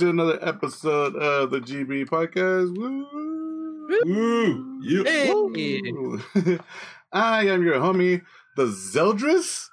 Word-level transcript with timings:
welcome 0.00 0.16
to 0.16 0.22
another 0.22 0.38
episode 0.46 1.16
of 1.16 1.50
the 1.50 1.58
GB 1.58 2.06
podcast. 2.06 2.76
Woo! 2.76 3.06
Woo! 4.04 4.80
You. 4.80 5.02
Hey. 5.02 5.32
Woo. 5.32 6.20
I 7.12 7.46
am 7.46 7.64
your 7.64 7.80
homie, 7.80 8.22
the 8.56 8.66
Zeldris. 8.66 9.68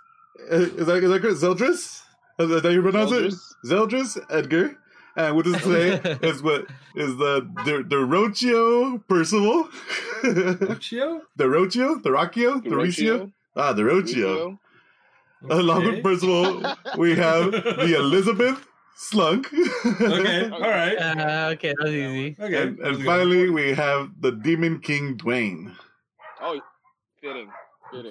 Uh, 0.52 0.56
Is 0.56 0.86
that, 0.88 1.04
is 1.04 1.10
that 1.10 1.22
correct? 1.22 1.38
Zeldris? 1.38 2.02
Is 2.40 2.50
that 2.50 2.64
how 2.64 2.70
you 2.70 2.82
pronounce 2.82 3.12
it? 3.12 3.34
Zeldris 3.66 4.18
Edgar. 4.32 4.76
And 5.16 5.36
with 5.38 5.48
us 5.48 5.62
today 5.62 6.18
is 6.28 6.42
what 6.42 6.66
is 6.96 7.16
the 7.18 7.48
the, 7.66 7.86
the 7.88 7.98
Rocio 7.98 9.08
Percival. 9.08 9.70
the 10.24 10.58
Lucio? 10.70 11.22
Rocio? 11.38 12.02
The 12.02 12.10
Rocchio? 12.10 12.64
The 12.64 12.70
Ricio? 12.70 13.32
Ah, 13.56 13.74
the 13.74 13.84
Rocio. 13.84 14.58
Along 15.50 15.86
with 15.86 16.02
Percival, 16.04 16.64
we 16.98 17.16
have 17.16 17.52
the 17.52 17.96
Elizabeth 17.98 18.66
Slunk. 18.96 19.54
Okay, 20.02 20.50
all 20.52 20.62
right. 20.62 20.96
Uh, 20.96 21.50
okay, 21.54 21.74
that 21.78 21.84
was 21.84 21.94
easy. 21.94 22.36
Okay. 22.40 22.64
and, 22.64 22.80
and 22.80 23.04
finally, 23.04 23.50
we 23.50 23.74
have 23.74 24.10
the 24.20 24.32
Demon 24.32 24.80
King 24.80 25.18
Dwayne. 25.18 25.76
Oh, 26.42 26.60
fitting, 27.22 27.50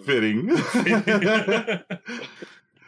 fitting. 0.04 0.56
Fitting. 0.56 1.80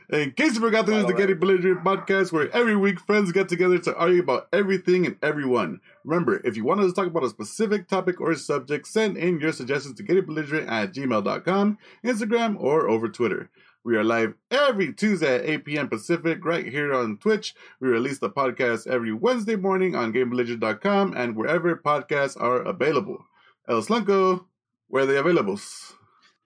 In 0.08 0.30
case 0.32 0.54
you 0.54 0.60
forgot, 0.60 0.86
this 0.86 0.94
is 0.94 1.06
the 1.06 1.14
Getting 1.14 1.40
Belligerent 1.40 1.82
podcast 1.82 2.30
where 2.30 2.48
every 2.54 2.76
week 2.76 3.00
friends 3.00 3.32
get 3.32 3.48
together 3.48 3.76
to 3.78 3.96
argue 3.96 4.22
about 4.22 4.46
everything 4.52 5.04
and 5.04 5.16
everyone. 5.20 5.80
Remember, 6.04 6.40
if 6.44 6.56
you 6.56 6.64
want 6.64 6.80
us 6.80 6.92
to 6.92 6.94
talk 6.94 7.08
about 7.08 7.24
a 7.24 7.28
specific 7.28 7.88
topic 7.88 8.20
or 8.20 8.32
subject, 8.36 8.86
send 8.86 9.16
in 9.16 9.40
your 9.40 9.50
suggestions 9.50 9.96
to 9.96 10.04
gettingbelligerent 10.04 10.70
at 10.70 10.94
gmail.com, 10.94 11.78
Instagram, 12.04 12.56
or 12.60 12.88
over 12.88 13.08
Twitter. 13.08 13.50
We 13.86 13.96
are 13.96 14.02
live 14.02 14.34
every 14.50 14.92
Tuesday 14.92 15.36
at 15.36 15.46
8 15.46 15.64
p.m. 15.64 15.88
Pacific 15.88 16.44
right 16.44 16.66
here 16.66 16.92
on 16.92 17.18
Twitch. 17.18 17.54
We 17.78 17.86
release 17.86 18.18
the 18.18 18.28
podcast 18.28 18.88
every 18.88 19.12
Wednesday 19.12 19.54
morning 19.54 19.94
on 19.94 20.12
GameBelligerent.com 20.12 21.14
and 21.16 21.36
wherever 21.36 21.76
podcasts 21.76 22.36
are 22.36 22.62
available. 22.62 23.24
El 23.68 23.80
Slanko, 23.82 24.44
where 24.88 25.04
are 25.04 25.06
they 25.06 25.18
available? 25.18 25.60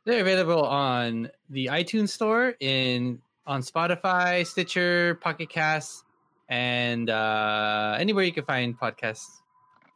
They're 0.05 0.21
available 0.21 0.67
on 0.67 1.31
the 1.49 1.71
iTunes 1.73 2.11
store, 2.11 2.57
in 2.61 3.23
on 3.47 3.63
Spotify, 3.63 4.47
Stitcher, 4.47 5.15
Pocket 5.23 5.49
Casts, 5.49 6.05
and 6.51 7.09
uh, 7.09 7.97
anywhere 7.99 8.25
you 8.25 8.33
can 8.33 8.45
find 8.45 8.79
podcasts. 8.79 9.41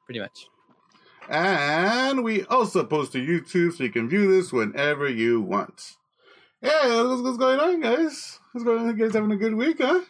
Pretty 0.07 0.21
much. 0.21 0.49
And 1.29 2.25
we 2.25 2.45
also 2.45 2.85
post 2.85 3.13
to 3.13 3.19
YouTube 3.19 3.75
so 3.77 3.85
you 3.85 3.91
can 3.91 4.09
view 4.09 4.33
this 4.33 4.51
whenever 4.51 5.07
you 5.11 5.43
want. 5.43 5.99
Yeah, 6.65 7.03
what's, 7.03 7.21
what's 7.21 7.37
going 7.37 7.61
on, 7.61 7.79
guys? 7.81 8.41
What's 8.53 8.65
going 8.65 8.79
on? 8.79 8.87
You 8.87 9.05
guys 9.05 9.13
having 9.13 9.33
a 9.33 9.37
good 9.37 9.55
week, 9.55 9.77
huh? 9.83 10.01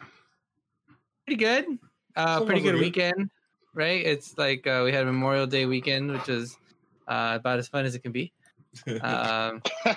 Pretty 1.27 1.37
good. 1.37 1.67
Uh, 2.15 2.45
pretty 2.45 2.61
good 2.61 2.77
weekend, 2.77 3.29
right? 3.75 4.07
It's 4.07 4.39
like 4.39 4.65
uh, 4.65 4.83
we 4.85 4.93
had 4.93 5.05
Memorial 5.05 5.49
Day 5.49 5.67
weekend, 5.67 6.13
which 6.13 6.29
is 6.29 6.57
uh, 7.09 7.33
about 7.35 7.59
as 7.59 7.67
fun 7.67 7.85
as 7.85 7.97
it 7.97 8.03
can 8.03 8.13
be. 8.13 8.33
Um, 9.03 9.63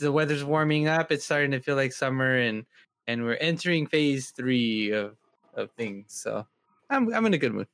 the 0.00 0.12
weather's 0.12 0.44
warming 0.44 0.86
up. 0.86 1.12
It's 1.12 1.24
starting 1.24 1.52
to 1.52 1.60
feel 1.60 1.76
like 1.76 1.92
summer, 1.92 2.38
and 2.38 2.66
and 3.06 3.24
we're 3.24 3.34
entering 3.34 3.86
phase 3.86 4.30
three 4.30 4.90
of 4.90 5.16
of 5.54 5.70
things. 5.72 6.06
So 6.08 6.46
I'm 6.90 7.12
I'm 7.14 7.24
in 7.26 7.34
a 7.34 7.38
good 7.38 7.54
mood. 7.54 7.68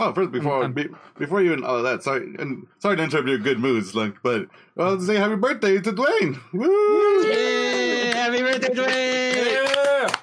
Oh, 0.00 0.12
first 0.12 0.30
before 0.32 0.62
I'm- 0.62 0.72
be, 0.72 0.88
before 1.18 1.42
you 1.42 1.52
and 1.52 1.64
all 1.64 1.76
of 1.76 1.82
that, 1.84 2.02
sorry 2.02 2.34
and 2.38 2.66
sorry 2.78 2.96
to 2.96 3.02
interrupt 3.02 3.26
your 3.28 3.38
good 3.38 3.58
moods, 3.58 3.94
Lunk, 3.94 4.16
but 4.22 4.46
I'll 4.76 5.00
say 5.00 5.16
happy 5.16 5.34
birthday 5.36 5.80
to 5.80 5.92
Dwayne. 5.92 6.38
Woo! 6.52 7.22
Yay! 7.26 8.10
Happy 8.12 8.40
birthday, 8.42 8.68
Dwayne! 8.74 9.74
yeah. 9.74 10.14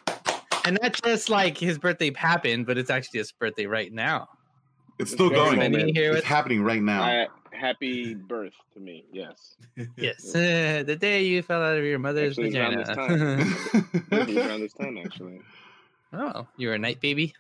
And 0.66 0.80
not 0.82 0.94
just 1.04 1.30
like 1.30 1.58
his 1.58 1.78
birthday 1.78 2.12
happened, 2.16 2.66
but 2.66 2.78
it's 2.78 2.90
actually 2.90 3.20
his 3.20 3.32
birthday 3.32 3.66
right 3.66 3.92
now. 3.94 4.30
It's 4.98 5.12
still 5.12 5.30
Very 5.30 5.42
going. 5.58 5.58
moment. 5.74 5.96
Here 5.96 6.12
It's 6.12 6.18
with 6.20 6.24
happening 6.24 6.64
right 6.64 6.82
now. 6.82 7.04
I, 7.04 7.28
happy 7.52 8.14
birth 8.16 8.54
to 8.74 8.80
me. 8.80 9.04
Yes. 9.12 9.58
yes, 9.98 10.24
the 10.34 10.98
day 11.00 11.24
you 11.26 11.42
fell 11.42 11.62
out 11.62 11.78
of 11.78 11.84
your 11.84 12.00
mother's 12.00 12.40
Actually, 12.40 12.58
around 12.58 12.78
this 12.78 12.88
vagina. 12.90 14.42
Around 14.48 14.62
this 14.62 14.74
time, 14.74 14.98
actually. 14.98 15.42
oh, 16.14 16.48
you 16.58 16.70
were 16.70 16.76
a 16.76 16.80
night 16.80 17.02
baby, 17.02 17.34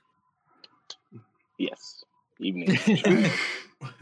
Yes. 1.57 2.03
Evening. 2.39 2.77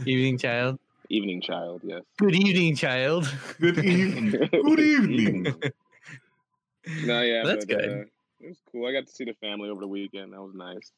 evening 0.06 0.38
child. 0.38 0.80
Evening 1.10 1.42
child. 1.42 1.82
Yes. 1.84 2.02
Good 2.18 2.36
evening, 2.36 2.76
child. 2.76 3.32
good 3.60 3.78
evening. 3.80 4.32
Good 4.52 4.80
evening. 4.94 5.44
no, 7.06 7.22
yeah, 7.22 7.44
That's 7.46 7.66
but, 7.66 7.78
good. 7.78 7.90
Uh, 7.90 8.04
it 8.42 8.48
was 8.50 8.58
cool. 8.72 8.88
I 8.88 8.92
got 8.94 9.08
to 9.08 9.14
see 9.14 9.26
the 9.26 9.34
family 9.36 9.70
over 9.70 9.82
the 9.82 9.88
weekend. 9.88 10.34
That 10.34 10.42
was 10.42 10.54
nice. 10.56 10.92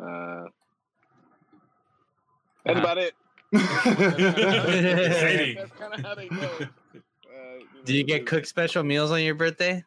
Uh, 0.00 0.44
that's 2.64 2.78
Uh-huh. 2.78 2.80
about 2.80 2.98
it. 2.98 3.14
Exciting. 3.52 5.56
That's 5.56 5.72
kind 5.72 5.94
of 5.94 6.00
how 6.00 6.14
they 6.14 6.28
go. 6.28 6.36
Uh, 6.36 6.66
you 7.58 7.66
Did 7.84 7.96
you 7.96 8.04
get 8.04 8.20
it- 8.22 8.26
cooked 8.26 8.46
special 8.46 8.82
meals 8.84 9.10
on 9.10 9.22
your 9.22 9.34
birthday? 9.34 9.82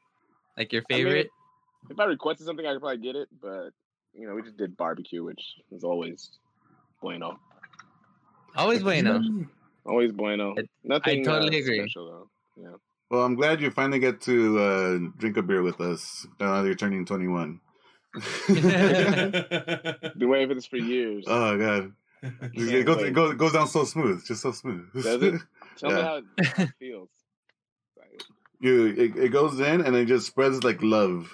Like 0.57 0.73
your 0.73 0.83
I 0.89 0.93
mean, 0.95 1.05
favorite? 1.05 1.29
If 1.89 1.99
I 1.99 2.05
requested 2.05 2.45
something, 2.47 2.65
I 2.65 2.73
could 2.73 2.81
probably 2.81 2.97
get 2.97 3.15
it, 3.15 3.27
but 3.41 3.69
you 4.13 4.27
know, 4.27 4.35
we 4.35 4.41
just 4.41 4.57
did 4.57 4.75
barbecue, 4.77 5.23
which 5.23 5.41
is 5.71 5.83
always 5.83 6.29
bueno. 7.03 7.39
Always 8.55 8.81
bueno. 8.81 9.21
Always 9.85 10.11
bueno. 10.13 10.55
I- 10.57 10.63
Nothing. 10.83 11.23
totally 11.23 11.57
uh, 11.57 11.61
agree. 11.61 11.79
Special 11.81 12.05
though. 12.07 12.29
Yeah. 12.55 12.77
well, 13.11 13.23
I'm 13.23 13.35
glad 13.35 13.61
you 13.61 13.69
finally 13.69 13.99
get 13.99 14.21
to 14.21 14.59
uh, 14.59 14.97
drink 15.19 15.37
a 15.37 15.43
beer 15.43 15.61
with 15.61 15.79
us 15.81 16.25
now 16.39 16.61
that 16.61 16.65
you're 16.65 16.75
turning 16.75 17.05
21. 17.05 17.59
Been 18.47 20.29
waiting 20.29 20.47
for 20.47 20.53
this 20.55 20.65
for 20.67 20.77
years. 20.77 21.25
oh 21.27 21.57
god, 21.57 21.91
it 22.21 22.33
Can't 22.55 22.85
goes, 22.85 23.01
it 23.01 23.13
goes 23.13 23.31
it 23.31 23.37
goes 23.37 23.53
down 23.53 23.67
so 23.67 23.83
smooth, 23.85 24.23
just 24.25 24.41
so 24.41 24.51
smooth. 24.51 24.85
Does 24.93 25.05
it? 25.21 25.41
Tell 25.77 25.89
me 25.89 25.97
yeah. 25.97 26.03
how 26.03 26.15
it, 26.17 26.23
how 26.45 26.63
it 26.63 26.69
feels. 26.79 27.09
You 28.59 28.85
it, 28.85 29.17
it 29.17 29.29
goes 29.29 29.59
in 29.59 29.81
and 29.81 29.95
it 29.95 30.05
just 30.05 30.27
spreads 30.27 30.63
like 30.63 30.77
love. 30.81 31.33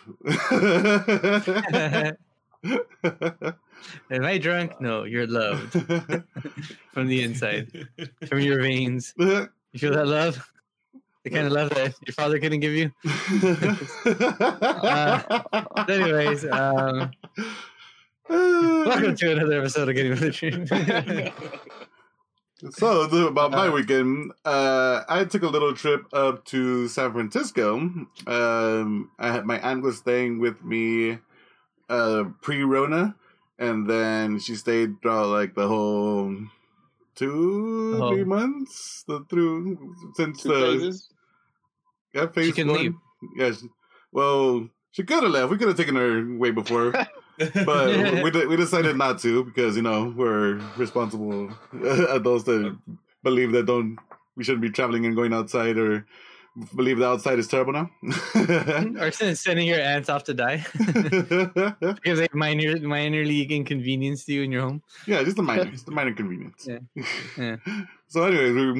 Am 4.11 4.25
I 4.25 4.37
drunk? 4.37 4.79
No, 4.81 5.03
you're 5.03 5.27
loved 5.27 5.71
from 6.91 7.07
the 7.07 7.23
inside, 7.23 7.87
from 8.27 8.39
your 8.39 8.61
veins. 8.61 9.13
You 9.17 9.47
feel 9.77 9.93
that 9.93 10.07
love? 10.07 10.51
The 11.23 11.29
kind 11.29 11.45
of 11.45 11.51
love 11.51 11.69
that 11.71 11.95
your 12.05 12.13
father 12.13 12.39
couldn't 12.39 12.61
give 12.61 12.73
you? 12.73 12.91
But 14.05 15.89
anyways, 15.89 16.45
um, 16.45 17.11
welcome 18.29 19.15
to 19.15 19.31
another 19.31 19.59
episode 19.59 19.89
of 19.89 19.95
Getting 19.95 20.11
with 20.11 20.21
the 20.21 20.31
Truth. 20.31 20.71
So 22.71 23.03
about 23.27 23.51
my 23.51 23.69
weekend, 23.69 24.33
uh, 24.43 25.03
I 25.07 25.23
took 25.23 25.43
a 25.43 25.47
little 25.47 25.73
trip 25.73 26.05
up 26.11 26.43
to 26.45 26.89
San 26.89 27.13
Francisco. 27.13 27.77
Um, 28.27 29.11
I 29.17 29.31
had 29.31 29.45
my 29.45 29.59
aunt 29.59 29.81
was 29.81 29.99
staying 29.99 30.39
with 30.39 30.61
me 30.63 31.19
uh, 31.89 32.25
pre-Rona, 32.41 33.15
and 33.59 33.87
then 33.87 34.39
she 34.39 34.55
stayed 34.55 35.01
throughout 35.01 35.27
like 35.27 35.53
the 35.53 35.67
whole 35.67 36.33
two, 37.15 37.99
Oh. 38.01 38.11
three 38.11 38.23
months. 38.23 39.03
The 39.07 39.25
through 39.29 39.77
since 40.15 40.41
Two 40.43 40.49
the 40.49 40.55
phases. 40.79 41.09
yeah, 42.13 42.27
phase 42.27 42.45
She 42.47 42.51
can 42.53 42.67
one. 42.69 42.79
leave. 42.79 42.95
Yeah, 43.37 43.51
she, 43.51 43.67
well, 44.11 44.67
she 44.91 45.03
could 45.03 45.23
have 45.23 45.31
left. 45.31 45.51
We 45.51 45.57
could 45.57 45.67
have 45.67 45.77
taken 45.77 45.95
her 45.95 46.25
way 46.37 46.51
before. 46.51 46.91
but 47.65 48.23
we, 48.23 48.45
we 48.47 48.55
decided 48.55 48.95
not 48.97 49.19
to 49.19 49.43
because 49.45 49.75
you 49.75 49.81
know 49.81 50.13
we're 50.15 50.55
responsible 50.77 51.49
adults 52.09 52.43
that 52.45 52.75
believe 53.23 53.51
that 53.51 53.65
don't 53.65 53.97
we 54.35 54.43
shouldn't 54.43 54.61
be 54.61 54.69
traveling 54.69 55.05
and 55.05 55.15
going 55.15 55.33
outside 55.33 55.77
or 55.77 56.05
believe 56.75 56.97
the 56.97 57.07
outside 57.07 57.39
is 57.39 57.47
terrible 57.47 57.73
now. 57.73 57.89
or 58.99 59.11
sending 59.11 59.67
your 59.67 59.79
aunts 59.79 60.09
off 60.09 60.23
to 60.25 60.33
die 60.33 60.65
because 60.73 62.19
they 62.19 62.27
minor 62.33 62.79
minor 62.79 63.23
league 63.23 63.51
inconvenience 63.51 64.25
to 64.25 64.33
you 64.33 64.43
in 64.43 64.51
your 64.51 64.61
home. 64.61 64.81
yeah, 65.05 65.23
just 65.23 65.39
a 65.39 65.41
minor, 65.41 65.65
just 65.71 65.87
a 65.87 65.91
minor 65.91 66.13
convenience. 66.13 66.67
Yeah. 66.67 66.79
Yeah. 67.37 67.55
So, 68.07 68.23
anyways, 68.23 68.53
we 68.53 68.71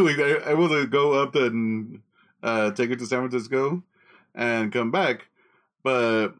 we 0.00 0.16
were 0.16 0.42
able 0.46 0.68
to 0.68 0.86
go 0.86 1.12
up 1.14 1.34
and 1.34 2.00
uh, 2.42 2.70
take 2.72 2.90
her 2.90 2.96
to 2.96 3.06
San 3.06 3.28
Francisco 3.28 3.82
and 4.34 4.72
come 4.72 4.90
back, 4.90 5.26
but 5.82 6.34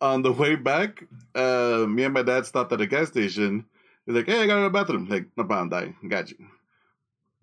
on 0.00 0.22
the 0.22 0.32
way 0.32 0.56
back, 0.56 1.04
uh, 1.34 1.84
me 1.88 2.04
and 2.04 2.14
my 2.14 2.22
dad 2.22 2.46
stopped 2.46 2.72
at 2.72 2.80
a 2.80 2.86
gas 2.86 3.08
station. 3.08 3.64
He's 4.06 4.14
like, 4.16 4.26
"Hey, 4.26 4.42
I 4.42 4.46
got 4.46 4.56
to 4.56 4.62
the 4.62 4.70
bathroom." 4.70 5.06
Like, 5.08 5.26
no 5.36 5.44
problem, 5.44 5.68
die. 5.68 5.94
Got 6.08 6.30
you. 6.30 6.38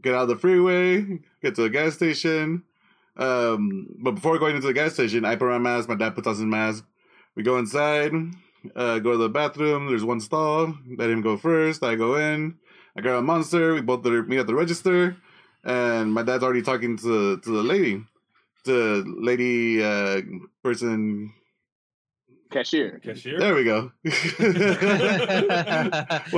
Get 0.01 0.13
out 0.13 0.23
of 0.23 0.29
the 0.29 0.37
freeway. 0.37 1.19
Get 1.41 1.55
to 1.55 1.63
the 1.63 1.69
gas 1.69 1.95
station. 1.95 2.63
Um, 3.17 3.87
but 3.99 4.11
before 4.11 4.37
going 4.37 4.55
into 4.55 4.67
the 4.67 4.73
gas 4.73 4.93
station, 4.93 5.25
I 5.25 5.35
put 5.35 5.51
on 5.51 5.61
my 5.63 5.75
mask. 5.75 5.89
My 5.89 5.95
dad 5.95 6.15
puts 6.15 6.27
on 6.27 6.35
his 6.35 6.43
mask. 6.43 6.85
We 7.35 7.43
go 7.43 7.57
inside. 7.57 8.11
Uh, 8.75 8.99
go 8.99 9.13
to 9.13 9.17
the 9.17 9.29
bathroom. 9.29 9.87
There's 9.87 10.03
one 10.03 10.19
stall. 10.19 10.75
Let 10.97 11.09
him 11.09 11.21
go 11.21 11.37
first. 11.37 11.83
I 11.83 11.95
go 11.95 12.15
in. 12.15 12.57
I 12.95 13.01
grab 13.01 13.17
a 13.17 13.21
monster. 13.21 13.73
We 13.73 13.81
both 13.81 14.03
meet 14.05 14.39
at 14.39 14.47
the 14.47 14.55
register, 14.55 15.15
and 15.63 16.13
my 16.13 16.23
dad's 16.23 16.43
already 16.43 16.63
talking 16.63 16.97
to 16.97 17.37
to 17.37 17.49
the 17.51 17.63
lady, 17.63 18.03
the 18.65 19.03
lady 19.05 19.83
uh, 19.83 20.21
person 20.63 21.31
Cashier. 22.49 22.99
Cashier. 23.03 23.39
There 23.39 23.53
we 23.53 23.63
go. 23.63 23.91
One 24.03 24.15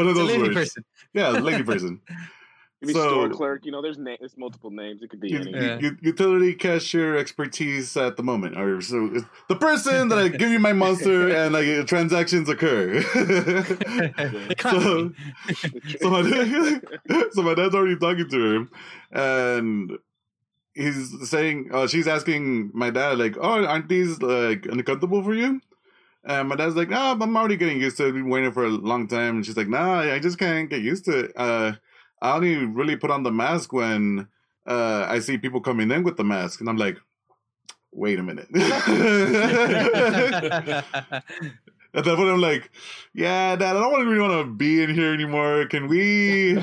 of 0.07 0.11
It's 0.11 0.11
a 0.11 0.13
those 0.13 0.27
lady 0.27 0.41
words. 0.43 0.53
person. 0.53 0.83
Yeah, 1.13 1.29
lady 1.29 1.63
person. 1.63 2.01
Could 2.79 2.87
be 2.87 2.93
So- 2.93 3.09
store 3.09 3.29
clerk. 3.29 3.65
You 3.65 3.71
know, 3.73 3.81
there's 3.81 3.97
na- 3.97 4.15
there's 4.19 4.37
multiple 4.37 4.71
names. 4.71 5.01
It 5.01 5.09
could 5.09 5.19
be 5.19 5.29
U- 5.31 5.39
any. 5.39 5.51
Yeah. 5.51 5.79
u- 5.79 5.97
utility 6.01 6.53
cashier 6.53 7.17
expertise 7.17 7.97
at 7.97 8.15
the 8.15 8.23
moment, 8.23 8.57
or 8.57 8.79
so 8.81 9.09
the 9.49 9.55
person 9.55 10.07
that 10.09 10.17
I 10.17 10.27
give 10.41 10.49
you 10.49 10.59
my 10.59 10.71
monster 10.71 11.29
and 11.35 11.53
like 11.53 11.85
transactions 11.87 12.47
occur. 12.47 13.01
The 14.49 14.55
company. 14.57 15.13
so 15.99 16.09
my 16.09 16.21
dad, 16.21 17.25
so 17.33 17.41
my 17.41 17.53
dad's 17.53 17.75
already 17.75 17.97
talking 17.97 18.29
to 18.29 18.51
him, 18.55 18.69
and 19.11 19.91
he's 20.73 21.29
saying, 21.29 21.69
uh, 21.73 21.87
she's 21.87 22.07
asking 22.07 22.71
my 22.73 22.89
dad 22.89 23.17
like, 23.19 23.35
"Oh, 23.39 23.65
aren't 23.65 23.89
these 23.89 24.21
like 24.21 24.65
uncomfortable 24.65 25.21
for 25.23 25.33
you?" 25.33 25.59
And 26.23 26.49
my 26.49 26.55
dad's 26.55 26.75
like, 26.75 26.89
"No, 26.89 27.11
I'm 27.19 27.35
already 27.37 27.57
getting 27.57 27.81
used 27.81 27.97
to 27.97 28.05
it. 28.05 28.07
I've 28.09 28.13
been 28.13 28.29
waiting 28.29 28.51
for 28.51 28.63
a 28.65 28.69
long 28.69 29.07
time." 29.07 29.37
And 29.37 29.45
she's 29.45 29.57
like, 29.57 29.67
"Nah, 29.67 29.99
I 29.99 30.19
just 30.19 30.37
can't 30.39 30.69
get 30.69 30.81
used 30.81 31.05
to 31.05 31.19
it. 31.25 31.31
Uh, 31.35 31.73
I 32.21 32.35
only 32.35 32.55
really 32.65 32.95
put 32.95 33.11
on 33.11 33.23
the 33.23 33.31
mask 33.31 33.73
when 33.73 34.27
uh, 34.67 35.05
I 35.07 35.19
see 35.19 35.37
people 35.37 35.61
coming 35.61 35.91
in 35.91 36.03
with 36.03 36.17
the 36.17 36.23
mask." 36.23 36.59
And 36.59 36.69
I'm 36.69 36.77
like, 36.77 36.97
"Wait 37.91 38.19
a 38.19 38.23
minute." 38.23 38.47
At 41.91 42.05
that 42.05 42.17
point, 42.17 42.29
I'm 42.29 42.41
like, 42.41 42.69
"Yeah, 43.13 43.55
Dad, 43.55 43.75
I 43.75 43.79
don't 43.79 44.05
really 44.05 44.19
want 44.19 44.45
to 44.45 44.51
be 44.51 44.83
in 44.83 44.93
here 44.93 45.13
anymore. 45.13 45.65
Can 45.65 45.87
we?" 45.87 46.57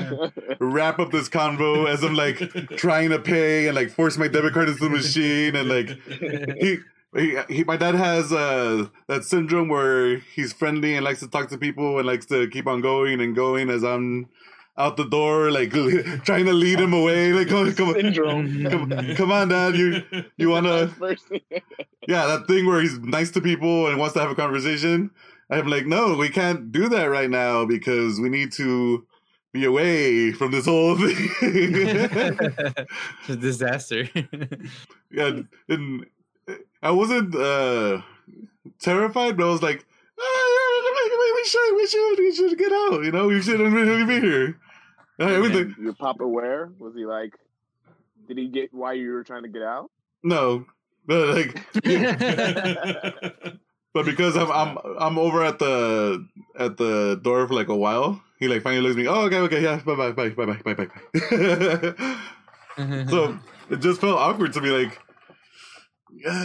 wrap 0.59 0.99
up 0.99 1.11
this 1.11 1.29
convo 1.29 1.87
as 1.87 2.03
I'm 2.03 2.15
like 2.15 2.37
trying 2.77 3.09
to 3.09 3.19
pay 3.19 3.67
and 3.67 3.75
like 3.75 3.89
force 3.89 4.17
my 4.17 4.27
debit 4.27 4.53
card 4.53 4.69
into 4.69 4.83
the 4.83 4.89
machine 4.89 5.55
and 5.55 5.67
like 5.69 5.89
he, 6.59 6.77
he, 7.15 7.37
he 7.49 7.63
my 7.63 7.77
dad 7.77 7.95
has 7.95 8.31
uh 8.31 8.87
that 9.07 9.23
syndrome 9.23 9.69
where 9.69 10.17
he's 10.17 10.53
friendly 10.53 10.95
and 10.95 11.03
likes 11.03 11.19
to 11.21 11.27
talk 11.27 11.49
to 11.49 11.57
people 11.57 11.97
and 11.97 12.07
likes 12.07 12.25
to 12.27 12.47
keep 12.49 12.67
on 12.67 12.81
going 12.81 13.21
and 13.21 13.35
going 13.35 13.69
as 13.69 13.83
I'm 13.83 14.27
out 14.77 14.95
the 14.97 15.05
door 15.05 15.49
like 15.51 15.71
trying 16.23 16.45
to 16.45 16.53
lead 16.53 16.79
him 16.79 16.93
away 16.93 17.33
like 17.33 17.47
come 17.47 17.73
come 17.73 17.93
Syndrome. 17.93 18.63
come, 18.65 19.15
come 19.15 19.31
on 19.31 19.47
dad 19.49 19.75
you 19.75 20.03
you 20.37 20.49
wanna 20.49 20.87
Person. 20.99 21.39
yeah 22.07 22.27
that 22.27 22.47
thing 22.47 22.65
where 22.67 22.81
he's 22.81 22.99
nice 22.99 23.31
to 23.31 23.41
people 23.41 23.87
and 23.87 23.97
wants 23.97 24.13
to 24.13 24.19
have 24.19 24.29
a 24.29 24.35
conversation 24.35 25.09
I'm 25.49 25.67
like 25.67 25.85
no 25.87 26.15
we 26.15 26.29
can't 26.29 26.71
do 26.71 26.89
that 26.89 27.05
right 27.05 27.29
now 27.29 27.65
because 27.65 28.19
we 28.19 28.29
need 28.29 28.51
to 28.53 29.05
be 29.53 29.65
away 29.65 30.31
from 30.33 30.51
this 30.51 30.65
whole 30.65 30.95
thing 30.97 31.15
it's 31.39 33.29
a 33.29 33.35
disaster. 33.35 34.07
yeah, 35.11 35.39
and 35.69 36.05
I 36.83 36.91
wasn't 36.91 37.33
uh, 37.35 38.01
terrified, 38.79 39.37
but 39.37 39.47
I 39.47 39.51
was 39.51 39.61
like, 39.63 39.85
"Ah, 40.19 41.33
we 41.35 41.43
should, 41.45 41.75
we 41.75 41.87
should, 41.87 42.15
we 42.19 42.33
should 42.35 42.57
get 42.57 42.71
out. 42.71 43.03
You 43.03 43.11
know, 43.11 43.27
we 43.27 43.41
shouldn't 43.41 43.73
really 43.73 44.05
be 44.05 44.19
here. 44.19 44.59
Everything. 45.19 45.75
Your 45.81 45.93
papa 45.93 46.27
where 46.27 46.69
was 46.79 46.93
he 46.95 47.05
like? 47.05 47.33
Did 48.27 48.37
he 48.37 48.47
get 48.47 48.73
why 48.73 48.93
you 48.93 49.11
were 49.11 49.23
trying 49.23 49.43
to 49.43 49.49
get 49.49 49.63
out? 49.63 49.89
No, 50.23 50.65
but 51.07 51.27
like, 51.35 51.73
but 53.93 54.05
because 54.05 54.37
I'm 54.37 54.51
I'm 54.51 54.77
I'm 54.99 55.17
over 55.17 55.43
at 55.43 55.57
the 55.57 56.27
at 56.59 56.77
the 56.77 57.19
door 57.23 57.47
for 57.47 57.53
like 57.53 57.69
a 57.69 57.75
while. 57.75 58.21
He 58.39 58.47
like 58.47 58.61
finally 58.61 58.83
looks 58.83 58.95
at 58.95 58.97
me. 58.97 59.07
Oh, 59.07 59.21
okay, 59.25 59.39
okay, 59.39 59.63
yeah, 59.63 59.77
bye, 59.77 59.95
bye, 59.95 60.11
bye, 60.11 60.29
bye, 60.29 60.45
bye, 60.45 60.61
bye, 60.63 60.73
bye. 60.75 60.87
so 63.09 63.39
it 63.71 63.79
just 63.79 63.99
felt 63.99 64.19
awkward 64.19 64.53
to 64.53 64.61
me. 64.61 64.69
Like, 64.69 65.01
yeah, 66.11 66.43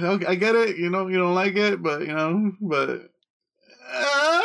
okay, 0.00 0.26
I 0.26 0.34
get 0.34 0.54
it. 0.54 0.78
You 0.78 0.88
know, 0.88 1.08
you 1.08 1.18
don't 1.18 1.34
like 1.34 1.56
it, 1.56 1.82
but 1.82 2.00
you 2.00 2.14
know, 2.14 2.52
but. 2.62 3.10
Uh, 3.92 4.40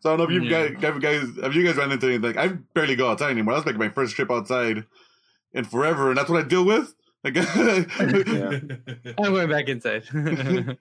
so 0.00 0.12
I 0.12 0.16
don't 0.16 0.18
know 0.30 0.36
if 0.36 0.42
you 0.42 0.48
Yeah. 0.48 0.68
guys, 0.68 0.82
have 0.82 1.00
guys, 1.00 1.22
have 1.42 1.54
you 1.54 1.64
guys 1.64 1.76
run 1.76 1.92
into 1.92 2.06
anything? 2.08 2.38
I 2.38 2.48
barely 2.74 2.96
go 2.96 3.10
outside 3.10 3.30
anymore. 3.30 3.54
That's 3.54 3.66
like 3.66 3.76
my 3.76 3.88
first 3.88 4.14
trip 4.16 4.30
outside 4.30 4.84
in 5.52 5.64
forever, 5.64 6.08
and 6.10 6.18
that's 6.18 6.28
what 6.30 6.44
I 6.44 6.48
deal 6.48 6.64
with. 6.64 6.94
Like, 7.24 7.34
Yeah. 7.36 8.60
I'm 9.18 9.32
going 9.32 9.48
back 9.48 9.68
inside. 9.68 10.04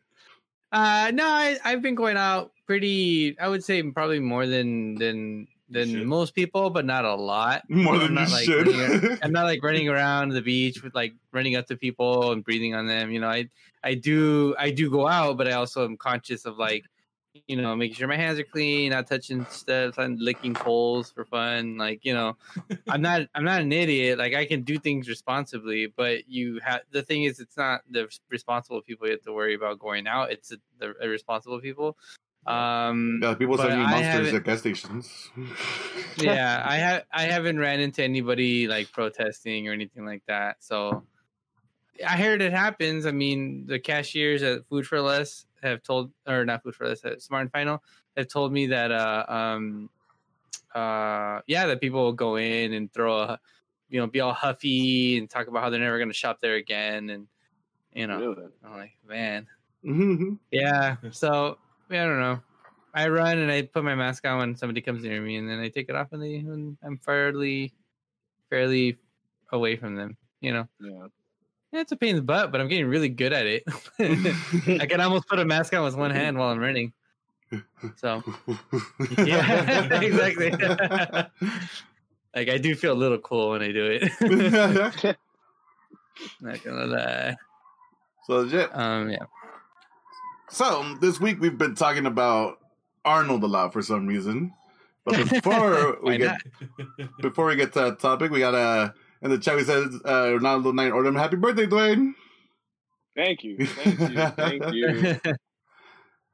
uh 0.72 1.12
no, 1.14 1.26
I, 1.26 1.58
I've 1.64 1.82
been 1.82 1.96
going 1.96 2.18
out 2.18 2.52
pretty 2.66 3.38
I 3.40 3.48
would 3.48 3.64
say 3.64 3.82
probably 3.84 4.20
more 4.20 4.46
than 4.46 4.96
than 4.96 5.48
than 5.70 5.90
should. 5.90 6.08
most 6.08 6.34
people, 6.36 6.70
but 6.70 6.86
not 6.86 7.04
a 7.06 7.16
lot. 7.16 7.64
more 7.70 7.96
I'm 7.96 8.00
than 8.00 8.10
you 8.10 8.16
not, 8.16 8.32
like, 8.32 8.46
should. 8.46 8.68
running 8.68 9.18
I'm 9.22 9.32
not 9.34 9.44
like 9.44 9.62
running 9.64 9.90
around 9.90 10.30
the 10.30 10.42
beach 10.42 10.82
with 10.84 10.94
like 10.96 11.14
running 11.34 11.56
up 11.56 11.66
to 11.68 11.76
people 11.76 12.32
and 12.32 12.44
breathing 12.44 12.74
on 12.76 12.86
them. 12.88 13.12
You 13.12 13.20
know, 13.20 13.28
I 13.30 13.50
I 13.84 13.96
do 13.96 14.56
I 14.60 14.72
do 14.72 14.90
go 14.90 15.08
out, 15.08 15.38
but 15.38 15.48
I 15.48 15.54
also 15.54 15.84
am 15.86 15.98
conscious 15.98 16.46
of 16.46 16.58
like, 16.58 16.86
you 17.48 17.56
know, 17.56 17.76
making 17.76 17.96
sure 17.96 18.08
my 18.08 18.16
hands 18.16 18.40
are 18.40 18.44
clean, 18.44 18.92
not 18.92 19.08
touching 19.08 19.46
stuff, 19.46 19.98
and 19.98 20.20
licking 20.22 20.54
poles 20.54 21.12
for 21.12 21.26
fun. 21.26 21.78
Like, 21.78 22.04
you 22.04 22.14
know, 22.14 22.38
I'm 22.88 23.02
not 23.02 23.22
I'm 23.36 23.44
not 23.44 23.62
an 23.62 23.72
idiot. 23.72 24.18
Like 24.18 24.34
I 24.34 24.46
can 24.46 24.64
do 24.64 24.78
things 24.78 25.08
responsibly, 25.08 25.88
but 25.88 26.30
you 26.30 26.60
have 26.64 26.82
the 26.92 27.04
thing 27.04 27.24
is 27.24 27.40
it's 27.40 27.58
not 27.58 27.82
the 27.90 28.08
responsible 28.30 28.82
people 28.82 29.08
you 29.08 29.14
have 29.14 29.24
to 29.24 29.34
worry 29.34 29.56
about 29.56 29.80
going 29.80 30.08
out. 30.08 30.32
It's 30.32 30.54
the 30.80 30.94
irresponsible 31.02 31.60
people. 31.60 31.98
Um 32.46 33.20
yeah, 33.22 33.34
people 33.34 33.58
But 33.58 33.64
selling 33.64 33.82
you 33.82 33.88
monsters 33.88 34.34
at 34.34 34.44
gas 34.44 34.60
stations. 34.60 35.30
yeah 36.18 36.64
i 36.66 36.78
have 36.78 37.04
i 37.12 37.24
haven't 37.24 37.60
ran 37.60 37.80
into 37.80 38.04
anybody 38.04 38.68
like 38.68 38.92
protesting 38.92 39.68
or 39.68 39.74
anything 39.74 40.06
like 40.06 40.24
that 40.28 40.58
so 40.60 41.04
i 42.08 42.18
heard 42.18 42.42
it 42.42 42.52
happens 42.52 43.06
i 43.06 43.12
mean 43.12 43.66
the 43.68 43.80
cashiers 43.80 44.42
at 44.42 44.66
food 44.68 44.88
for 44.88 45.02
less 45.02 45.46
have 45.62 45.84
told 45.84 46.12
or 46.28 46.46
not 46.46 46.64
food 46.64 46.76
for 46.76 46.88
less 46.88 47.04
at 47.06 47.22
smart 47.22 47.42
and 47.44 47.52
final 47.52 47.84
have 48.16 48.28
told 48.28 48.52
me 48.54 48.68
that 48.68 48.92
uh 48.92 49.26
um 49.28 49.90
uh 50.76 51.42
yeah 51.48 51.66
that 51.68 51.82
people 51.82 52.04
will 52.04 52.14
go 52.14 52.36
in 52.38 52.74
and 52.74 52.94
throw 52.94 53.20
a 53.20 53.40
you 53.90 54.00
know 54.00 54.08
be 54.08 54.20
all 54.22 54.34
huffy 54.34 55.18
and 55.18 55.30
talk 55.30 55.48
about 55.48 55.64
how 55.64 55.70
they're 55.70 55.80
never 55.80 55.98
going 55.98 56.10
to 56.10 56.14
shop 56.14 56.40
there 56.42 56.56
again 56.56 57.10
and 57.10 57.28
you 57.94 58.08
know 58.08 58.20
Really? 58.20 58.52
i'm 58.64 58.72
like 58.74 58.98
man 59.06 59.48
Mhm. 59.86 60.40
yeah. 60.52 60.98
So 61.12 61.58
I 61.90 61.96
don't 61.96 62.20
know. 62.20 62.42
I 62.94 63.08
run 63.10 63.38
and 63.38 63.52
I 63.52 63.62
put 63.62 63.84
my 63.84 63.96
mask 63.96 64.26
on 64.26 64.40
when 64.40 64.56
somebody 64.56 64.82
comes 64.82 65.04
near 65.04 65.22
me, 65.22 65.36
and 65.38 65.48
then 65.50 65.60
I 65.60 65.70
take 65.70 65.88
it 65.90 65.96
off 65.96 66.12
when 66.12 66.20
they 66.22 66.40
when 66.40 66.78
I'm 66.84 66.98
fairly 66.98 67.74
fairly 68.50 68.98
away 69.52 69.78
from 69.78 69.96
them. 69.96 70.18
You 70.42 70.54
know, 70.54 70.68
Yeah. 70.80 71.08
It's 71.80 71.92
a 71.92 71.96
pain 71.96 72.12
in 72.12 72.16
the 72.18 72.22
butt, 72.22 72.52
but 72.52 72.62
I'm 72.62 72.68
getting 72.68 72.88
really 72.88 73.10
good 73.10 73.34
at 73.34 73.46
it. 73.46 73.64
I 74.82 74.86
can 74.86 75.02
almost 75.02 75.28
put 75.28 75.40
a 75.40 75.46
mask 75.46 75.74
on 75.74 75.84
with 75.84 75.96
one 75.96 76.12
hand 76.12 76.38
while 76.38 76.50
I'm 76.50 76.60
running. 76.60 76.94
So 77.96 78.24
yeah, 79.18 80.00
exactly. 80.02 80.52
like 80.52 82.50
I 82.50 82.58
do 82.58 82.76
feel 82.76 82.94
a 82.94 82.96
little 82.96 83.20
cool 83.20 83.52
when 83.52 83.62
I 83.62 83.72
do 83.72 84.00
it. 84.02 85.18
Not 86.42 86.64
gonna 86.64 86.86
lie. 86.86 87.36
so 88.26 88.44
yeah. 88.44 88.68
Um, 88.74 89.10
yeah. 89.10 89.26
So 90.50 90.98
this 91.00 91.20
week 91.20 91.40
we've 91.40 91.58
been 91.58 91.76
talking 91.76 92.06
about 92.06 92.60
Arnold 93.06 93.44
a 93.44 93.48
lot 93.48 93.72
for 93.72 93.82
some 93.82 94.08
reason. 94.08 94.54
But 95.06 95.30
before 95.30 95.98
we 96.04 96.18
get 96.18 96.38
before 97.22 97.46
we 97.46 97.56
get 97.56 97.72
to 97.74 97.80
that 97.80 98.00
topic, 98.00 98.30
we 98.30 98.40
got 98.40 98.94
in 99.22 99.30
the 99.30 99.38
chat 99.38 99.56
we 99.56 99.64
said 99.64 99.88
uh 100.06 100.38
Ronaldo 100.38 100.74
Nine 100.74 100.92
Order 100.92 101.12
happy 101.14 101.36
birthday, 101.36 101.66
Dwayne. 101.66 102.14
Thank 103.16 103.44
you. 103.44 103.66
Thank 103.66 104.00
you. 104.10 104.28
Thank 104.36 104.74
you. 104.74 105.20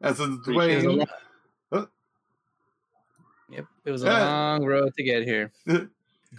And 0.01 0.17
since 0.17 0.35
Appreciate 0.35 0.83
Dwayne 0.83 1.87
Yep, 3.49 3.65
it 3.85 3.91
was 3.91 4.03
a 4.03 4.07
Yeah. 4.07 4.25
long 4.25 4.65
road 4.65 4.93
to 4.97 5.03
get 5.03 5.23
here. 5.23 5.51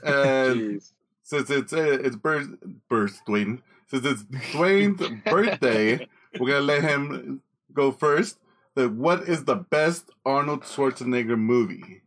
and 0.04 0.82
since 1.22 1.48
it's 1.48 1.72
uh, 1.72 1.98
it's 2.02 2.16
birth 2.16 2.48
birth 2.88 3.22
Dwayne. 3.26 3.62
Since 3.86 4.04
it's 4.04 4.22
Dwayne's 4.52 5.00
birthday, 5.30 6.06
we're 6.38 6.48
gonna 6.48 6.60
let 6.60 6.82
him 6.82 7.40
go 7.72 7.90
first. 7.92 8.38
The 8.74 8.88
what 8.88 9.22
is 9.28 9.44
the 9.44 9.54
best 9.54 10.10
Arnold 10.26 10.62
Schwarzenegger 10.62 11.38
movie? 11.38 12.02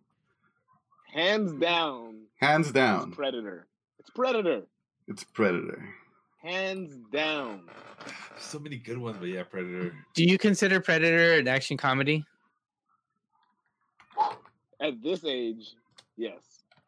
Hands 1.14 1.52
down. 1.54 2.24
Hands 2.40 2.72
down, 2.72 3.14
Predator. 3.14 3.66
It's 4.08 4.16
Predator. 4.16 4.62
it's 5.10 5.24
Predator. 5.26 5.84
Hands 6.42 6.90
down. 7.12 7.64
so 8.40 8.58
many 8.58 8.78
good 8.78 8.98
ones, 8.98 9.18
but 9.20 9.28
yeah, 9.28 9.44
Predator. 9.44 9.94
Do 10.14 10.24
you 10.24 10.38
consider 10.38 10.80
Predator 10.80 11.34
an 11.40 11.48
action 11.50 11.76
comedy? 11.76 12.24
At 14.80 15.02
this 15.04 15.26
age, 15.26 15.74
yes. 16.16 16.40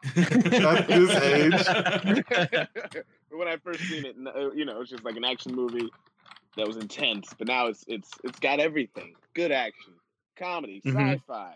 At 0.15 0.88
this 0.88 1.13
age. 1.15 2.67
when 3.31 3.49
I 3.49 3.57
first 3.57 3.81
seen 3.81 4.05
it, 4.05 4.15
you 4.55 4.63
know, 4.63 4.79
it's 4.79 4.89
just 4.91 5.03
like 5.03 5.17
an 5.17 5.25
action 5.25 5.53
movie 5.53 5.89
that 6.55 6.65
was 6.65 6.77
intense. 6.77 7.33
But 7.38 7.47
now 7.47 7.67
it's 7.67 7.83
it's 7.88 8.11
it's 8.23 8.39
got 8.39 8.61
everything: 8.61 9.15
good 9.33 9.51
action, 9.51 9.91
comedy, 10.38 10.81
Mhm. 10.85 11.15
sci-fi, 11.15 11.55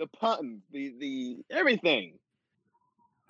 the 0.00 0.08
puns, 0.08 0.62
the 0.72 0.92
the 0.98 1.36
everything. 1.50 2.14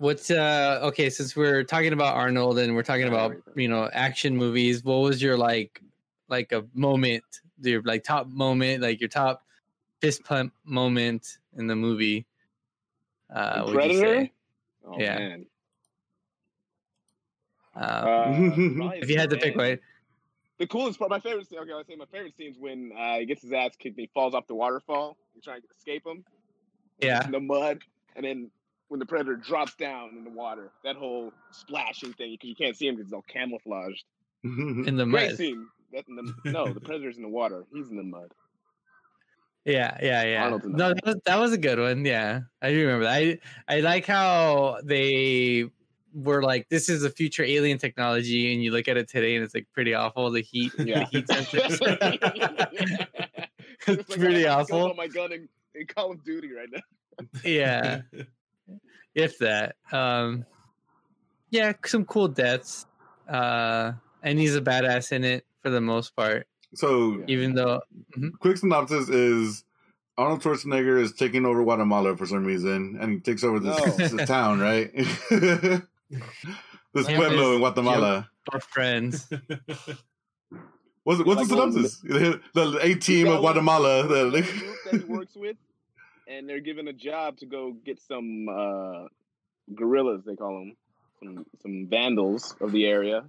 What's 0.03 0.29
uh 0.29 0.81
okay? 0.83 1.09
Since 1.09 1.33
we're 1.33 1.63
talking 1.63 1.93
about 1.93 2.15
Arnold 2.15 2.59
and 2.59 2.75
we're 2.75 2.83
talking 2.83 3.07
about 3.07 3.37
you 3.55 3.69
know 3.69 3.89
action 3.93 4.35
movies, 4.35 4.83
what 4.83 4.97
was 4.97 5.21
your 5.21 5.37
like 5.37 5.81
like 6.27 6.51
a 6.51 6.65
moment, 6.73 7.23
your 7.61 7.81
like 7.83 8.03
top 8.03 8.27
moment, 8.27 8.81
like 8.81 8.99
your 8.99 9.07
top 9.07 9.45
fist 10.01 10.25
pump 10.25 10.53
moment 10.65 11.37
in 11.55 11.67
the 11.67 11.75
movie? 11.77 12.27
Uh, 13.29 13.59
The 13.59 13.63
would 13.71 13.73
you 13.75 13.93
Predator. 13.93 14.19
say? 14.19 14.31
Oh 14.85 14.99
Yeah. 14.99 15.19
man. 15.19 15.45
Uh, 17.73 17.79
Uh, 18.05 18.91
if 18.97 19.09
you 19.09 19.17
had 19.17 19.29
to 19.29 19.37
pick 19.37 19.55
man. 19.55 19.69
one, 19.69 19.79
The 20.57 20.67
coolest 20.67 20.99
part, 20.99 21.11
my 21.11 21.21
favorite 21.21 21.47
scene. 21.47 21.59
Okay, 21.59 21.71
I'll 21.71 21.85
say 21.85 21.95
my 21.95 22.07
favorite 22.11 22.35
scene 22.35 22.51
is 22.51 22.59
when 22.59 22.91
uh, 22.91 23.19
he 23.19 23.25
gets 23.25 23.41
his 23.41 23.53
ass 23.53 23.77
kicked 23.77 23.95
and 23.95 24.01
he 24.01 24.11
falls 24.13 24.33
off 24.33 24.47
the 24.47 24.55
waterfall. 24.55 25.15
He's 25.33 25.45
trying 25.45 25.61
to 25.61 25.67
escape 25.77 26.05
him. 26.05 26.25
Yeah. 26.99 27.23
In 27.23 27.31
the 27.31 27.39
mud, 27.39 27.79
and 28.17 28.25
then 28.25 28.51
when 28.93 28.99
the 28.99 29.05
predator 29.07 29.35
drops 29.35 29.73
down 29.73 30.09
in 30.15 30.23
the 30.23 30.29
water, 30.29 30.69
that 30.83 30.95
whole 30.95 31.33
splashing 31.49 32.13
thing 32.13 32.33
because 32.33 32.47
you 32.47 32.55
can't 32.55 32.77
see 32.77 32.87
him 32.87 32.93
because 32.95 33.07
it's 33.07 33.13
all 33.13 33.23
camouflaged. 33.27 34.03
Mm-hmm. 34.45 34.87
in 34.87 34.97
the 34.97 35.05
Great 35.05 35.29
mud. 35.31 35.37
scene. 35.37 35.67
That's 35.91 36.07
in 36.07 36.15
the, 36.15 36.31
no, 36.51 36.71
the 36.71 36.79
predator's 36.79 37.17
in 37.17 37.23
the 37.23 37.29
water. 37.29 37.63
He's 37.73 37.87
in 37.89 37.97
the 37.97 38.03
mud. 38.03 38.31
Yeah, 39.65 39.97
yeah, 39.99 40.23
yeah. 40.25 40.43
Arnold's 40.43 40.65
in 40.65 40.73
the 40.73 40.77
No, 40.77 40.89
that 40.93 41.05
was, 41.05 41.15
that 41.25 41.39
was 41.39 41.53
a 41.53 41.57
good 41.57 41.79
one. 41.79 42.05
Yeah, 42.05 42.41
I 42.61 42.69
do 42.69 42.81
remember 42.85 43.05
that. 43.05 43.13
I 43.13 43.39
I 43.67 43.79
like 43.79 44.05
how 44.05 44.77
they 44.83 45.65
were 46.13 46.43
like, 46.43 46.69
this 46.69 46.87
is 46.89 47.03
a 47.03 47.09
future 47.09 47.43
alien 47.43 47.79
technology, 47.79 48.53
and 48.53 48.61
you 48.63 48.69
look 48.71 48.87
at 48.87 48.97
it 48.97 49.07
today, 49.09 49.35
and 49.35 49.43
it's 49.43 49.55
like 49.55 49.65
pretty 49.73 49.95
awful. 49.95 50.29
The 50.29 50.41
heat, 50.41 50.71
Yeah. 50.77 50.99
the 50.99 51.05
heat 51.05 51.27
sensors. 51.27 51.79
It's 53.85 53.99
It's 53.99 54.09
like, 54.11 54.19
pretty 54.19 54.45
I 54.47 54.57
have 54.59 54.67
to 54.67 54.71
go 54.73 54.77
awful. 54.79 54.91
on 54.91 54.95
my 54.97 55.07
gun 55.07 55.33
in, 55.33 55.49
in 55.75 55.87
Call 55.87 56.11
of 56.11 56.23
Duty 56.23 56.49
right 56.53 56.69
now. 56.71 56.79
yeah, 57.43 58.01
if 59.15 59.37
that. 59.39 59.75
Um, 59.91 60.45
yeah, 61.49 61.73
some 61.85 62.05
cool 62.05 62.27
deaths. 62.27 62.85
Uh, 63.29 63.93
and 64.23 64.37
he's 64.39 64.55
a 64.55 64.61
badass 64.61 65.11
in 65.11 65.23
it 65.23 65.45
for 65.61 65.69
the 65.69 65.79
most 65.81 66.15
part, 66.15 66.47
so, 66.75 67.23
even 67.27 67.53
though 67.55 67.79
quick 68.39 68.57
synopsis 68.57 69.07
is 69.07 69.63
Arnold 70.17 70.41
Schwarzenegger 70.41 70.99
is 70.99 71.13
taking 71.13 71.45
over 71.45 71.63
Guatemala 71.63 72.17
for 72.17 72.25
some 72.25 72.43
reason, 72.43 72.97
and 72.99 73.13
he 73.13 73.19
takes 73.19 73.43
over 73.43 73.59
this, 73.59 73.77
No. 73.99 74.07
this 74.17 74.27
town, 74.27 74.59
right? 74.59 74.91
this 75.29 75.81
Yeah, 77.09 77.15
pueblo 77.15 77.53
in 77.53 77.59
Guatemala. 77.59 78.29
we're 78.51 78.59
friends. 78.59 79.27
What's, 81.03 81.23
what's 81.23 81.25
Like, 81.25 81.37
the 81.37 81.45
synopsis? 81.45 81.97
The 82.53 82.79
A 82.81 82.95
team 82.95 83.27
of 83.27 83.39
Guatemala. 83.41 84.03
he's 84.03 84.09
that- 84.11 84.59
group 84.59 84.75
that 84.91 85.01
he 85.01 85.05
works 85.13 85.35
with, 85.35 85.57
and 86.27 86.47
they're 86.47 86.59
given 86.61 86.87
a 86.87 86.93
job 86.93 87.37
to 87.37 87.45
go 87.45 87.71
get 87.85 87.99
some 88.01 88.47
uh, 88.49 89.07
guerrillas. 89.73 90.23
They 90.25 90.35
call 90.35 90.59
them 90.59 90.75
some 91.19 91.45
some 91.61 91.87
vandals 91.89 92.55
of 92.61 92.71
the 92.71 92.85
area, 92.85 93.23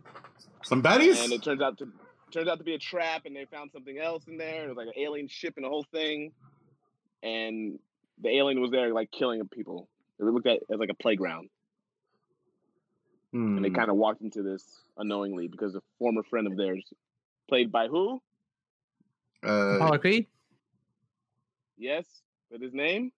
Some 0.65 0.83
baddies? 0.83 1.23
and 1.23 1.33
it 1.33 1.43
turns 1.43 1.61
out 1.61 1.79
to 1.79 1.89
turns 2.31 2.49
out 2.49 2.59
to 2.59 2.65
be 2.65 2.75
a 2.75 2.79
trap. 2.79 3.23
And 3.27 3.35
they 3.37 3.45
found 3.47 3.71
something 3.73 3.99
else 3.99 4.27
in 4.27 4.37
there. 4.39 4.65
It 4.65 4.69
was 4.69 4.77
like 4.77 4.89
an 4.89 5.03
alien 5.03 5.29
ship 5.29 5.55
and 5.57 5.65
the 5.65 5.69
whole 5.69 5.87
thing, 5.93 6.33
and 7.23 7.79
the 8.21 8.29
alien 8.31 8.61
was 8.61 8.71
there 8.71 8.93
like 8.93 9.11
killing 9.11 9.47
people. 9.49 9.89
It 10.19 10.25
looked 10.25 10.47
at 10.47 10.57
it 10.59 10.63
as 10.73 10.79
like 10.79 10.91
a 10.91 10.95
playground, 10.95 11.49
Hmm. 13.33 13.57
and 13.57 13.65
they 13.65 13.71
kind 13.71 13.91
of 13.91 13.97
walked 13.97 14.21
into 14.23 14.43
this 14.43 14.63
unknowingly 14.97 15.49
because 15.49 15.75
a 15.75 15.83
former 15.99 16.23
friend 16.23 16.47
of 16.47 16.57
theirs, 16.57 16.85
played 17.49 17.73
by 17.73 17.89
who? 17.89 18.21
uh, 19.45 19.75
Apollo 19.77 19.99
Creed. 19.99 20.27
Yes, 21.77 22.07
but 22.55 22.63
his 22.63 22.73
name 22.73 23.11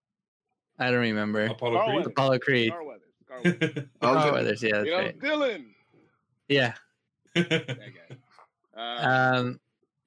I 0.79 0.91
don't 0.91 1.01
remember. 1.01 1.45
Apollo 1.45 1.77
Carl 1.77 1.89
Creed. 1.89 1.95
Weathers. 1.97 2.07
Apollo 2.13 2.39
Creed. 2.39 2.71
Carl 2.71 2.87
Weathers. 2.87 3.03
Carl 3.29 3.43
Weathers. 3.45 3.87
Carl 4.01 4.33
Weathers. 4.33 4.63
Yeah, 4.63 4.71
that's 4.73 4.87
you 4.87 4.91
know, 4.93 4.99
right. 4.99 5.19
Dylan. 5.21 5.65
Yeah. 6.49 6.73
That 7.35 7.79
guy. 7.79 8.17
Uh, 8.77 9.37
Um. 9.39 9.61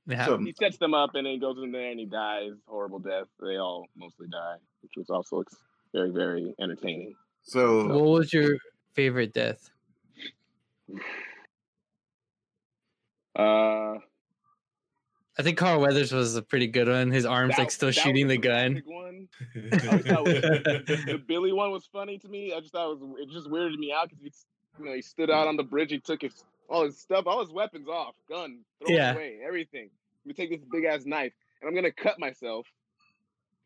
Yeah. 0.07 0.25
So- 0.25 0.37
he 0.39 0.53
sets 0.59 0.77
them 0.77 0.93
up 0.95 1.13
and 1.13 1.25
then 1.27 1.33
he 1.33 1.39
goes 1.39 1.57
in 1.63 1.71
there 1.71 1.91
and 1.91 1.99
he 1.99 2.05
dies 2.07 2.53
horrible 2.65 2.97
death. 2.99 3.27
They 3.39 3.57
all 3.57 3.85
mostly 3.95 4.27
die, 4.31 4.55
which 4.81 4.93
was 4.97 5.09
also 5.11 5.41
ex- 5.41 5.55
very 5.93 6.09
very 6.11 6.55
entertaining. 6.59 7.13
so, 7.43 7.87
what 7.87 8.05
was 8.19 8.33
your 8.33 8.57
favorite 8.93 9.33
death? 9.33 9.69
Uh, 13.35 13.95
I 15.39 15.41
think 15.41 15.57
Carl 15.57 15.79
Weathers 15.79 16.11
was 16.11 16.35
a 16.35 16.41
pretty 16.41 16.67
good 16.67 16.89
one. 16.89 17.11
His 17.11 17.25
arms 17.25 17.55
that- 17.55 17.59
like 17.63 17.71
still 17.71 17.91
shooting 17.91 18.27
the 18.27 18.37
gun. 18.37 18.83
One. 18.85 19.29
always 19.55 20.03
thought 20.05 20.25
The 20.25 21.21
Billy 21.25 21.53
one 21.53 21.71
was 21.71 21.85
funny 21.85 22.17
to 22.19 22.27
me. 22.27 22.53
I 22.53 22.59
just 22.59 22.73
thought 22.73 22.91
it 22.91 22.99
was 22.99 23.19
it 23.21 23.29
just 23.29 23.47
weirded 23.49 23.77
me 23.77 23.93
out 23.93 24.09
because 24.09 24.45
you 24.77 24.85
know 24.85 24.93
he 24.93 25.01
stood 25.01 25.29
out 25.31 25.47
on 25.47 25.55
the 25.55 25.63
bridge. 25.63 25.91
He 25.91 25.99
took 25.99 26.21
his 26.23 26.43
all 26.69 26.83
his 26.83 26.97
stuff, 26.99 27.25
all 27.25 27.39
his 27.39 27.51
weapons 27.51 27.87
off, 27.87 28.15
gun, 28.27 28.59
throw 28.85 28.93
Yeah. 28.95 29.11
it 29.11 29.15
away, 29.15 29.39
everything. 29.45 29.89
Let 30.25 30.27
me 30.27 30.33
take 30.33 30.49
this 30.49 30.67
big 30.69 30.83
ass 30.83 31.05
knife 31.05 31.31
and 31.61 31.69
I'm 31.69 31.73
gonna 31.73 31.91
cut 31.91 32.19
myself. 32.19 32.67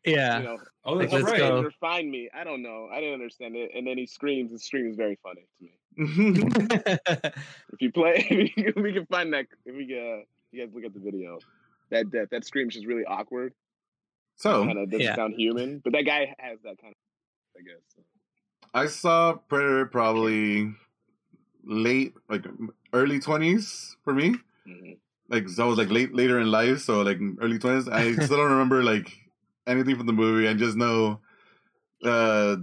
Yeah. 0.04 0.38
You 0.38 0.44
know, 0.44 0.58
oh, 0.84 0.98
that's 0.98 1.12
Let's 1.12 1.24
right. 1.24 1.38
go. 1.38 1.62
or 1.62 1.70
find 1.80 2.08
me. 2.10 2.28
I 2.32 2.44
don't 2.44 2.62
know. 2.62 2.88
I 2.92 3.00
didn't 3.00 3.14
understand 3.14 3.56
it. 3.56 3.72
And 3.74 3.84
then 3.86 3.98
he 3.98 4.06
screams. 4.06 4.52
His 4.52 4.62
scream 4.62 4.88
is 4.88 4.96
very 4.96 5.18
funny 5.24 5.46
to 5.58 5.64
me. 5.64 5.72
If 7.72 7.80
you 7.80 7.90
play, 7.90 8.26
if 8.56 8.76
we 8.76 8.92
can 8.92 9.06
find 9.06 9.32
that. 9.32 9.46
If 9.66 9.74
we 9.74 9.84
uh, 9.84 10.22
you 10.52 10.64
guys 10.64 10.72
look 10.74 10.84
at 10.84 10.94
the 10.94 11.00
video, 11.00 11.38
that 11.94 12.10
that 12.12 12.30
that 12.30 12.44
scream's 12.44 12.74
just 12.74 12.86
really 12.86 13.04
awkward. 13.04 13.54
so 14.36 14.64
Kind 14.66 14.78
of 14.78 14.90
doesn't 14.90 15.00
Yeah. 15.04 15.14
sound 15.16 15.34
human, 15.34 15.80
but 15.82 15.92
that 15.94 16.02
guy 16.02 16.34
has 16.38 16.58
that 16.62 16.78
kind 16.78 16.92
of. 16.92 16.98
I 17.56 17.62
guess. 17.62 18.04
I 18.74 18.86
saw 18.86 19.34
Predator 19.34 19.86
probably 19.86 20.74
late, 21.64 22.14
like 22.28 22.44
early 22.92 23.20
20s 23.20 23.96
for 24.02 24.12
me. 24.12 24.34
Mhm. 24.66 24.98
Like, 25.28 25.48
so 25.48 25.64
I 25.64 25.66
was 25.68 25.78
like 25.78 25.90
late, 25.90 26.12
later 26.14 26.40
in 26.40 26.50
life, 26.50 26.80
so 26.80 27.00
like 27.02 27.18
early 27.40 27.58
20s. 27.58 27.88
I 27.88 28.12
still 28.26 28.36
don't 28.38 28.50
remember 28.50 28.82
like 28.82 29.08
anything 29.66 29.96
from 29.96 30.06
the 30.06 30.12
movie. 30.12 30.48
I 30.48 30.54
just 30.54 30.76
know 30.76 31.20
uh, 32.04 32.56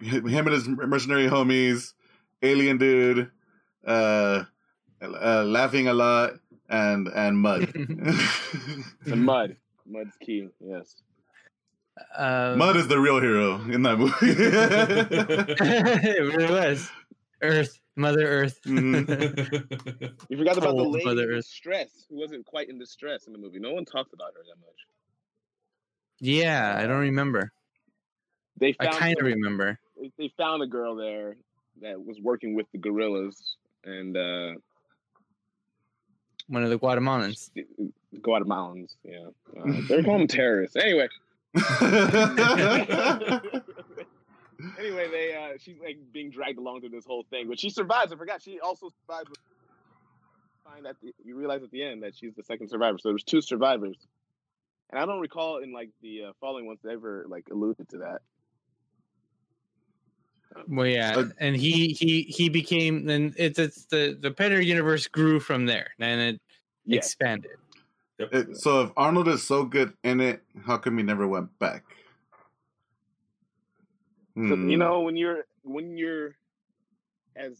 him 0.00 0.26
and 0.46 0.48
his 0.48 0.66
mercenary 0.66 1.28
homies, 1.28 1.92
alien 2.42 2.78
dude, 2.78 3.30
uh, 3.86 4.44
uh, 5.02 5.44
laughing 5.44 5.88
a 5.88 5.94
lot, 5.94 6.39
and 6.70 7.08
and 7.08 7.36
mud. 7.38 7.72
and 9.06 9.24
mud. 9.24 9.56
Mud's 9.86 10.16
key. 10.20 10.48
Yes. 10.64 10.96
um, 12.16 12.58
mud 12.58 12.76
is 12.76 12.88
the 12.88 12.98
real 12.98 13.20
hero 13.20 13.56
in 13.70 13.82
that 13.82 13.98
movie. 13.98 14.14
it 16.08 16.36
really 16.36 16.50
was. 16.52 16.88
Earth, 17.42 17.80
Mother 17.96 18.26
Earth. 18.26 18.60
Mhm. 18.64 19.08
You 20.28 20.36
forgot 20.38 20.58
about 20.58 20.76
the 20.76 20.82
Cold 20.82 20.92
lady 20.94 21.04
Mother 21.06 21.30
Earth. 21.32 21.44
distress 21.44 22.06
who 22.08 22.16
wasn't 22.16 22.44
quite 22.46 22.68
in 22.68 22.78
distress 22.78 23.26
in 23.26 23.32
the 23.32 23.38
movie. 23.38 23.58
No 23.58 23.72
one 23.72 23.84
talked 23.84 24.12
about 24.12 24.32
her 24.34 24.40
that 24.48 24.60
much. 24.60 24.86
yeah, 26.20 26.76
I 26.78 26.86
don't 26.86 27.00
remember. 27.00 27.50
They 28.58 28.74
I 28.78 28.86
kind 28.88 29.18
of 29.18 29.24
remember. 29.24 29.78
they- 30.00 30.12
they 30.18 30.32
found 30.36 30.62
a 30.62 30.66
girl 30.66 30.94
there 30.96 31.36
that 31.80 32.02
was 32.04 32.20
working 32.20 32.54
with 32.54 32.66
the 32.72 32.78
guerrillas 32.78 33.56
and 33.84 34.16
uh 34.16 34.52
One 36.50 36.62
of 36.64 36.70
the 36.70 36.78
Guatemalans. 36.78 37.50
Guatemalans. 38.16 38.94
Yeah, 39.04 39.28
uh, 39.58 39.72
they're 39.88 40.02
calling 40.02 40.26
terrorists. 40.28 40.76
Anyway, 40.76 41.08
anyway, 44.78 45.08
they 45.10 45.34
uh, 45.34 45.56
she's 45.58 45.76
like 45.82 45.98
being 46.12 46.30
dragged 46.30 46.58
along 46.58 46.80
through 46.80 46.90
this 46.90 47.04
whole 47.06 47.24
thing, 47.30 47.48
but 47.48 47.58
she 47.58 47.70
survives. 47.70 48.12
I 48.12 48.16
forgot 48.16 48.42
she 48.42 48.60
also 48.60 48.90
survives. 49.06 49.28
with- 49.30 49.38
Find 50.64 50.84
that 50.84 50.96
you 51.24 51.36
realize 51.36 51.62
at 51.62 51.70
the 51.70 51.82
end 51.82 52.02
that 52.02 52.14
she's 52.14 52.34
the 52.34 52.42
second 52.44 52.68
survivor. 52.68 52.98
So 52.98 53.08
there's 53.08 53.24
two 53.24 53.40
survivors, 53.40 53.96
and 54.90 55.00
I 55.00 55.06
don't 55.06 55.18
recall 55.20 55.58
in 55.58 55.72
like 55.72 55.88
the 56.02 56.24
uh, 56.24 56.32
following 56.40 56.66
ones 56.66 56.78
they 56.84 56.92
ever 56.92 57.24
like 57.28 57.46
alluded 57.50 57.88
to 57.90 57.98
that. 57.98 58.20
Well, 60.68 60.86
yeah, 60.86 61.16
Uh, 61.16 61.24
and 61.38 61.56
he 61.56 61.88
he 61.88 62.22
he 62.22 62.48
became 62.48 63.04
then 63.04 63.34
it's 63.36 63.58
it's 63.58 63.86
the 63.86 64.16
the 64.20 64.30
Predator 64.30 64.60
universe 64.60 65.06
grew 65.06 65.40
from 65.40 65.66
there 65.66 65.90
and 65.98 66.20
it 66.20 66.40
Yeah, 66.84 66.98
expanded. 66.98 67.52
Yep. 68.18 68.34
It- 68.34 68.56
so 68.56 68.82
if 68.82 68.90
Arnold 68.96 69.28
is 69.28 69.46
so 69.46 69.64
good 69.64 69.92
in 70.04 70.20
it, 70.20 70.42
how 70.64 70.76
come 70.76 70.98
he 70.98 71.02
never 71.04 71.26
went 71.26 71.56
back? 71.58 71.84
So, 74.36 74.54
Hmm. 74.54 74.70
you 74.70 74.76
know 74.76 75.00
when 75.00 75.16
you're 75.16 75.44
when 75.62 75.96
you're 75.96 76.36
as 77.36 77.58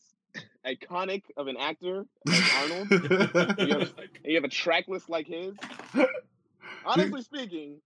iconic 0.64 1.22
of 1.36 1.46
an 1.48 1.56
actor 1.56 2.06
as 2.26 2.48
Arnold, 2.54 2.88
you 3.58 3.74
have, 3.74 3.92
you 4.24 4.34
have 4.36 4.44
a 4.44 4.48
track 4.48 4.88
list 4.88 5.08
like 5.08 5.26
his. 5.26 5.54
Honestly 6.84 7.22
speaking, 7.30 7.80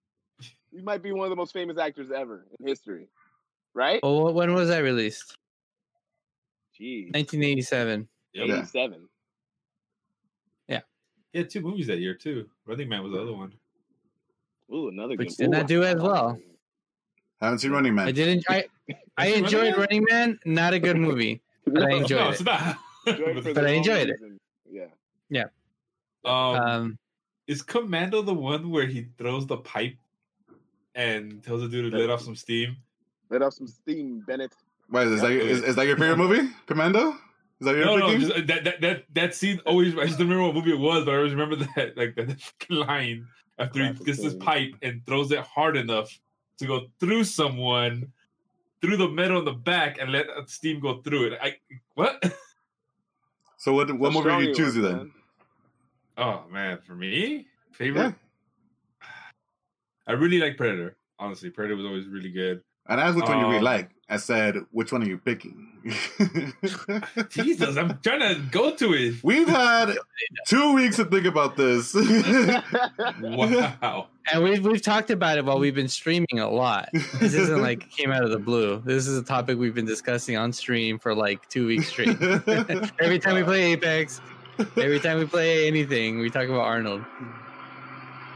you 0.73 0.83
might 0.83 1.03
be 1.03 1.13
one 1.13 1.25
of 1.25 1.31
the 1.31 1.37
most 1.37 1.53
famous 1.53 1.79
actors 1.79 2.11
ever 2.11 2.47
in 2.59 2.67
history, 2.67 3.09
right? 3.75 4.01
Well, 4.03 4.33
when 4.33 4.55
was 4.55 4.69
that 4.69 4.79
released? 4.81 5.37
Jeez, 6.81 7.13
1987. 7.15 8.09
Yep. 8.33 8.49
Yeah. 8.49 8.55
eighty-seven. 8.57 9.09
He 11.33 11.39
had 11.39 11.51
two 11.51 11.63
movies 11.63 11.89
that 11.89 11.99
year 11.99 12.15
too. 12.15 12.49
Running 12.65 12.89
Man 12.89 13.03
was 13.03 13.11
the 13.11 13.21
other 13.21 13.33
one. 13.33 13.53
Ooh, 14.73 14.87
another 14.87 15.17
Which 15.17 15.31
good. 15.31 15.37
did 15.37 15.47
Ooh, 15.49 15.51
not 15.51 15.67
do 15.67 15.83
as 15.83 16.01
well. 16.01 16.39
Haven't 17.41 17.59
seen 17.59 17.73
Running 17.73 17.93
Man. 17.93 18.07
I 18.07 18.13
did 18.13 18.29
enjoy. 18.29 18.45
I, 18.55 18.65
I 19.19 19.27
Running 19.31 19.45
enjoyed 19.45 19.71
Man? 19.73 19.81
Running 19.81 20.07
Man. 20.09 20.39
Not 20.45 20.75
a 20.75 20.79
good 20.79 20.97
movie, 20.97 21.43
but 21.67 21.83
I 21.83 21.95
enjoyed 21.97 22.21
no, 22.21 22.29
it. 22.29 22.33
it's 22.35 22.43
not. 22.45 22.79
enjoyed 23.09 23.37
it 23.37 23.43
for 23.43 23.49
the 23.49 23.55
But 23.55 23.65
I 23.65 23.67
wrong 23.71 23.75
enjoyed 23.79 24.09
it. 24.11 24.21
reason. 24.21 24.39
Yeah. 25.29 25.45
um, 26.25 26.33
Um, 26.61 26.99
Is 27.49 27.63
Commando 27.63 28.23
the 28.23 28.33
one 28.35 28.71
where 28.71 28.87
he 28.87 29.09
throws 29.19 29.45
the 29.45 29.57
pipe 29.57 29.97
and 30.95 31.43
tells 31.43 31.63
the 31.63 31.69
dude 31.69 31.91
to 31.91 31.99
let 31.99 32.11
off 32.11 32.21
some 32.21 32.37
steam? 32.37 32.77
Let 33.31 33.43
off 33.43 33.55
some 33.55 33.67
steam, 33.67 34.21
Bennett. 34.27 34.53
Why 34.89 35.03
is, 35.03 35.21
that, 35.21 35.33
Yeah. 35.33 35.43
is, 35.43 35.63
is 35.63 35.77
that 35.77 35.87
your 35.87 35.97
favorite 35.97 36.19
movie, 36.19 36.51
Commando? 36.67 37.11
Is 37.61 37.67
that 37.67 37.77
your 37.77 37.87
No, 37.87 37.97
no, 37.97 38.09
thinking? 38.09 38.29
just, 38.29 38.41
uh, 38.43 38.47
that, 38.47 38.65
that 38.65 38.81
that 38.81 39.05
that 39.15 39.35
scene 39.35 39.61
always. 39.65 39.97
I 39.97 40.07
just 40.07 40.19
don't 40.19 40.29
remember 40.29 40.47
what 40.47 40.55
movie 40.55 40.73
it 40.73 40.79
was, 40.79 41.05
but 41.05 41.15
I 41.15 41.17
always 41.19 41.33
remember 41.35 41.57
that 41.77 41.97
like 41.97 42.15
that 42.17 42.41
fucking 42.41 42.77
line 42.77 43.27
after 43.59 43.85
he 43.85 43.93
gets 44.05 44.23
his 44.23 44.35
pipe 44.35 44.75
and 44.83 45.05
throws 45.07 45.31
it 45.33 45.39
hard 45.41 45.77
enough 45.77 46.19
to 46.59 46.67
go 46.67 46.87
through 47.01 47.25
someone, 47.25 48.13
through 48.83 48.97
the 48.97 49.09
metal 49.09 49.39
in 49.39 49.45
the 49.45 49.53
back, 49.53 49.99
and 49.99 50.13
let 50.13 50.27
steam 50.47 50.81
go 50.81 51.01
through 51.03 51.29
it. 51.33 51.39
I 51.41 51.57
what? 51.95 52.23
so 53.59 53.73
what 53.73 53.91
what 53.99 54.13
How 54.13 54.19
movie 54.19 54.31
are 54.31 54.43
you 54.43 54.49
he 54.49 54.55
choosing 54.55 54.83
then? 54.83 55.13
Oh 56.19 56.45
man, 56.51 56.79
for 56.87 56.95
me, 56.95 57.47
favorite. 57.73 58.15
I 60.07 60.13
really 60.13 60.39
like 60.39 60.57
Predator. 60.57 60.97
Honestly, 61.19 61.49
Predator 61.51 61.77
was 61.77 61.87
always 61.87 62.07
really 62.09 62.31
good. 62.31 62.63
And 62.87 63.01
I 63.01 63.07
asked 63.07 63.17
which 63.17 63.27
one 63.29 63.39
you 63.41 63.47
really 63.47 63.59
Um, 63.59 63.65
like. 63.65 63.91
I 64.07 64.19
said, 64.19 64.57
which 64.71 64.93
one 64.93 65.03
are 65.03 65.07
you 65.07 65.17
picking? 65.17 65.71
Jesus, 67.31 67.77
I'm 67.77 67.99
trying 68.03 68.21
to 68.21 68.41
go 68.51 68.75
to 68.77 68.93
it. 68.93 69.15
We've 69.25 69.49
had 69.49 69.95
two 70.47 70.75
weeks 70.75 70.97
to 70.97 71.07
think 71.07 71.25
about 71.27 71.57
this. 71.57 71.95
Wow. 73.21 74.09
And 74.33 74.43
we've 74.43 74.65
we've 74.65 74.81
talked 74.81 75.11
about 75.11 75.37
it 75.39 75.45
while 75.45 75.59
we've 75.59 75.75
been 75.75 75.89
streaming 75.89 76.39
a 76.39 76.49
lot. 76.49 76.89
This 76.93 77.35
isn't 77.35 77.61
like 77.61 77.91
came 77.91 78.11
out 78.11 78.25
of 78.25 78.31
the 78.31 78.39
blue. 78.39 78.81
This 78.85 79.07
is 79.07 79.19
a 79.19 79.23
topic 79.23 79.59
we've 79.59 79.75
been 79.75 79.85
discussing 79.87 80.37
on 80.37 80.53
stream 80.53 80.99
for 80.99 81.15
like 81.15 81.47
two 81.49 81.67
weeks 81.67 81.89
straight. 81.89 82.17
every 83.01 83.19
time 83.19 83.35
we 83.35 83.43
play 83.43 83.73
Apex, 83.73 84.21
every 84.77 85.01
time 85.01 85.19
we 85.19 85.27
play 85.27 85.67
anything, 85.67 86.19
we 86.21 86.31
talk 86.31 86.49
about 86.49 86.61
Arnold. 86.63 87.05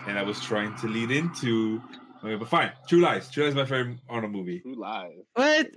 And 0.07 0.19
I 0.19 0.23
was 0.23 0.40
trying 0.40 0.75
to 0.76 0.88
lead 0.88 1.11
into. 1.11 1.83
Okay, 2.25 2.35
but 2.37 2.49
fine. 2.49 2.73
True 2.89 3.01
Lies. 3.01 3.31
True 3.31 3.45
Lies 3.45 3.51
is 3.53 3.57
my 3.57 3.65
favorite 3.65 3.99
Arnold 4.09 4.33
movie. 4.33 4.61
Who 4.65 4.75
lies? 4.75 5.13
What? 5.35 5.69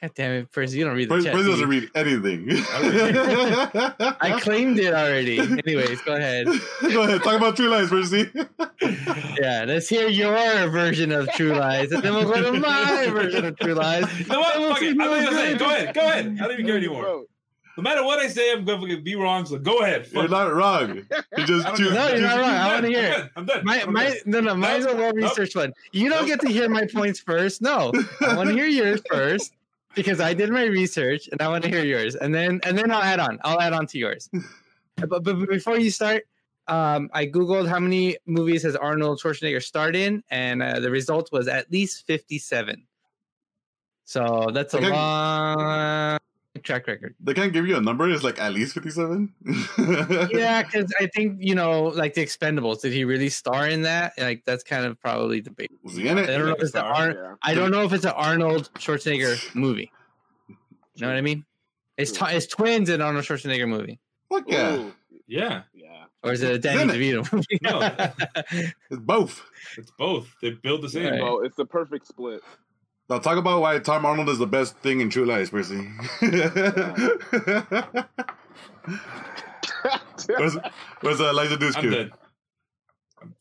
God 0.00 0.12
damn 0.14 0.30
it, 0.30 0.50
Percy, 0.50 0.78
you 0.78 0.84
don't 0.86 0.96
read 0.96 1.10
the 1.10 1.16
First, 1.16 1.26
chat. 1.26 1.34
first 1.34 1.44
do 1.44 1.50
doesn't 1.50 1.68
read 1.68 1.90
anything. 1.94 2.46
I 4.20 4.38
claimed 4.40 4.78
it 4.78 4.94
already. 4.94 5.38
Anyways, 5.40 6.00
go 6.02 6.14
ahead. 6.14 6.46
Go 6.90 7.02
ahead, 7.02 7.22
talk 7.22 7.34
about 7.36 7.56
True 7.56 7.68
Lies, 7.68 7.90
Percy. 7.90 8.30
Yeah, 9.38 9.64
let's 9.66 9.86
hear 9.88 10.08
your 10.08 10.68
version 10.70 11.12
of 11.12 11.28
True 11.32 11.52
Lies, 11.54 11.92
and 11.92 12.02
then 12.02 12.14
we'll 12.14 12.24
go 12.32 12.50
to 12.50 12.58
my 12.58 13.08
version 13.10 13.44
of 13.44 13.58
True 13.58 13.74
Lies. 13.74 14.06
You 14.20 14.26
know 14.26 14.40
what? 14.40 14.58
We'll 14.58 14.72
Fuck 14.72 14.82
it. 14.82 14.90
I'm 14.92 14.96
not 14.96 15.18
who's 15.18 15.24
gonna 15.26 15.36
say. 15.36 15.52
it. 15.52 15.58
Go 15.58 15.66
ahead. 15.66 15.94
Go 15.94 16.00
ahead. 16.00 16.26
I 16.40 16.44
don't 16.44 16.52
even 16.52 16.66
care 16.66 16.76
anymore. 16.78 17.02
Bro, 17.02 17.24
No 17.78 17.82
matter 17.84 18.02
what 18.04 18.18
I 18.18 18.26
say, 18.26 18.52
I'm 18.52 18.64
going 18.64 18.88
to 18.88 19.00
be 19.00 19.14
wrong. 19.14 19.46
So 19.46 19.56
go 19.56 19.78
ahead. 19.82 20.08
You're 20.10 20.26
not 20.26 20.52
wrong. 20.52 20.96
You 20.96 21.04
I 21.36 21.44
just 21.44 21.64
don't 21.64 21.76
choose. 21.76 21.92
care. 21.92 21.94
No, 21.94 22.08
you're 22.12 22.20
not 22.22 22.36
wrong. 22.40 22.50
I 22.50 22.66
I'm 22.66 22.74
wanna 22.74 22.88
hear 22.88 22.98
I'm 22.98 23.04
it. 23.04 23.10
done. 23.16 23.30
I'm 23.36 23.46
done. 23.46 23.64
My, 23.64 23.82
I'm 23.82 23.92
my, 23.92 24.04
done. 24.08 24.16
no, 24.26 24.40
no, 24.40 24.54
mine's 24.56 24.84
a 24.84 24.88
Nope, 24.88 24.96
well 24.98 25.12
nope. 25.14 25.30
researched 25.30 25.54
one. 25.54 25.72
You 25.92 26.08
don't 26.08 26.22
Nope. 26.22 26.26
get 26.26 26.40
to 26.40 26.48
hear 26.48 26.68
my 26.68 26.86
points 26.92 27.20
first. 27.20 27.62
No, 27.62 27.92
I 28.20 28.34
want 28.34 28.48
to 28.48 28.54
hear 28.56 28.66
yours 28.66 29.00
first 29.08 29.52
because 29.94 30.20
I 30.20 30.34
did 30.34 30.50
my 30.50 30.64
research 30.64 31.28
and 31.30 31.40
I 31.40 31.46
want 31.46 31.62
to 31.62 31.70
hear 31.70 31.84
yours, 31.84 32.16
and 32.16 32.34
then 32.34 32.58
and 32.64 32.76
then 32.76 32.90
I'll 32.90 33.00
add 33.00 33.20
on. 33.20 33.38
I'll 33.44 33.60
add 33.60 33.72
on 33.72 33.86
to 33.86 33.96
yours. 33.98 34.28
but, 34.96 35.22
but 35.22 35.46
before 35.48 35.78
you 35.78 35.92
start, 35.92 36.24
um, 36.66 37.08
I 37.12 37.26
googled 37.26 37.68
how 37.68 37.78
many 37.78 38.16
movies 38.26 38.64
has 38.64 38.74
Arnold 38.74 39.20
Schwarzenegger 39.20 39.62
starred 39.62 39.94
in, 39.94 40.24
and 40.32 40.64
uh, 40.64 40.80
the 40.80 40.90
result 40.90 41.30
was 41.30 41.46
at 41.46 41.70
least 41.70 42.06
fifty-seven. 42.08 42.88
So 44.04 44.48
that's 44.52 44.74
a 44.74 44.78
Okay. 44.78 44.90
long 44.90 46.18
track 46.62 46.86
record. 46.86 47.14
They 47.20 47.34
can't 47.34 47.52
give 47.52 47.66
you 47.66 47.76
a 47.76 47.80
number. 47.80 48.08
It's 48.10 48.22
like 48.24 48.38
at 48.40 48.52
least 48.52 48.74
fifty-seven. 48.74 49.32
Yeah, 50.30 50.62
because 50.62 50.92
I 51.00 51.06
think 51.14 51.38
you 51.40 51.54
know, 51.54 51.84
like 51.84 52.14
the 52.14 52.24
Expendables. 52.24 52.80
Did 52.80 52.92
he 52.92 53.04
really 53.04 53.28
star 53.28 53.68
in 53.68 53.82
that? 53.82 54.12
Like 54.18 54.42
that's 54.44 54.62
kind 54.64 54.84
of 54.84 55.00
probably 55.00 55.40
debatable. 55.40 55.78
Was 55.84 55.96
he 55.96 56.08
in 56.08 56.18
it? 56.18 56.28
I 56.28 56.36
don't 56.38 56.46
know 56.46 56.52
if 56.52 56.60
it's 56.62 56.72
the 56.72 56.78
Star, 56.80 56.92
Ar- 56.94 57.10
yeah. 57.12 57.34
I 57.42 57.54
don't 57.54 57.70
know 57.70 57.82
if 57.84 57.92
it's 57.92 58.04
an 58.04 58.12
Arnold 58.16 58.70
Schwarzenegger 58.74 59.54
movie. 59.54 59.90
You 60.48 60.56
know 61.02 61.08
what 61.08 61.16
I 61.16 61.20
mean? 61.22 61.44
It's 61.96 62.12
t- 62.12 62.24
it's 62.28 62.46
twins 62.46 62.88
in 62.90 63.00
Arnold 63.00 63.24
Schwarzenegger 63.24 63.68
movie, 63.68 63.98
Fuck 64.30 64.44
yeah, 64.48 64.76
Ooh, 64.76 64.92
Yeah. 65.26 65.62
yeah. 65.74 66.04
or 66.22 66.32
is 66.32 66.42
it 66.42 66.52
a 66.52 66.58
Danny 66.58 66.82
in 66.82 66.88
DeVito 66.88 67.32
movie? 67.32 67.58
No. 67.62 67.80
it's 68.90 69.00
both. 69.00 69.42
It's 69.76 69.90
both. 69.98 70.28
They 70.42 70.50
build 70.50 70.82
the 70.82 70.88
same. 70.88 71.12
Right. 71.12 71.22
Well, 71.22 71.40
it's 71.40 71.56
the 71.56 71.64
perfect 71.66 72.06
split. 72.06 72.40
Now 73.08 73.18
talk 73.18 73.38
about 73.38 73.60
why 73.62 73.78
Tom 73.78 74.04
Arnold 74.04 74.28
is 74.28 74.38
the 74.38 74.46
best 74.46 74.76
thing 74.78 75.00
in 75.00 75.08
True 75.08 75.24
Lies, 75.24 75.48
Percy. 75.50 75.88
where's 80.26 80.56
where's 81.00 81.20
uh, 81.20 81.30
Eliza 81.30 81.54
I'm 81.54 81.60
Dushku? 81.60 81.90
done. 81.92 82.12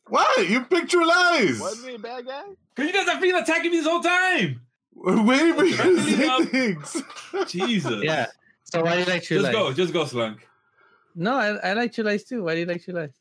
What? 0.08 0.50
You 0.50 0.62
picked 0.62 0.90
True 0.92 1.06
Lies? 1.08 1.60
Wasn't 1.60 1.90
he 1.90 1.96
a 1.96 2.00
bad 2.00 2.26
guy? 2.26 2.44
Because 2.76 2.88
you 2.92 2.94
guys 2.98 3.08
have 3.10 3.22
been 3.22 3.36
attacking 3.36 3.72
me 3.72 3.78
this 3.78 3.88
whole 3.88 4.02
time. 4.02 4.62
We're 4.94 5.22
waiting 5.24 5.54
for 5.54 5.66
you 5.66 5.76
to 5.78 6.02
say 6.02 6.46
things. 6.46 7.04
Jesus. 7.48 8.04
yeah. 8.04 8.28
So 8.64 8.82
why 8.84 8.94
do 8.96 9.00
you 9.02 9.06
like 9.06 9.24
True 9.24 9.38
Just 9.38 9.46
Lies? 9.46 9.54
go. 9.54 9.74
Just 9.74 9.94
go, 9.94 10.06
Slunk. 10.06 10.48
No, 11.16 11.36
I, 11.36 11.56
I 11.58 11.74
like 11.74 11.94
True 11.94 12.04
Lies 12.04 12.24
too. 12.24 12.44
Why 12.44 12.54
do 12.56 12.62
you 12.62 12.66
like 12.66 12.84
True 12.84 12.94
Lies? 12.94 13.14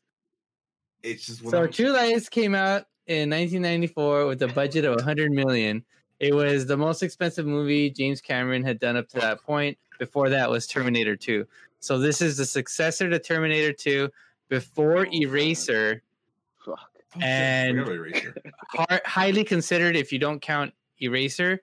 It's 1.03 1.25
just 1.25 1.47
So 1.47 1.61
I'm- 1.63 1.71
True 1.71 1.89
Lies 1.91 2.29
came 2.29 2.55
out 2.55 2.85
in 3.05 3.29
1994 3.29 4.25
with 4.27 4.41
a 4.41 4.47
budget 4.47 4.85
of 4.85 4.95
100 4.95 5.31
million. 5.31 5.83
It 6.19 6.33
was 6.33 6.65
the 6.65 6.77
most 6.77 7.03
expensive 7.03 7.45
movie 7.45 7.89
James 7.89 8.21
Cameron 8.21 8.63
had 8.63 8.79
done 8.79 8.97
up 8.97 9.07
to 9.09 9.19
that 9.19 9.41
point. 9.43 9.77
Before 9.99 10.29
that 10.29 10.49
was 10.49 10.67
Terminator 10.67 11.15
2. 11.15 11.45
So 11.79 11.97
this 11.99 12.21
is 12.21 12.37
the 12.37 12.45
successor 12.45 13.09
to 13.09 13.17
Terminator 13.19 13.73
2 13.73 14.09
before 14.49 15.05
Oh, 15.07 15.11
Eraser, 15.11 16.01
Fuck. 16.63 16.79
Oh, 16.79 16.99
shit, 17.15 17.23
I 17.23 17.27
and- 17.27 17.79
Eraser. 17.79 18.35
highly 19.05 19.43
considered 19.43 19.95
if 19.95 20.11
you 20.11 20.19
don't 20.19 20.39
count 20.41 20.73
Eraser, 21.01 21.61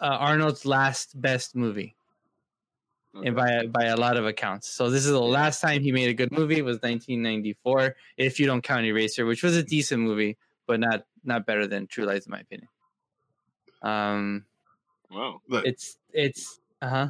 uh, 0.00 0.04
Arnold's 0.20 0.64
last 0.66 1.20
best 1.20 1.56
movie. 1.56 1.94
and 3.24 3.34
by 3.34 3.66
by 3.66 3.84
a 3.86 3.96
lot 3.96 4.16
of 4.16 4.26
accounts. 4.26 4.68
So 4.68 4.90
this 4.90 5.04
is 5.04 5.10
the 5.10 5.20
last 5.20 5.60
time 5.60 5.82
he 5.82 5.90
made 5.92 6.08
a 6.08 6.14
good 6.14 6.30
movie 6.30 6.60
was 6.62 6.76
1994, 6.76 7.96
if 8.16 8.38
you 8.38 8.46
don't 8.46 8.62
count 8.62 8.84
Eraser, 8.86 9.26
which 9.26 9.42
was 9.42 9.56
a 9.56 9.62
decent 9.62 10.02
movie, 10.02 10.36
but 10.66 10.78
not 10.80 11.04
not 11.24 11.46
better 11.46 11.66
than 11.66 11.86
True 11.86 12.04
Lies 12.04 12.26
in 12.26 12.30
my 12.30 12.40
opinion. 12.40 12.68
Um, 13.82 14.44
Wow. 15.10 15.40
Look, 15.48 15.64
it's 15.64 15.96
it's 16.12 16.60
uh 16.82 16.88
huh. 16.88 17.08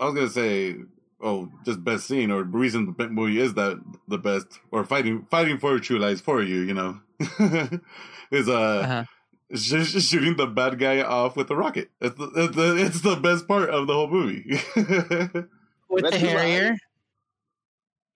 I 0.00 0.04
was 0.06 0.14
gonna 0.14 0.28
say, 0.28 0.76
oh, 1.20 1.50
just 1.64 1.84
best 1.84 2.06
scene 2.08 2.30
or 2.32 2.42
reason 2.42 2.94
the 2.98 3.08
movie 3.08 3.38
is 3.40 3.54
that 3.54 3.80
the 4.08 4.18
best 4.18 4.58
or 4.72 4.84
fighting 4.84 5.24
fighting 5.30 5.58
for 5.58 5.78
True 5.78 5.98
Lies 6.00 6.20
for 6.20 6.42
you, 6.42 6.62
you 6.62 6.74
know, 6.74 6.98
is 8.32 8.48
uh, 8.48 8.80
Uh-huh. 8.82 9.04
sh- 9.54 9.84
sh- 9.86 10.02
shooting 10.04 10.36
the 10.36 10.46
bad 10.48 10.78
guy 10.80 11.00
off 11.02 11.36
with 11.36 11.48
a 11.50 11.56
rocket. 11.56 11.90
It's 12.00 12.16
the, 12.18 12.30
it's 12.34 12.56
the 12.56 12.76
it's 12.76 13.00
the 13.02 13.16
best 13.16 13.46
part 13.46 13.70
of 13.70 13.86
the 13.86 13.94
whole 13.94 14.08
movie. 14.10 14.60
With 15.90 16.04
That's 16.04 16.16
the 16.16 16.20
True 16.20 16.36
Lies? 16.36 16.42
Harrier. 16.50 16.72
I 16.72 16.76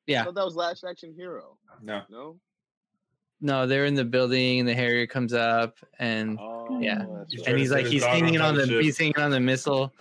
Yeah. 0.06 0.24
thought 0.24 0.34
that 0.34 0.44
was 0.44 0.56
Last 0.56 0.84
Action 0.84 1.14
Hero. 1.16 1.56
No. 1.80 2.02
No? 2.10 2.36
No, 3.44 3.66
they're 3.66 3.84
in 3.86 3.94
the 3.94 4.04
building, 4.04 4.60
and 4.60 4.68
the 4.68 4.74
Harrier 4.74 5.06
comes 5.06 5.34
up, 5.34 5.76
and 5.98 6.38
Oh, 6.40 6.78
Yeah. 6.80 7.04
that's 7.18 7.32
He's 7.32 7.40
right. 7.40 7.44
trying 7.44 7.48
and 7.54 7.58
he's 7.58 7.70
like 7.72 7.86
he's 7.86 8.04
hanging 8.04 8.40
on 8.40 8.50
on 8.50 8.54
the 8.54 8.66
top 8.66 8.80
he's 8.82 8.96
hanging 8.96 9.18
on 9.18 9.30
the 9.32 9.40
missile, 9.40 9.92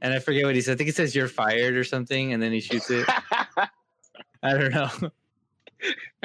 and 0.00 0.12
I 0.12 0.18
forget 0.18 0.44
what 0.44 0.54
he 0.56 0.60
said. 0.60 0.72
I 0.72 0.76
think 0.76 0.88
he 0.88 0.92
says 0.92 1.14
you're 1.14 1.28
fired 1.28 1.76
or 1.76 1.84
something, 1.84 2.32
and 2.32 2.42
then 2.42 2.52
he 2.52 2.60
shoots 2.60 2.90
it. 2.90 3.06
I 4.42 4.52
don't 4.58 4.72
know. 4.74 4.90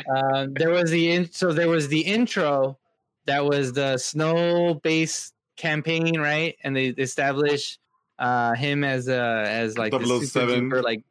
um, 0.15 0.53
there 0.55 0.71
was 0.71 0.89
the 0.91 1.11
in- 1.11 1.31
so 1.31 1.51
there 1.53 1.69
was 1.69 1.87
the 1.87 2.01
intro 2.01 2.77
that 3.25 3.43
was 3.45 3.73
the 3.73 3.97
snow 3.97 4.75
based 4.83 5.33
campaign, 5.55 6.19
right? 6.19 6.55
And 6.63 6.75
they 6.75 6.87
established 6.87 7.79
uh, 8.19 8.55
him 8.55 8.83
as 8.83 9.07
a 9.07 9.43
as 9.47 9.77
like 9.77 9.91
the 9.91 9.99
super 9.99 10.25
007. 10.25 10.69
duper, 10.71 10.81
like 10.83 11.03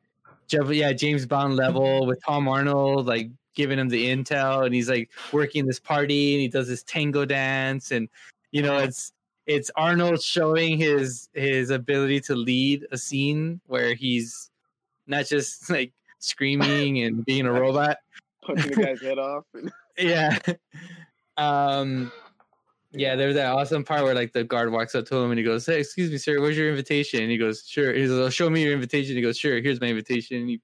yeah 0.51 0.93
James 0.93 1.27
Bond 1.27 1.55
level 1.57 2.07
with 2.07 2.21
Tom 2.25 2.49
Arnold 2.49 3.07
like 3.07 3.29
giving 3.57 3.79
him 3.79 3.89
the 3.89 4.07
intel, 4.07 4.65
and 4.65 4.73
he's 4.73 4.89
like 4.89 5.11
working 5.33 5.67
this 5.67 5.81
party, 5.81 6.35
and 6.35 6.41
he 6.41 6.47
does 6.47 6.69
this 6.69 6.85
tango 6.85 7.25
dance, 7.25 7.91
and 7.91 8.09
you 8.53 8.63
know 8.63 8.79
it's 8.79 9.13
it's 9.47 9.71
Arnold 9.77 10.23
showing 10.23 10.79
his 10.79 11.29
his 11.33 11.71
ability 11.71 12.21
to 12.21 12.37
lead 12.37 12.87
a 12.93 12.99
scene 12.99 13.61
where 13.67 13.95
he's 13.95 14.51
not 15.07 15.27
just 15.27 15.69
like 15.71 15.93
screaming 16.19 17.03
and 17.03 17.25
being 17.25 17.47
a 17.47 17.53
robot. 17.53 17.99
Punching 18.45 18.71
the 18.71 18.83
guy's 18.83 19.01
head 19.01 19.19
off. 19.19 19.45
Yeah. 19.99 20.37
Um 21.39 22.13
yeah, 22.93 23.17
there's 23.17 23.35
that 23.37 23.51
awesome 23.51 23.83
part 23.83 24.03
where 24.03 24.15
like 24.15 24.35
the 24.35 24.45
guard 24.45 24.71
walks 24.71 24.95
up 24.95 25.07
to 25.07 25.17
him 25.17 25.31
and 25.31 25.39
he 25.39 25.45
goes, 25.45 25.65
Hey, 25.65 25.81
excuse 25.81 26.11
me, 26.11 26.19
sir, 26.19 26.39
where's 26.39 26.57
your 26.57 26.69
invitation? 26.69 27.23
And 27.23 27.31
he 27.31 27.39
goes, 27.39 27.65
Sure. 27.67 27.95
He 27.95 28.07
goes, 28.07 28.35
Show 28.35 28.51
me 28.51 28.63
your 28.63 28.75
invitation. 28.75 29.17
He 29.17 29.23
goes, 29.23 29.39
Sure, 29.39 29.59
here's 29.63 29.81
my 29.81 29.87
invitation. 29.87 30.37
And 30.37 30.51
he 30.51 30.61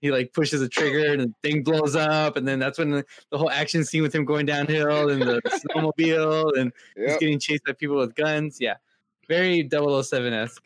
he 0.00 0.10
like 0.10 0.32
pushes 0.32 0.60
a 0.62 0.68
trigger 0.68 1.12
and 1.12 1.20
the 1.20 1.34
thing 1.42 1.62
blows 1.62 1.96
up, 1.96 2.36
and 2.36 2.46
then 2.46 2.58
that's 2.58 2.78
when 2.78 2.90
the, 2.90 3.04
the 3.30 3.38
whole 3.38 3.50
action 3.50 3.84
scene 3.84 4.02
with 4.02 4.14
him 4.14 4.24
going 4.24 4.46
downhill 4.46 5.10
and 5.10 5.22
the 5.22 5.40
snowmobile 5.74 6.58
and 6.58 6.72
he's 6.96 7.16
getting 7.18 7.38
chased 7.38 7.64
by 7.64 7.72
people 7.72 7.96
with 7.96 8.14
guns. 8.14 8.58
Yeah. 8.60 8.74
Very 9.28 9.68
007 9.70 10.32
esque. 10.32 10.62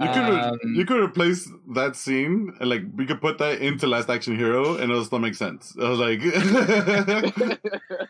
You 0.00 0.06
could 0.06 0.16
Um, 0.16 0.58
you 0.74 0.86
could 0.86 1.00
replace 1.00 1.48
that 1.74 1.94
scene 1.94 2.54
and 2.58 2.70
like 2.70 2.82
we 2.94 3.04
could 3.04 3.20
put 3.20 3.36
that 3.38 3.60
into 3.60 3.86
Last 3.86 4.08
Action 4.08 4.36
Hero 4.36 4.76
and 4.76 4.90
it'll 4.90 5.04
still 5.04 5.18
make 5.18 5.34
sense. 5.34 5.76
I 5.80 5.88
was 5.90 5.98
like, 5.98 6.22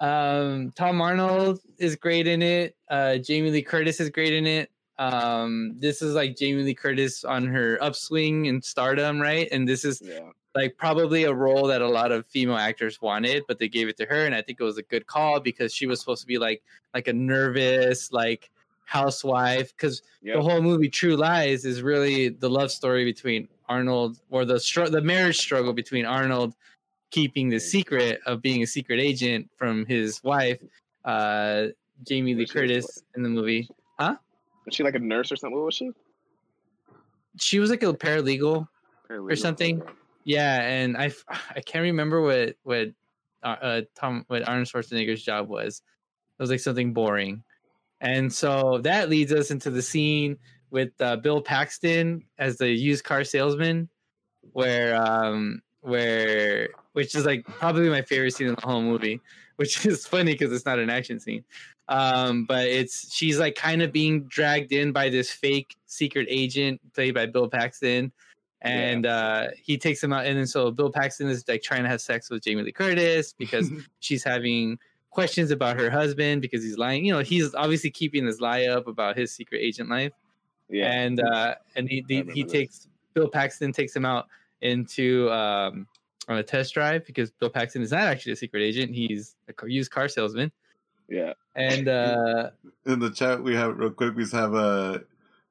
Um, 0.00 0.72
Tom 0.72 1.00
Arnold 1.00 1.60
is 1.78 1.96
great 1.96 2.26
in 2.26 2.42
it. 2.42 2.76
Uh, 2.90 3.16
Jamie 3.16 3.50
Lee 3.50 3.62
Curtis 3.62 4.00
is 4.00 4.10
great 4.10 4.32
in 4.32 4.46
it. 4.46 4.70
Um, 4.98 5.76
this 5.78 6.00
is 6.02 6.14
like 6.14 6.36
Jamie 6.36 6.62
Lee 6.62 6.74
Curtis 6.74 7.24
on 7.24 7.46
her 7.46 7.78
upswing 7.82 8.48
and 8.48 8.64
stardom, 8.64 9.20
right? 9.20 9.48
And 9.52 9.68
this 9.68 9.84
is 9.84 10.00
yeah. 10.02 10.30
like 10.54 10.76
probably 10.78 11.24
a 11.24 11.32
role 11.34 11.66
that 11.66 11.82
a 11.82 11.88
lot 11.88 12.12
of 12.12 12.26
female 12.26 12.56
actors 12.56 13.02
wanted, 13.02 13.42
but 13.46 13.58
they 13.58 13.68
gave 13.68 13.88
it 13.88 13.96
to 13.98 14.06
her, 14.06 14.24
and 14.24 14.34
I 14.34 14.40
think 14.42 14.58
it 14.60 14.64
was 14.64 14.78
a 14.78 14.82
good 14.82 15.06
call 15.06 15.38
because 15.40 15.74
she 15.74 15.86
was 15.86 16.00
supposed 16.00 16.22
to 16.22 16.26
be 16.26 16.38
like 16.38 16.62
like 16.94 17.08
a 17.08 17.12
nervous 17.12 18.10
like 18.10 18.50
housewife 18.86 19.74
because 19.76 20.00
Yep. 20.22 20.36
the 20.36 20.42
whole 20.42 20.62
movie 20.62 20.88
True 20.88 21.16
Lies 21.16 21.64
is 21.64 21.82
really 21.82 22.28
the 22.30 22.48
love 22.48 22.70
story 22.70 23.04
between 23.04 23.48
Arnold 23.68 24.18
or 24.30 24.44
the 24.44 24.58
str- 24.58 24.86
the 24.86 25.02
marriage 25.02 25.36
struggle 25.38 25.72
between 25.72 26.06
Arnold 26.06 26.54
keeping 27.10 27.48
the 27.48 27.58
secret 27.60 28.20
of 28.26 28.40
being 28.42 28.62
a 28.62 28.66
secret 28.66 28.98
agent 29.00 29.50
from 29.56 29.84
his 29.86 30.22
wife 30.24 30.58
uh 31.04 31.66
Jamie 32.06 32.34
Lee 32.34 32.40
Which 32.42 32.50
is 32.50 32.54
what- 32.54 32.60
Curtis 32.62 33.02
in 33.16 33.22
the 33.22 33.28
movie. 33.28 33.68
Was 34.66 34.74
she 34.74 34.82
like 34.82 34.94
a 34.94 35.00
nurse 35.00 35.32
or 35.32 35.36
something? 35.36 35.56
What 35.56 35.66
was 35.66 35.74
she? 35.74 35.90
She 37.38 37.58
was 37.58 37.70
like 37.70 37.82
a 37.82 37.92
paralegal 37.94 38.68
Paralegal? 39.08 39.38
something. 39.38 39.82
Yeah, 40.24 40.60
and 40.60 40.96
I 40.96 41.12
I 41.54 41.60
can't 41.60 41.82
remember 41.82 42.20
what 42.20 42.56
what 42.64 42.88
uh, 43.42 43.56
uh 43.62 43.80
Tom 43.94 44.24
what 44.26 44.46
Arnold 44.46 44.66
Schwarzenegger's 44.66 45.22
job 45.22 45.48
was. 45.48 45.82
It 46.38 46.42
was 46.42 46.50
like 46.50 46.60
something 46.60 46.92
boring, 46.92 47.44
and 48.00 48.32
so 48.32 48.80
that 48.82 49.08
leads 49.08 49.32
us 49.32 49.50
into 49.50 49.70
the 49.70 49.82
scene 49.82 50.36
with 50.70 50.90
uh, 51.00 51.16
Bill 51.16 51.40
Paxton 51.40 52.24
as 52.38 52.58
the 52.58 52.68
used 52.68 53.04
car 53.04 53.24
salesman, 53.24 53.88
where 54.52 55.00
um 55.00 55.62
where 55.80 56.70
which 56.92 57.14
is 57.14 57.24
like 57.24 57.46
probably 57.46 57.88
my 57.88 58.02
favorite 58.02 58.32
scene 58.34 58.48
in 58.48 58.54
the 58.56 58.66
whole 58.66 58.82
movie, 58.82 59.20
which 59.56 59.84
is 59.86 60.06
funny 60.06 60.32
because 60.32 60.52
it's 60.52 60.66
not 60.66 60.78
an 60.78 60.90
action 60.90 61.20
scene. 61.20 61.44
Um, 61.88 62.44
but 62.46 62.66
it's 62.66 63.14
she's 63.14 63.38
like 63.38 63.54
kind 63.54 63.82
of 63.82 63.92
being 63.92 64.24
dragged 64.24 64.72
in 64.72 64.92
by 64.92 65.08
this 65.08 65.30
fake 65.30 65.76
secret 65.86 66.26
agent 66.30 66.80
played 66.94 67.14
by 67.14 67.26
Bill 67.26 67.48
Paxton 67.48 68.12
and 68.62 69.06
uh 69.06 69.48
he 69.62 69.76
takes 69.76 70.02
him 70.02 70.12
out 70.12 70.24
and 70.24 70.36
then 70.38 70.46
so 70.46 70.70
bill 70.70 70.90
paxton 70.90 71.28
is 71.28 71.46
like 71.46 71.62
trying 71.62 71.82
to 71.82 71.88
have 71.88 72.00
sex 72.00 72.30
with 72.30 72.42
jamie 72.42 72.62
lee 72.62 72.72
curtis 72.72 73.34
because 73.38 73.70
she's 74.00 74.24
having 74.24 74.78
questions 75.10 75.50
about 75.50 75.78
her 75.78 75.90
husband 75.90 76.40
because 76.42 76.62
he's 76.62 76.78
lying 76.78 77.04
you 77.04 77.12
know 77.12 77.20
he's 77.20 77.54
obviously 77.54 77.90
keeping 77.90 78.24
his 78.26 78.40
lie 78.40 78.64
up 78.66 78.86
about 78.86 79.16
his 79.16 79.30
secret 79.30 79.58
agent 79.58 79.88
life 79.90 80.12
Yeah. 80.70 80.90
and 80.90 81.20
uh 81.20 81.54
and 81.76 81.88
he 81.88 82.04
he, 82.08 82.22
he 82.32 82.42
this. 82.42 82.52
takes 82.52 82.88
bill 83.14 83.28
paxton 83.28 83.72
takes 83.72 83.94
him 83.94 84.04
out 84.04 84.26
into 84.62 85.30
um 85.30 85.86
on 86.28 86.38
a 86.38 86.42
test 86.42 86.74
drive 86.74 87.04
because 87.06 87.30
bill 87.30 87.50
paxton 87.50 87.82
is 87.82 87.92
not 87.92 88.00
actually 88.00 88.32
a 88.32 88.36
secret 88.36 88.62
agent 88.62 88.94
he's 88.94 89.36
a 89.48 89.68
used 89.68 89.90
car 89.90 90.08
salesman 90.08 90.50
yeah. 91.08 91.32
and 91.54 91.88
uh 91.88 92.50
in 92.86 92.98
the 92.98 93.10
chat 93.10 93.42
we 93.42 93.54
have 93.54 93.76
real 93.76 93.90
quick 93.90 94.14
we 94.16 94.24
have 94.30 94.54
uh 94.54 94.98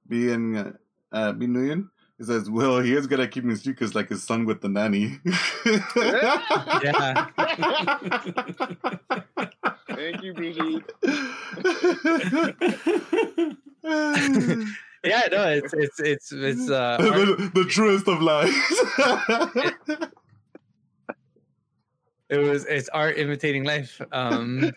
B 0.07 0.31
and 0.31 0.77
uh 1.11 1.31
B 1.33 1.47
Nguyen. 1.47 1.89
He 2.17 2.23
says, 2.23 2.49
Well, 2.49 2.79
he 2.79 2.93
is 2.95 3.07
good 3.07 3.19
at 3.19 3.31
keeping 3.31 3.53
secrets 3.55 3.93
like 3.93 4.07
his 4.09 4.23
son 4.23 4.45
with 4.45 4.61
the 4.61 4.69
nanny. 4.69 5.19
yeah 5.65 7.27
Thank 9.89 10.23
you, 10.23 10.33
BG. 10.33 10.81
yeah 15.03 15.27
no 15.31 15.47
it's 15.47 15.73
it's 15.73 15.99
it's 15.99 16.31
it's 16.31 16.69
uh 16.69 16.97
the, 16.97 17.51
the 17.53 17.65
truest 17.65 18.07
of 18.07 18.21
lies. 18.21 18.51
It 22.29 22.37
was 22.37 22.65
it's 22.65 22.89
art 22.89 23.17
imitating 23.17 23.63
life 23.63 24.01
um 24.11 24.71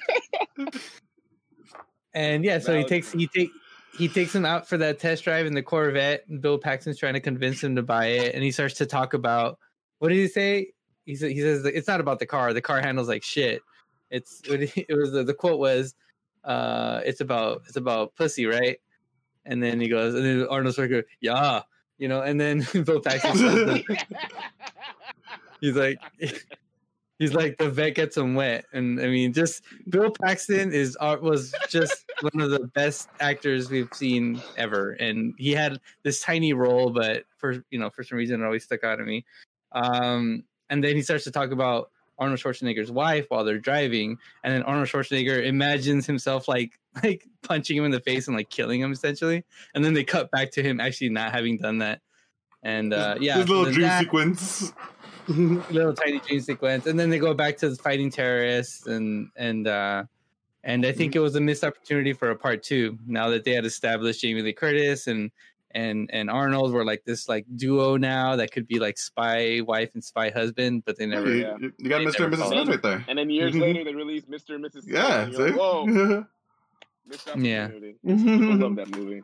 and 2.15 2.45
yeah 2.45 2.59
so 2.59 2.77
he 2.77 2.85
takes 2.85 3.13
he 3.13 3.27
take 3.27 3.51
he 3.97 4.07
takes 4.07 4.35
him 4.35 4.45
out 4.45 4.69
for 4.69 4.79
that 4.79 5.01
test 5.01 5.25
drive 5.25 5.47
in 5.47 5.55
the 5.55 5.63
corvette. 5.63 6.25
And 6.29 6.41
bill 6.41 6.59
paxton's 6.59 6.99
trying 6.99 7.15
to 7.15 7.21
convince 7.21 7.63
him 7.63 7.75
to 7.77 7.83
buy 7.83 8.07
it 8.07 8.35
and 8.35 8.45
he 8.45 8.53
starts 8.53 8.75
to 8.75 8.87
talk 8.87 9.15
about 9.15 9.59
what 9.99 10.11
did 10.11 10.17
he 10.17 10.29
say? 10.29 10.69
He, 11.05 11.17
sa- 11.17 11.27
he 11.27 11.41
says 11.41 11.65
it's 11.65 11.89
not 11.89 12.01
about 12.01 12.21
the 12.21 12.27
car. 12.27 12.53
The 12.53 12.61
car 12.61 12.81
handles 12.81 13.09
like 13.09 13.25
shit. 13.25 13.63
It's 14.11 14.41
it 14.45 14.97
was 14.97 15.13
the, 15.13 15.25
the 15.25 15.35
quote 15.35 15.59
was 15.59 15.95
uh 16.45 17.01
it's 17.05 17.21
about 17.21 17.63
it's 17.67 17.77
about 17.77 18.15
pussy 18.15 18.47
right? 18.47 18.79
And 19.45 19.63
then 19.63 19.81
he 19.81 19.89
goes 19.89 20.15
and 20.15 20.25
then 20.25 20.47
arnold 20.49 20.77
Schwarzenegger 20.77 21.05
yeah 21.21 21.63
you 21.99 22.07
know 22.09 22.23
and 22.23 22.41
then 22.41 22.67
bill 22.85 23.01
paxton 23.01 23.83
he's 25.61 25.75
like 25.75 25.99
he's 27.19 27.35
like 27.35 27.59
the 27.59 27.69
vet 27.69 27.95
gets 27.95 28.17
him 28.17 28.35
wet. 28.35 28.65
And 28.73 29.01
i 29.01 29.07
mean 29.07 29.33
just 29.33 29.63
bill 29.89 30.11
paxton 30.23 30.73
is 30.73 30.97
uh, 31.01 31.17
was 31.21 31.55
just 31.69 32.05
one 32.21 32.41
of 32.43 32.51
the 32.51 32.67
best 32.75 33.09
actors 33.21 33.71
we've 33.71 33.93
seen 33.93 34.41
ever. 34.57 34.93
And 34.93 35.35
he 35.39 35.53
had 35.53 35.81
this 36.03 36.21
tiny 36.21 36.53
role 36.53 36.91
but 36.91 37.25
for 37.37 37.65
you 37.71 37.79
know 37.79 37.91
for 37.91 38.03
some 38.05 38.19
reason 38.19 38.41
it 38.43 38.45
always 38.45 38.65
stuck 38.65 38.85
out 38.85 38.97
to 38.97 39.05
me. 39.05 39.25
Um 39.73 40.45
and 40.71 40.83
then 40.85 40.97
he 40.97 41.03
starts 41.03 41.25
to 41.25 41.31
talk 41.31 41.51
about 41.51 41.91
arnold 42.19 42.41
schwarzenegger's 42.41 42.91
wife 42.91 43.27
while 43.29 43.45
they're 43.45 43.59
driving. 43.61 44.19
And 44.43 44.53
then 44.53 44.63
arnold 44.65 44.89
schwarzenegger 44.89 45.45
imagines 45.47 46.05
himself 46.07 46.49
like 46.49 46.79
like 47.03 47.27
punching 47.43 47.77
him 47.77 47.85
in 47.85 47.91
the 47.91 48.01
face 48.01 48.27
and 48.29 48.37
like 48.37 48.51
killing 48.51 48.81
him 48.81 48.93
essentially. 48.93 49.45
And 49.75 49.85
then 49.85 49.95
they 49.95 50.05
cut 50.05 50.31
back 50.31 50.51
to 50.53 50.63
him 50.63 50.81
actually 50.81 51.11
not 51.11 51.33
having 51.33 51.59
done 51.59 51.79
that. 51.79 52.01
And 52.63 52.93
uh 52.93 53.17
yeah 53.21 53.39
His 53.39 53.49
little 53.49 53.65
dream 53.67 53.83
that- 53.83 54.01
sequence. 54.01 54.73
little 55.71 55.93
tiny 55.95 56.19
dream 56.21 56.41
sequence 56.41 56.87
and 56.87 56.99
then 56.99 57.11
they 57.11 57.19
go 57.19 57.35
back 57.35 57.57
to 57.59 57.69
the 57.71 57.77
fighting 57.77 58.11
terrorists 58.11 58.87
and 58.87 59.29
and 59.37 59.67
uh 59.67 60.03
and 60.65 60.85
i 60.87 60.93
think 60.93 61.15
it 61.15 61.21
was 61.21 61.35
a 61.37 61.41
missed 61.41 61.63
opportunity 61.65 62.13
for 62.13 62.31
a 62.31 62.37
part 62.37 62.63
two 62.63 62.99
now 63.07 63.29
that 63.29 63.45
they 63.45 63.53
had 63.53 63.65
established 63.67 64.21
jamie 64.23 64.43
lee 64.43 64.53
curtis 64.53 65.07
and 65.07 65.31
and 65.73 66.09
and 66.15 66.31
arnold 66.31 66.73
were 66.73 66.85
like 66.85 67.05
this 67.05 67.29
like 67.29 67.45
duo 67.57 67.97
now 67.99 68.37
that 68.37 68.51
could 68.51 68.67
be 68.67 68.79
like 68.79 68.97
spy 68.97 69.61
wife 69.67 69.91
and 69.95 70.03
spy 70.03 70.31
husband 70.31 70.83
but 70.87 70.97
they 70.97 71.05
never 71.05 71.29
you, 71.29 71.43
Yeah. 71.43 71.57
you- 71.61 71.73
you 71.79 71.89
got 71.91 72.01
Mr. 72.01 72.25
and 72.25 72.35
Mrs. 72.35 72.49
Smith 72.49 72.69
right 72.69 72.83
there. 72.83 73.05
And 73.07 73.19
then 73.19 73.29
years 73.29 73.53
Mhm. 73.55 73.61
later, 73.61 73.85
they 73.85 73.95
released 73.95 74.31
Mr. 74.31 74.55
and 74.55 74.65
Mrs. 74.65 74.85
Smith, 74.85 74.95
Yeah, 74.95 75.23
and 75.25 75.33
you're 75.33 75.43
like, 75.43 75.53
see? 75.53 75.59
Whoa, 75.59 76.25
missed 77.07 77.29
Yeah. 77.37 77.69
I 77.69 78.13
love 78.13 78.77
that 78.77 78.89
movie. 78.97 79.23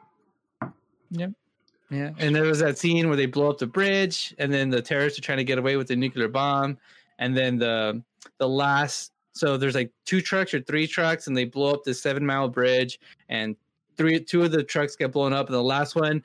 Yeah, 1.91 2.11
and 2.19 2.35
there 2.35 2.45
was 2.45 2.61
that 2.61 2.79
scene 2.79 3.09
where 3.09 3.17
they 3.17 3.27
blow 3.27 3.51
up 3.51 3.59
the 3.59 3.67
bridge, 3.67 4.35
and 4.39 4.53
then 4.53 4.71
the 4.71 4.83
terrorists 4.83 5.19
are 5.19 5.23
trying 5.23 5.39
to 5.39 5.45
get 5.45 5.59
away 5.59 5.77
with 5.77 5.89
the 5.89 5.97
nuclear 5.97 6.29
bomb, 6.29 6.79
and 7.19 7.37
then 7.37 7.59
the 7.59 8.03
the 8.39 8.49
last. 8.49 9.13
So 9.33 9.57
there's 9.57 9.75
like 9.75 9.91
two 10.05 10.21
trucks 10.21 10.55
or 10.55 10.61
three 10.61 10.87
trucks, 10.87 11.27
and 11.27 11.37
they 11.37 11.45
blow 11.45 11.75
up 11.75 11.85
the 11.85 11.93
seven 11.93 12.25
mile 12.25 12.49
bridge, 12.49 13.01
and 13.29 13.57
three 13.97 14.19
two 14.21 14.43
of 14.43 14.51
the 14.51 14.63
trucks 14.63 14.97
get 14.97 15.13
blown 15.13 15.33
up, 15.33 15.47
and 15.47 15.55
the 15.55 15.63
last 15.63 15.95
one 15.95 16.23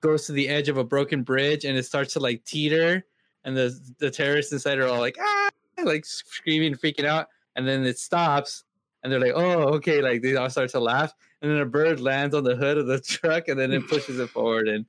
goes 0.00 0.26
to 0.26 0.32
the 0.32 0.48
edge 0.48 0.68
of 0.68 0.76
a 0.76 0.84
broken 0.84 1.22
bridge, 1.22 1.64
and 1.64 1.76
it 1.76 1.84
starts 1.84 2.12
to 2.12 2.20
like 2.20 2.44
teeter, 2.44 3.04
and 3.44 3.56
the 3.56 3.78
the 3.98 4.10
terrorists 4.10 4.52
inside 4.52 4.78
are 4.78 4.86
all 4.88 5.00
like 5.00 5.16
ah, 5.20 5.48
like 5.82 6.04
screaming, 6.04 6.74
freaking 6.74 7.04
out, 7.04 7.28
and 7.56 7.66
then 7.66 7.84
it 7.84 7.98
stops, 7.98 8.64
and 9.02 9.12
they're 9.12 9.20
like, 9.20 9.32
oh, 9.34 9.74
okay, 9.76 10.00
like 10.02 10.22
they 10.22 10.34
all 10.36 10.50
start 10.50 10.70
to 10.70 10.80
laugh, 10.80 11.12
and 11.40 11.50
then 11.50 11.58
a 11.58 11.66
bird 11.66 12.00
lands 12.00 12.34
on 12.34 12.44
the 12.44 12.56
hood 12.56 12.78
of 12.78 12.86
the 12.86 13.00
truck, 13.14 13.48
and 13.48 13.58
then 13.58 13.72
it 13.72 13.86
pushes 13.88 14.18
it 14.18 14.30
forward, 14.30 14.68
and 14.68 14.86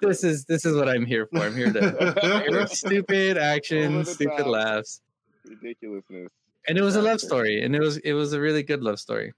this 0.00 0.24
is 0.24 0.44
this 0.44 0.64
is 0.64 0.76
what 0.76 0.88
I'm 0.88 1.06
here 1.06 1.26
for. 1.26 1.38
I'm 1.40 1.54
here 1.54 1.72
to 1.72 2.44
hear 2.48 2.66
stupid 2.66 3.38
action, 3.38 4.04
stupid 4.04 4.38
top. 4.38 4.46
laughs, 4.46 5.00
Ridiculousness. 5.48 6.28
and 6.68 6.78
it 6.78 6.82
was 6.82 6.96
a 6.96 7.02
love 7.02 7.20
story, 7.20 7.62
and 7.62 7.74
it 7.76 7.80
was 7.80 7.98
it 7.98 8.12
was 8.12 8.32
a 8.32 8.40
really 8.40 8.62
good 8.62 8.82
love 8.82 8.98
story. 8.98 9.32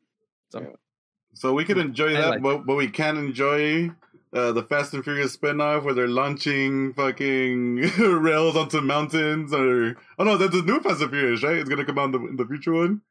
So 1.36 1.52
we 1.52 1.64
could 1.64 1.78
enjoy 1.78 2.10
I 2.16 2.20
that, 2.20 2.30
like 2.30 2.42
but, 2.42 2.64
but 2.64 2.76
we 2.76 2.88
can't 2.88 3.18
enjoy 3.18 3.90
uh, 4.32 4.52
the 4.52 4.62
Fast 4.62 4.94
and 4.94 5.02
Furious 5.02 5.36
spinoff 5.36 5.82
where 5.84 5.92
they're 5.94 6.06
launching 6.08 6.92
fucking 6.94 7.76
rails 7.98 8.56
onto 8.56 8.80
mountains, 8.80 9.52
or 9.52 9.96
oh 10.18 10.24
no, 10.24 10.36
that's 10.36 10.54
the 10.54 10.62
new 10.62 10.80
Fast 10.80 11.02
and 11.02 11.10
Furious, 11.10 11.42
right? 11.42 11.56
It's 11.56 11.68
gonna 11.68 11.84
come 11.84 11.98
out 11.98 12.06
in 12.06 12.12
the, 12.12 12.26
in 12.28 12.36
the 12.36 12.46
future 12.46 12.72
one, 12.72 13.02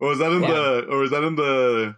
or 0.00 0.12
is 0.12 0.18
that 0.18 0.32
in 0.32 0.42
Yeah. 0.42 0.48
the, 0.52 0.86
or 0.90 1.04
is 1.04 1.10
that 1.10 1.22
in 1.24 1.36
the? 1.36 1.96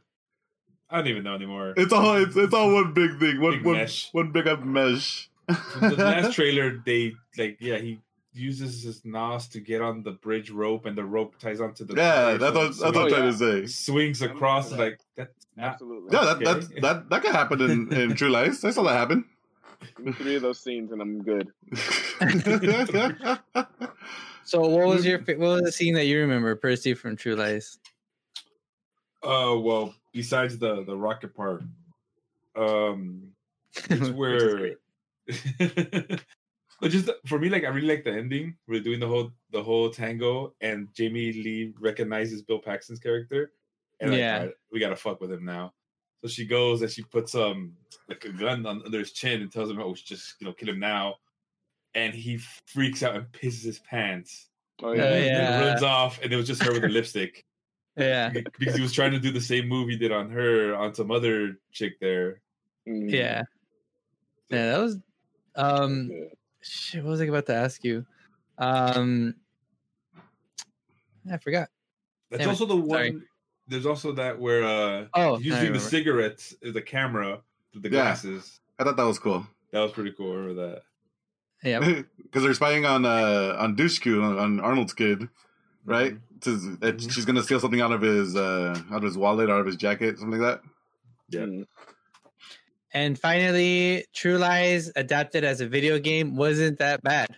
I 0.91 0.99
don't 0.99 1.09
even 1.09 1.23
know 1.25 1.35
anymore. 1.35 1.75
It's 1.77 1.93
all 1.93 2.17
it's, 2.17 2.37
it's 2.37 2.55
all 2.55 2.73
one 2.73 2.95
big 2.95 3.19
thing, 3.19 3.41
one 3.41 3.53
Big 3.59 3.65
one, 3.65 3.77
mesh. 3.77 4.09
one 4.13 4.33
big 4.33 4.47
up 4.49 4.65
mesh. 4.65 5.29
the 5.47 5.95
last 5.97 6.33
trailer, 6.39 6.83
they 6.85 7.15
like, 7.37 7.59
yeah, 7.61 7.77
he 7.79 7.99
uses 8.33 8.83
his 8.83 9.05
nos 9.05 9.49
to 9.49 9.61
get 9.61 9.81
on 9.83 10.03
the 10.03 10.13
bridge 10.13 10.51
rope, 10.51 10.87
and 10.87 10.97
the 10.97 11.05
rope 11.05 11.39
ties 11.39 11.61
onto 11.61 11.85
the. 11.85 11.95
yeah, 11.95 12.37
car, 12.37 12.39
that's 12.39 12.55
so 12.55 12.61
what 12.61 12.69
that's 12.69 12.81
what 12.81 12.97
I'm 12.97 13.09
trying 13.11 13.25
yeah. 13.25 13.31
to 13.33 13.67
say. 13.67 13.67
Swings 13.67 14.23
across 14.23 14.73
like 14.73 15.01
that's 15.17 15.47
not. 15.57 15.73
Absolutely. 15.73 16.11
Yeah, 16.17 16.25
that 16.25 16.37
Okay. 16.37 16.45
that's, 16.45 16.69
that 16.81 17.11
that 17.11 17.23
could 17.23 17.33
happen 17.33 17.61
in, 17.63 17.93
in 17.93 18.15
True 18.17 18.29
Lies. 18.31 18.65
I 18.65 18.71
saw 18.71 18.83
that 18.85 18.95
happen. 18.97 19.25
Give 19.97 20.07
me 20.07 20.13
three 20.13 20.37
of 20.37 20.43
those 20.43 20.59
scenes 20.61 20.91
and 20.93 21.01
I'm 21.01 21.23
good. 21.23 21.53
So, 24.49 24.67
what 24.67 24.87
was 24.87 25.05
your 25.05 25.19
what 25.19 25.39
was 25.39 25.61
the 25.61 25.73
scene 25.73 25.93
that 25.93 26.07
you 26.07 26.21
remember, 26.21 26.57
Percy 26.57 26.95
from 26.95 27.17
True 27.17 27.37
Lies? 27.37 27.79
Uh, 29.23 29.55
well, 29.59 29.95
besides 30.15 30.57
the 30.57 30.85
the 30.85 30.97
rocket 30.97 31.35
part, 31.37 31.65
um, 32.57 33.35
It's 33.91 34.09
where, 34.09 34.77
but 36.81 36.91
just 36.91 37.11
for 37.27 37.39
me, 37.39 37.51
like 37.51 37.65
I 37.65 37.69
really 37.69 37.89
like 37.89 38.05
the 38.05 38.13
ending. 38.13 38.57
We're 38.67 38.81
doing 38.81 39.01
the 39.01 39.07
whole 39.07 39.33
the 39.51 39.63
whole 39.63 39.91
tango, 39.91 40.55
and 40.63 40.89
Jamie 40.95 41.31
Lee 41.35 41.75
recognizes 41.79 42.41
Bill 42.41 42.59
Paxton's 42.59 43.01
character, 43.01 43.53
and 44.01 44.13
like, 44.13 44.19
Yeah. 44.19 44.39
"Alright, 44.39 44.55
we 44.73 44.81
gotta 44.81 44.97
fuck 44.97 45.21
with 45.21 45.31
him 45.31 45.45
now. 45.45 45.75
So 46.23 46.29
she 46.29 46.47
goes 46.47 46.81
and 46.81 46.91
she 46.91 47.03
puts 47.03 47.35
um 47.35 47.77
like 48.09 48.25
a 48.25 48.33
gun 48.33 48.65
on, 48.65 48.81
under 48.83 49.01
his 49.01 49.13
chin 49.13 49.43
and 49.43 49.53
tells 49.53 49.69
him, 49.69 49.79
"Oh, 49.79 49.93
just 49.95 50.37
you 50.41 50.47
know 50.47 50.55
kill 50.55 50.71
him 50.71 50.81
now," 50.81 51.17
and 51.94 52.14
he 52.14 52.38
freaks 52.66 53.03
out 53.03 53.16
and 53.16 53.27
pisses 53.33 53.64
his 53.64 53.79
pants. 53.81 54.48
Oh 54.83 54.88
Oh, 54.88 54.92
yeah. 54.92 55.05
And 55.05 55.24
yeah. 55.27 55.68
runs 55.68 55.83
off, 55.83 56.20
and 56.22 56.33
it 56.33 56.37
was 56.37 56.46
just 56.46 56.62
her 56.62 56.72
with 56.72 56.83
the 56.83 56.88
lipstick 56.88 57.44
Yeah, 57.96 58.31
because 58.31 58.77
he 58.77 58.81
was 58.83 58.92
trying 58.92 59.11
to 59.12 59.18
do 59.18 59.33
the 59.33 59.40
same 59.40 59.66
move 59.68 59.88
he 59.88 59.96
did 59.96 60.12
on 60.12 60.31
her 60.31 60.74
on 60.77 60.94
some 60.94 61.11
other 61.11 61.59
chick 61.72 61.98
there. 62.01 62.40
Mm. 62.88 63.11
yeah, 63.11 63.42
yeah. 64.51 64.70
That 64.72 64.79
was 64.79 64.98
um. 65.57 66.09
Yeah. 66.12 66.24
Shit, 66.61 67.03
what 67.05 67.11
was 67.11 67.20
I 67.20 67.24
about 67.27 67.46
to 67.46 67.55
ask 67.55 67.83
you? 67.85 68.05
Um, 68.59 69.35
I 71.33 71.37
forgot. 71.38 71.68
That's 72.31 72.40
Damn 72.40 72.48
it, 72.48 72.53
also 72.53 72.66
the 72.66 72.77
one. 72.77 72.88
sorry. 72.88 73.22
There's 73.68 73.87
also 73.87 74.12
that 74.12 74.38
where 74.38 74.64
uh 74.64 75.07
Oh, 75.14 75.37
he's 75.37 75.53
I 75.53 75.59
using 75.61 75.72
the 75.72 75.81
cigarettes 75.81 76.55
as 76.64 76.74
a 76.77 76.83
camera 76.83 77.40
with 77.74 77.83
the 77.83 77.88
Yeah. 77.90 78.03
glasses. 78.03 78.61
I 78.79 78.85
thought 78.85 78.96
that 78.96 79.03
was 79.05 79.18
cool 79.18 79.46
That 79.72 79.81
was 79.81 79.92
pretty 79.92 80.12
cool. 80.12 80.33
I 80.33 80.37
remember 80.37 80.68
that. 80.70 80.83
Yeah, 81.64 81.79
because 82.23 82.42
they're 82.42 82.55
spying 82.55 82.85
on 82.87 83.05
uh 83.05 83.57
on 83.59 83.77
Dushku 83.77 84.23
on, 84.23 84.38
on 84.38 84.61
Arnold's 84.61 84.92
kid, 84.94 85.29
right? 85.85 86.14
Mhm. 86.14 86.21
To, 86.42 86.57
that 86.77 86.99
Mhm. 86.99 87.12
she's 87.12 87.25
gonna 87.25 87.42
steal 87.42 87.59
something 87.61 87.81
out 87.81 87.90
of 87.92 88.01
his 88.01 88.37
uh 88.37 88.81
out 88.90 88.99
of 88.99 89.03
his 89.03 89.16
wallet, 89.18 89.51
out 89.51 89.61
of 89.61 89.66
his 89.66 89.77
jacket, 89.77 90.18
something 90.18 90.40
like 90.40 90.62
that. 90.62 90.71
Yeah. 91.31 91.40
Mm. 91.47 91.66
and 92.94 93.18
finally, 93.18 94.07
True 94.14 94.38
Lies 94.38 94.90
adapted 94.97 95.44
as 95.44 95.61
a 95.61 95.68
video 95.68 95.99
game 95.99 96.37
wasn't 96.37 96.79
that 96.79 97.03
bad. 97.03 97.29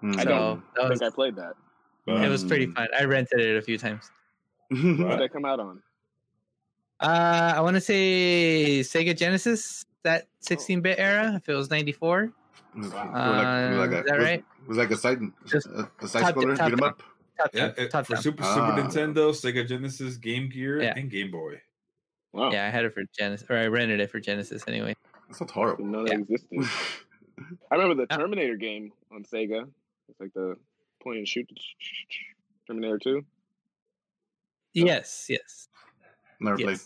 Hmm. 0.00 0.12
I 0.18 0.24
don't 0.24 0.62
that 0.76 0.84
I 0.84 0.88
was, 0.88 0.98
think 1.00 1.10
I 1.12 1.14
played 1.14 1.36
that. 1.36 1.54
But, 2.06 2.24
it 2.24 2.28
was 2.28 2.44
pretty 2.44 2.66
Mm. 2.68 2.74
fun. 2.76 2.88
I 2.98 3.04
rented 3.04 3.40
it 3.40 3.56
a 3.56 3.62
few 3.62 3.76
times. 3.78 4.10
What 4.68 4.78
What? 4.82 5.10
did 5.10 5.20
that 5.20 5.32
come 5.32 5.44
out 5.44 5.58
on? 5.60 5.82
Uh, 7.00 7.54
I 7.56 7.60
want 7.60 7.74
to 7.76 7.80
say 7.80 8.80
Sega 8.80 9.16
Genesis, 9.16 9.84
that 10.02 10.26
16-bit 10.42 10.98
era. 10.98 11.34
If 11.36 11.48
it 11.48 11.54
was 11.54 11.70
94, 11.70 12.22
It 12.22 12.26
was 12.26 12.32
Uh, 12.76 12.80
like, 12.80 13.90
is 13.90 14.04
that 14.04 14.04
was- 14.18 14.24
right? 14.24 14.44
Was 14.66 14.76
like 14.78 14.90
a 14.90 14.96
side 14.96 15.20
Just 15.46 15.66
a, 15.66 15.90
a 16.00 16.08
side 16.08 16.20
top- 16.22 16.34
scroller, 16.34 16.56
top 16.56 16.66
beat 16.66 16.72
'em 16.74 16.78
down. 16.78 16.88
up. 16.90 17.02
top 17.38 17.50
yeah, 17.54 17.72
it- 17.76 17.90
top 17.90 18.06
for 18.06 18.14
down. 18.14 18.22
Super 18.22 18.42
Ah. 18.44 18.54
Super 18.54 18.88
Nintendo, 18.88 19.30
Sega 19.32 19.66
Genesis, 19.66 20.16
Game 20.16 20.48
Gear, 20.48 20.82
Yeah. 20.82 20.94
and 20.96 21.10
Game 21.10 21.30
Boy. 21.30 21.60
Wow. 22.32 22.50
Yeah, 22.52 22.66
I 22.66 22.70
had 22.70 22.84
it 22.84 22.92
for 22.92 23.02
Genesis, 23.18 23.48
or 23.48 23.56
I 23.56 23.66
rented 23.68 24.00
it 24.00 24.10
for 24.10 24.20
Genesis 24.20 24.62
anyway. 24.68 24.94
That 25.28 25.36
sounds 25.36 25.38
Didn't 25.38 25.50
horrible. 25.52 25.84
know 25.86 26.04
that 26.04 26.12
Yeah. 26.12 26.18
existed. 26.18 26.58
I 27.70 27.74
remember 27.76 27.94
the 27.94 28.06
Yeah. 28.10 28.16
Terminator 28.18 28.56
game 28.56 28.92
on 29.10 29.22
Sega. 29.24 29.70
It's 30.08 30.20
like 30.20 30.32
the 30.34 30.56
point 31.00 31.18
and 31.18 31.26
shoot 31.28 31.48
Terminator 32.66 32.98
2. 32.98 33.24
Yes, 34.74 35.26
yes, 35.28 35.68
Never 36.40 36.56
played. 36.58 36.78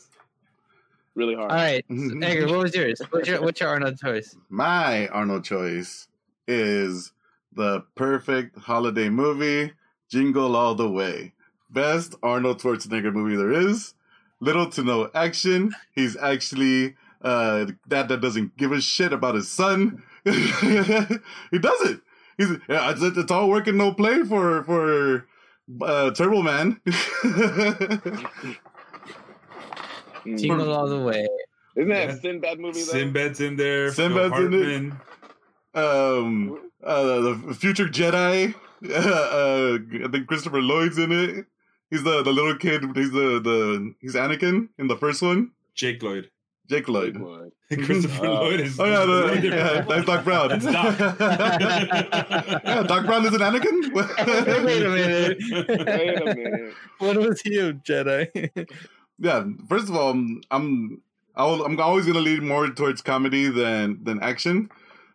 Yes. 1.15 1.17
Really 1.17 1.35
hard. 1.35 1.51
All 1.51 1.57
right, 1.57 1.85
so, 1.89 2.19
Edgar, 2.23 2.47
what 2.49 2.63
was 2.63 2.75
yours? 2.75 3.01
What's 3.11 3.29
your 3.29 3.43
what's 3.43 3.61
your 3.61 3.69
Arnold 3.69 3.99
choice? 3.99 4.37
My 4.49 5.09
Arnold 5.09 5.45
choice 5.45 6.09
is 6.47 7.13
the 7.55 7.85
perfect 7.95 8.59
holiday 8.59 9.09
movie, 9.09 9.73
Jingle 10.11 10.57
All 10.57 10.75
the 10.75 10.91
Way. 10.91 11.35
Best 11.71 12.15
Arnold 12.23 12.61
Schwarzenegger 12.61 13.13
movie 13.13 13.37
there 13.37 13.53
is. 13.53 13.95
Little 14.41 14.69
to 14.71 14.83
no 14.83 15.11
action. 15.15 15.75
He's 15.95 16.17
actually 16.17 16.97
uh 17.23 17.67
dad 17.89 18.09
that 18.09 18.21
doesn't 18.21 18.57
give 18.57 18.73
a 18.73 18.81
shit 18.81 19.13
about 19.13 19.35
his 19.35 19.49
son. 19.49 20.03
he 20.25 21.59
doesn't. 21.59 22.03
He's 22.39 22.49
yeah, 22.69 22.91
it's, 22.91 23.03
it's 23.03 23.31
all 23.31 23.49
work 23.49 23.67
and 23.67 23.79
no 23.79 23.93
play 23.93 24.23
for 24.23 24.65
for 24.65 25.27
uh, 25.81 26.11
Turbo 26.11 26.43
Man. 26.43 26.81
Mm. 30.25 30.39
Jingle 30.39 30.73
all 30.73 30.89
the 30.89 31.01
way. 31.01 31.27
Isn't 31.77 31.89
that 31.89 32.09
Yeah. 32.09 32.15
a 32.15 32.17
Sinbad 32.21 32.61
movie 32.61 32.81
though? 32.83 32.93
Sinbad's 32.93 33.41
in 33.41 33.57
there. 33.57 33.91
Sinbad's 33.93 34.39
in 34.39 34.53
it. 34.55 35.79
Um, 35.79 36.71
uh, 36.85 37.21
the 37.21 37.57
future 37.59 37.87
Jedi. 37.87 38.55
Uh, 38.89 38.93
uh, 38.95 39.79
I 40.07 40.11
think 40.11 40.27
Christopher 40.27 40.61
Lloyd's 40.61 40.99
in 40.99 41.13
it. 41.13 41.47
He's 41.91 42.03
the, 42.03 42.23
the 42.23 42.33
little 42.33 42.57
kid. 42.57 42.85
He's 42.95 43.11
the, 43.11 43.39
the 43.41 43.95
he's 44.01 44.15
Anakin 44.15 44.69
in 44.79 44.89
the 44.89 44.97
first 44.97 45.23
one. 45.23 45.51
Jake 45.75 46.03
Lloyd. 46.03 46.31
Jake 46.69 46.89
Lloyd. 46.89 47.17
What? 47.19 47.51
Christopher 47.85 48.27
Oh. 48.27 48.35
Lloyd 48.45 48.61
is. 48.61 48.79
Oh 48.79 48.85
yeah, 48.85 49.05
the, 49.05 49.35
yeah 49.35 49.41
different. 49.41 49.89
that's 49.89 50.07
Doc 50.07 50.25
Brown. 50.25 50.49
That's 50.49 50.65
Doc. 50.65 50.99
yeah, 52.65 52.83
Doc 52.87 53.07
Brown 53.07 53.25
is 53.27 53.35
an 53.35 53.41
Anakin. 53.41 53.93
Wait 53.95 54.07
a 54.19 54.91
minute. 54.91 55.39
Wait 55.87 56.23
a 56.23 56.35
minute. 56.35 56.75
What 56.99 57.17
was 57.17 57.41
he, 57.41 57.59
a 57.59 57.73
Jedi? 57.73 58.69
Yeah. 59.19 59.45
First 59.69 59.89
of 59.89 59.97
all, 59.97 60.11
I'm 60.51 61.03
I'll, 61.35 61.63
I'm 61.65 61.79
always 61.81 62.07
gonna 62.07 62.21
lean 62.21 62.47
more 62.47 62.69
towards 62.69 63.01
comedy 63.03 63.49
than 63.49 64.03
than 64.05 64.21
action. 64.23 64.71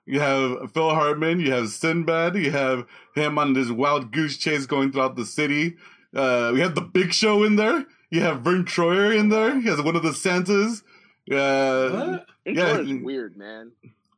You 0.06 0.20
have 0.22 0.72
Phil 0.74 0.90
Hartman, 0.96 1.40
you 1.42 1.52
have 1.52 1.70
Sinbad, 1.70 2.36
you 2.38 2.52
have 2.52 2.86
him 3.14 3.38
on 3.38 3.54
this 3.54 3.70
wild 3.70 4.12
goose 4.14 4.38
chase 4.38 4.66
going 4.66 4.92
throughout 4.92 5.16
the 5.18 5.26
city. 5.26 5.76
Uh, 6.16 6.52
we 6.54 6.62
have 6.62 6.76
the 6.76 6.82
Big 6.82 7.12
Show 7.14 7.44
in 7.44 7.58
there. 7.58 7.86
You 8.10 8.22
have 8.22 8.40
Verne 8.42 8.64
Troyer 8.64 9.14
in 9.18 9.28
there. 9.28 9.60
He 9.60 9.68
has 9.68 9.82
one 9.82 9.98
of 9.98 10.04
the 10.04 10.14
Santas. 10.14 10.82
Uh, 11.30 11.90
What? 11.90 12.26
Verne 12.46 12.56
Yeah. 12.56 12.74
Troyer's 12.78 13.04
weird, 13.04 13.36
man. 13.38 13.72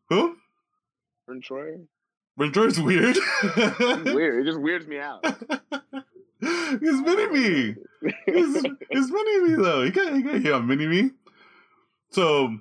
who? 0.10 0.38
Verne 1.28 1.42
Troyer? 1.42 1.88
Verne 2.38 2.52
Troyer's 2.52 2.80
weird. 2.80 3.18
Weird. 4.14 4.42
It 4.42 4.46
just 4.46 4.60
weirds 4.62 4.86
me 4.86 5.00
out. 5.00 5.26
He's 6.40 7.02
mini 7.02 7.28
me. 7.32 7.76
He's, 8.02 8.56
he's 8.90 9.12
mini 9.12 9.42
me 9.42 9.56
though. 9.56 9.82
He 9.84 9.92
got 9.92 10.54
on 10.54 10.68
mini 10.68 10.88
me. 10.88 11.12
So 12.12 12.58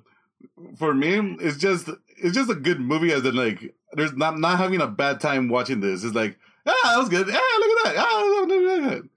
for 0.77 0.93
me, 0.93 1.37
it's 1.39 1.57
just 1.57 1.89
it's 2.17 2.35
just 2.35 2.49
a 2.49 2.55
good 2.55 2.79
movie. 2.79 3.11
As 3.11 3.25
in, 3.25 3.35
like, 3.35 3.73
there's 3.93 4.13
not 4.13 4.39
not 4.39 4.57
having 4.57 4.81
a 4.81 4.87
bad 4.87 5.19
time 5.19 5.49
watching 5.49 5.79
this. 5.79 6.03
It's 6.03 6.15
like, 6.15 6.37
ah, 6.65 6.81
that 6.83 6.99
was 6.99 7.09
good. 7.09 7.27
Ah, 7.29 7.57
look 7.59 7.87
at 7.87 7.95
that. 7.95 8.05
Ah, 8.05 8.43
look 8.47 8.51
at 8.51 8.89
that. 8.89 9.09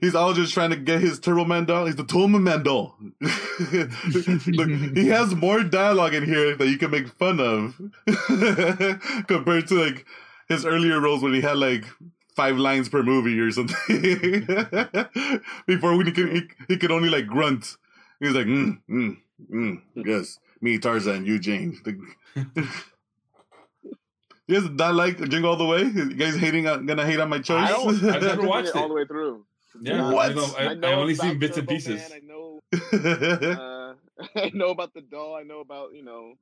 He's 0.00 0.14
all 0.14 0.32
just 0.32 0.54
trying 0.54 0.70
to 0.70 0.76
get 0.76 1.00
his 1.00 1.20
Turbo 1.20 1.44
Man 1.44 1.66
doll. 1.66 1.84
He's 1.84 1.96
the 1.96 2.04
Turbo 2.04 2.28
Man 2.28 2.62
doll. 2.62 2.96
Look, 3.20 4.96
he 4.96 5.08
has 5.08 5.34
more 5.34 5.62
dialogue 5.62 6.14
in 6.14 6.24
here 6.24 6.56
that 6.56 6.68
you 6.68 6.78
can 6.78 6.90
make 6.90 7.08
fun 7.08 7.38
of 7.38 7.76
compared 9.26 9.68
to 9.68 9.74
like 9.74 10.06
his 10.48 10.64
earlier 10.64 11.00
roles 11.00 11.22
when 11.22 11.34
he 11.34 11.42
had 11.42 11.58
like 11.58 11.84
five 12.40 12.56
lines 12.56 12.88
per 12.88 13.02
movie 13.02 13.38
or 13.38 13.50
something. 13.50 13.76
Before 15.66 15.92
when 15.96 16.06
he 16.06 16.12
could 16.12 16.30
he, 16.36 16.42
he 16.68 16.76
could 16.78 16.90
only 16.90 17.10
like 17.10 17.26
grunt. 17.26 17.76
He 18.18 18.26
was 18.26 18.34
like, 18.34 18.46
mm, 18.46 18.80
mm, 18.88 19.16
mm, 19.52 19.82
yes, 19.94 20.38
me 20.60 20.78
Tarzan, 20.78 21.26
you 21.26 21.38
Jane. 21.38 21.70
You 24.48 24.60
guys 24.60 24.70
not 24.70 24.94
like 24.96 25.16
Jingle 25.28 25.50
All 25.50 25.56
the 25.56 25.64
Way? 25.64 25.82
You 25.82 26.12
guys 26.14 26.34
hating 26.34 26.66
on, 26.66 26.84
gonna 26.84 27.06
hate 27.06 27.20
on 27.20 27.28
my 27.28 27.38
choice? 27.38 27.68
I 27.68 27.70
don't. 27.70 27.88
I've 27.88 28.02
I've 28.16 28.22
never 28.22 28.26
never 28.26 28.42
watched 28.48 28.64
watched 28.64 28.76
it 28.76 28.80
all 28.80 28.88
the 28.88 28.94
way 28.94 29.04
through. 29.06 29.44
Yeah, 29.80 30.10
What? 30.10 30.30
I, 30.30 30.34
know, 30.34 30.46
I, 30.58 30.64
I 30.70 30.74
know 30.74 30.88
I 30.88 30.94
only 30.94 31.14
seen 31.14 31.38
bits 31.38 31.56
and 31.56 31.68
pieces. 31.68 32.00
Man, 32.00 32.10
I 32.18 32.20
know. 32.26 32.60
Uh, 33.62 33.94
I 34.46 34.50
know 34.52 34.70
about 34.70 34.92
the 34.92 35.02
doll. 35.02 35.36
I 35.36 35.44
know 35.44 35.60
about 35.60 35.94
you 35.94 36.02
know, 36.02 36.34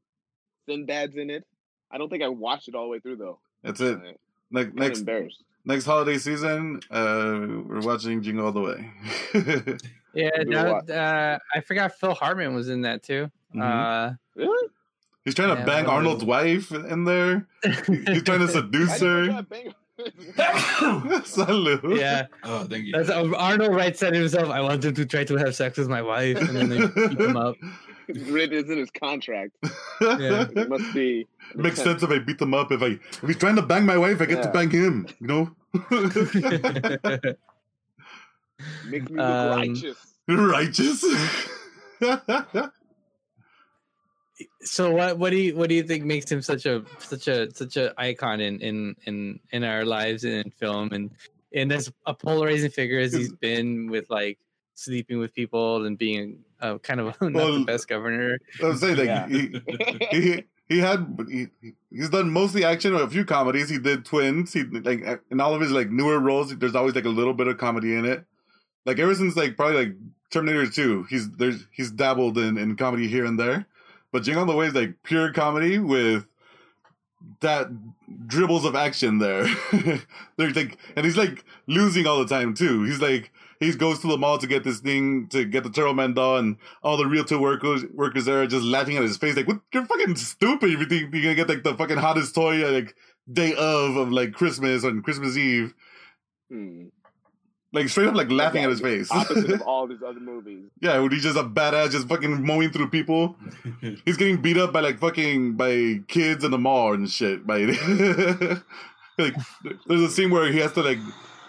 Sinbad's 0.67 1.17
in 1.17 1.29
it. 1.29 1.45
I 1.91 1.99
don't 1.99 2.09
think 2.09 2.23
I 2.23 2.29
watched 2.29 2.69
it 2.69 2.75
all 2.75 2.85
the 2.85 2.89
way 2.89 3.01
through 3.01 3.17
though. 3.17 3.41
That's 3.63 3.81
it. 3.83 3.99
I- 4.03 4.17
Like 4.51 4.73
next 4.75 5.01
embarrassed. 5.01 5.43
Next 5.69 5.85
holiday 5.85 6.19
season, 6.19 6.81
uh, 6.91 7.47
we're 7.67 7.81
watching 7.83 8.21
Jingle 8.23 8.47
All 8.47 8.53
the 8.53 8.61
Way. 8.61 8.91
yeah, 10.15 10.31
Do 10.39 10.45
now, 10.47 10.73
what? 10.73 10.91
uh, 10.91 11.39
I 11.55 11.61
forgot 11.61 11.93
Phil 11.99 12.15
Hartman 12.15 12.55
was 12.55 12.69
in 12.69 12.81
that 12.83 13.03
too. 13.05 13.31
Mhm. 13.55 13.63
Uh, 13.63 14.15
Really? 14.35 14.69
He's 15.25 15.35
trying 15.35 15.55
to 15.55 15.61
Yeah, 15.61 15.67
bang 15.67 15.85
well, 15.85 15.95
Arnold's 15.97 16.25
wife 16.25 16.73
in 16.73 17.05
there. 17.05 17.47
He's 17.65 18.23
trying 18.23 18.41
to 18.41 18.49
seduce 18.49 18.99
her. 19.01 19.27
that 19.27 19.49
bang- 19.49 19.75
Salud. 21.27 21.99
yeah, 21.99 22.27
oh, 22.45 22.65
thank 22.65 22.85
you. 22.87 22.93
that's 22.93 23.11
uh, 23.11 23.29
Arnold 23.37 23.75
writes 23.75 23.99
that 24.01 24.15
himself. 24.15 24.49
I 24.49 24.61
want 24.61 24.85
him 24.85 24.95
to 24.95 25.05
try 25.05 25.25
to 25.25 25.37
have 25.37 25.55
sex 25.57 25.77
with 25.77 25.89
my 25.89 26.01
wife, 26.03 26.39
and 26.41 26.57
then 26.57 26.69
they 26.69 26.87
beat 26.87 27.19
him 27.21 27.37
up. 27.37 27.57
It's 28.07 28.21
written 28.31 28.71
in 28.71 28.79
his 28.79 28.91
contract. 28.93 29.53
Yeah. 30.01 30.47
It 30.55 30.69
must 30.69 30.95
be. 30.95 31.27
Makes 31.55 31.83
sense 31.83 32.03
if 32.03 32.11
I 32.11 32.21
beat 32.21 32.39
them 32.39 32.55
up. 32.55 32.71
If 32.73 32.81
I 32.83 32.87
if 33.01 33.21
he's 33.27 33.37
trying 33.37 33.57
to 33.57 33.63
bang 33.63 33.85
my 33.85 33.99
wife, 33.99 34.21
I 34.23 34.27
get 34.27 34.43
to 34.45 34.51
bang 34.51 34.71
him. 34.71 35.09
You 35.21 35.27
know. 35.27 35.51
Makes 38.87 39.11
me 39.11 39.17
look 39.17 39.21
Um, 39.21 39.59
righteous. 39.59 39.97
Righteous. 40.29 41.05
so 44.63 44.91
what 44.93 45.19
what 45.19 45.31
do 45.31 45.37
you 45.37 45.57
what 45.57 45.69
do 45.69 45.75
you 45.75 45.83
think 45.83 46.05
makes 46.05 46.31
him 46.31 46.41
such 46.43 46.65
a 46.67 46.85
such 46.99 47.29
a 47.29 47.53
such 47.55 47.77
a 47.77 47.93
icon 47.99 48.41
in 48.41 48.61
in 48.61 48.95
in 49.07 49.41
in 49.53 49.65
our 49.65 49.85
lives 49.85 50.25
and 50.25 50.35
in 50.35 50.51
film 50.51 50.93
and 50.93 51.11
and 51.55 51.73
as 51.73 51.91
a 52.07 52.15
polarizing 52.15 52.71
figure 52.71 52.99
as 53.01 53.13
he's 53.13 53.33
been 53.33 53.89
with 53.91 54.09
like 54.11 54.39
sleeping 54.75 55.19
with 55.19 55.35
people 55.35 55.87
and 55.87 55.99
being 55.99 56.39
uh, 56.61 56.79
kind 56.79 57.01
of 57.01 57.07
not 57.23 57.33
Well, 57.33 57.59
the 57.61 57.65
best 57.65 57.89
governor. 57.89 58.39
I 58.63 58.67
was 58.67 58.81
saying 58.81 58.97
like 58.97 59.07
Yeah. 59.07 59.27
he, 59.29 59.61
he 60.11 60.45
he 60.69 60.79
had 60.79 61.19
he, 61.31 61.47
he's 61.91 62.11
done 62.11 62.31
mostly 62.31 62.65
action 62.65 62.95
or 62.95 63.03
a 63.03 63.11
few 63.11 63.25
comedies. 63.25 63.69
He 63.69 63.79
did 63.79 64.05
Twins. 64.05 64.53
He 64.53 64.65
like 64.65 65.23
in 65.31 65.41
all 65.41 65.55
of 65.55 65.61
his 65.61 65.73
like 65.73 65.91
newer 65.91 66.19
roles. 66.19 66.55
There's 66.57 66.75
always 66.75 66.95
like 66.95 67.07
a 67.07 67.11
little 67.11 67.35
bit 67.35 67.49
of 67.49 67.59
comedy 67.59 67.95
in 67.95 68.05
it. 68.05 68.25
Like 68.85 68.99
ever 68.99 69.15
since 69.15 69.37
like 69.37 69.57
probably 69.57 69.77
like 69.77 69.97
Terminator 70.31 70.69
Two, 70.69 71.05
he's 71.09 71.31
there's 71.33 71.67
he's 71.73 71.91
dabbled 71.91 72.37
in 72.39 72.59
in 72.59 72.77
comedy 72.77 73.09
here 73.09 73.25
and 73.25 73.39
there. 73.39 73.67
But 74.13 74.23
Jingle 74.23 74.43
All 74.43 74.47
the 74.47 74.57
Way 74.57 74.67
is 74.67 74.75
like 74.75 75.03
pure 75.03 75.33
comedy 75.33 75.79
with 75.79 76.27
that 77.41 77.69
dribbles 78.27 78.65
of 78.65 78.75
action 78.75 79.19
there. 79.19 79.47
There's 80.37 80.57
like, 80.57 80.79
and 80.97 81.05
he's 81.05 81.17
like 81.17 81.45
losing 81.67 82.07
all 82.07 82.19
the 82.19 82.27
time 82.27 82.55
too. 82.55 82.85
He's 82.85 83.01
like, 83.01 83.31
he 83.61 83.73
goes 83.75 84.01
to 84.01 84.07
the 84.07 84.17
mall 84.17 84.39
to 84.39 84.47
get 84.47 84.65
this 84.65 84.81
thing 84.81 85.29
to 85.29 85.45
get 85.45 85.65
the 85.65 85.71
Turbo 85.71 85.95
Man 85.95 86.15
doll, 86.15 86.37
and 86.37 86.57
all 86.83 86.97
the 86.97 87.07
realtor 87.07 87.39
workers 87.39 87.85
workers 87.93 88.25
there 88.25 88.43
are 88.43 88.47
just 88.47 88.65
laughing 88.65 88.97
at 88.97 89.03
his 89.03 89.17
face, 89.17 89.37
like, 89.37 89.49
"What? 89.49 89.61
You're 89.73 89.87
fucking 89.87 90.17
stupid! 90.17 90.71
You 90.71 90.85
think 90.87 91.13
you're 91.13 91.23
gonna 91.23 91.35
get 91.35 91.49
like 91.49 91.63
the 91.63 91.75
fucking 91.75 91.97
hottest 91.99 92.35
toy 92.35 92.67
uh, 92.67 92.73
like 92.73 92.95
day 93.33 93.55
of 93.55 93.97
of 93.97 94.11
like 94.13 94.33
Christmas 94.33 94.85
on 94.85 95.03
Christmas 95.03 95.37
Eve?" 95.37 95.75
Hmm. 96.51 96.87
Like 97.71 97.91
straight 97.91 98.09
up 98.09 98.15
like 98.15 98.31
laughing 98.31 98.65
at 98.65 98.71
his 98.71 98.81
face. 98.81 99.11
Opposite 99.11 99.51
of 99.51 99.63
all 99.67 99.87
these 99.87 100.03
other 100.03 100.21
movies. 100.21 100.71
yeah, 100.81 100.99
when 101.01 101.11
he's 101.11 101.23
just 101.23 101.37
a 101.37 101.43
badass, 101.45 101.91
just 101.91 102.09
fucking 102.09 102.43
mowing 102.43 102.71
through 102.71 102.89
people. 102.89 103.37
He's 104.07 104.17
getting 104.17 104.41
beat 104.41 104.57
up 104.57 104.73
by 104.73 104.81
like 104.81 104.99
fucking 104.99 105.53
by 105.57 106.01
kids 106.09 106.45
in 106.45 106.51
the 106.51 106.57
mall 106.57 106.95
and 106.95 107.11
shit. 107.11 107.47
By 107.47 107.59
like, 109.19 109.35
there's 109.87 110.01
a 110.01 110.09
scene 110.09 110.31
where 110.31 110.51
he 110.51 110.61
has 110.61 110.73
to 110.73 110.83
like, 110.83 110.99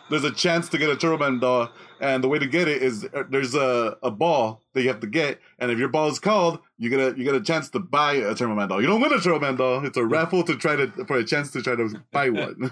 there's 0.10 0.26
a 0.26 0.32
chance 0.32 0.68
to 0.70 0.78
get 0.78 0.90
a 0.90 0.98
Turbo 0.98 1.20
Man 1.20 1.40
doll, 1.40 1.70
and 2.00 2.24
the 2.24 2.28
way 2.28 2.40
to 2.40 2.48
get 2.48 2.68
it 2.68 2.82
is 2.82 3.06
uh, 3.14 3.24
there's 3.30 3.56
a, 3.56 3.98
a 4.02 4.12
ball 4.12 4.64
that 4.74 4.82
you 4.82 4.88
have 4.88 5.00
to 5.02 5.08
get, 5.08 5.40
and 5.60 5.72
if 5.72 5.78
your 5.78 5.90
ball 5.90 6.08
is 6.08 6.20
called, 6.20 6.60
you 6.78 6.90
get 6.90 7.00
a 7.00 7.18
you 7.18 7.24
get 7.24 7.36
a 7.36 7.42
chance 7.42 7.70
to 7.72 7.80
buy 7.80 8.14
a 8.14 8.34
Turbo 8.36 8.56
Man 8.56 8.70
doll. 8.70 8.82
You 8.82 8.88
don't 8.88 9.02
win 9.02 9.14
a 9.14 9.20
Turbo 9.20 9.40
Man 9.40 9.56
doll. 9.56 9.86
It's 9.86 9.98
a 9.98 10.06
raffle 10.06 10.44
to 10.44 10.56
try 10.56 10.76
to 10.76 10.88
for 11.06 11.18
a 11.18 11.24
chance 11.24 11.52
to 11.52 11.62
try 11.62 11.76
to 11.76 12.02
buy 12.12 12.30
one. 12.30 12.72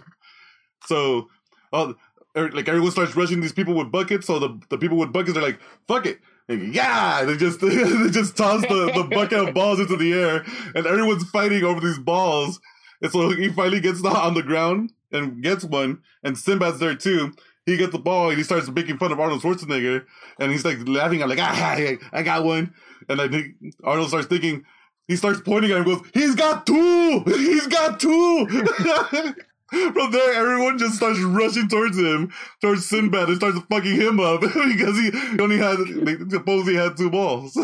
so, 0.85 1.27
er, 1.73 2.51
like 2.51 2.67
everyone 2.67 2.91
starts 2.91 3.15
rushing 3.15 3.41
these 3.41 3.53
people 3.53 3.73
with 3.73 3.91
buckets. 3.91 4.27
So 4.27 4.39
the 4.39 4.59
the 4.69 4.77
people 4.77 4.97
with 4.97 5.11
buckets 5.11 5.37
are 5.37 5.41
like, 5.41 5.59
"Fuck 5.87 6.05
it." 6.05 6.19
And 6.49 6.73
yeah, 6.73 7.23
they 7.23 7.35
just 7.35 7.59
they 7.61 8.09
just 8.09 8.37
toss 8.37 8.61
the, 8.61 8.91
the 8.95 9.09
bucket 9.11 9.39
of 9.39 9.53
balls 9.53 9.79
into 9.79 9.97
the 9.97 10.13
air, 10.13 10.45
and 10.75 10.85
everyone's 10.85 11.29
fighting 11.29 11.63
over 11.63 11.79
these 11.79 11.99
balls. 11.99 12.59
And 13.01 13.11
so 13.11 13.29
he 13.29 13.49
finally 13.49 13.79
gets 13.79 14.03
on 14.03 14.33
the 14.33 14.41
ground 14.41 14.91
and 15.11 15.43
gets 15.43 15.63
one, 15.63 16.01
and 16.23 16.37
Sinbad's 16.37 16.79
there 16.79 16.95
too. 16.95 17.33
He 17.67 17.75
gets 17.75 17.91
the 17.91 17.99
ball 17.99 18.30
and 18.30 18.38
he 18.38 18.45
starts 18.45 18.69
making 18.69 18.97
fun 18.97 19.12
of 19.12 19.19
Arnold 19.19 19.41
Schwarzenegger, 19.41 20.06
and 20.39 20.51
he's 20.53 20.63
like 20.63 20.77
laughing 20.88 21.21
at 21.21 21.27
like, 21.27 21.38
ah, 21.41 21.75
I, 22.13 22.23
got 22.23 22.45
one. 22.45 22.73
And 23.10 23.19
I 23.19 23.27
think 23.27 23.56
Arnold 23.84 24.08
starts 24.08 24.27
thinking, 24.27 24.63
he 25.10 25.17
starts 25.17 25.41
pointing 25.41 25.71
at 25.71 25.80
him, 25.80 25.84
goes, 25.84 26.01
he's 26.13 26.34
got 26.34 26.65
two, 26.65 27.23
he's 27.27 27.67
got 27.67 27.99
two. 27.99 28.47
From 29.69 30.12
there, 30.12 30.34
everyone 30.36 30.77
just 30.77 30.95
starts 30.95 31.19
rushing 31.19 31.67
towards 31.67 31.97
him, 31.97 32.32
towards 32.62 32.86
Sinbad, 32.86 33.27
and 33.27 33.36
starts 33.36 33.60
fucking 33.69 33.95
him 33.95 34.21
up 34.21 34.39
because 34.41 34.97
he 34.97 35.12
only 35.38 35.58
had, 35.58 35.77
they 36.06 36.15
supposedly 36.30 36.75
had 36.75 36.95
two 36.95 37.10
balls. 37.10 37.60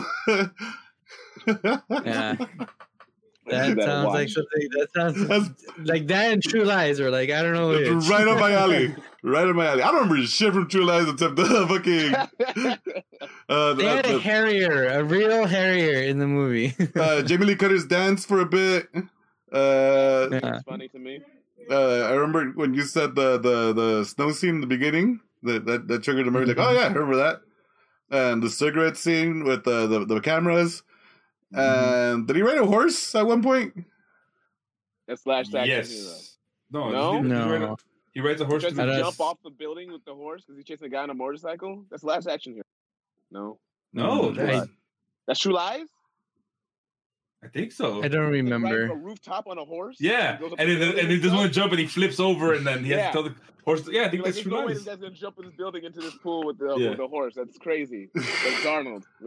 Yeah, 1.47 2.35
You 3.45 3.51
that 3.51 3.75
better 3.75 3.87
sounds 3.91 4.13
like 4.13 4.29
something. 4.29 4.69
That 4.71 4.87
sounds 4.95 5.27
That's 5.27 5.65
like 5.89 6.07
that 6.07 6.31
and 6.31 6.41
True 6.43 6.63
Lies, 6.63 6.99
or 6.99 7.11
like 7.11 7.29
I 7.29 7.41
don't 7.41 7.53
know. 7.53 7.69
Which. 7.69 8.07
right 8.09 8.27
up 8.27 8.39
my 8.39 8.51
alley. 8.53 8.95
Right 9.25 9.47
up 9.47 9.55
my 9.55 9.67
alley. 9.67 9.81
I 9.81 9.87
don't 9.91 10.09
remember 10.09 10.21
shit 10.27 10.51
from 10.53 10.67
True 10.67 10.83
Lies 10.83 11.07
except 11.07 11.37
the 11.37 11.45
fucking. 11.69 12.13
Uh, 13.47 13.73
They 13.73 13.85
had 13.85 14.03
the, 14.05 14.17
a 14.17 14.19
Harrier, 14.19 14.87
a 14.99 15.03
real 15.03 15.45
Harrier 15.45 16.03
in 16.03 16.19
the 16.19 16.27
movie. 16.27 16.75
uh, 16.95 17.21
Jamie 17.21 17.45
Lee 17.45 17.55
Curtis 17.55 17.85
dance 17.85 18.25
for 18.25 18.41
a 18.41 18.45
bit. 18.45 18.89
Uh, 19.51 20.27
Yeah. 20.31 20.59
Funny 20.67 20.89
to 20.89 20.99
me. 20.99 21.21
uh, 21.69 22.01
I 22.01 22.11
remember 22.13 22.51
when 22.55 22.73
you 22.73 22.81
said 22.83 23.15
the 23.15 23.37
the 23.39 23.71
the 23.73 24.03
snow 24.05 24.31
scene 24.33 24.55
in 24.55 24.61
the 24.61 24.67
beginning 24.67 25.21
that 25.43 25.65
that, 25.65 25.87
that 25.87 26.03
triggered 26.03 26.27
a 26.27 26.31
memory. 26.31 26.47
Like, 26.47 26.57
oh 26.59 26.71
yeah, 26.71 26.81
I 26.81 26.87
remember 26.87 27.15
that. 27.17 27.41
And 28.11 28.43
the 28.43 28.49
cigarette 28.49 28.97
scene 28.97 29.43
with 29.45 29.63
the 29.63 29.87
the, 29.87 30.05
the 30.05 30.19
cameras. 30.19 30.83
And 31.53 32.27
did 32.27 32.35
he 32.35 32.41
ride 32.41 32.57
a 32.57 32.65
horse 32.65 33.13
at 33.15 33.25
one 33.25 33.41
point? 33.43 33.73
That's 35.07 35.25
Last 35.25 35.53
Action 35.53 35.65
Hero. 35.65 35.77
yes. 35.77 36.37
No. 36.71 36.89
No? 36.89 37.21
He, 37.21 37.27
he, 37.27 37.33
rides 37.33 37.61
No. 37.61 37.73
a, 37.73 37.77
he 38.13 38.21
rides 38.21 38.41
a 38.41 38.45
horse 38.45 38.63
Tries 38.63 38.73
to 38.73 38.79
to 38.79 38.85
the. 38.85 38.91
That's- 38.93 39.05
jump 39.17 39.19
off 39.19 39.37
the 39.43 39.49
building 39.51 39.91
with 39.91 40.03
the 40.05 40.13
horse 40.15 40.43
because 40.43 40.57
he's 40.57 40.65
chasing 40.65 40.87
a 40.87 40.89
guy 40.89 41.03
on 41.03 41.09
a 41.09 41.13
motorcycle. 41.13 41.85
That's 41.89 42.01
the 42.01 42.07
Last 42.09 42.27
Action 42.27 42.53
Hero. 42.53 42.63
No, 43.31 43.59
No, 43.93 44.29
Mm, 44.31 44.35
that's, 44.35 44.67
that's 45.27 45.39
True 45.39 45.53
Lies. 45.53 45.87
I 47.43 47.47
think 47.49 47.71
so. 47.71 48.01
I 48.03 48.07
don't 48.07 48.31
remember. 48.31 48.85
a 48.91 48.95
rooftop 48.95 49.47
on 49.47 49.57
a 49.57 49.65
horse. 49.65 49.97
Yeah, 49.99 50.37
He 50.37 50.43
goes 50.49 50.53
and 50.57 50.69
the 50.81 50.99
and 50.99 51.11
he 51.11 51.19
doesn't 51.19 51.37
want 51.37 51.53
to 51.53 51.59
jump, 51.59 51.71
and 51.73 51.79
he 51.79 51.87
flips 51.87 52.19
over, 52.19 52.53
and 52.53 52.65
then 52.65 52.83
he 52.85 52.91
has 52.91 53.07
to 53.07 53.11
tell 53.11 53.23
the 53.23 53.35
horse. 53.65 53.81
Yeah, 53.87 54.01
I 54.01 54.03
You're 54.03 54.11
think 54.11 54.23
like, 54.25 54.33
that's 54.33 54.43
true. 54.43 54.51
no 54.51 54.65
way 54.65 54.73
this 54.73 54.83
guy's 54.83 54.97
gonna 54.97 55.11
jump 55.11 55.37
in 55.39 55.45
this 55.45 55.53
building 55.55 55.83
into 55.83 55.99
this 55.99 56.15
pool 56.23 56.45
with 56.45 56.57
the 56.57 56.75
Yeah. 56.77 56.89
with 56.89 56.99
the 56.99 57.07
horse. 57.07 57.33
That's 57.35 57.57
crazy. 57.57 58.09
That's 58.15 58.65
Arnold. 58.65 59.05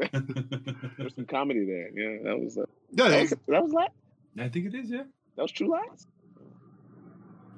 There's 0.98 1.14
some 1.14 1.26
comedy 1.26 1.64
there. 1.66 1.90
Yeah, 1.94 2.22
that 2.24 2.40
was 2.40 2.56
uh, 2.58 2.62
Yeah, 2.92 3.08
that 3.08 3.20
was, 3.20 3.30
that 3.48 3.62
was 3.62 3.72
that. 3.72 3.92
I 4.42 4.48
think 4.48 4.66
it 4.66 4.74
is. 4.74 4.90
Yeah. 4.90 5.02
That 5.36 5.42
was 5.42 5.52
True 5.52 5.68
Lies. 5.70 6.06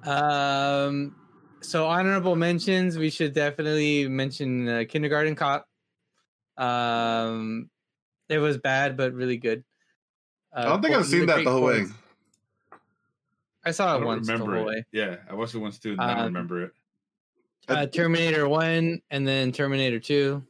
Um, 0.05 1.17
so 1.61 1.87
honorable 1.87 2.37
mentions. 2.37 2.97
We 2.99 3.11
should 3.11 3.33
definitely 3.35 4.09
mention 4.09 4.69
uh, 4.69 4.85
Kindergarten 4.89 5.35
Cop. 5.35 5.67
Um, 6.57 7.71
it 8.29 8.39
was 8.39 8.59
bad, 8.59 8.97
but 8.97 9.13
really 9.13 9.37
good. 9.37 9.65
Uh, 10.53 10.61
I 10.61 10.65
don't 10.65 10.83
think 10.83 10.95
I've 10.95 11.07
seen 11.07 11.27
that 11.27 11.45
the 11.45 11.51
whole 11.51 11.63
way. 11.63 11.85
I 13.65 13.71
saw 13.71 13.95
it 13.97 13.99
don't 13.99 14.07
once 14.07 14.27
the 14.27 14.33
remember 14.33 14.55
whole 14.57 14.69
it. 14.69 14.73
way. 14.73 14.85
Yeah, 14.93 15.17
I 15.29 15.35
watched 15.35 15.55
it 15.55 15.59
once 15.59 15.79
too, 15.79 15.93
and 15.93 16.01
I 16.01 16.09
don't 16.15 16.19
Um, 16.19 16.25
remember 16.27 16.65
it. 16.65 16.73
Uh, 17.69 17.87
Terminator 17.87 18.49
One, 18.49 19.03
and 19.11 19.29
then 19.29 19.53
Terminator 19.53 20.01
Two. 20.01 20.43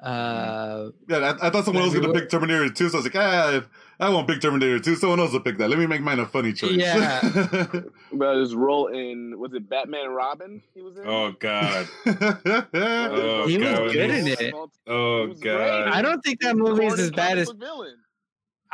Uh, 0.00 0.90
Yeah, 1.08 1.18
I, 1.40 1.46
I 1.46 1.50
thought 1.50 1.64
someone 1.64 1.82
else 1.84 1.94
was 1.94 2.04
gonna 2.04 2.12
pick 2.18 2.28
Terminator 2.28 2.68
2, 2.68 2.88
so 2.90 2.98
I 2.98 3.00
was 3.00 3.06
like, 3.06 3.16
ah, 3.16 3.62
I 4.00 4.08
won't 4.10 4.28
pick 4.28 4.40
Terminator 4.42 4.78
2. 4.78 4.96
Someone 4.96 5.18
else 5.18 5.32
will 5.32 5.40
pick 5.40 5.56
that. 5.58 5.70
Let 5.70 5.78
me 5.78 5.86
make 5.86 6.02
mine 6.02 6.18
a 6.18 6.26
funny 6.26 6.52
choice. 6.52 6.72
Yeah. 6.72 7.20
But 8.12 8.36
his 8.36 8.54
role 8.54 8.88
in 8.88 9.38
was 9.38 9.54
it 9.54 9.68
Batman 9.68 10.06
and 10.06 10.14
Robin? 10.14 10.62
He 10.74 10.82
was 10.82 10.96
in. 10.98 11.06
Oh 11.06 11.32
God. 11.38 11.88
Oh, 12.04 13.46
He 13.48 13.56
was 13.58 13.66
God. 13.78 13.92
good 13.92 14.10
in 14.10 14.26
it. 14.28 14.54
Oh 14.86 15.28
God. 15.28 15.40
great. 15.40 15.88
I 15.94 16.02
don't 16.02 16.20
think 16.22 16.40
that 16.40 16.56
movie 16.56 16.84
is 16.86 16.98
as 17.00 17.10
bad 17.10 17.28
comic 17.30 17.38
as 17.38 17.46
book 17.48 17.58
villain. 17.60 17.94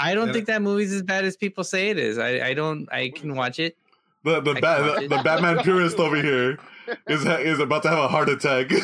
I 0.01 0.15
don't 0.15 0.29
Yeah. 0.29 0.33
think 0.33 0.47
that 0.47 0.63
movie's 0.63 0.93
as 0.93 1.03
bad 1.03 1.25
as 1.25 1.37
people 1.37 1.63
say 1.63 1.91
it 1.91 1.99
is. 1.99 2.19
I, 2.19 2.49
I 2.49 2.55
don't. 2.55 2.89
I 2.91 3.11
can 3.15 3.35
watch 3.37 3.59
it. 3.61 3.77
the 4.25 4.41
the, 4.41 4.53
I 4.53 4.61
ba- 4.61 4.83
watch 4.83 4.99
the, 4.99 5.05
it. 5.05 5.09
the 5.11 5.23
Batman 5.23 5.59
purist 5.59 5.99
over 5.99 6.17
here 6.17 6.59
is 7.07 7.25
is 7.27 7.61
about 7.61 7.83
to 7.85 7.89
have 7.91 7.99
a 7.99 8.09
heart 8.09 8.29
attack. 8.29 8.69
the, 8.71 8.77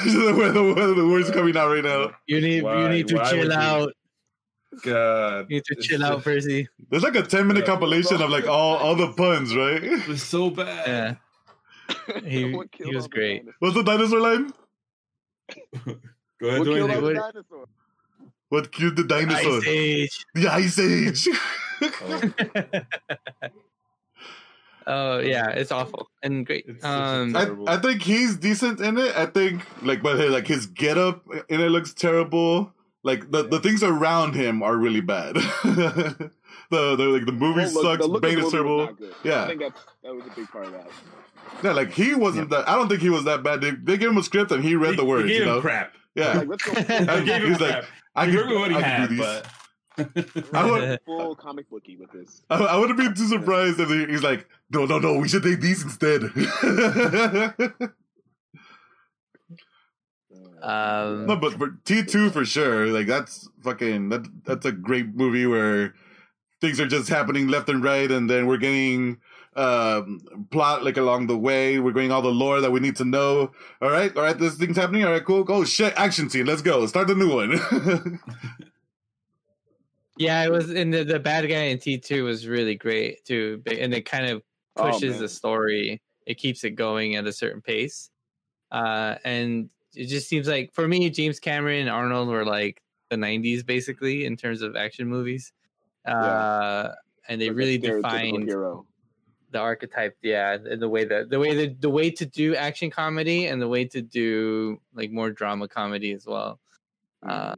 the, 0.55 0.63
way 0.77 0.95
the 0.95 1.09
words 1.09 1.31
coming 1.31 1.57
out 1.57 1.69
right 1.71 1.83
now. 1.83 2.13
You 2.27 2.41
need 2.41 2.63
you 2.63 2.89
need 2.89 3.09
to 3.09 3.17
why 3.17 3.23
would 3.23 3.31
chill 3.31 3.47
you- 3.47 3.53
out. 3.53 3.93
God. 4.83 5.47
You 5.49 5.57
need 5.57 5.65
to 5.65 5.75
chill 5.77 6.01
just- 6.01 6.11
out, 6.13 6.23
Percy. 6.23 6.69
There's 6.91 7.03
like 7.03 7.17
a 7.17 7.23
10 7.23 7.47
minute 7.47 7.61
Yeah. 7.61 7.73
compilation 7.73 8.21
of 8.21 8.29
like 8.31 8.47
all, 8.47 8.77
all 8.77 8.95
the 8.95 9.11
puns, 9.15 9.57
right? 9.57 9.83
It 9.83 10.07
was 10.07 10.23
so 10.23 10.51
bad. 10.51 11.17
Yeah, 11.89 12.21
He- 12.25 12.61
he 12.75 12.95
was 12.95 13.09
great. 13.09 13.47
dinosaurs? 13.47 13.55
What's 13.61 13.75
the 13.75 13.83
dinosaur 13.83 14.21
line? 14.21 14.53
Go 16.41 16.49
ahead, 16.49 17.03
What 17.03 17.35
What- 18.49 18.71
killed 18.73 18.97
the 18.97 19.05
dinosaur? 19.05 19.59
Ice 19.59 19.67
Age. 19.67 20.25
The 20.35 20.49
Ice 20.53 20.79
Age. 20.79 21.29
Oh, 22.09 23.49
Oh 24.89 25.19
yeah, 25.19 25.49
it's 25.51 25.73
awful 25.73 26.09
and 26.23 26.47
great. 26.47 26.65
It's 26.69 26.81
such 26.83 26.91
a 26.91 27.21
Um, 27.23 27.37
I, 27.67 27.75
I 27.75 27.77
think 27.79 28.03
he's 28.03 28.37
decent 28.37 28.79
in 28.81 28.97
it. 28.99 29.17
I 29.17 29.27
think 29.27 29.63
like 29.83 30.01
but 30.01 30.17
hey, 30.17 30.29
like 30.29 30.47
his 30.47 30.67
getup 30.67 31.25
in 31.49 31.61
it 31.61 31.71
looks 31.71 31.93
terrible. 31.93 32.73
Like 33.03 33.31
the, 33.33 33.43
the 33.43 33.59
things 33.59 33.83
around 33.83 34.35
him 34.35 34.63
are 34.63 34.77
really 34.77 35.01
bad. 35.01 35.35
the 35.65 36.31
the 36.71 36.97
like 36.97 37.27
the 37.27 37.33
movie 37.33 37.63
Well, 37.63 37.73
look, 37.73 37.83
sucks. 37.85 38.03
the 38.03 38.07
look 38.07 38.23
Bane 38.23 38.39
is 38.39 38.51
terrible. 38.53 38.97
Yeah. 39.25 39.43
I 39.45 39.47
think 39.49 39.61
that's, 39.61 39.81
that 40.05 40.15
was 40.15 40.25
a 40.25 40.31
big 40.37 40.49
part 40.51 40.67
of 40.67 40.73
that. 40.73 40.87
Yeah, 41.65 41.73
like 41.73 41.91
he 41.91 42.15
wasn't 42.15 42.51
that. 42.51 42.69
I 42.69 42.77
don't 42.77 42.89
think 42.89 43.01
he 43.03 43.11
was 43.11 43.25
that 43.25 43.43
bad. 43.43 43.61
They, 43.63 43.73
they 43.73 43.97
gave 43.97 44.11
him 44.11 44.19
a 44.19 44.23
script 44.23 44.53
and 44.53 44.63
he 44.63 44.77
read 44.77 44.91
He- 44.93 44.97
the 44.99 45.05
words. 45.05 45.25
He 45.29 45.31
gave 45.31 45.39
you 45.39 45.49
him 45.51 45.57
know? 45.57 45.61
crap. 45.63 45.95
Yeah, 46.15 46.33
Like, 46.39 46.49
let's 46.49 46.63
go 46.63 46.73
He 46.81 46.83
full, 46.85 47.07
gave 47.25 47.43
him 47.43 47.49
He's 47.51 47.61
like, 47.61 47.71
crap. 47.73 47.85
I 48.17 48.27
he 48.27 48.33
can, 48.37 48.55
what 48.59 48.71
he 48.71 48.77
I 48.77 48.81
had, 48.81 49.09
do 49.09 49.17
these. 49.17 49.25
but 49.25 50.55
I 50.55 50.71
would- 50.71 51.01
full 51.07 51.35
comic 51.37 51.69
booky 51.71 51.97
with 51.97 52.11
this. 52.13 52.43
I, 52.51 52.57
I 52.57 52.77
wouldn't 52.77 52.99
be 52.99 53.13
too 53.13 53.29
surprised 53.29 53.79
if 53.81 53.89
he's 54.11 54.23
like, 54.23 54.49
no, 54.71 54.85
no, 54.87 54.99
no, 54.99 55.19
we 55.19 55.29
should 55.29 55.43
take 55.43 55.61
these 55.61 55.83
instead. 55.83 56.23
Uh, 60.63 60.67
um, 61.13 61.27
no, 61.27 61.37
but 61.37 61.53
for 61.55 61.79
T 61.85 62.03
two 62.03 62.31
for 62.31 62.45
sure. 62.45 62.87
Like 62.87 63.07
that's 63.07 63.49
fucking 63.63 64.09
that. 64.09 64.27
That's 64.45 64.67
a 64.67 64.73
great 64.73 65.15
movie 65.15 65.47
where 65.47 65.95
things 66.61 66.81
are 66.81 66.87
just 66.87 67.09
happening 67.09 67.49
left 67.49 67.69
and 67.69 67.85
right, 67.85 68.11
and 68.11 68.29
then 68.29 68.47
we're 68.47 68.57
getting 68.57 69.19
um, 69.57 70.21
plot 70.51 70.85
like 70.85 70.97
along 70.97 71.27
the 71.27 71.37
way. 71.39 71.79
We're 71.79 71.93
getting 71.93 72.13
all 72.13 72.23
the 72.23 72.29
lore 72.29 72.61
that 72.61 72.71
we 72.71 72.81
need 72.81 72.97
to 72.97 73.05
know. 73.05 73.51
All 73.83 73.91
right, 73.91 74.15
all 74.17 74.23
right, 74.23 74.39
this 74.39 74.57
thing's 74.57 74.77
happening. 74.77 75.05
All 75.05 75.13
right, 75.13 75.25
cool. 75.25 75.45
Oh 75.49 75.65
shit, 75.65 75.95
action 75.97 76.29
scene. 76.31 76.47
Let's 76.47 76.63
go. 76.63 76.87
Start 76.87 77.09
the 77.09 77.15
new 77.15 77.35
one. 77.35 78.21
Yeah, 80.19 80.43
it 80.45 80.51
was, 80.51 80.71
and 80.71 80.95
the, 80.95 81.05
the 81.05 81.19
bad 81.19 81.47
guy 81.49 81.65
in 81.65 81.79
T 81.79 81.99
two 81.99 82.25
was 82.25 82.47
really 82.49 82.75
great 82.75 83.23
too, 83.25 83.63
and 83.67 83.93
it 83.93 84.07
kind 84.07 84.27
of 84.27 84.43
Oh, 84.79 84.91
pushes 84.91 85.13
man. 85.13 85.21
the 85.23 85.29
story. 85.29 86.01
It 86.27 86.35
keeps 86.39 86.65
it 86.65 86.71
going 86.71 87.17
at 87.17 87.27
a 87.27 87.33
certain 87.33 87.61
pace, 87.63 88.11
uh, 88.73 89.17
and 89.25 89.71
it 89.95 90.07
just 90.07 90.29
seems 90.29 90.49
like 90.49 90.73
for 90.75 90.87
me, 90.89 91.09
James 91.11 91.39
Cameron 91.39 91.81
and 91.81 91.91
Arnold 91.91 92.29
were 92.29 92.45
like 92.45 92.83
the 93.11 93.17
'90s 93.17 93.65
basically 93.65 94.25
in 94.27 94.37
terms 94.37 94.61
of 94.63 94.75
action 94.77 95.07
movies, 95.07 95.53
uh, 96.07 96.91
and 97.29 97.41
they 97.41 97.49
a 97.49 97.53
really 97.53 97.79
defined 97.79 98.45
hero. 98.49 98.87
The 99.51 99.59
archetype 99.59 100.17
yeah 100.23 100.55
and 100.55 100.83
the 100.83 100.89
way 100.89 101.05
that 101.05 101.31
the 101.31 101.39
way 101.39 101.55
that 101.55 101.81
the 101.81 101.89
way 101.91 102.11
to 102.11 102.27
do 102.27 102.55
action 102.57 102.91
comedy 102.91 103.47
and 103.47 103.63
the 103.63 103.69
way 103.69 103.85
to 103.85 104.03
do 104.03 104.81
like 104.95 105.11
more 105.13 105.31
drama 105.31 105.69
comedy 105.69 106.13
as 106.13 106.27
well. 106.27 106.59
Uh 107.23 107.55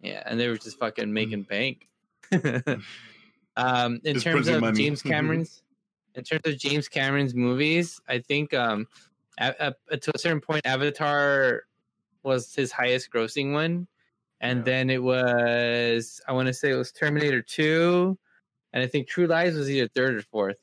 yeah 0.00 0.22
and 0.26 0.38
they 0.38 0.48
were 0.48 0.56
just 0.56 0.78
fucking 0.78 1.12
making 1.12 1.42
bank. 1.42 1.88
Um 3.56 4.00
in 4.04 4.14
Just 4.14 4.24
terms 4.24 4.48
of 4.48 4.60
money. 4.60 4.76
james 4.84 5.00
cameron's 5.12 5.62
in 6.16 6.24
terms 6.24 6.42
of 6.44 6.58
james 6.58 6.88
cameron's 6.88 7.34
movies 7.34 8.00
i 8.08 8.18
think 8.18 8.52
um 8.52 8.86
a- 9.38 9.74
a- 9.90 9.96
to 9.96 10.10
a 10.14 10.18
certain 10.18 10.40
point 10.40 10.62
avatar 10.66 11.62
was 12.24 12.52
his 12.54 12.72
highest 12.72 13.10
grossing 13.12 13.52
one. 13.52 13.86
And 14.40 14.58
Yeah. 14.60 14.64
then 14.64 14.90
it 14.90 15.02
was 15.02 16.20
i 16.26 16.32
want 16.32 16.48
to 16.48 16.52
say 16.54 16.70
it 16.70 16.74
was 16.76 16.90
terminator 16.90 17.42
2 17.42 18.18
and 18.72 18.82
i 18.82 18.86
think 18.88 19.06
true 19.06 19.26
lies 19.28 19.54
was 19.54 19.70
either 19.70 19.86
third 19.88 20.16
or 20.16 20.22
fourth 20.22 20.58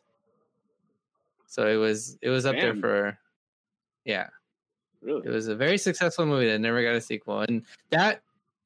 so 1.52 1.68
it 1.68 1.76
was 1.76 2.18
it 2.22 2.30
was 2.30 2.46
up 2.46 2.56
there 2.56 2.74
for 2.76 3.18
yeah 4.06 4.28
it 5.06 5.26
was 5.30 5.48
a 5.50 5.56
very 5.56 5.78
successful 5.78 6.26
movie 6.26 6.48
that 6.48 6.60
never 6.60 6.82
got 6.82 6.96
a 6.96 7.02
sequel 7.02 7.42
and 7.42 7.64
that 7.90 8.22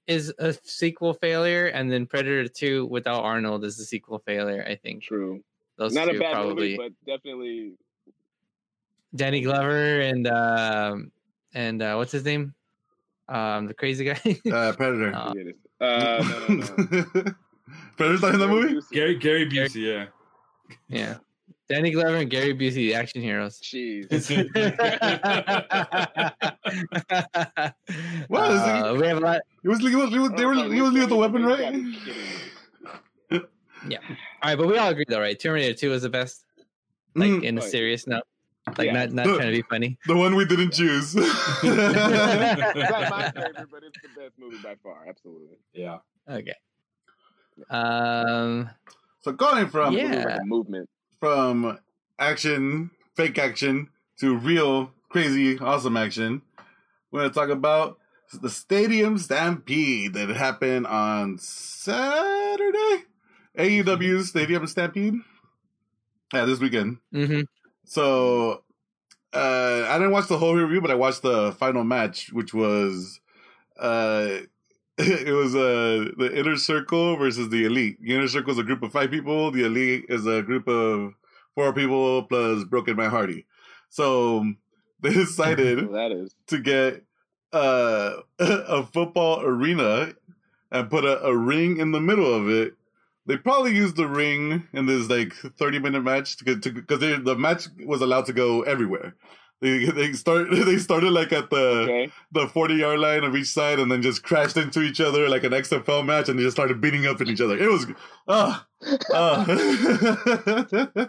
is 0.06 0.32
a 0.38 0.54
sequel 0.54 1.16
failure 1.16 1.66
and 1.68 1.92
then 1.92 2.06
predator 2.06 2.48
2 2.48 2.86
without 2.86 3.24
arnold 3.24 3.66
is 3.66 3.80
a 3.80 3.86
sequel 3.86 4.20
failure 4.20 4.64
i 4.70 4.76
think 4.76 5.02
True. 5.02 5.44
those 5.78 5.96
Not 5.96 6.10
two 6.10 6.18
a 6.18 6.20
bad 6.20 6.34
probably 6.34 6.78
movie, 6.78 6.78
but 6.78 6.92
definitely. 7.12 7.74
danny 9.16 9.42
glover 9.42 10.02
and 10.02 10.28
um 10.28 11.12
and 11.56 11.82
uh 11.82 11.96
what's 11.96 12.12
his 12.12 12.24
name 12.24 12.54
um 13.30 13.66
the 13.66 13.74
crazy 13.74 14.06
guy 14.06 14.22
uh, 14.54 14.74
Predator. 14.74 15.12
Uh. 15.82 15.84
Uh, 15.84 16.24
no, 16.24 16.48
no, 16.48 16.56
no. 16.56 17.24
Predator's 17.98 18.22
not 18.22 18.34
in 18.36 18.40
the 18.40 18.48
movie. 18.48 18.80
Gary 18.94 19.16
Gary 19.16 19.46
Gary- 19.46 19.68
Busey, 19.68 19.82
yeah. 19.82 20.06
yeah 20.88 21.18
danny 21.70 21.92
glover 21.92 22.18
and 22.18 22.30
gary 22.30 22.54
busey 22.54 22.74
the 22.76 22.94
action 22.96 23.22
heroes 23.22 23.60
Jeez. 23.62 24.08
What 28.28 28.52
is 28.52 28.64
he- 28.64 28.70
Uh, 28.70 28.94
we 28.96 29.08
have 29.08 29.18
a 29.18 29.22
lot 29.22 29.42
He 29.62 29.68
was, 29.70 29.80
he 29.80 29.96
was, 29.96 30.10
he 30.10 30.20
was, 30.20 30.32
they 30.32 30.46
were, 30.46 30.54
he 30.54 30.82
was 30.82 30.94
with 30.94 31.10
the 31.10 31.16
weapon, 31.16 31.44
right? 31.44 31.60
gotta 31.60 31.78
be 31.78 31.98
kidding 32.06 32.24
me. 33.90 33.98
all 33.98 34.04
right 34.44 34.56
but 34.58 34.68
we 34.68 34.78
all 34.78 34.90
agree 34.90 35.06
though 35.08 35.20
right 35.20 35.40
terminator 35.40 35.74
2 35.74 35.90
was 35.90 36.02
the 36.04 36.10
best 36.10 36.46
like 37.16 37.32
Mm, 37.32 37.44
in 37.44 37.58
a 37.58 37.62
serious 37.62 38.08
note 38.08 38.24
like 38.78 38.88
Yeah. 38.88 38.94
not 38.94 39.12
not 39.14 39.26
trying 39.26 39.52
to 39.52 39.52
be 39.52 39.62
funny 39.70 39.98
the 40.08 40.16
one 40.18 40.36
we 40.36 40.46
didn't 40.46 40.74
choose. 40.74 41.16
It's 41.20 41.64
not 41.64 43.10
my 43.10 43.32
favorite, 43.32 43.68
but 43.72 43.84
it's 43.84 43.98
the 44.02 44.10
best 44.20 44.34
movie 44.40 44.58
by 44.64 44.76
far. 44.84 45.06
Absolutely. 45.08 45.58
Yeah. 45.74 45.98
okay 46.30 46.54
um 47.70 48.70
so 49.22 49.32
going 49.32 49.68
from 49.70 49.94
Yeah. 49.94 50.26
Like 50.26 50.42
a 50.42 50.46
movement. 50.46 50.90
From 51.26 51.80
action, 52.20 52.92
fake 53.16 53.40
action, 53.40 53.90
to 54.20 54.38
real 54.38 54.92
crazy, 55.10 55.58
awesome 55.58 55.98
action, 55.98 56.44
we're 57.10 57.22
gonna 57.22 57.34
talk 57.34 57.50
about 57.50 57.98
the 58.44 58.50
Stadium 58.50 59.18
Stampede 59.18 60.14
that 60.14 60.30
happened 60.30 60.86
on 60.86 61.40
Saturday. 61.40 63.06
AEW 63.58 64.22
Stadium 64.22 64.68
Stampede. 64.68 65.16
Yeah, 66.32 66.46
this 66.46 66.60
weekend. 66.60 67.00
hmm 67.12 67.42
So 67.86 68.64
uh 69.34 69.88
I 69.90 69.98
didn't 69.98 70.12
watch 70.12 70.28
the 70.28 70.38
whole 70.38 70.54
review, 70.54 70.80
but 70.80 70.92
I 70.92 70.96
watched 70.96 71.24
the 71.24 71.54
final 71.54 71.84
match, 71.84 72.32
which 72.34 72.54
was 72.54 73.20
uh 73.80 74.42
it 74.98 75.34
was 75.34 75.56
uh 75.56 76.10
the 76.18 76.32
inner 76.34 76.56
circle 76.56 77.18
versus 77.18 77.50
the 77.50 77.66
elite. 77.66 77.98
The 78.02 78.16
inner 78.16 78.30
circle 78.30 78.52
is 78.54 78.60
a 78.60 78.64
group 78.64 78.82
of 78.82 78.94
five 78.94 79.12
people, 79.12 79.52
the 79.52 79.66
elite 79.66 80.06
is 80.08 80.26
a 80.26 80.42
group 80.42 80.68
of 80.70 81.14
four 81.54 81.74
people 81.74 82.24
plus 82.24 82.64
Broken 82.64 82.96
Man 82.96 83.10
Hardy. 83.10 83.46
So 83.90 84.46
they 85.02 85.14
decided 85.14 85.92
that 85.92 86.12
is. 86.12 86.34
to 86.48 86.60
get 86.60 87.04
uh, 87.52 88.22
a 88.40 88.84
football 88.86 89.42
arena 89.42 90.14
and 90.72 90.90
put 90.90 91.04
a, 91.04 91.26
a 91.26 91.36
ring 91.36 91.78
in 91.78 91.92
the 91.92 92.02
middle 92.02 92.34
of 92.34 92.50
it. 92.50 92.76
They 93.28 93.38
probably 93.38 93.76
used 93.76 93.98
the 93.98 94.08
ring 94.08 94.68
in 94.72 94.86
this 94.86 95.10
like 95.10 95.34
thirty 95.58 95.80
minute 95.80 96.04
match 96.04 96.38
to 96.38 96.56
because 96.56 97.00
the 97.00 97.36
match 97.36 97.68
was 97.86 98.02
allowed 98.02 98.28
to 98.28 98.34
go 98.34 98.62
everywhere. 98.62 99.16
They 99.62 99.86
they 99.86 100.12
start 100.14 100.48
they 100.52 100.78
started 100.78 101.12
like 101.12 101.32
at 101.32 101.50
the 101.50 101.58
Okay. 101.84 102.12
the 102.32 102.48
forty 102.48 102.76
yard 102.76 103.00
line 103.00 103.24
of 103.24 103.36
each 103.36 103.48
side 103.48 103.80
and 103.80 103.92
then 103.92 104.02
just 104.02 104.22
crashed 104.24 104.58
into 104.58 104.82
each 104.82 105.00
other 105.02 105.30
like 105.30 105.44
an 105.44 105.54
XFL 105.54 106.06
match 106.06 106.30
and 106.30 106.38
they 106.38 106.44
just 106.44 106.56
started 106.58 106.82
beating 106.82 107.06
up 107.08 107.22
at 107.22 107.28
each 107.30 107.42
other. 107.42 107.58
It 107.58 107.70
was 107.72 107.88
ah 108.28 108.68
ah. 109.14 109.46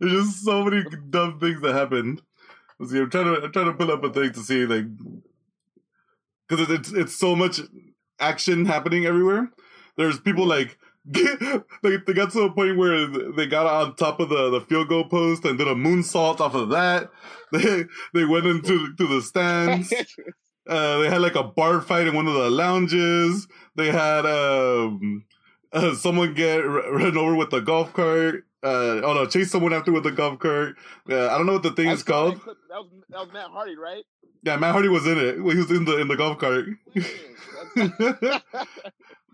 There's 0.00 0.12
just 0.12 0.44
so 0.44 0.64
many 0.64 0.84
dumb 1.10 1.38
things 1.40 1.60
that 1.62 1.74
happened. 1.74 2.22
See, 2.86 2.98
I'm 2.98 3.10
trying 3.10 3.26
to 3.26 3.42
I'm 3.42 3.52
trying 3.52 3.66
to 3.66 3.74
pull 3.74 3.90
up 3.90 4.02
a 4.04 4.10
thing 4.12 4.32
to 4.32 4.40
see 4.40 4.64
like 4.66 4.86
because 6.48 6.70
it's 6.70 6.92
it's 6.92 7.14
so 7.16 7.34
much 7.36 7.60
action 8.18 8.66
happening 8.66 9.06
everywhere. 9.06 9.50
There's 9.96 10.18
people 10.20 10.46
like 10.46 10.78
they, 11.82 11.96
they 12.06 12.12
got 12.12 12.30
to 12.32 12.42
a 12.42 12.52
point 12.52 12.76
where 12.76 13.06
they 13.32 13.46
got 13.46 13.66
on 13.66 13.96
top 13.96 14.20
of 14.20 14.28
the, 14.28 14.50
the 14.50 14.60
field 14.60 14.88
goal 14.88 15.04
post 15.04 15.44
and 15.44 15.58
did 15.58 15.66
a 15.66 15.74
moonsault 15.74 16.40
off 16.40 16.54
of 16.54 16.70
that. 16.70 17.10
They 17.52 17.84
they 18.14 18.24
went 18.24 18.46
into 18.46 18.94
to 18.94 19.06
the 19.08 19.20
stands. 19.20 19.92
Uh, 20.68 20.98
they 20.98 21.08
had 21.08 21.20
like 21.20 21.34
a 21.34 21.42
bar 21.42 21.80
fight 21.80 22.06
in 22.06 22.14
one 22.14 22.28
of 22.28 22.34
the 22.34 22.48
lounges. 22.48 23.48
They 23.74 23.90
had 23.90 24.24
um, 24.24 25.24
uh, 25.72 25.94
someone 25.94 26.32
get 26.34 26.60
r- 26.60 26.92
run 26.92 27.16
over 27.16 27.34
with 27.34 27.52
a 27.54 27.60
golf 27.60 27.92
cart. 27.92 28.44
Uh, 28.62 29.00
oh 29.02 29.14
no, 29.14 29.26
chase 29.26 29.50
someone 29.50 29.72
after 29.72 29.90
with 29.90 30.06
a 30.06 30.12
golf 30.12 30.38
cart. 30.38 30.76
Uh, 31.08 31.26
I 31.26 31.38
don't 31.38 31.46
know 31.46 31.54
what 31.54 31.64
the 31.64 31.72
thing 31.72 31.88
is 31.88 32.04
called. 32.04 32.36
That, 32.36 32.56
that 32.68 32.82
was 32.82 32.90
that 33.08 33.20
was 33.20 33.32
Matt 33.32 33.50
Hardy, 33.50 33.74
right? 33.74 34.04
Yeah, 34.44 34.58
Matt 34.58 34.72
Hardy 34.72 34.88
was 34.88 35.06
in 35.08 35.18
it. 35.18 35.34
He 35.36 35.40
was 35.40 35.70
in 35.72 35.86
the 35.86 35.98
in 35.98 36.06
the 36.06 36.16
golf 36.16 36.38
cart. 36.38 36.66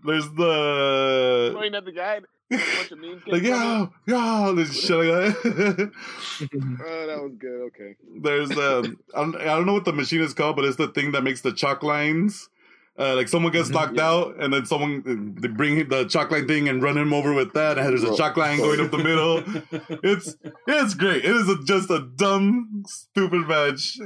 Man, 0.04 0.18
that's- 0.20 0.24
There's 0.26 0.28
the 0.36 1.52
Pointing 1.54 1.74
at 1.74 1.84
the 1.84 1.92
guy. 1.92 2.20
A 2.48 2.56
bunch 2.56 2.92
of 2.92 2.98
like 3.00 3.02
came 3.02 3.18
from 3.20 3.34
it. 3.34 3.42
yeah 3.44 3.86
yeah 4.06 4.52
this 4.54 4.80
shit 4.80 4.96
like 4.96 5.42
that. 5.42 5.90
Oh, 6.40 7.06
that 7.06 7.22
was 7.22 7.32
good. 7.38 7.60
Okay. 7.68 7.96
There's 8.22 8.48
the 8.50 8.96
I 9.14 9.20
don't, 9.20 9.36
I 9.36 9.44
don't 9.46 9.66
know 9.66 9.72
what 9.72 9.84
the 9.84 9.92
machine 9.92 10.20
is 10.22 10.32
called, 10.34 10.54
but 10.56 10.64
it's 10.64 10.76
the 10.76 10.88
thing 10.88 11.12
that 11.12 11.24
makes 11.24 11.40
the 11.40 11.52
chalk 11.52 11.82
lines. 11.82 12.48
Uh, 12.98 13.14
like 13.14 13.28
someone 13.28 13.52
gets 13.52 13.68
knocked 13.68 13.96
Yeah. 13.96 14.08
out, 14.08 14.36
and 14.40 14.54
then 14.54 14.64
someone 14.64 15.34
they 15.38 15.48
bring 15.48 15.86
the 15.88 16.04
chalk 16.06 16.30
line 16.30 16.46
thing 16.48 16.66
and 16.68 16.82
run 16.82 16.96
him 16.96 17.12
over 17.12 17.34
with 17.34 17.52
that. 17.52 17.78
And 17.78 17.88
there's 17.88 18.02
a 18.04 18.16
chalk 18.16 18.36
line 18.38 18.56
going 18.58 18.80
up 18.80 18.90
the 18.90 18.96
middle. 18.98 19.42
It's 20.02 20.34
it's 20.66 20.94
great. 20.94 21.24
It 21.24 21.36
is 21.36 21.46
a, 21.48 21.62
just 21.64 21.90
a 21.90 21.98
dumb, 22.16 22.84
stupid 22.86 23.46
match 23.48 23.98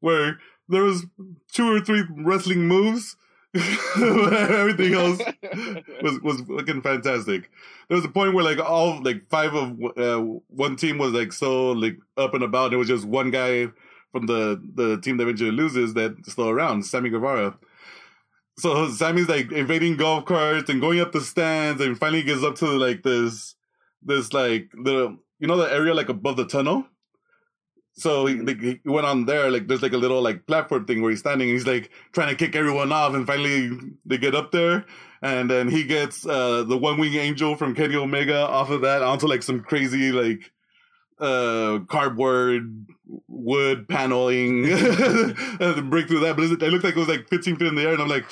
where 0.00 0.38
there 0.68 0.82
was 0.82 1.06
two 1.52 1.72
or 1.72 1.80
three 1.80 2.02
wrestling 2.14 2.66
moves. 2.68 3.16
Everything 3.96 4.94
else 4.94 5.18
was 6.02 6.20
was 6.20 6.48
looking 6.48 6.82
fantastic. 6.82 7.50
There 7.88 7.96
was 7.96 8.04
a 8.04 8.10
point 8.10 8.34
where 8.34 8.44
like 8.44 8.58
all 8.58 9.02
like 9.02 9.28
five 9.28 9.54
of 9.54 9.78
uh, 9.96 10.18
one 10.48 10.76
team 10.76 10.98
was 10.98 11.12
like 11.12 11.32
so 11.32 11.72
like 11.72 11.96
up 12.16 12.34
and 12.34 12.42
about. 12.42 12.72
It 12.72 12.76
was 12.76 12.88
just 12.88 13.04
one 13.04 13.30
guy 13.30 13.68
from 14.12 14.26
the 14.26 14.60
the 14.74 15.00
team 15.00 15.16
that 15.16 15.24
eventually 15.24 15.50
loses 15.50 15.94
that's 15.94 16.32
still 16.32 16.48
around, 16.48 16.84
Sammy 16.84 17.10
Guevara. 17.10 17.56
So 18.58 18.88
Sammy's 18.90 19.28
like 19.28 19.52
invading 19.52 19.96
golf 19.96 20.24
carts 20.24 20.70
and 20.70 20.80
going 20.80 21.00
up 21.00 21.12
the 21.12 21.20
stands, 21.20 21.80
and 21.80 21.98
finally 21.98 22.22
gets 22.22 22.42
up 22.42 22.56
to 22.56 22.66
like 22.66 23.02
this 23.02 23.54
this 24.02 24.32
like 24.32 24.70
the 24.72 25.16
you 25.38 25.46
know 25.46 25.56
the 25.56 25.72
area 25.72 25.94
like 25.94 26.08
above 26.08 26.36
the 26.36 26.46
tunnel. 26.46 26.86
So 27.98 28.26
he, 28.26 28.34
like, 28.34 28.60
he 28.60 28.80
went 28.84 29.06
on 29.06 29.24
there, 29.24 29.50
like 29.50 29.68
there's 29.68 29.82
like 29.82 29.94
a 29.94 29.98
little 29.98 30.20
like 30.20 30.46
platform 30.46 30.84
thing 30.84 31.00
where 31.00 31.10
he's 31.10 31.20
standing. 31.20 31.48
And 31.48 31.56
he's 31.56 31.66
like 31.66 31.90
trying 32.12 32.28
to 32.28 32.34
kick 32.34 32.54
everyone 32.54 32.92
off, 32.92 33.14
and 33.14 33.26
finally 33.26 33.70
they 34.04 34.18
get 34.18 34.34
up 34.34 34.52
there, 34.52 34.84
and 35.22 35.50
then 35.50 35.68
he 35.68 35.84
gets 35.84 36.26
uh 36.26 36.62
the 36.64 36.76
one 36.76 36.98
wing 36.98 37.14
angel 37.14 37.56
from 37.56 37.74
Kenny 37.74 37.96
Omega 37.96 38.46
off 38.46 38.68
of 38.68 38.82
that 38.82 39.02
onto 39.02 39.26
like 39.26 39.42
some 39.42 39.60
crazy 39.60 40.12
like 40.12 40.52
uh 41.18 41.78
cardboard 41.88 42.86
wood 43.28 43.88
paneling 43.88 44.66
and 45.60 45.90
break 45.90 46.08
through 46.08 46.20
that. 46.20 46.36
But 46.36 46.44
it 46.44 46.70
looked 46.70 46.84
like 46.84 46.96
it 46.96 47.00
was 47.00 47.08
like 47.08 47.28
15 47.30 47.56
feet 47.56 47.68
in 47.68 47.74
the 47.76 47.82
air, 47.82 47.94
and 47.94 48.02
I'm 48.02 48.08
like, 48.08 48.26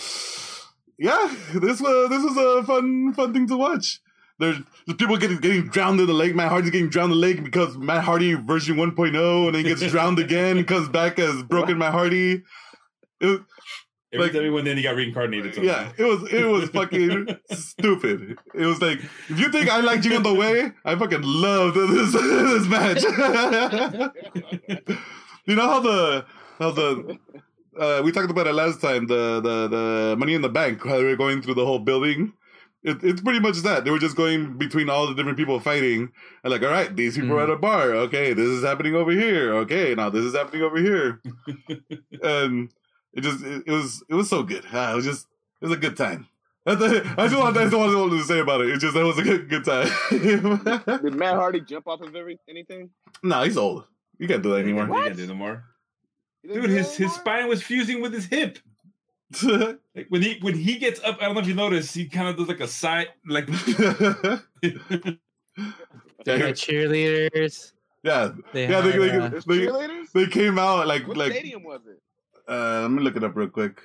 yeah, 0.99 1.35
this 1.55 1.81
was 1.81 2.11
this 2.11 2.23
was 2.23 2.37
a 2.37 2.67
fun 2.67 3.15
fun 3.15 3.33
thing 3.33 3.47
to 3.49 3.57
watch. 3.57 4.01
There's, 4.39 4.57
there's 4.87 4.97
people 4.97 5.17
getting 5.17 5.39
getting 5.39 5.69
drowned 5.69 6.01
in 6.01 6.07
the 6.07 6.13
lake. 6.13 6.35
Matt 6.35 6.49
Hardy's 6.51 6.71
getting 6.71 6.89
drowned 6.91 7.13
in 7.13 7.19
the 7.21 7.27
lake 7.27 7.43
because 7.45 7.77
Matt 7.77 8.05
Hardy 8.05 8.35
version 8.35 8.77
1.0, 8.77 9.47
and 9.47 9.55
then 9.55 9.63
gets 9.65 9.83
drowned 9.91 10.19
again, 10.19 10.59
and 10.59 10.67
comes 10.67 10.89
back 10.89 11.19
as 11.19 11.43
broken 11.45 11.79
Matt 11.79 11.93
Hardy. 11.93 12.43
It 13.21 13.27
was, 13.27 13.39
Every 14.13 14.27
like- 14.27 14.33
time 14.33 14.43
he 14.45 14.51
went 14.51 14.69
in, 14.69 14.77
he 14.77 14.83
got 14.85 14.95
reincarnated. 14.95 15.55
somehow. 15.57 15.71
yeah, 15.73 15.93
it 15.99 16.05
was 16.05 16.33
it 16.33 16.45
was 16.45 16.69
fucking 16.79 17.29
stupid. 17.51 18.39
It 18.55 18.65
was 18.67 18.81
like 18.81 18.99
if 19.29 19.41
you 19.41 19.51
think 19.51 19.69
I 19.69 19.81
like 19.81 20.03
Jingle 20.03 20.23
the 20.33 20.39
Way, 20.39 20.71
I 20.85 20.95
fucking 20.95 21.23
loved 21.23 21.77
this 21.77 22.13
this 22.13 22.67
match. 22.69 23.03
you 25.47 25.55
know 25.57 25.67
how 25.67 25.81
the 25.81 26.25
how 26.59 26.71
the 26.71 27.19
uh, 27.79 28.03
we 28.05 28.13
talked 28.13 28.31
about 28.31 28.47
it 28.47 28.53
last 28.55 28.81
time 28.81 29.07
the 29.07 29.41
the 29.41 29.69
the 29.69 30.17
Money 30.19 30.35
in 30.35 30.43
the 30.43 30.49
Bank 30.49 30.81
how 30.85 30.97
they 30.99 31.05
were 31.05 31.17
going 31.17 31.43
through 31.43 31.55
the 31.55 31.67
whole 31.67 31.79
building. 31.81 32.33
It, 32.85 33.03
it's 33.03 33.21
pretty 33.23 33.41
much 33.41 33.57
that 33.63 33.85
they 33.85 33.91
were 33.91 33.99
just 33.99 34.15
going 34.17 34.59
between 34.59 34.91
all 34.91 35.07
the 35.07 35.15
different 35.15 35.39
people 35.39 35.59
fighting 35.59 36.13
and 36.43 36.51
like 36.53 36.63
all 36.63 36.69
right 36.69 36.95
these 36.95 37.15
people 37.17 37.33
are 37.33 37.43
at 37.45 37.51
a 37.51 37.57
bar 37.57 37.95
okay 37.95 38.35
this 38.35 38.47
is 38.47 38.63
happening 38.63 38.95
over 38.95 39.11
here 39.11 39.55
okay 39.55 39.95
now 39.95 40.11
this 40.11 40.23
is 40.25 40.35
happening 40.37 40.63
over 40.63 40.77
here 40.77 41.23
and 42.23 42.71
it 43.15 43.23
just 43.23 43.43
it, 43.43 43.63
it 43.67 43.71
was 43.73 44.03
it 44.09 44.15
was 44.15 44.29
so 44.29 44.43
good 44.43 44.65
Ah, 44.73 44.93
it 44.93 44.97
was 44.97 45.05
just 45.05 45.27
it 45.63 45.67
was 45.67 45.75
a 45.77 45.81
good 45.81 45.97
time 45.97 46.29
that's 46.67 46.83
it. 46.83 47.07
I 47.19 47.27
just 47.27 47.37
want 47.39 47.55
that's 47.55 47.73
all 47.75 47.91
I 47.91 47.95
wanted 47.95 48.17
to 48.19 48.25
say 48.25 48.39
about 48.41 48.63
it. 48.63 48.71
It's 48.71 48.81
just 48.83 48.95
that 48.95 49.05
was 49.05 49.19
a 49.19 49.23
good 49.23 49.49
good 49.51 49.65
time. 49.67 49.89
Did 51.03 51.15
Matt 51.15 51.35
Hardy 51.37 51.61
jump 51.61 51.87
off 51.87 52.01
of 52.01 52.17
every, 52.17 52.39
anything? 52.49 52.89
nah, 53.23 53.45
he's 53.45 53.59
old. 53.59 53.85
You 54.19 54.27
can't 54.29 54.43
do 54.43 54.51
that 54.51 54.65
He 54.65 54.73
can't- 54.73 54.79
anymore. 54.81 54.99
He 55.03 55.05
can't 55.09 55.17
do 55.19 55.27
no 55.27 55.35
more. 55.35 55.65
Dude, 56.43 56.71
his 56.71 56.89
that 56.97 57.03
his 57.05 57.13
spine 57.15 57.49
was 57.49 57.63
fusing 57.63 58.01
with 58.01 58.13
his 58.15 58.25
hip. 58.25 58.59
Like 59.95 60.07
when 60.09 60.23
he 60.23 60.39
when 60.41 60.55
he 60.55 60.77
gets 60.79 61.01
up, 61.05 61.19
I 61.21 61.27
don't 61.27 61.35
know 61.35 61.41
if 61.41 61.47
you 61.47 61.55
noticed, 61.55 61.95
he 61.95 62.07
kind 62.09 62.29
of 62.29 62.37
does 62.37 62.49
like 62.49 62.61
a 62.61 62.69
side 62.69 63.09
like. 63.29 63.49
They 66.25 66.39
had 66.39 66.55
cheerleaders. 66.55 67.73
yeah, 68.03 68.33
They 68.53 68.67
Yeah, 68.69 68.81
they- 68.81 68.93
had, 68.93 69.01
they- 69.01 69.11
uh, 69.11 69.29
They- 69.29 69.39
cheerleaders? 69.67 70.13
they 70.13 70.27
came 70.27 70.59
out 70.59 70.87
like 70.87 71.07
What 71.07 71.17
like. 71.17 71.33
stadium 71.33 71.63
was 71.63 71.81
it? 71.87 72.01
Uh, 72.49 72.83
let 72.83 72.91
me 72.91 73.03
look 73.03 73.17
it 73.17 73.25
up 73.25 73.37
real 73.37 73.49
quick. 73.49 73.81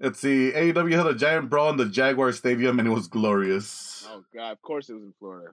Let's 0.00 0.20
see. 0.20 0.52
AEW 0.52 0.94
had 0.96 1.06
a 1.06 1.14
giant 1.14 1.48
brawl 1.50 1.70
in 1.70 1.76
the 1.76 1.86
Jaguar 1.86 2.32
Stadium, 2.32 2.78
and 2.78 2.86
it 2.86 2.90
was 2.92 3.08
glorious. 3.08 4.06
Oh 4.10 4.22
god, 4.34 4.52
of 4.52 4.62
course 4.62 4.88
it 4.90 4.94
was 4.94 5.02
in 5.02 5.14
Florida. 5.18 5.52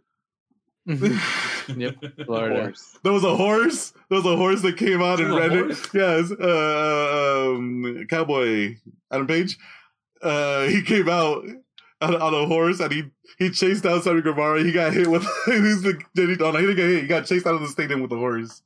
Yep, 0.88 2.04
Of 2.20 2.26
Florida. 2.26 2.62
course. 2.66 2.98
There 3.04 3.12
was 3.14 3.24
a 3.24 3.36
horse. 3.36 3.94
There 4.10 4.18
was 4.22 4.26
a 4.26 4.36
horse 4.38 4.62
that 4.62 4.78
came 4.78 5.02
out 5.02 5.20
and 5.20 5.32
There 5.34 5.50
ran 5.50 5.72
it. 5.72 5.78
Yes, 5.94 6.32
uh, 6.32 7.54
um, 7.56 8.06
cowboy 8.10 8.76
Adam 9.12 9.26
Page. 9.28 9.58
Uh, 10.22 10.66
he 10.68 10.82
came 10.84 11.10
out 11.10 11.44
on, 12.02 12.16
on 12.16 12.34
a 12.34 12.46
horse 12.46 12.80
and 12.80 12.92
he 12.92 13.04
he 13.40 13.50
chased 13.50 13.84
down 13.84 14.02
Sammy 14.02 14.22
Guevara. 14.22 14.64
He 14.64 14.72
got 14.72 14.94
hit 14.94 15.08
with. 15.08 15.24
he's 15.46 15.82
the, 15.82 16.00
did 16.14 16.30
he, 16.30 16.44
oh, 16.44 16.52
no, 16.52 16.60
he 16.60 16.68
didn't 16.68 16.76
get 16.78 16.90
hit. 16.90 17.02
He 17.02 17.08
got 17.08 17.26
chased 17.26 17.48
out 17.48 17.56
of 17.56 17.62
the 17.62 17.68
stadium 17.68 18.02
with 18.02 18.12
the 18.12 18.18
horse. 18.18 18.62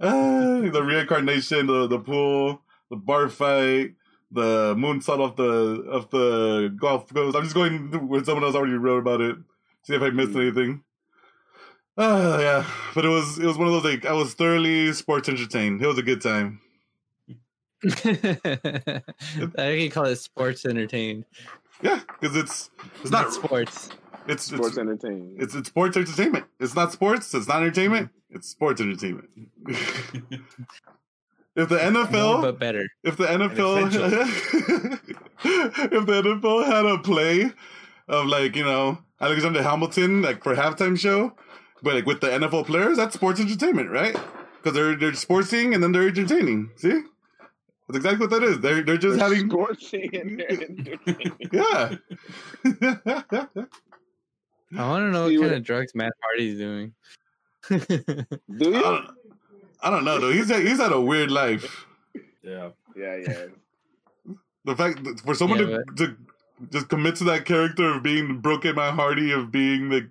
Uh, 0.00 0.60
the 0.62 0.82
reincarnation, 0.82 1.66
the 1.66 1.86
the 1.86 1.98
pool, 1.98 2.62
the 2.90 2.96
bar 2.96 3.28
fight, 3.28 3.94
the 4.32 4.74
moonsault 4.74 5.20
off 5.20 5.36
the 5.36 5.44
of 5.88 6.10
the 6.10 6.74
golf 6.76 7.12
goes. 7.12 7.34
I'm 7.36 7.42
just 7.44 7.54
going 7.54 8.08
where 8.08 8.24
someone 8.24 8.42
else 8.44 8.56
already 8.56 8.72
wrote 8.74 8.98
about 8.98 9.20
it. 9.20 9.36
See 9.84 9.94
if 9.94 10.02
I 10.02 10.10
missed 10.10 10.34
anything. 10.34 10.82
Uh, 11.96 12.38
yeah, 12.40 12.64
but 12.94 13.04
it 13.04 13.08
was 13.08 13.38
it 13.38 13.44
was 13.44 13.58
one 13.58 13.66
of 13.68 13.74
those 13.74 13.84
like 13.84 14.06
I 14.06 14.12
was 14.12 14.34
thoroughly 14.34 14.92
sports 14.94 15.28
entertained. 15.28 15.82
It 15.82 15.86
was 15.86 15.98
a 15.98 16.02
good 16.02 16.22
time. 16.22 16.60
I 17.84 19.02
think 19.56 19.82
you 19.82 19.90
call 19.90 20.04
it 20.06 20.16
sports 20.16 20.64
entertained. 20.64 21.24
Yeah, 21.82 22.00
because 22.20 22.36
it's 22.36 22.70
it's 23.02 23.10
Not 23.10 23.24
not 23.24 23.32
sports. 23.34 23.90
it's 24.28 24.44
Sports 24.44 24.68
it's, 24.68 24.78
entertainment. 24.78 25.36
it's 25.42 25.54
it's 25.54 25.68
sports 25.68 25.96
entertainment. 25.96 26.46
It's 26.60 26.74
not 26.74 26.92
sports. 26.92 27.34
It's 27.34 27.48
not 27.48 27.58
entertainment. 27.62 28.10
It's 28.30 28.48
sports 28.48 28.80
entertainment. 28.80 29.28
if 29.68 31.68
the 31.68 31.90
No, 31.90 32.06
NFL 32.06 32.42
but 32.42 32.58
better. 32.58 32.86
if 33.04 33.16
the 33.16 33.26
NFL 33.26 33.92
if 35.44 36.06
the 36.06 36.22
NFL 36.22 36.66
had 36.66 36.86
a 36.86 36.98
play 36.98 37.52
of 38.08 38.26
like 38.26 38.56
you 38.56 38.64
know 38.64 38.98
Alexander 39.20 39.62
Hamilton 39.62 40.22
like 40.22 40.42
for 40.42 40.54
halftime 40.54 40.98
show, 40.98 41.32
but 41.82 41.94
like 41.94 42.06
with 42.06 42.20
the 42.20 42.28
NFL 42.28 42.66
players, 42.66 42.96
that's 42.96 43.14
sports 43.14 43.40
entertainment, 43.40 43.90
right? 43.90 44.16
Because 44.56 44.74
they're 44.74 44.96
they're 44.96 45.12
sportsing 45.12 45.74
and 45.74 45.82
then 45.82 45.92
they're 45.92 46.08
entertaining. 46.08 46.70
See, 46.76 47.02
that's 47.88 47.96
exactly 47.96 48.26
what 48.26 48.30
that 48.30 48.42
is. 48.42 48.60
They're 48.60 48.82
they're 48.82 48.96
just 48.96 49.18
having 49.20 49.48
sports 49.50 49.92
and 49.92 50.40
entertainment. 50.42 51.38
yeah. 51.52 51.94
I 54.74 54.88
want 54.88 55.02
to 55.04 55.10
know 55.10 55.28
See 55.28 55.36
what 55.38 55.42
kind 55.42 55.50
what- 55.52 55.58
of 55.58 55.64
drugs 55.64 55.94
Matt 55.94 56.12
Hardy's 56.22 56.58
doing. 56.58 56.94
Do 57.68 57.76
I 57.78 58.26
you? 58.58 58.72
don't, 58.72 59.10
I 59.82 59.90
don't 59.90 60.04
know 60.04 60.18
though. 60.18 60.32
He's 60.32 60.48
had, 60.48 60.62
he's 60.66 60.78
had 60.78 60.92
a 60.92 61.00
weird 61.00 61.30
life. 61.30 61.86
yeah. 62.42 62.70
Yeah, 62.96 63.16
yeah. 63.16 63.46
The 64.64 64.76
fact 64.76 65.02
that 65.04 65.20
for 65.20 65.34
someone 65.34 65.58
Yeah, 65.60 65.78
to, 65.96 66.06
to 66.06 66.16
just 66.70 66.88
commit 66.88 67.16
to 67.16 67.24
that 67.24 67.44
character 67.44 67.92
of 67.94 68.02
being 68.02 68.38
broken 68.40 68.74
my 68.76 68.90
Hardy 68.90 69.32
of 69.32 69.50
being 69.50 69.88
the 69.88 70.08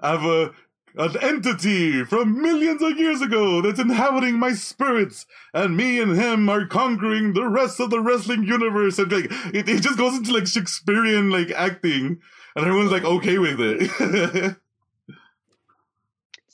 I 0.00 0.10
have 0.12 0.24
a 0.24 0.52
an 0.96 1.16
entity 1.20 2.04
from 2.04 2.40
millions 2.40 2.82
of 2.82 2.98
years 2.98 3.20
ago 3.20 3.60
that's 3.60 3.80
inhabiting 3.80 4.38
my 4.38 4.52
spirits, 4.52 5.26
and 5.54 5.76
me 5.76 6.00
and 6.00 6.16
him 6.16 6.48
are 6.48 6.66
conquering 6.66 7.32
the 7.32 7.48
rest 7.48 7.80
of 7.80 7.90
the 7.90 8.00
wrestling 8.00 8.44
universe. 8.44 8.98
And 8.98 9.12
like 9.12 9.26
it, 9.54 9.68
it 9.68 9.82
just 9.82 9.98
goes 9.98 10.16
into 10.16 10.32
like 10.32 10.46
Shakespearean 10.46 11.30
like 11.30 11.50
acting, 11.50 12.20
and 12.56 12.66
everyone's 12.66 12.92
like 12.92 13.04
okay 13.04 13.38
with 13.38 13.60
it. 13.60 14.56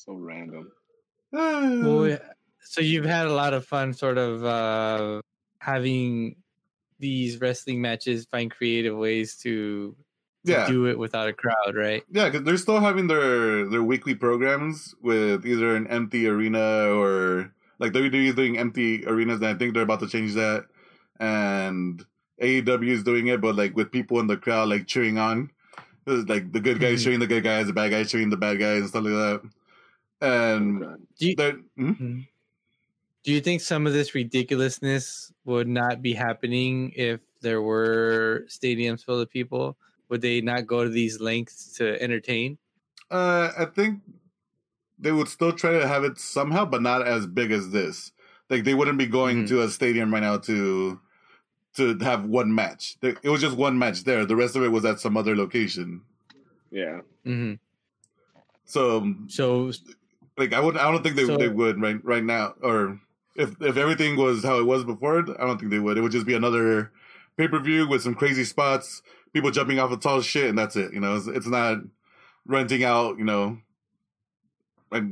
So 0.05 0.13
random. 0.13 0.71
well, 1.33 2.19
so 2.61 2.81
you've 2.83 3.07
had 3.07 3.27
a 3.27 3.33
lot 3.33 3.55
of 3.55 3.65
fun, 3.65 3.95
sort 3.95 4.19
of 4.19 4.45
uh, 4.45 5.23
having 5.59 6.37
these 6.99 7.41
wrestling 7.41 7.81
matches, 7.81 8.27
find 8.31 8.51
creative 8.51 8.97
ways 8.97 9.37
to, 9.39 9.97
to 9.97 10.04
yeah, 10.45 10.67
do 10.67 10.87
it 10.87 10.99
without 10.99 11.29
a 11.29 11.33
crowd, 11.33 11.75
right? 11.75 12.03
Yeah, 12.11 12.29
because 12.29 12.45
they're 12.45 12.57
still 12.57 12.81
having 12.81 13.07
their 13.07 13.69
their 13.69 13.83
weekly 13.83 14.15
programs 14.15 14.95
with 15.01 15.47
either 15.47 15.75
an 15.77 15.87
empty 15.89 16.27
arena 16.27 16.89
or 16.91 17.53
like 17.79 17.93
WWE 17.93 18.29
is 18.29 18.35
doing 18.35 18.59
empty 18.59 19.05
arenas, 19.07 19.37
and 19.41 19.47
I 19.47 19.55
think 19.55 19.75
they're 19.75 19.83
about 19.83 20.01
to 20.01 20.09
change 20.09 20.35
that. 20.35 20.67
And 21.21 22.05
AEW 22.43 22.89
is 22.91 23.03
doing 23.03 23.29
it, 23.29 23.41
but 23.41 23.57
like 23.57 23.75
with 23.77 23.91
people 23.93 24.21
in 24.21 24.27
the 24.27 24.37
crowd 24.37 24.69
like 24.69 24.87
cheering 24.87 25.19
on, 25.19 25.51
This 26.05 26.19
is, 26.19 26.29
like 26.29 26.53
the 26.53 26.61
good 26.61 26.81
guys 26.81 27.01
Mhm. 27.01 27.05
cheering 27.05 27.21
the 27.21 27.27
good 27.27 27.43
guys, 27.45 27.67
the 27.67 27.73
bad 27.73 27.91
guys 27.91 28.11
cheering 28.11 28.29
the 28.31 28.37
bad 28.37 28.59
guys, 28.59 28.81
and 28.81 28.89
stuff 28.89 29.05
like 29.05 29.13
that. 29.15 29.41
And 30.21 30.81
Do 31.19 31.29
you, 31.29 31.35
they're 31.37 31.59
hmm? 31.77 32.21
do 33.25 33.33
you 33.33 33.41
think 33.41 33.63
some 33.63 33.87
of 33.87 33.95
this 33.95 34.15
ridiculousness 34.15 35.33
would 35.47 35.67
not 35.67 36.03
be 36.03 36.13
happening 36.13 36.93
if 36.95 37.21
there 37.41 37.63
were 37.63 38.45
stadiums 38.49 39.03
full 39.03 39.19
of 39.19 39.31
people? 39.31 39.77
Would 40.15 40.23
they 40.23 40.41
not 40.41 40.69
go 40.69 40.85
to 40.85 40.89
these 40.91 41.19
lengths 41.21 41.73
to 41.79 42.01
entertain? 42.01 42.57
uh, 43.11 43.51
I 43.59 43.65
think 43.65 43.99
they 44.97 45.11
would 45.11 45.27
still 45.27 45.53
try 45.53 45.73
to 45.73 45.89
have 45.89 46.05
it 46.05 46.19
somehow, 46.21 46.65
but 46.67 46.83
not 46.83 47.05
as 47.05 47.27
big 47.27 47.51
as 47.51 47.71
this. 47.73 48.13
Like 48.49 48.63
they 48.63 48.75
wouldn't 48.75 48.97
be 48.97 49.07
going 49.07 49.43
Mhm. 49.43 49.49
to 49.49 49.63
a 49.63 49.69
stadium 49.69 50.15
right 50.15 50.23
now 50.23 50.39
to 50.39 51.01
to 51.79 51.99
have 51.99 52.25
one 52.27 52.55
match. 52.55 52.97
It 53.03 53.25
was 53.29 53.41
just 53.41 53.57
one 53.57 53.77
match 53.77 54.05
there. 54.05 54.25
The 54.25 54.37
rest 54.37 54.55
of 54.55 54.63
it 54.63 54.69
was 54.69 54.85
at 54.85 55.01
some 55.01 55.17
other 55.17 55.35
location. 55.35 56.03
Yeah. 56.71 57.01
Mm-hmm. 57.27 57.55
So 58.65 59.15
So 59.27 59.73
like 60.39 60.53
I 60.53 60.61
would 60.61 60.77
I 60.77 60.93
don't 60.93 61.03
think 61.03 61.17
they 61.17 61.27
So- 61.27 61.37
they 61.37 61.49
would 61.49 61.81
right 61.83 61.99
right 62.05 62.23
now 62.23 62.55
or 62.63 63.01
if 63.35 63.61
if 63.61 63.77
everything 63.77 64.15
was 64.17 64.45
how 64.45 64.61
it 64.61 64.65
was 64.65 64.85
before, 64.85 65.19
I 65.41 65.45
don't 65.45 65.59
think 65.59 65.73
they 65.73 65.81
would. 65.81 65.99
It 65.99 66.03
would 66.03 66.13
just 66.13 66.27
be 66.27 66.35
another 66.35 66.93
pay 67.37 67.49
per 67.49 67.59
view 67.59 67.89
with 67.89 68.03
some 68.03 68.15
crazy 68.15 68.45
spots, 68.45 69.03
people 69.35 69.51
jumping 69.51 69.79
off 69.79 69.91
of 69.93 70.01
tall 70.01 70.23
shit, 70.23 70.49
and 70.49 70.57
that's 70.59 70.77
it. 70.77 70.95
You 70.95 71.01
know, 71.01 71.17
it's, 71.17 71.27
it's 71.27 71.47
not 71.47 71.79
renting 72.47 72.83
out. 72.85 73.19
You 73.19 73.25
know, 73.25 73.59
a, 74.93 75.03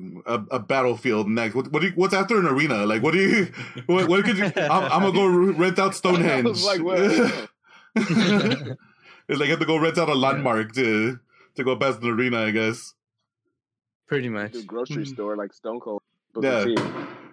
a 0.53 0.59
battlefield 0.61 1.29
next. 1.29 1.55
What, 1.55 1.71
what 1.73 1.83
do 1.83 1.89
you, 1.89 1.93
what's 1.97 2.15
after 2.15 2.39
an 2.39 2.47
arena? 2.47 2.87
Like 2.87 3.03
what 3.03 3.13
do 3.13 3.19
you? 3.21 3.53
What, 3.87 4.09
what 4.09 4.25
could 4.25 4.39
you? 4.39 4.45
I'm, 4.45 4.85
I'm 4.91 5.03
gonna 5.03 5.13
go 5.13 5.27
rent 5.27 5.79
out 5.79 5.95
Stonehenge. 6.01 6.63
Like, 6.63 6.83
what? 6.83 7.01
it's 7.97 9.39
like 9.39 9.47
you 9.47 9.51
have 9.51 9.59
to 9.61 9.67
go 9.67 9.77
rent 9.79 9.99
out 9.99 10.09
a 10.09 10.15
landmark 10.15 10.73
to 10.75 11.19
to 11.57 11.65
go 11.65 11.77
past 11.77 12.01
an 12.03 12.09
arena, 12.09 12.39
I 12.43 12.51
guess. 12.51 12.95
pretty 14.07 14.29
much. 14.29 14.53
Do 14.53 14.63
grocery 14.65 15.05
Mhm. 15.05 15.09
store 15.15 15.37
like 15.37 15.53
Stone 15.53 15.81
Cold. 15.81 16.01
Yeah. 16.41 16.65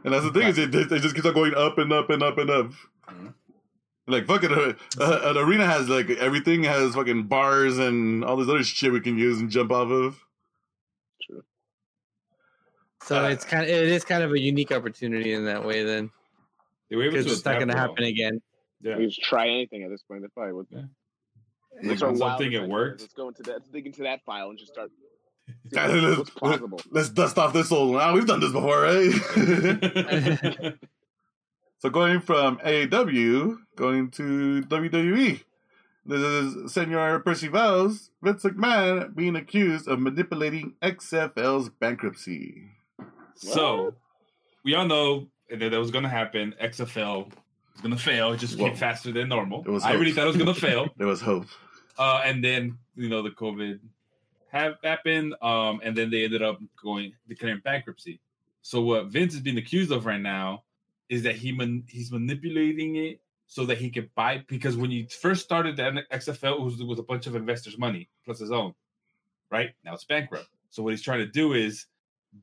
And 0.04 0.14
that's 0.14 0.24
the 0.26 0.32
thing 0.32 0.48
is, 0.48 0.58
it, 0.58 0.74
it 0.76 1.02
just 1.02 1.14
keeps 1.16 1.26
on 1.28 1.34
going 1.34 1.54
up 1.56 1.78
and 1.78 1.92
up 1.94 2.10
and 2.10 2.22
up 2.24 2.38
and 2.38 2.50
up. 2.50 2.72
Mhm. 3.10 3.34
Like 4.10 4.26
fucking, 4.26 4.51
uh, 4.51 4.74
uh, 4.99 5.20
an 5.24 5.38
arena 5.38 5.66
has 5.68 5.88
like 5.88 6.10
everything 6.10 6.64
has 6.64 6.95
fucking 6.95 7.28
bars 7.28 7.78
and 7.78 8.26
all 8.26 8.36
this 8.38 8.49
other 8.49 8.64
shit 8.64 8.91
we 8.91 9.01
can 9.01 9.18
use 9.18 9.39
and 9.39 9.49
jump 9.49 9.72
off 9.72 9.89
of. 9.91 10.20
True. 11.22 11.43
So 13.03 13.24
Uh, 13.24 13.30
it's 13.30 13.45
kind 13.45 13.64
of 13.64 13.70
it 13.70 13.88
is 13.88 14.03
kind 14.03 14.24
of 14.24 14.32
a 14.34 14.39
unique 14.39 14.72
opportunity 14.72 15.34
in 15.34 15.45
that 15.45 15.64
way 15.64 15.84
then 15.84 16.10
They 16.89 16.95
were 16.95 17.03
able 17.03 17.18
because 17.18 17.32
it's 17.32 17.45
not 17.45 17.57
going 17.57 17.68
to 17.70 17.78
happen 17.78 18.03
again. 18.03 18.41
Yeah. 18.82 18.97
You 18.97 19.07
just 19.07 19.22
try 19.22 19.47
anything 19.47 19.84
at 19.84 19.89
this 19.91 20.01
point. 20.03 20.22
They 20.24 20.28
probably 20.34 20.53
would. 20.53 20.68
Like, 20.72 21.97
Start 21.97 22.14
on 22.14 22.20
wild 22.20 22.32
something 22.32 22.51
it 22.51 22.55
adventures. 22.55 22.72
worked. 22.72 23.01
Let's 23.01 23.14
go 23.14 23.28
into 23.28 23.43
that. 23.43 23.51
Let's 23.53 23.70
dig 23.70 23.86
into 23.86 24.01
that 24.03 24.24
file 24.26 24.49
and 24.49 24.57
just 24.57 24.74
start. 24.74 24.89
see 25.72 25.78
let's, 25.78 26.30
plausible? 26.32 26.82
let's 26.89 27.10
dust 27.10 27.38
off 27.38 27.53
this 27.53 27.72
old 27.72 27.93
one. 27.93 28.01
Ah, 28.01 28.12
we've 28.14 28.26
done 28.26 28.39
this 28.39 28.51
before, 28.51 28.82
right? 28.82 29.14
so 31.80 31.89
going 31.89 32.19
from 32.21 32.57
AEW, 32.59 33.57
going 33.75 34.11
to 34.11 34.61
WWE. 34.63 35.41
This 36.05 36.21
is 36.21 36.73
Senor 36.73 37.19
Percy 37.19 37.49
Vowles, 37.49 38.09
Vince 38.21 38.43
McMahon 38.43 39.15
being 39.15 39.36
accused 39.36 39.88
of 39.88 39.99
manipulating 39.99 40.73
XFL's 40.82 41.69
bankruptcy. 41.69 42.71
so 43.36 43.93
we 44.63 44.75
all 44.75 44.86
know 44.88 45.27
that 45.49 45.59
that 45.71 45.80
was 45.80 45.91
going 45.91 46.03
to 46.03 46.09
happen. 46.09 46.55
XFL 46.61 47.25
was 47.27 47.82
going 47.82 47.95
to 47.95 48.01
fail. 48.01 48.34
It 48.34 48.38
just 48.38 48.57
Well, 48.57 48.67
came 48.69 48.77
faster 48.77 49.11
than 49.11 49.30
normal. 49.30 49.61
it 49.65 49.69
was 49.69 49.84
I 49.84 49.93
really 49.93 50.11
thought 50.11 50.23
it 50.25 50.27
was 50.27 50.38
going 50.38 50.53
to 50.53 50.59
fail. 50.59 50.89
There 50.97 51.07
was 51.07 51.21
hope. 51.21 51.45
Uh, 51.97 52.21
and 52.25 52.43
then 52.43 52.77
you 52.95 53.09
know 53.09 53.21
the 53.21 53.32
COVID 53.32 53.80
have 54.51 54.75
happened, 54.84 55.36
um, 55.41 55.80
and 55.84 55.95
then 55.95 56.09
they 56.09 56.23
ended 56.23 56.41
up 56.41 56.59
going 56.82 57.13
declaring 57.27 57.61
bankruptcy. 57.63 58.19
So 58.61 58.82
what 58.82 59.07
Vince 59.07 59.34
is 59.36 59.41
being 59.41 59.57
accused 59.57 59.91
of 59.91 60.05
right 60.05 60.19
now 60.19 60.63
is 61.10 61.24
that 61.24 61.36
he 61.36 61.51
man, 61.51 61.84
he's 61.88 62.12
manipulating 62.12 62.95
it 62.95 63.22
so 63.47 63.66
that 63.66 63.80
he 63.80 63.89
can 63.89 64.10
buy 64.16 64.43
because 64.47 64.78
when 64.78 64.91
you 64.91 65.07
first 65.07 65.43
started 65.43 65.76
the 65.76 66.03
XFL 66.12 66.53
it 66.53 66.62
was, 66.62 66.80
it 66.80 66.86
was 66.88 66.99
a 66.99 67.03
bunch 67.03 67.26
of 67.28 67.36
investors' 67.36 67.78
money 67.78 68.07
plus 68.24 68.39
his 68.39 68.51
own, 68.51 68.74
right? 69.51 69.72
Now 69.84 69.95
it's 69.95 70.03
bankrupt. 70.05 70.47
So 70.70 70.84
what 70.84 70.91
he's 70.91 71.01
trying 71.01 71.20
to 71.20 71.28
do 71.28 71.53
is 71.53 71.88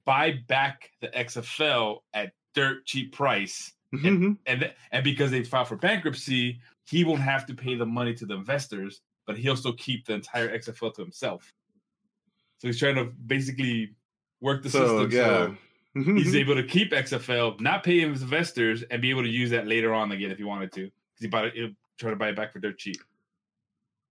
buy 0.05 0.35
back 0.49 0.91
the 1.01 1.09
XFL 1.09 1.99
at 2.13 2.33
dirt 2.55 2.85
cheap 2.87 3.13
price 3.13 3.73
Mhm. 3.95 4.39
and 4.47 4.61
th- 4.61 4.73
and 4.91 5.05
because 5.05 5.31
they 5.31 5.45
filed 5.45 5.69
for 5.69 5.77
bankruptcy, 5.77 6.61
he 6.89 7.05
won't 7.05 7.21
have 7.21 7.47
to 7.47 7.55
pay 7.55 7.77
the 7.77 7.87
money 7.87 8.15
to 8.15 8.27
the 8.27 8.35
investors, 8.35 9.01
but 9.27 9.39
he'll 9.39 9.57
still 9.57 9.75
keep 9.75 10.07
the 10.07 10.15
entire 10.15 10.49
XFL 10.49 10.91
to 10.95 11.03
himself. 11.03 11.53
So 12.59 12.67
he's 12.69 12.79
trying 12.79 12.97
to 12.97 13.05
basically 13.05 13.95
work 14.41 14.63
the 14.63 14.71
so, 14.71 14.81
system 14.81 15.11
yeah. 15.19 15.47
so 15.47 15.57
he's 16.05 16.35
able 16.35 16.55
to 16.55 16.63
keep 16.63 16.93
XFL, 16.93 17.61
not 17.61 17.83
pay 17.85 18.01
his 18.01 18.23
investors, 18.23 18.85
and 18.91 19.01
be 19.03 19.11
able 19.11 19.23
to 19.23 19.29
use 19.29 19.51
that 19.51 19.67
later 19.67 19.95
on 19.95 20.13
again 20.13 20.31
if 20.31 20.39
he 20.39 20.45
wanted 20.45 20.73
to, 20.73 20.81
because 20.83 21.21
he 21.21 21.29
bought 21.29 21.47
it, 21.47 21.55
he'll 21.55 21.71
try 21.99 22.11
to 22.11 22.17
buy 22.17 22.29
it 22.29 22.37
back 22.37 22.53
for 22.53 22.59
dirt 22.59 22.79
cheap. 22.79 22.97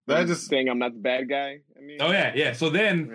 that 0.07 0.27
just 0.27 0.47
saying 0.47 0.69
I'm 0.69 0.79
not 0.79 0.93
the 0.93 0.99
bad 0.99 1.29
guy. 1.29 1.59
I 1.77 1.81
mean, 1.81 1.97
Oh 2.01 2.11
yeah, 2.11 2.31
yeah. 2.35 2.53
So 2.53 2.69
then 2.69 3.09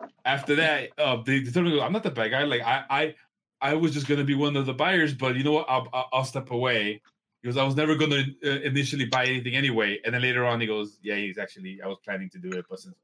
Hey, 0.00 0.08
after 0.24 0.56
that, 0.56 0.90
uh, 0.98 1.22
they, 1.22 1.40
they 1.40 1.50
told 1.50 1.66
me, 1.66 1.80
I'm 1.80 1.92
not 1.92 2.02
the 2.02 2.10
bad 2.10 2.30
guy. 2.30 2.44
Like 2.44 2.62
I, 2.62 2.84
I, 2.90 3.14
I 3.60 3.74
was 3.74 3.92
just 3.92 4.06
gonna 4.06 4.24
be 4.24 4.34
one 4.34 4.56
of 4.56 4.66
the 4.66 4.74
buyers, 4.74 5.14
but 5.14 5.36
you 5.36 5.44
know 5.44 5.52
what? 5.52 5.66
I'll, 5.68 5.88
I'll, 5.92 6.08
I'll 6.12 6.24
step 6.24 6.50
away 6.50 7.00
because 7.42 7.56
I 7.56 7.64
was 7.64 7.76
never 7.76 7.94
gonna 7.94 8.22
uh, 8.44 8.48
initially 8.48 9.06
buy 9.06 9.26
anything 9.26 9.54
anyway. 9.54 9.98
And 10.04 10.14
then 10.14 10.22
later 10.22 10.44
on, 10.44 10.60
he 10.60 10.66
goes, 10.66 10.98
"Yeah, 11.02 11.16
he's 11.16 11.38
actually 11.38 11.80
I 11.82 11.86
was 11.86 11.98
planning 12.04 12.28
to 12.30 12.38
do 12.38 12.50
it, 12.52 12.64
but 12.68 12.80
since 12.80 12.96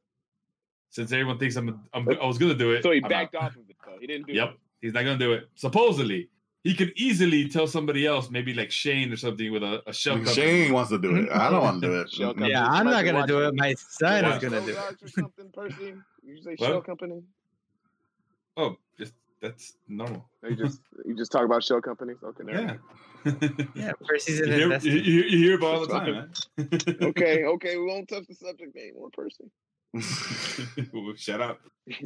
since 0.91 1.11
everyone 1.13 1.39
thinks 1.39 1.57
I'm, 1.57 1.81
I'm 1.95 2.09
I 2.21 2.27
was 2.27 2.37
gonna 2.39 2.55
do 2.55 2.73
it, 2.73 2.83
So 2.83 2.91
he 2.91 3.01
I'm 3.03 3.09
backed 3.09 3.35
out." 3.35 3.45
off 3.45 3.57
of 3.57 3.69
it 3.71 3.77
though. 3.85 3.97
He 4.01 4.07
didn't 4.07 4.27
do 4.27 4.33
Yep, 4.35 4.51
it. 4.51 4.57
He's 4.83 4.93
not 4.93 5.05
gonna 5.05 5.16
do 5.16 5.33
it. 5.33 5.49
Supposedly, 5.55 6.28
he 6.64 6.74
could 6.74 6.93
easily 6.97 7.49
tell 7.49 7.66
somebody 7.66 8.07
else, 8.07 8.30
maybe 8.30 8.53
like 8.55 8.70
Shane 8.70 9.12
or 9.12 9.16
something, 9.16 9.51
with 9.51 9.62
a, 9.62 9.83
a 9.87 9.93
shell 9.93 10.16
company. 10.16 10.35
Shane 10.35 10.72
wants 10.72 10.91
to 10.91 10.99
do 10.99 11.16
it. 11.16 11.30
I 11.33 11.51
don't 11.51 11.62
want 11.62 11.83
to 11.83 11.89
do 11.89 12.01
it. 12.01 12.11
Shell 12.11 12.30
mm-hmm. 12.30 12.41
company. 12.41 12.51
Yeah, 12.51 12.66
I'm 12.66 12.87
not 12.87 13.05
gonna 13.05 13.26
do 13.26 13.41
it. 13.47 13.55
My 13.55 13.74
son 13.74 14.24
is 14.26 14.43
gonna 14.43 14.61
do 14.61 14.76
it. 14.76 15.11
something, 15.11 15.51
Percy. 15.55 15.95
You 16.24 16.43
say 16.43 16.55
What? 16.59 16.68
shell 16.68 16.83
company? 16.83 17.22
Oh, 18.57 18.76
just 18.99 19.14
that's 19.41 19.74
normal. 19.89 20.28
You 20.49 20.57
just 20.57 20.80
you 21.05 21.16
just 21.16 21.33
talk 21.33 21.45
about 21.45 21.64
shell 21.64 21.80
companies. 21.80 22.18
Okay, 22.22 22.45
never 22.45 22.62
Yeah. 22.62 22.76
Yeah, 23.74 23.93
Percy's 24.05 24.41
an 24.41 24.49
you, 24.49 24.55
hear, 24.55 24.62
investor. 24.64 24.89
you, 24.91 24.97
you- 24.97 25.22
you 25.24 25.39
hear 25.39 25.57
about 25.57 25.74
all 25.74 25.87
the 25.87 25.93
time, 25.93 26.12
man. 26.12 26.30
Okay, 27.09 27.45
okay, 27.45 27.76
we 27.76 27.87
won't 27.87 28.09
touch 28.09 28.26
the 28.28 28.35
subject 28.35 28.76
anymore, 28.76 29.11
Percy. 29.12 29.45
Ooh, 30.95 31.14
Shut 31.16 31.40
up. 31.40 31.61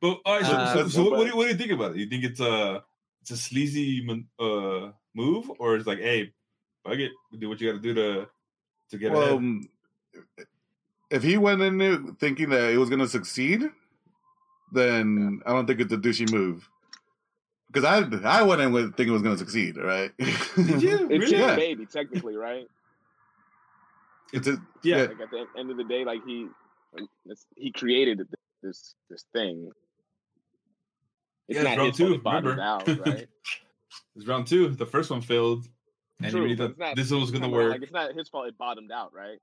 but 0.00 0.18
all 0.24 0.40
right, 0.40 0.44
so, 0.44 0.52
Uh, 0.52 0.74
so, 0.74 0.88
so 0.88 1.02
what, 1.04 1.12
what, 1.12 1.24
do 1.24 1.30
you, 1.30 1.36
what 1.36 1.44
do 1.44 1.48
you 1.50 1.54
think 1.58 1.70
about 1.72 1.92
it? 1.92 1.98
You 1.98 2.06
think 2.08 2.24
it's 2.24 2.40
a 2.40 2.82
it's 3.22 3.30
a 3.30 3.36
sleazy 3.36 4.06
uh, 4.38 4.90
move, 5.14 5.50
or 5.58 5.76
it's 5.76 5.86
like, 5.86 6.00
hey, 6.00 6.32
fuck 6.84 6.98
it, 6.98 7.12
do 7.38 7.48
what 7.48 7.60
you 7.60 7.70
got 7.70 7.82
to 7.82 7.82
do 7.82 7.94
to 7.94 8.26
to 8.90 8.98
get 8.98 9.12
well, 9.12 9.38
ahead? 9.38 9.66
if 11.10 11.22
he 11.22 11.38
went 11.38 11.62
in 11.62 11.78
there 11.78 11.98
thinking 12.18 12.50
that 12.50 12.70
it 12.72 12.76
was 12.78 12.88
going 12.88 13.00
to 13.00 13.08
succeed, 13.08 13.70
then 14.72 15.40
I 15.46 15.52
don't 15.52 15.66
think 15.66 15.80
it's 15.80 15.92
a 15.92 15.96
douchey 15.96 16.30
move. 16.32 16.68
Because 17.72 17.84
I 17.84 18.04
I 18.28 18.42
went 18.42 18.60
in 18.60 18.72
with 18.72 18.96
thinking 18.96 19.08
it 19.08 19.12
was 19.12 19.22
going 19.22 19.34
to 19.36 19.38
succeed, 19.38 19.76
right? 19.76 20.12
Did 20.18 20.82
you 20.82 21.08
It's 21.08 21.08
really? 21.08 21.20
his 21.20 21.32
Yeah. 21.32 21.56
baby, 21.56 21.86
technically, 21.86 22.36
right? 22.36 22.66
It's 24.32 24.46
a, 24.48 24.52
Yeah. 24.82 24.96
Yeah. 24.96 25.02
Like 25.02 25.20
at 25.20 25.30
the 25.30 25.46
end 25.58 25.70
of 25.70 25.76
the 25.76 25.84
day, 25.84 26.04
like 26.04 26.20
he 26.26 26.48
he 27.56 27.70
created 27.72 28.26
this 28.62 28.94
this 29.10 29.24
thing. 29.32 29.70
It's 31.48 31.56
Yeah, 31.56 31.62
it's 31.62 31.68
not 31.70 31.76
round 31.78 31.88
his 31.88 31.96
two, 31.98 32.18
remember? 32.24 32.60
out, 32.60 32.88
right? 33.06 33.26
It's 34.16 34.26
round 34.26 34.46
two. 34.46 34.68
The 34.68 34.86
first 34.86 35.10
one 35.10 35.20
failed, 35.20 35.66
and 36.22 36.30
True, 36.30 36.40
you 36.40 36.44
really 36.44 36.56
thought 36.56 36.78
not- 36.78 36.96
this 36.96 37.10
one 37.10 37.20
was 37.20 37.30
gonna 37.30 37.48
work. 37.48 37.72
Like 37.72 37.82
it's 37.82 37.92
not 37.92 38.14
his 38.14 38.28
fault 38.28 38.46
it 38.48 38.56
bottomed 38.58 38.92
out, 38.92 39.12
right? 39.12 39.38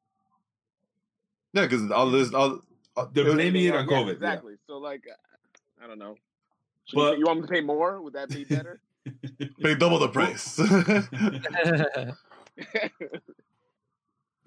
yeah, 1.53 1.63
because 1.63 1.89
all 1.91 2.09
this 2.09 2.33
all. 2.33 2.61
all- 2.95 3.09
They're 3.13 3.27
it 3.29 3.33
blaming 3.35 3.65
it 3.65 3.75
on 3.75 3.87
Yeah, 3.87 3.95
COVID. 3.97 4.05
yeah. 4.07 4.11
Exactly. 4.13 4.55
So 4.67 4.77
like, 4.77 5.03
uh, 5.09 5.83
I 5.83 5.87
don't 5.87 5.99
know. 5.99 6.15
Should 6.85 6.95
But- 6.95 7.13
you, 7.13 7.19
you 7.19 7.25
want 7.25 7.41
me 7.41 7.47
to 7.47 7.51
pay 7.53 7.61
more? 7.61 8.01
Would 8.01 8.13
that 8.13 8.29
be 8.29 8.43
better? 8.55 8.79
Pay 9.61 9.75
double 9.75 9.99
the 9.99 10.09
price. 10.09 10.59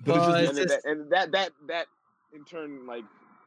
But 0.05 0.17
it's 0.17 0.27
just- 0.27 0.59
and, 0.59 0.69
just- 0.69 0.83
that, 0.85 0.91
and 0.91 1.11
that 1.13 1.33
that 1.33 1.53
that 1.69 1.87
in 2.33 2.45
turn 2.45 2.87
like 2.87 3.05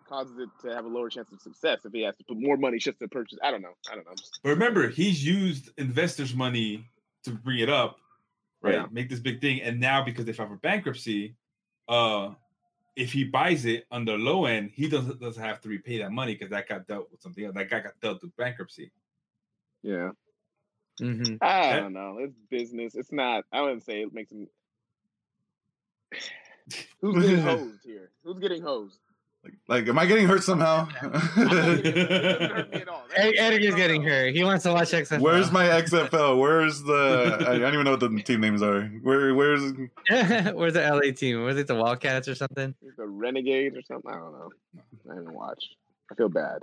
causes 0.08 0.38
it 0.40 0.50
to 0.62 0.74
have 0.74 0.86
a 0.86 0.88
lower 0.88 1.10
chance 1.10 1.32
of 1.34 1.42
success 1.42 1.84
if 1.84 1.92
he 1.92 2.02
has 2.02 2.16
to 2.16 2.24
put 2.24 2.38
more 2.38 2.56
money 2.56 2.78
just 2.78 2.98
to 3.00 3.08
purchase. 3.10 3.38
I 3.44 3.52
don't 3.52 3.62
know. 3.62 3.74
I 3.92 3.96
don't 3.96 4.06
know. 4.06 4.14
But 4.42 4.50
remember, 4.52 4.88
he's 4.88 5.26
used 5.26 5.70
investors' 5.78 6.34
money 6.34 6.86
to 7.24 7.32
bring 7.32 7.60
it 7.60 7.70
up, 7.70 7.98
right? 8.62 8.76
Yeah. 8.76 8.86
Make 8.90 9.10
this 9.10 9.20
big 9.20 9.42
thing, 9.42 9.62
and 9.62 9.80
now 9.82 10.04
because 10.04 10.24
they 10.26 10.32
filed 10.32 10.50
for 10.50 10.56
bankruptcy, 10.58 11.36
uh, 11.90 12.32
if 12.96 13.12
he 13.12 13.26
buys 13.26 13.66
it 13.66 13.86
on 13.92 14.06
the 14.06 14.14
low 14.18 14.46
end, 14.46 14.72
he 14.74 14.88
doesn't 14.88 15.20
doesn't 15.20 15.44
have 15.44 15.60
to 15.62 15.70
repay 15.70 15.98
that 16.00 16.12
money 16.12 16.34
because 16.36 16.50
that 16.52 16.70
got 16.70 16.88
dealt 16.88 17.12
with 17.12 17.22
something 17.22 17.44
else. 17.44 17.54
That 17.56 17.70
guy 17.70 17.82
got 17.82 18.00
dealt 18.02 18.22
with 18.22 18.36
bankruptcy. 18.38 18.92
Yeah. 19.84 20.12
hmm 21.00 21.36
I 21.42 21.76
don't 21.82 21.94
know. 21.94 22.18
It's 22.20 22.34
business. 22.50 22.96
It's 22.96 23.12
not. 23.12 23.44
I 23.52 23.62
wouldn't 23.62 23.84
say 23.84 24.02
it 24.04 24.14
makes 24.14 24.32
him. 24.32 24.48
Who's 27.02 27.26
getting 27.26 27.42
hosed 27.42 27.80
here? 27.84 28.12
Who's 28.24 28.40
getting 28.40 28.62
hosed? 28.62 29.00
like, 29.70 29.88
am 29.88 29.98
I 29.98 30.06
getting 30.06 30.28
hurt 30.28 30.44
somehow? 30.44 30.90
I'm 31.02 31.12
not 31.12 31.36
getting 31.38 31.52
hosed. 31.54 31.86
It 31.86 31.94
doesn't 31.94 32.52
hurt 32.52 32.74
me 32.74 32.82
at 32.82 32.88
all. 32.90 33.04
That's- 33.08 33.24
Eric, 33.26 33.36
Eric 33.40 33.62
is 33.62 33.72
no, 33.72 33.78
getting 33.78 34.04
hurt. 34.04 34.36
He 34.36 34.44
wants 34.44 34.64
to 34.64 34.74
watch 34.74 34.92
XFL. 34.92 35.22
Where's 35.22 35.52
my 35.52 35.66
XFL? 35.82 36.38
Where's 36.40 36.84
the? 36.84 37.38
I, 37.48 37.54
I 37.54 37.58
don't 37.60 37.74
even 37.74 37.86
know 37.86 37.92
what 37.92 38.00
the 38.02 38.10
team 38.24 38.42
names 38.42 38.62
are. 38.62 38.84
Where? 39.04 39.34
Where's? 39.34 39.72
Where's 40.10 40.74
the 40.74 40.82
LA 40.92 41.12
team? 41.14 41.44
Was 41.44 41.58
it 41.58 41.68
the 41.68 41.76
Wildcats 41.76 42.28
or 42.28 42.36
something? 42.36 42.76
The 42.98 43.08
Renegades 43.08 43.78
or 43.78 43.82
something. 43.84 44.12
I 44.12 44.16
don't 44.16 44.34
know. 44.34 44.50
I 45.12 45.16
didn't 45.16 45.34
watch. 45.34 45.64
I 46.12 46.16
feel 46.16 46.30
bad. 46.30 46.62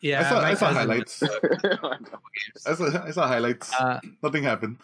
Yeah, 0.00 0.20
I 0.20 0.28
saw. 0.30 0.40
I 0.40 0.54
saw 0.54 0.72
highlights. 0.72 1.22
I 1.22 2.74
saw. 2.74 3.04
I 3.04 3.10
saw 3.10 3.26
highlights. 3.26 3.72
Uh, 3.74 4.00
Nothing 4.22 4.44
happened. 4.44 4.78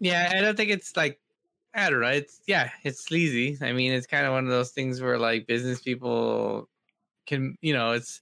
Yeah, 0.00 0.32
I 0.34 0.40
don't 0.40 0.56
think 0.56 0.70
it's 0.70 0.96
like 0.96 1.20
I 1.74 1.88
don't 1.88 2.00
know. 2.00 2.08
It's 2.08 2.40
yeah, 2.46 2.70
it's 2.82 3.04
sleazy. 3.04 3.58
I 3.60 3.72
mean, 3.72 3.92
it's 3.92 4.06
kind 4.06 4.26
of 4.26 4.32
one 4.32 4.44
of 4.44 4.50
those 4.50 4.70
things 4.70 5.00
where 5.00 5.18
like 5.18 5.46
business 5.46 5.80
people 5.80 6.68
can, 7.26 7.56
you 7.60 7.74
know, 7.74 7.92
it's 7.92 8.20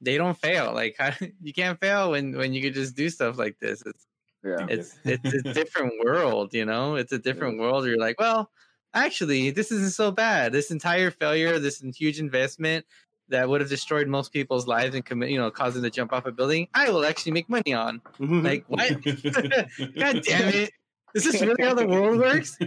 they 0.00 0.16
don't 0.16 0.38
fail. 0.38 0.72
Like 0.72 0.96
how, 0.98 1.12
you 1.42 1.52
can't 1.52 1.78
fail 1.80 2.12
when 2.12 2.36
when 2.36 2.52
you 2.54 2.62
could 2.62 2.74
just 2.74 2.96
do 2.96 3.10
stuff 3.10 3.36
like 3.38 3.58
this. 3.58 3.82
It's 3.84 4.06
yeah. 4.44 4.66
it's 4.68 4.96
it's 5.04 5.34
a 5.34 5.52
different 5.52 5.92
world, 6.04 6.54
you 6.54 6.64
know. 6.64 6.94
It's 6.94 7.12
a 7.12 7.18
different 7.18 7.58
world. 7.58 7.84
You're 7.84 7.98
like, 7.98 8.18
well, 8.18 8.50
actually, 8.94 9.50
this 9.50 9.70
isn't 9.72 9.92
so 9.92 10.10
bad. 10.10 10.52
This 10.52 10.70
entire 10.70 11.10
failure, 11.10 11.58
this 11.58 11.80
huge 11.80 12.20
investment 12.20 12.86
that 13.28 13.48
would 13.48 13.60
have 13.60 13.68
destroyed 13.68 14.08
most 14.08 14.32
people's 14.32 14.66
lives 14.66 14.94
and 14.94 15.04
commit, 15.04 15.28
you 15.30 15.38
know, 15.38 15.50
caused 15.50 15.76
them 15.76 15.82
to 15.82 15.90
jump 15.90 16.12
off 16.12 16.24
a 16.24 16.32
building, 16.32 16.66
I 16.72 16.90
will 16.90 17.04
actually 17.04 17.32
make 17.32 17.48
money 17.48 17.74
on. 17.74 18.00
Like 18.18 18.64
what? 18.68 18.88
God 19.02 20.22
damn 20.22 20.48
it! 20.54 20.70
Is 21.14 21.24
this 21.24 21.40
really 21.40 21.62
how 21.62 21.74
the 21.74 21.86
world 21.88 22.18
works? 22.18 22.58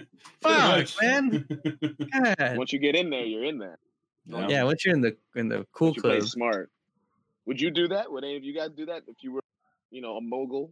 Fuck, 0.42 0.88
man. 1.02 1.48
God. 2.38 2.58
Once 2.58 2.74
you 2.74 2.80
get 2.80 2.96
in 2.96 3.10
there, 3.10 3.24
you're 3.24 3.46
in 3.46 3.58
there. 3.58 3.78
Yeah. 4.26 4.48
Yeah, 4.48 4.64
once 4.64 4.86
you're 4.86 4.96
in 4.96 5.02
the 5.02 5.16
in 5.36 5.48
the 5.50 5.66
cool 5.74 5.90
Once 5.90 6.02
play 6.02 6.18
club, 6.18 6.30
smart. 6.30 6.72
Would 7.46 7.60
you 7.60 7.72
do 7.72 7.88
that? 7.88 8.12
Would 8.12 8.24
any 8.24 8.38
of 8.38 8.44
you 8.44 8.54
guys 8.54 8.70
do 8.76 8.86
that 8.86 9.04
if 9.08 9.18
you 9.22 9.32
were, 9.34 9.44
you 9.90 10.02
know, 10.02 10.18
a 10.18 10.22
mogul? 10.22 10.72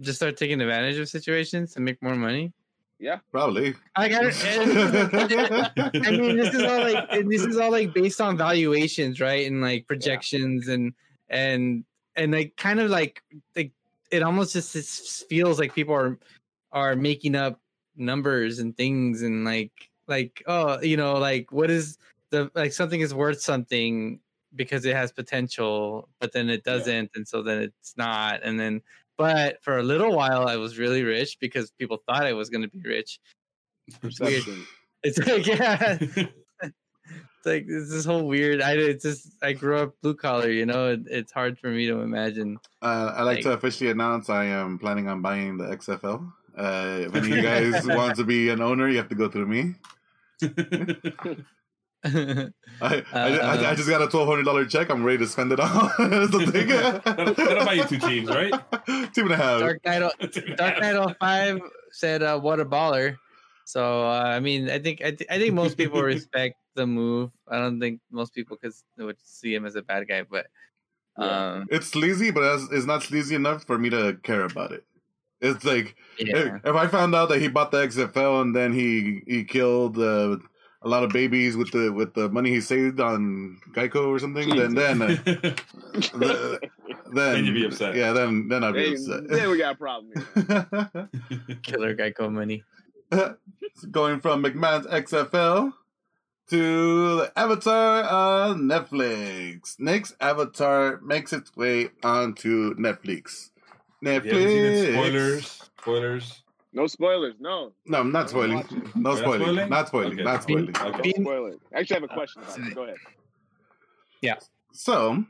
just 0.00 0.16
start 0.16 0.36
taking 0.36 0.60
advantage 0.60 0.98
of 0.98 1.08
situations 1.08 1.72
to 1.74 1.80
make 1.80 2.02
more 2.02 2.14
money. 2.14 2.52
Yeah, 2.98 3.18
probably. 3.30 3.74
I 3.94 4.08
got 4.08 4.24
I 4.24 6.10
mean, 6.10 6.36
this 6.36 6.54
is 6.54 6.62
all 6.62 6.80
like 6.80 7.10
this 7.28 7.44
is 7.44 7.58
all 7.58 7.70
like 7.70 7.92
based 7.92 8.20
on 8.20 8.38
valuations, 8.38 9.20
right? 9.20 9.46
And 9.46 9.60
like 9.60 9.86
projections 9.86 10.68
and 10.68 10.94
and 11.28 11.84
and 12.14 12.32
like 12.32 12.56
kind 12.56 12.80
of 12.80 12.90
like 12.90 13.22
like 13.54 13.72
it 14.10 14.22
almost 14.22 14.52
just 14.52 15.26
feels 15.28 15.58
like 15.58 15.74
people 15.74 15.94
are 15.94 16.18
are 16.72 16.96
making 16.96 17.34
up 17.34 17.60
numbers 17.96 18.58
and 18.58 18.76
things 18.76 19.22
and 19.22 19.44
like 19.44 19.72
like 20.08 20.42
oh 20.46 20.80
you 20.80 20.96
know 20.96 21.14
like 21.14 21.50
what 21.52 21.70
is 21.70 21.98
the 22.30 22.50
like 22.54 22.72
something 22.72 23.00
is 23.00 23.14
worth 23.14 23.40
something 23.40 24.20
because 24.54 24.84
it 24.84 24.94
has 24.94 25.12
potential 25.12 26.08
but 26.20 26.32
then 26.32 26.48
it 26.48 26.64
doesn't 26.64 27.10
and 27.14 27.26
so 27.26 27.42
then 27.42 27.62
it's 27.62 27.94
not 27.96 28.40
and 28.42 28.58
then 28.58 28.80
but 29.16 29.62
for 29.62 29.78
a 29.78 29.82
little 29.82 30.14
while 30.14 30.46
i 30.46 30.56
was 30.56 30.78
really 30.78 31.02
rich 31.02 31.38
because 31.40 31.70
people 31.72 31.98
thought 32.06 32.26
i 32.26 32.32
was 32.32 32.50
going 32.50 32.62
to 32.62 32.68
be 32.68 32.80
rich. 32.86 33.18
Perception. 34.00 34.66
it's 35.02 35.18
like 35.18 35.46
yeah 35.46 35.98
it's 37.36 37.46
like 37.46 37.64
it's 37.68 37.90
this 37.90 38.04
whole 38.04 38.24
weird 38.26 38.60
i 38.62 38.72
it's 38.72 39.04
just 39.04 39.28
i 39.42 39.52
grew 39.52 39.78
up 39.78 39.94
blue 40.02 40.14
collar 40.14 40.50
you 40.50 40.66
know 40.66 40.90
it, 40.90 41.00
it's 41.06 41.32
hard 41.32 41.58
for 41.58 41.68
me 41.68 41.86
to 41.86 42.00
imagine 42.00 42.58
Uh, 42.82 43.12
I 43.16 43.22
like 43.22 43.42
to 43.42 43.52
officially 43.52 43.90
announce 43.90 44.28
I 44.30 44.44
am 44.46 44.78
planning 44.78 45.08
on 45.08 45.22
buying 45.22 45.56
the 45.58 45.64
XFL. 45.64 46.32
Uh, 46.56 46.98
if 47.06 47.14
any 47.14 47.30
of 47.30 47.36
you 47.36 47.42
guys 47.52 47.86
want 47.86 48.16
to 48.16 48.24
be 48.24 48.48
an 48.48 48.60
owner, 48.62 48.88
you 48.88 48.96
have 48.96 49.08
to 49.08 49.14
go 49.14 49.28
through 49.28 49.46
me. 49.46 49.74
I, 52.04 52.50
I, 52.80 53.02
I, 53.12 53.70
I 53.70 53.74
just 53.74 53.88
got 53.88 54.00
a 54.02 54.06
twelve 54.06 54.28
hundred 54.28 54.44
dollar 54.44 54.64
check. 54.64 54.90
I'm 54.90 55.02
ready 55.02 55.18
to 55.18 55.26
spend 55.26 55.50
it 55.52 55.58
all. 55.60 55.90
Something. 55.98 56.68
that'll, 56.68 57.34
that'll 57.34 57.64
buy 57.64 57.72
you 57.74 57.84
two 57.84 57.98
teams, 57.98 58.28
right? 58.28 58.52
Two 59.14 59.22
and 59.22 59.32
a 59.32 59.36
half. 59.36 59.60
dark 59.60 59.84
knight 59.84 60.02
Dark 60.56 60.80
Knight 60.80 61.16
05 61.18 61.60
said, 61.90 62.22
uh, 62.22 62.38
"What 62.38 62.60
a 62.60 62.64
baller." 62.64 63.16
So 63.64 64.06
uh, 64.06 64.22
I 64.24 64.38
mean, 64.40 64.70
I 64.70 64.78
think 64.78 65.00
I, 65.02 65.10
th- 65.10 65.28
I 65.30 65.38
think 65.38 65.54
most 65.54 65.76
people 65.76 66.00
respect 66.02 66.56
the 66.76 66.86
move. 66.86 67.32
I 67.48 67.58
don't 67.58 67.80
think 67.80 68.00
most 68.12 68.32
people 68.34 68.56
cause 68.56 68.84
would 68.98 69.16
see 69.24 69.52
him 69.54 69.66
as 69.66 69.74
a 69.74 69.82
bad 69.82 70.06
guy, 70.06 70.22
but 70.22 70.46
um, 71.18 71.66
It's 71.70 71.88
sleazy, 71.88 72.30
but 72.30 72.42
it's, 72.44 72.70
it's 72.72 72.86
not 72.86 73.02
sleazy 73.02 73.34
enough 73.34 73.64
for 73.64 73.78
me 73.78 73.90
to 73.90 74.18
care 74.22 74.44
about 74.44 74.70
it. 74.72 74.84
It's 75.40 75.64
like 75.64 75.96
yeah, 76.18 76.36
if, 76.38 76.64
if 76.64 76.74
I 76.76 76.86
found 76.86 77.14
out 77.14 77.28
that 77.30 77.40
he 77.40 77.48
bought 77.48 77.70
the 77.70 77.86
XFL 77.86 78.40
and 78.42 78.54
then 78.56 78.72
he 78.72 79.22
he 79.26 79.44
killed 79.44 79.98
uh, 79.98 80.36
a 80.82 80.88
lot 80.88 81.04
of 81.04 81.10
babies 81.10 81.56
with 81.56 81.70
the 81.72 81.90
with 81.92 82.14
the 82.14 82.28
money 82.30 82.50
he 82.50 82.60
saved 82.60 83.00
on 83.00 83.58
Geico 83.74 84.08
or 84.08 84.18
something, 84.18 84.48
then 84.56 84.74
then 84.74 85.02
uh, 85.02 85.06
the- 85.24 86.58
then 87.12 87.34
Then 87.34 87.44
you'd 87.44 87.54
be 87.54 87.66
upset. 87.66 87.94
Yeah, 87.94 88.12
then 88.12 88.48
then 88.48 88.64
I'd 88.64 88.74
be 88.74 88.80
Hey, 88.86 88.92
upset. 88.94 89.28
then 89.28 89.50
we 89.50 89.58
got 89.58 89.74
a 89.74 89.78
problem. 89.78 90.12
Killer 91.62 91.94
Geico 91.94 92.32
money. 92.32 92.62
Going 93.90 94.20
from 94.20 94.42
McMahon's 94.42 94.86
XFL 94.86 95.72
to 96.48 97.16
the 97.16 97.32
Avatar 97.36 98.04
on 98.04 98.62
Netflix. 98.62 99.78
Next 99.80 100.14
Avatar 100.20 101.00
makes 101.02 101.32
its 101.32 101.54
way 101.56 101.90
onto 102.02 102.74
Netflix. 102.74 103.50
You 104.02 104.10
haven't 104.10 104.30
seen 104.30 104.40
it? 104.48 104.88
Netflix. 104.88 104.92
Spoilers. 104.92 105.62
Spoilers. 105.80 106.42
No 106.72 106.86
spoilers. 106.86 107.34
No. 107.40 107.72
No, 107.86 108.00
I'm 108.00 108.12
not 108.12 108.28
spoiling. 108.28 108.64
No 108.94 109.14
You're 109.14 109.16
not 109.16 109.18
spoiling. 109.18 109.40
spoiling? 109.40 109.68
Not 109.70 109.88
spoiling. 109.88 110.12
Okay. 110.12 110.22
Not 110.24 110.42
spoiling. 110.42 110.76
Okay. 110.76 111.12
Don't 111.12 111.24
spoil 111.24 111.46
it. 111.46 111.60
I 111.74 111.78
actually 111.80 111.94
have 111.94 112.02
a 112.04 112.08
question 112.08 112.42
about 112.42 112.58
it. 112.58 112.74
Go 112.74 112.82
ahead. 112.82 112.96
Yeah. 114.20 114.34
So, 114.72 115.24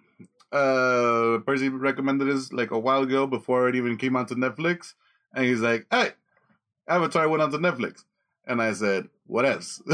uh, 0.52 1.38
Percy 1.46 1.68
recommended 1.68 2.26
this 2.26 2.52
like 2.52 2.72
a 2.72 2.78
while 2.78 3.02
ago 3.02 3.26
before 3.26 3.68
it 3.68 3.76
even 3.76 3.96
came 3.96 4.16
onto 4.16 4.34
Netflix, 4.34 4.94
and 5.34 5.44
he's 5.44 5.60
like, 5.60 5.86
"Hey, 5.90 6.10
Avatar 6.88 7.28
went 7.28 7.42
onto 7.42 7.58
Netflix," 7.58 8.04
and 8.46 8.60
I 8.62 8.72
said, 8.72 9.08
"What 9.26 9.44
else?" 9.46 9.82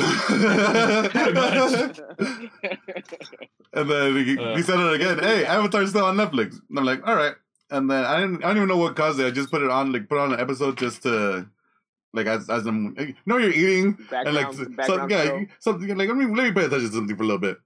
and 3.72 3.90
then 3.90 4.16
he, 4.24 4.38
Uh. 4.38 4.56
he 4.56 4.62
said 4.62 4.78
it 4.78 4.94
again. 4.94 5.18
Hey, 5.18 5.44
Avatar's 5.44 5.90
still 5.90 6.04
on 6.04 6.16
Netflix. 6.16 6.58
And 6.68 6.78
I'm 6.78 6.84
like, 6.84 7.06
"All 7.06 7.14
right." 7.16 7.34
And 7.70 7.90
then 7.90 8.04
I 8.04 8.20
didn't. 8.20 8.44
I 8.44 8.48
don't 8.48 8.56
even 8.58 8.68
know 8.68 8.76
what 8.76 8.96
caused 8.96 9.18
it. 9.20 9.26
I 9.26 9.30
just 9.30 9.50
put 9.50 9.62
it 9.62 9.70
on, 9.70 9.92
like, 9.92 10.08
put 10.08 10.18
on 10.18 10.32
an 10.32 10.40
episode 10.40 10.76
just 10.78 11.02
to. 11.04 11.46
Like 12.14 12.26
as 12.26 12.50
as 12.50 12.66
I'm, 12.66 12.94
you 12.98 13.14
know, 13.24 13.38
you're 13.38 13.48
eating, 13.50 13.96
and 14.12 14.34
like 14.34 14.52
so, 14.52 14.66
yeah, 15.08 15.24
show. 15.24 15.46
something 15.60 15.88
like 15.96 16.08
let 16.08 16.16
me 16.18 16.26
let 16.26 16.44
me 16.44 16.52
pay 16.52 16.66
attention 16.66 16.90
to 16.90 16.94
something 16.96 17.16
for 17.16 17.22
a 17.22 17.26
little 17.26 17.40
bit. 17.40 17.56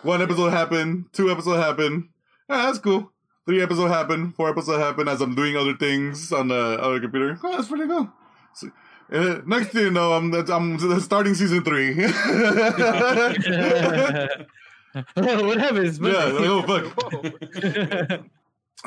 One 0.00 0.22
episode 0.22 0.48
happened, 0.54 1.04
two 1.12 1.30
episode 1.30 1.56
happened. 1.58 2.08
Yeah, 2.48 2.64
that's 2.64 2.78
cool. 2.78 3.12
Three 3.44 3.60
episode 3.60 3.88
happened, 3.88 4.34
four 4.36 4.48
episode 4.48 4.78
happened 4.78 5.10
as 5.10 5.20
I'm 5.20 5.34
doing 5.34 5.54
other 5.54 5.76
things 5.76 6.32
on 6.32 6.48
the 6.48 6.78
other 6.80 6.98
computer. 6.98 7.38
Oh, 7.44 7.54
that's 7.54 7.68
pretty 7.68 7.86
cool. 7.88 8.10
So, 8.54 8.70
uh, 9.12 9.40
next 9.46 9.68
thing 9.68 9.84
you 9.84 9.90
know, 9.90 10.12
I'm 10.12 10.32
I'm 10.32 11.00
starting 11.00 11.34
season 11.34 11.64
three. 11.64 11.94
what 15.14 15.58
happens? 15.58 16.00
like, 16.00 16.14
oh 16.14 16.62
fuck. 16.62 18.20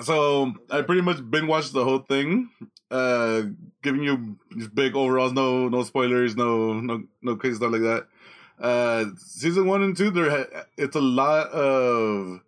So 0.01 0.53
I 0.71 0.82
pretty 0.82 1.01
much 1.01 1.17
binge 1.30 1.47
watched 1.47 1.71
the 1.71 1.84
whole 1.84 1.99
thing, 1.99 2.49
uh, 2.89 3.43
giving 3.84 4.01
you 4.01 4.38
big 4.74 4.95
overalls, 4.95 5.34
no 5.34 5.69
no 5.69 5.84
spoilers, 5.84 6.36
no 6.36 6.80
no 6.80 7.03
no 7.21 7.36
crazy 7.36 7.57
stuff 7.57 7.71
like 7.71 7.82
that. 7.82 8.07
Uh, 8.59 9.05
season 9.17 9.67
one 9.67 9.84
and 9.84 9.95
two, 9.95 10.09
there 10.09 10.47
it's 10.78 10.95
a 10.95 11.01
lot 11.01 11.47
of. 11.49 12.41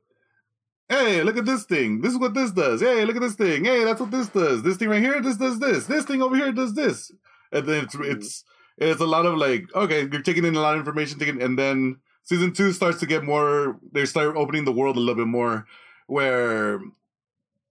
Hey, 0.90 1.22
look 1.22 1.38
at 1.38 1.46
this 1.46 1.66
thing. 1.66 2.02
This 2.02 2.14
is 2.14 2.20
what 2.20 2.34
this 2.34 2.52
does. 2.52 2.82
Hey, 2.82 3.06
look 3.06 3.16
at 3.16 3.22
this 3.22 3.36
thing. 3.36 3.66
Hey, 3.66 3.84
that's 3.84 4.00
what 4.00 4.12
this 4.12 4.28
does. 4.28 4.64
This 4.64 4.78
thing 4.78 4.90
right 4.90 5.02
here, 5.02 5.22
this 5.22 5.38
does 5.38 5.60
this. 5.60 5.86
This 5.86 6.06
thing 6.06 6.24
over 6.24 6.36
here 6.36 6.52
does 6.52 6.74
this. 6.74 7.12
And 7.56 7.68
then 7.68 7.84
it's 7.86 7.96
hmm. 7.96 8.04
it's 8.04 8.44
it's 8.78 9.02
a 9.02 9.06
lot 9.06 9.26
of 9.26 9.38
like, 9.38 9.74
okay, 9.74 10.08
you're 10.12 10.22
taking 10.22 10.46
in 10.46 10.56
a 10.56 10.62
lot 10.62 10.76
of 10.76 10.80
information, 10.80 11.18
taking, 11.18 11.42
and 11.42 11.58
then 11.58 11.98
season 12.24 12.54
two 12.54 12.74
starts 12.74 13.00
to 13.00 13.06
get 13.06 13.24
more. 13.24 13.80
They 13.92 14.06
start 14.06 14.36
opening 14.36 14.66
the 14.66 14.72
world 14.72 14.98
a 14.98 15.00
little 15.00 15.16
bit 15.16 15.28
more, 15.28 15.66
where 16.08 16.80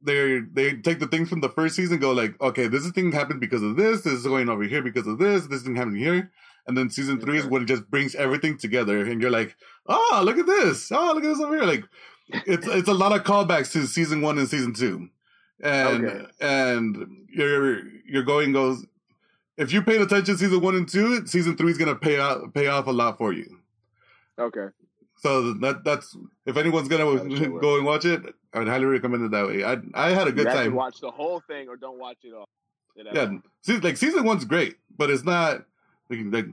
they 0.02 0.40
they 0.52 0.76
take 0.76 1.00
the 1.00 1.06
things 1.06 1.28
from 1.28 1.40
the 1.40 1.48
first 1.48 1.76
season, 1.76 1.98
go 1.98 2.12
like, 2.12 2.40
okay, 2.40 2.66
this 2.68 2.88
thing 2.90 3.12
happened 3.12 3.40
because 3.40 3.62
of 3.62 3.76
this. 3.76 4.02
This 4.02 4.14
is 4.14 4.26
going 4.26 4.48
over 4.48 4.64
here 4.64 4.82
because 4.82 5.06
of 5.06 5.18
this. 5.18 5.46
This 5.46 5.62
thing 5.62 5.76
happened 5.76 5.98
here. 5.98 6.30
And 6.66 6.76
then 6.78 6.88
season 6.88 7.20
three 7.20 7.38
is 7.38 7.46
when 7.46 7.62
it 7.62 7.66
just 7.66 7.90
brings 7.90 8.14
everything 8.14 8.56
together, 8.56 9.04
and 9.04 9.20
you're 9.20 9.30
like, 9.30 9.54
oh, 9.86 10.22
look 10.24 10.38
at 10.38 10.46
this. 10.46 10.90
Oh, 10.90 11.12
look 11.14 11.24
at 11.24 11.28
this 11.28 11.40
over 11.40 11.56
here. 11.56 11.66
Like, 11.66 11.84
it's 12.46 12.66
it's 12.66 12.88
a 12.88 12.94
lot 12.94 13.12
of 13.12 13.24
callbacks 13.24 13.70
to 13.72 13.86
season 13.86 14.22
one 14.22 14.38
and 14.38 14.48
season 14.48 14.72
two, 14.72 15.10
and 15.62 16.06
Okay. 16.06 16.26
and 16.40 17.26
you're 17.28 17.82
you're 18.06 18.22
going 18.22 18.52
goes. 18.52 18.84
If 19.56 19.72
you 19.72 19.82
paid 19.82 20.00
attention 20.00 20.36
season 20.36 20.60
one 20.60 20.74
and 20.74 20.88
two, 20.88 21.26
season 21.26 21.56
three 21.56 21.70
is 21.70 21.78
gonna 21.78 21.94
pay 21.94 22.18
out 22.18 22.52
pay 22.54 22.66
off 22.66 22.86
a 22.86 22.90
lot 22.90 23.18
for 23.18 23.32
you. 23.32 23.58
Okay. 24.38 24.66
So 25.16 25.52
that 25.54 25.84
that's 25.84 26.16
if 26.44 26.56
anyone's 26.56 26.88
gonna 26.88 27.04
That's 27.24 27.40
go 27.60 27.76
and 27.76 27.86
watch 27.86 28.04
it, 28.04 28.22
I 28.52 28.58
would 28.58 28.68
highly 28.68 28.84
recommend 28.86 29.24
it 29.24 29.30
that 29.30 29.46
way. 29.46 29.64
I 29.64 29.76
I 29.94 30.10
had 30.10 30.26
a 30.28 30.32
good 30.32 30.44
you 30.44 30.48
have 30.48 30.58
to 30.58 30.64
time. 30.64 30.74
watch 30.74 31.00
the 31.00 31.10
whole 31.10 31.40
thing 31.40 31.68
or 31.68 31.76
don't 31.76 31.98
watch 31.98 32.18
it 32.24 32.34
all. 32.34 32.48
It 32.96 33.06
Yeah, 33.12 33.30
see, 33.62 33.78
like 33.78 33.96
season 33.96 34.24
one's 34.24 34.44
great, 34.44 34.76
but 34.96 35.10
it's 35.10 35.24
not 35.24 35.64
like, 36.10 36.20
like 36.30 36.46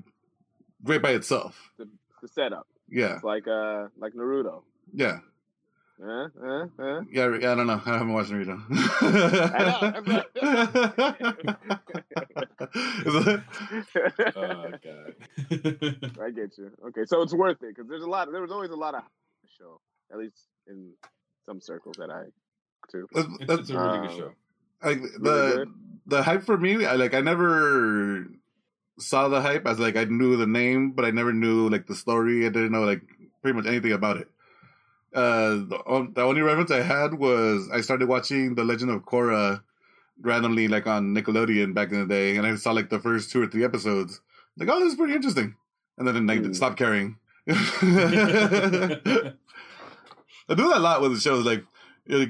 great 0.84 1.02
by 1.02 1.12
itself. 1.12 1.72
the 1.78 1.88
setup. 2.28 2.68
Yeah, 2.88 3.16
It's 3.16 3.24
like 3.24 3.48
uh 3.48 3.88
like 3.98 4.14
Naruto. 4.14 4.64
yeah, 4.94 5.20
Uh, 6.04 6.28
uh, 6.44 6.66
uh. 6.80 7.02
yeah. 7.12 7.38
yeah 7.40 7.52
I 7.52 7.56
don't 7.56 7.68
know. 7.68 7.82
I 7.86 7.90
haven't 7.98 8.14
watched 8.14 8.32
Naruto. 8.32 8.58
Is 13.06 13.28
it- 13.28 13.42
oh 14.36 14.72
god. 14.84 16.20
I 16.22 16.32
get 16.32 16.58
you. 16.58 16.72
Okay, 16.88 17.02
so 17.06 17.22
it's 17.22 17.34
worth 17.34 17.62
it 17.64 17.70
because 17.76 17.88
there's 17.90 18.04
a 18.04 18.08
lot. 18.10 18.32
There 18.32 18.42
was 18.42 18.52
always 18.52 18.72
a 18.72 18.76
lot 18.76 18.96
of 18.96 19.04
show, 19.58 19.80
at 20.12 20.18
least 20.18 20.36
in 20.68 20.92
some 21.46 21.62
circles 21.62 21.96
that 21.98 22.10
I 22.10 22.24
too. 22.92 23.08
that's- 23.14 23.38
that's- 23.48 23.70
a 23.70 23.74
really 23.78 23.98
Um, 24.00 24.08
good 24.08 24.18
show. 24.18 24.32
like 24.84 25.02
the 25.02 25.52
good? 25.58 25.74
the 26.08 26.24
hype 26.24 26.44
for 26.44 26.58
me. 26.58 26.86
I 26.86 26.96
like 26.96 27.14
I 27.14 27.22
never 27.22 28.28
saw 29.00 29.28
the 29.30 29.42
hype 29.42 29.66
I 29.66 29.70
was 29.72 29.80
like 29.80 29.96
I 29.98 30.06
knew 30.06 30.36
the 30.38 30.48
name, 30.48 30.92
but 30.92 31.06
I 31.06 31.12
never 31.12 31.34
knew 31.34 31.70
like 31.70 31.88
the 31.88 31.96
story. 31.96 32.46
I 32.46 32.50
didn't 32.50 32.72
know 32.72 32.82
like 32.84 33.02
pretty 33.42 33.56
much 33.56 33.68
anything 33.68 33.92
about 33.92 34.18
it. 34.18 34.28
Uh, 35.14 35.66
the, 35.68 35.82
on- 35.88 36.14
the 36.14 36.22
only 36.22 36.42
reference 36.42 36.72
I 36.72 36.82
had 36.82 37.14
was 37.16 37.70
I 37.72 37.82
started 37.82 38.08
watching 38.08 38.56
The 38.56 38.64
Legend 38.64 38.92
of 38.92 39.04
Korra 39.04 39.62
randomly, 40.22 40.68
like 40.68 40.88
on 40.88 41.14
Nickelodeon 41.16 41.74
back 41.74 41.92
in 41.92 42.00
the 42.00 42.06
day, 42.06 42.38
and 42.38 42.46
I 42.48 42.56
saw 42.56 42.72
like 42.72 42.90
the 42.90 43.00
first 43.00 43.32
two 43.32 43.42
or 43.42 43.48
three 43.48 43.64
episodes. 43.66 44.22
Like, 44.58 44.70
oh, 44.70 44.80
this 44.80 44.94
is 44.94 44.98
pretty 44.98 45.14
interesting, 45.16 45.56
and 45.98 46.08
then 46.08 46.30
I 46.30 46.38
Hmm. 46.38 46.54
stopped 46.54 46.78
caring. 46.78 47.18
I 47.48 47.54
do 50.56 50.70
that 50.70 50.78
a 50.78 50.80
lot 50.80 51.02
with 51.02 51.14
the 51.14 51.20
shows, 51.20 51.46
like, 51.46 51.64
like 52.08 52.30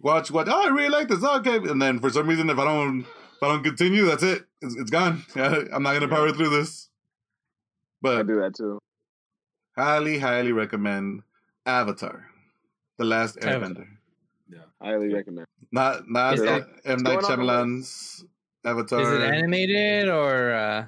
watch, 0.00 0.30
watch. 0.30 0.48
Oh, 0.50 0.64
I 0.66 0.68
really 0.68 0.88
like 0.88 1.08
this. 1.08 1.20
Oh, 1.22 1.38
okay, 1.38 1.56
and 1.56 1.80
then 1.80 2.00
for 2.00 2.10
some 2.10 2.28
reason, 2.28 2.50
if 2.50 2.58
I 2.58 2.64
don't, 2.64 3.00
if 3.00 3.42
I 3.42 3.48
don't 3.48 3.62
continue, 3.64 4.06
that's 4.06 4.22
it. 4.22 4.44
It's, 4.62 4.74
it's 4.76 4.90
gone. 4.90 5.24
I'm 5.36 5.82
not 5.82 5.94
gonna 5.94 6.08
power 6.08 6.32
through 6.32 6.50
this. 6.50 6.88
But 8.02 8.18
I 8.18 8.22
do 8.22 8.40
that 8.40 8.54
too. 8.54 8.78
highly, 9.76 10.18
highly 10.18 10.52
recommend 10.52 11.22
Avatar, 11.70 12.26
The 12.98 13.04
Last 13.04 13.38
Avatar. 13.38 13.60
Airbender. 13.60 13.86
Highly 14.82 15.12
recommend. 15.12 15.46
Not 15.72 16.08
not 16.10 16.34
Is 16.34 16.40
it- 16.40 16.66
M 16.84 16.98
Night 17.02 17.20
going 17.20 17.24
on 17.24 17.24
the 17.24 17.28
Shyamalan's 17.28 18.24
Avatar. 18.64 19.00
Is 19.02 19.08
it 19.22 19.22
animated 19.22 20.08
or 20.08 20.52
uh, 20.52 20.86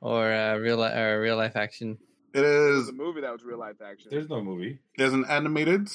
or 0.00 0.32
uh, 0.32 0.56
real 0.56 0.76
li- 0.78 0.92
or 0.92 1.20
real 1.20 1.36
life 1.36 1.56
action? 1.56 1.98
It 2.34 2.44
is 2.44 2.88
a 2.88 2.92
movie 2.92 3.20
that 3.22 3.32
was 3.32 3.42
real 3.44 3.58
life 3.58 3.80
action. 3.84 4.08
There's 4.10 4.28
no 4.28 4.42
movie. 4.42 4.78
There's 4.98 5.12
an 5.14 5.24
animated, 5.28 5.88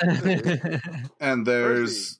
and 1.20 1.46
there's 1.46 2.18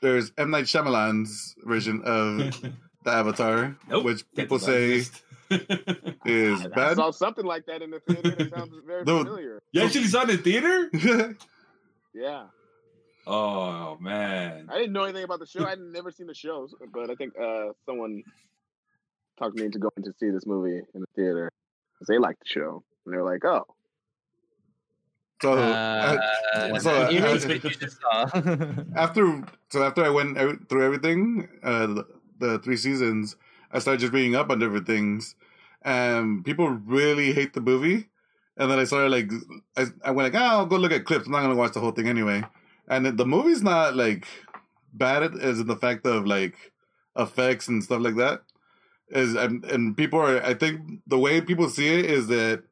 there's 0.00 0.32
M 0.38 0.50
Night 0.50 0.64
Shyamalan's 0.64 1.54
version 1.64 2.02
of 2.04 2.38
the 3.04 3.10
Avatar, 3.10 3.76
Nope, 3.88 4.04
which 4.04 4.24
people 4.34 4.58
say 4.58 4.92
exist. 4.94 5.22
Is 5.50 6.64
I 6.64 6.68
bad. 6.68 6.96
saw 6.96 7.10
something 7.10 7.44
like 7.44 7.66
that 7.66 7.82
in 7.82 7.90
the 7.90 8.00
theater. 8.00 8.30
That 8.30 8.50
sounds 8.54 8.74
very 8.86 9.04
No. 9.04 9.18
familiar. 9.24 9.60
you 9.72 9.82
actually 9.82 10.06
saw 10.08 10.22
it 10.22 10.30
in 10.30 10.38
theater? 10.42 10.90
Yeah, 12.14 12.46
Oh 13.26 13.96
man. 14.00 14.68
I 14.72 14.78
didn't 14.78 14.92
know 14.92 15.04
anything 15.04 15.22
about 15.24 15.38
the 15.38 15.46
show. 15.46 15.64
I'd 15.64 15.78
never 15.78 16.10
seen 16.10 16.26
the 16.26 16.34
shows, 16.34 16.74
but 16.92 17.10
I 17.10 17.14
think 17.14 17.34
uh, 17.40 17.66
someone 17.86 18.22
talked 19.38 19.56
me 19.56 19.66
into 19.66 19.78
going 19.78 19.92
to 20.02 20.12
see 20.18 20.30
this 20.30 20.46
movie 20.46 20.78
in 20.94 21.00
the 21.00 21.06
theater 21.14 21.52
because 21.94 22.08
they 22.08 22.18
liked 22.18 22.40
the 22.40 22.46
show, 22.48 22.82
and 23.04 23.14
they're 23.14 23.22
like, 23.22 23.44
"Oh, 23.44 23.66
so 25.42 25.52
Uh, 25.52 26.16
I- 26.54 26.78
so 26.78 27.10
you 27.10 27.20
I- 27.24 27.34
mean 27.34 27.60
you 27.62 27.70
just 27.70 28.00
saw. 28.00 28.24
after 28.96 29.44
so 29.70 29.82
after 29.84 30.02
I 30.02 30.08
went 30.10 30.68
through 30.68 30.84
everything, 30.84 31.48
uh, 31.62 31.86
the, 31.86 32.06
the 32.38 32.58
three 32.60 32.76
seasons, 32.76 33.36
I 33.70 33.78
started 33.78 34.00
just 34.00 34.12
reading 34.12 34.34
up 34.34 34.50
on 34.50 34.58
different 34.58 34.86
things, 34.86 35.34
and 35.82 36.44
people 36.44 36.68
really 36.68 37.32
hate 37.32 37.54
the 37.54 37.60
movie. 37.60 38.08
And 38.56 38.70
then 38.70 38.78
I 38.78 38.84
started 38.84 39.10
like 39.10 39.30
I, 39.76 39.86
I 40.04 40.10
went 40.10 40.32
like, 40.32 40.40
oh, 40.40 40.46
I'll 40.46 40.66
go 40.66 40.76
look 40.76 40.92
at 40.92 41.04
clips. 41.04 41.26
I'm 41.26 41.32
not 41.32 41.42
gonna 41.42 41.54
watch 41.54 41.74
the 41.74 41.80
whole 41.80 41.92
thing 41.92 42.08
anyway. 42.08 42.42
And 42.88 43.06
the 43.18 43.26
movie's 43.26 43.62
not 43.62 43.94
like 43.94 44.26
bad 44.92 45.22
as 45.22 45.60
in 45.60 45.66
the 45.66 45.76
fact 45.76 46.06
of 46.06 46.26
like 46.26 46.72
effects 47.16 47.68
and 47.68 47.84
stuff 47.84 48.00
like 48.00 48.16
that. 48.16 48.42
Is 49.10 49.34
and, 49.34 49.64
and 49.66 49.96
people 49.96 50.18
are 50.18 50.42
I 50.44 50.54
think 50.54 51.00
the 51.06 51.18
way 51.18 51.40
people 51.40 51.68
see 51.68 51.88
it 51.98 52.06
is 52.06 52.26
that 52.28 52.64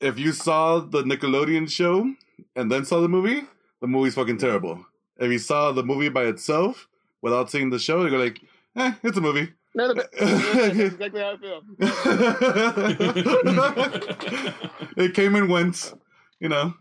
if 0.00 0.18
you 0.18 0.32
saw 0.32 0.80
the 0.80 1.02
Nickelodeon 1.02 1.70
show 1.70 2.12
and 2.54 2.70
then 2.70 2.84
saw 2.84 3.00
the 3.00 3.08
movie, 3.08 3.42
the 3.80 3.86
movie's 3.86 4.14
fucking 4.14 4.38
terrible. 4.38 4.84
If 5.18 5.30
you 5.30 5.38
saw 5.38 5.72
the 5.72 5.82
movie 5.82 6.08
by 6.08 6.24
itself 6.24 6.88
without 7.22 7.50
seeing 7.50 7.70
the 7.70 7.78
show, 7.78 8.04
you 8.04 8.10
go 8.10 8.18
like, 8.18 8.40
eh, 8.76 8.92
it's 9.02 9.18
a 9.18 9.20
movie. 9.20 9.52
no, 9.74 9.88
no, 9.88 9.94
no. 9.94 10.02
exactly 10.20 11.20
how 11.20 11.32
I 11.32 11.36
feel." 11.36 11.62
it 14.96 15.14
came 15.14 15.34
and 15.34 15.48
went, 15.48 15.94
you 16.40 16.48
know. 16.48 16.74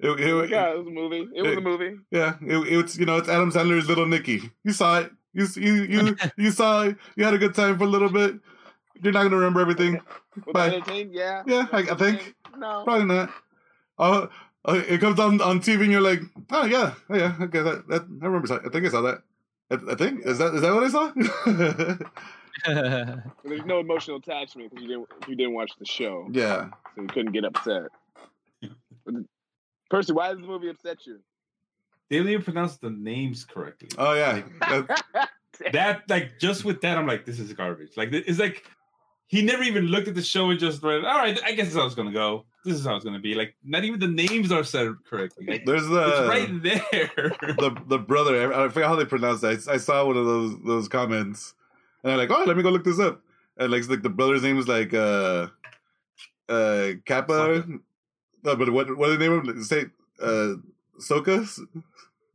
It, 0.00 0.20
it, 0.20 0.50
Yeah, 0.50 0.70
it 0.72 0.78
was 0.78 0.86
a 0.86 0.90
movie. 0.90 1.28
It 1.34 1.42
was 1.42 1.56
a 1.56 1.60
movie. 1.60 1.96
yeah, 2.10 2.34
it, 2.42 2.56
it's 2.72 2.98
you 2.98 3.06
know 3.06 3.16
it's 3.16 3.28
Adam 3.28 3.50
Sandler's 3.52 3.88
Little 3.88 4.06
Nicky. 4.06 4.50
You 4.64 4.72
saw 4.72 5.00
it. 5.00 5.12
You 5.32 5.46
you 5.56 5.72
you 5.84 6.16
you 6.36 6.50
saw 6.50 6.82
it. 6.82 6.96
You 7.16 7.24
had 7.24 7.34
a 7.34 7.38
good 7.38 7.54
time 7.54 7.78
for 7.78 7.84
a 7.84 7.88
little 7.88 8.10
bit. 8.10 8.36
You're 9.02 9.12
not 9.12 9.24
gonna 9.24 9.36
remember 9.36 9.60
everything. 9.60 10.00
Was 10.46 10.52
Bye. 10.52 10.82
Yeah. 11.10 11.42
Yeah, 11.46 11.66
I- 11.72 11.88
I 11.90 11.94
think. 11.94 12.34
No. 12.56 12.82
Probably 12.84 13.06
not. 13.06 13.30
Oh, 13.98 14.28
uh, 14.64 14.82
it 14.88 15.00
comes 15.00 15.18
on 15.20 15.40
on 15.40 15.60
TV 15.60 15.82
and 15.82 15.92
you're 15.92 16.00
like, 16.00 16.20
oh 16.50 16.64
yeah, 16.66 16.94
oh 17.10 17.16
yeah, 17.16 17.34
okay, 17.40 17.62
that, 17.62 17.86
that 17.88 18.02
I 18.22 18.26
remember. 18.26 18.52
I 18.54 18.68
think 18.70 18.86
I 18.86 18.88
saw 18.88 19.02
that. 19.02 19.22
I, 19.74 19.92
I 19.92 19.94
think 19.94 20.24
is 20.24 20.38
that 20.38 20.54
is 20.54 20.60
that 20.62 20.74
what 20.74 20.84
I 20.84 20.88
saw? 20.88 21.12
There's 23.44 23.64
no 23.64 23.80
emotional 23.80 24.18
attachment 24.18 24.70
because 24.70 24.82
you 24.82 24.88
didn't 24.88 25.08
you 25.28 25.36
didn't 25.36 25.54
watch 25.54 25.72
the 25.78 25.84
show, 25.84 26.28
yeah. 26.32 26.70
so 26.94 27.02
you 27.02 27.08
couldn't 27.08 27.32
get 27.32 27.44
upset. 27.44 27.84
Percy, 29.90 30.12
why 30.12 30.30
does 30.30 30.40
the 30.40 30.46
movie 30.46 30.68
upset 30.68 31.06
you? 31.06 31.20
They 32.08 32.16
didn't 32.16 32.32
even 32.32 32.44
pronounce 32.44 32.76
the 32.76 32.90
names 32.90 33.44
correctly. 33.44 33.88
Oh 33.98 34.14
yeah. 34.14 34.42
That- 34.60 35.02
that 35.72 36.02
like 36.08 36.38
just 36.40 36.64
with 36.64 36.80
that, 36.80 36.98
I'm 36.98 37.06
like, 37.06 37.24
this 37.24 37.38
is 37.38 37.52
garbage. 37.52 37.96
Like 37.96 38.12
it's 38.12 38.38
like 38.38 38.64
he 39.26 39.42
never 39.42 39.62
even 39.62 39.86
looked 39.86 40.08
at 40.08 40.14
the 40.14 40.22
show 40.22 40.50
and 40.50 40.58
just 40.58 40.82
read. 40.82 41.04
All 41.04 41.18
right, 41.18 41.38
I 41.44 41.52
guess 41.52 41.66
this 41.66 41.74
is 41.74 41.76
how 41.76 41.86
it's 41.86 41.94
gonna 41.94 42.12
go. 42.12 42.44
This 42.64 42.78
is 42.78 42.86
how 42.86 42.96
it's 42.96 43.04
gonna 43.04 43.18
be. 43.18 43.34
Like 43.34 43.54
not 43.64 43.84
even 43.84 44.00
the 44.00 44.08
names 44.08 44.50
are 44.50 44.64
said 44.64 44.94
correctly. 45.08 45.46
Like, 45.46 45.66
There's 45.66 45.82
it's 45.82 45.90
the 45.90 46.26
right 46.28 46.62
there. 46.62 47.10
the 47.58 47.76
the 47.88 47.98
brother. 47.98 48.52
I, 48.52 48.64
I 48.64 48.68
forgot 48.68 48.88
how 48.88 48.96
they 48.96 49.04
pronounce 49.04 49.40
that. 49.42 49.68
I, 49.68 49.74
I 49.74 49.76
saw 49.76 50.06
one 50.06 50.16
of 50.16 50.24
those 50.24 50.58
those 50.64 50.88
comments, 50.88 51.54
and 52.02 52.12
I'm 52.12 52.18
like, 52.18 52.30
oh, 52.30 52.44
let 52.46 52.56
me 52.56 52.62
go 52.62 52.70
look 52.70 52.84
this 52.84 52.98
up. 52.98 53.20
And 53.56 53.70
like, 53.70 53.88
like 53.88 54.02
the 54.02 54.08
brother's 54.08 54.42
name 54.42 54.58
is 54.58 54.66
like 54.66 54.94
uh 54.94 55.48
uh 56.48 56.92
Kappa. 57.04 57.32
Sokka. 57.32 57.80
No, 58.44 58.56
but 58.56 58.70
what 58.70 58.96
what 58.96 59.08
the 59.08 59.18
name 59.18 59.32
of 59.32 59.48
it? 59.48 59.62
say 59.64 59.84
uh 60.20 60.54
Soka 60.98 61.46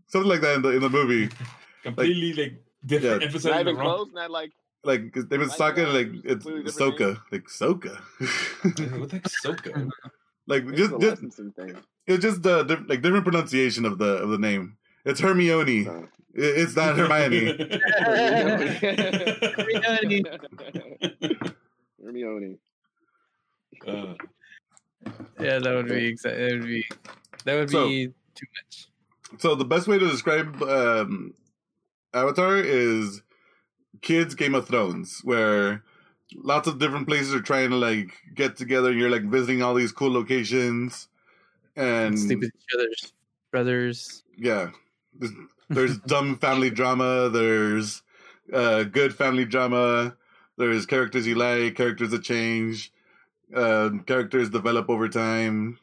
something 0.10 0.30
like 0.30 0.42
that 0.42 0.56
in 0.56 0.62
the 0.62 0.70
in 0.70 0.82
the 0.82 0.90
movie. 0.90 1.30
Completely 1.84 2.34
like 2.34 2.64
different. 2.86 3.22
Yeah. 3.22 3.28
Emphasizing 3.28 3.52
not 3.52 3.64
the 3.66 3.72
even 3.72 3.82
wrong. 3.82 3.96
close. 3.96 4.14
Not 4.14 4.32
like 4.32 4.52
Like 4.84 5.16
his 5.16 5.30
name 5.30 5.42
is 5.42 5.60
Like, 5.60 5.78
like 5.78 6.10
it's 6.24 6.46
completely 6.46 6.72
Soka, 6.72 7.22
like 7.32 7.46
Soka. 7.46 7.98
What 9.00 9.10
the 9.10 9.16
heck, 9.16 9.24
Soka? 9.24 9.90
Like 10.50 10.64
it's 10.68 10.78
just 10.78 11.00
just 11.00 11.22
thing. 11.56 11.76
it's 12.08 12.22
just 12.24 12.42
the 12.44 12.64
diff- 12.64 12.90
like 12.90 13.02
different 13.02 13.24
pronunciation 13.24 13.86
of 13.86 13.98
the 13.98 14.18
of 14.18 14.30
the 14.30 14.38
name. 14.38 14.76
It's 15.06 15.20
Hermione. 15.22 15.86
So. 15.86 16.08
It's 16.34 16.76
not 16.76 16.96
Hermione. 16.98 17.58
Hermione. 19.58 20.24
Hermione. 22.04 22.58
Uh, 23.88 24.14
yeah, 25.40 25.60
that 25.60 25.74
would 25.74 25.88
be 25.88 26.14
exa- 26.14 26.24
that 26.36 26.52
would 26.60 26.66
be 26.68 26.86
that 27.46 27.56
would 27.56 27.70
So- 27.70 27.88
be 27.88 28.08
too 28.36 28.46
much. 28.64 28.88
So 29.38 29.54
the 29.56 29.66
best 29.66 29.88
way 29.88 30.00
to 30.00 30.08
describe 30.10 30.62
um, 30.64 31.34
Avatar 32.14 32.58
is 32.58 33.22
kids 34.02 34.34
Game 34.36 34.56
of 34.56 34.68
Thrones, 34.68 35.22
where 35.24 35.84
lots 36.36 36.68
of 36.68 36.80
different 36.80 37.08
places 37.08 37.34
are 37.34 37.42
trying 37.42 37.70
to 37.70 37.76
like 37.76 38.14
get 38.36 38.58
together. 38.58 38.90
And 38.90 39.00
you're 39.00 39.10
like 39.10 39.24
visiting 39.24 39.62
all 39.62 39.74
these 39.74 39.92
cool 39.92 40.12
locations, 40.12 41.08
and 41.76 42.18
Sleep 42.18 42.40
with 42.40 42.52
each 42.56 42.76
other's 42.76 43.14
brothers. 43.52 44.24
yeah, 44.38 44.72
there's, 45.18 45.32
there's 45.70 45.98
dumb 46.08 46.38
family 46.38 46.70
drama. 46.70 47.30
There's 47.30 48.02
uh, 48.54 48.84
good 48.84 49.14
family 49.16 49.46
drama. 49.46 50.16
There's 50.58 50.86
characters 50.86 51.26
you 51.26 51.36
like, 51.36 51.76
characters 51.76 52.12
that 52.12 52.24
change, 52.24 52.92
uh, 53.56 53.90
characters 54.06 54.50
develop 54.50 54.90
over 54.90 55.08
time. 55.08 55.80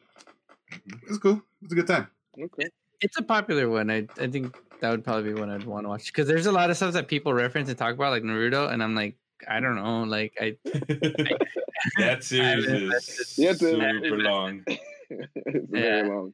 It's 1.09 1.17
cool. 1.17 1.41
It's 1.63 1.71
a 1.71 1.75
good 1.75 1.87
time. 1.87 2.07
Okay. 2.39 2.67
It's 3.01 3.17
a 3.17 3.23
popular 3.23 3.69
one. 3.69 3.89
I 3.89 4.07
I 4.19 4.27
think 4.27 4.55
that 4.79 4.91
would 4.91 5.03
probably 5.03 5.33
be 5.33 5.39
one 5.39 5.49
I'd 5.49 5.63
want 5.63 5.85
to 5.85 5.89
watch 5.89 6.07
because 6.07 6.27
there's 6.27 6.45
a 6.45 6.51
lot 6.51 6.69
of 6.69 6.77
stuff 6.77 6.93
that 6.93 7.07
people 7.07 7.33
reference 7.33 7.69
and 7.69 7.77
talk 7.77 7.95
about, 7.95 8.11
like 8.11 8.23
Naruto, 8.23 8.71
and 8.71 8.83
I'm 8.83 8.95
like, 8.95 9.15
I 9.47 9.59
don't 9.59 9.75
know, 9.75 10.03
like 10.03 10.33
I 10.39 10.57
that 11.97 12.19
series 12.23 12.65
is 12.67 13.35
You 13.37 13.47
have 13.47 13.57
super 13.59 14.17
long. 14.17 14.63
it's 14.67 15.71
Yeah. 15.71 15.81
very 15.81 16.09
long. 16.09 16.33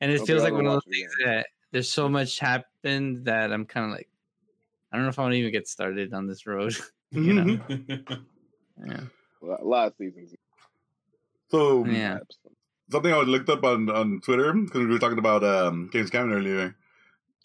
and 0.00 0.12
it 0.12 0.20
Okay, 0.20 0.26
feels 0.26 0.42
I'll 0.42 0.50
like 0.50 0.52
one 0.54 0.66
of 0.66 0.72
watch 0.74 0.84
those 0.86 0.94
it 0.94 0.96
things 1.00 1.12
that 1.24 1.46
there's 1.72 1.90
so 1.90 2.08
much 2.08 2.38
happened 2.38 3.24
that 3.26 3.52
I'm 3.52 3.64
kind 3.66 3.86
of 3.86 3.92
like, 3.92 4.08
I 4.92 4.96
don't 4.96 5.04
know 5.06 5.10
if 5.10 5.18
I 5.18 5.22
want 5.22 5.32
to 5.32 5.38
even 5.38 5.52
get 5.52 5.68
started 5.68 6.12
on 6.12 6.26
this 6.26 6.46
road. 6.46 6.76
you 7.10 7.32
know? 7.34 7.60
yeah. 7.68 9.04
A 9.42 9.46
lot- 9.46 9.60
a 9.60 9.64
lot 9.64 9.86
of 9.88 9.94
seasons. 9.96 10.34
So 11.50 11.84
Yeah. 11.84 12.18
something 12.90 13.12
I 13.12 13.18
looked 13.20 13.48
up 13.48 13.64
on 13.64 13.90
on 13.90 14.20
Twitter 14.20 14.52
because 14.52 14.80
we 14.80 14.86
were 14.86 14.98
talking 14.98 15.18
about 15.18 15.44
um, 15.44 15.90
James 15.92 16.10
Cameron 16.10 16.38
earlier. 16.38 16.76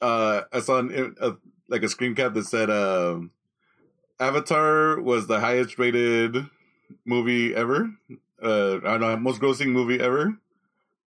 Uh, 0.01 0.43
I 0.53 0.59
saw 0.59 0.79
an, 0.79 1.15
a, 1.19 1.33
like 1.69 1.83
a 1.83 1.89
screen 1.89 2.15
cap 2.15 2.33
that 2.35 2.45
said 2.45 2.69
um 2.69 3.31
Avatar 4.19 4.99
was 5.01 5.27
the 5.27 5.39
highest 5.39 5.77
rated 5.77 6.45
movie 7.05 7.53
ever. 7.55 7.89
Uh, 8.41 8.77
I 8.77 8.97
don't 8.97 9.01
know, 9.01 9.17
most 9.17 9.41
grossing 9.41 9.67
movie 9.69 9.99
ever, 9.99 10.37